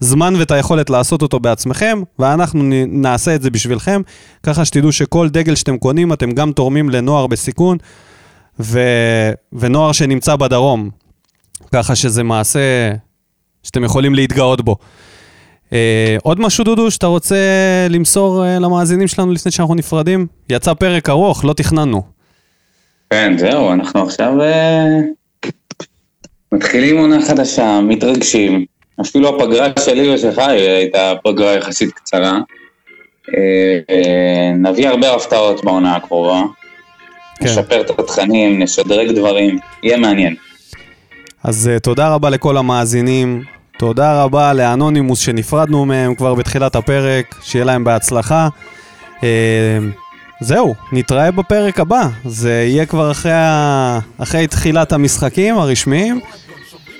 הזמן 0.00 0.34
ואת 0.38 0.50
היכולת 0.50 0.90
לעשות 0.90 1.22
אותו 1.22 1.40
בעצמכם, 1.40 2.02
ואנחנו 2.18 2.60
נעשה 2.88 3.34
את 3.34 3.42
זה 3.42 3.50
בשבילכם, 3.50 4.02
ככה 4.42 4.64
שתדעו 4.64 4.92
שכל 4.92 5.28
דגל 5.28 5.54
שאתם 5.54 5.78
קונים, 5.78 6.12
אתם 6.12 6.32
גם 6.32 6.52
תורמים 6.52 6.90
לנוער 6.90 7.26
בסיכון, 7.26 7.78
ו... 8.60 8.80
ונוער 9.52 9.92
שנמצא 9.92 10.36
בדרום, 10.36 10.90
ככה 11.72 11.94
שזה 11.94 12.22
מעשה 12.22 12.92
שאתם 13.62 13.84
יכולים 13.84 14.14
להתגאות 14.14 14.60
בו. 14.60 14.76
Uh, 15.68 15.70
עוד 16.22 16.40
משהו, 16.40 16.64
דודו, 16.64 16.90
שאתה 16.90 17.06
רוצה 17.06 17.36
למסור 17.90 18.44
uh, 18.44 18.60
למאזינים 18.60 19.08
שלנו 19.08 19.32
לפני 19.32 19.52
שאנחנו 19.52 19.74
נפרדים? 19.74 20.26
יצא 20.50 20.74
פרק 20.74 21.08
ארוך, 21.08 21.44
לא 21.44 21.52
תכננו. 21.52 22.02
כן, 23.10 23.38
זהו, 23.38 23.72
אנחנו 23.72 24.02
עכשיו 24.02 24.32
uh, 24.40 25.17
מתחילים 26.52 26.98
עונה 26.98 27.26
חדשה, 27.26 27.80
מתרגשים. 27.80 28.64
אפילו 29.00 29.28
הפגרה 29.28 29.66
שלי 29.84 30.14
ושלך 30.14 30.38
הייתה 30.38 31.12
פגרה 31.24 31.54
יחסית 31.54 31.92
קצרה. 31.92 32.38
Uh, 33.26 33.30
uh, 33.30 34.56
נביא 34.56 34.88
הרבה 34.88 35.14
הפתעות 35.14 35.64
בעונה 35.64 35.96
הקרובה. 35.96 36.42
כן. 37.38 37.44
נשפר 37.44 37.80
את 37.80 37.90
התכנים, 37.90 38.62
נשדרג 38.62 39.10
דברים, 39.12 39.58
יהיה 39.82 39.96
מעניין. 39.96 40.34
אז 41.44 41.70
uh, 41.76 41.80
תודה 41.80 42.14
רבה 42.14 42.30
לכל 42.30 42.56
המאזינים. 42.56 43.42
תודה 43.78 44.22
רבה 44.22 44.52
לאנונימוס 44.52 45.20
שנפרדנו 45.20 45.84
מהם 45.84 46.14
כבר 46.14 46.34
בתחילת 46.34 46.76
הפרק, 46.76 47.34
שיהיה 47.42 47.64
להם 47.64 47.84
בהצלחה. 47.84 48.48
אה, 49.24 49.78
זהו, 50.40 50.74
נתראה 50.92 51.30
בפרק 51.30 51.80
הבא. 51.80 52.08
זה 52.24 52.50
יהיה 52.50 52.86
כבר 52.86 53.10
אחרי, 53.10 53.32
ה... 53.32 53.98
אחרי 54.18 54.46
תחילת 54.46 54.92
המשחקים 54.92 55.58
הרשמיים, 55.58 56.20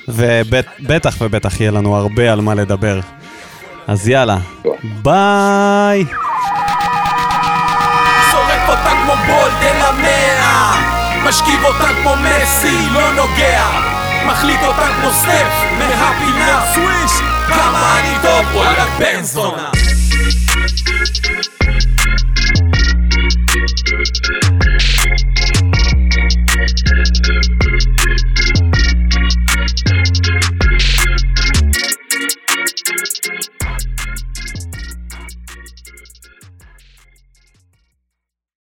ובטח 0.09 1.16
ובטח 1.20 1.60
יהיה 1.60 1.70
לנו 1.70 1.97
הרבה 1.97 2.32
על 2.32 2.40
מה 2.40 2.55
לדבר. 2.55 3.01
אז 3.86 4.09
יאללה, 4.09 4.39
ביי! 5.02 6.05
משכיב 11.28 11.65
אותה 11.65 11.89
כמו 12.02 12.15
מסי, 12.16 12.86
לא 12.93 13.12
נוגע 13.12 13.62
מחליט 14.27 14.60
אותה 14.62 14.86
כמו 15.01 15.10
סטף 15.10 15.65
מהפינה 15.78 16.62
סוויש 16.74 17.12
כמה 17.48 18.01
אני 18.01 18.15
טוב 18.23 18.55
וואלה 18.55 18.85
בן 18.98 19.23
זונה 19.23 19.77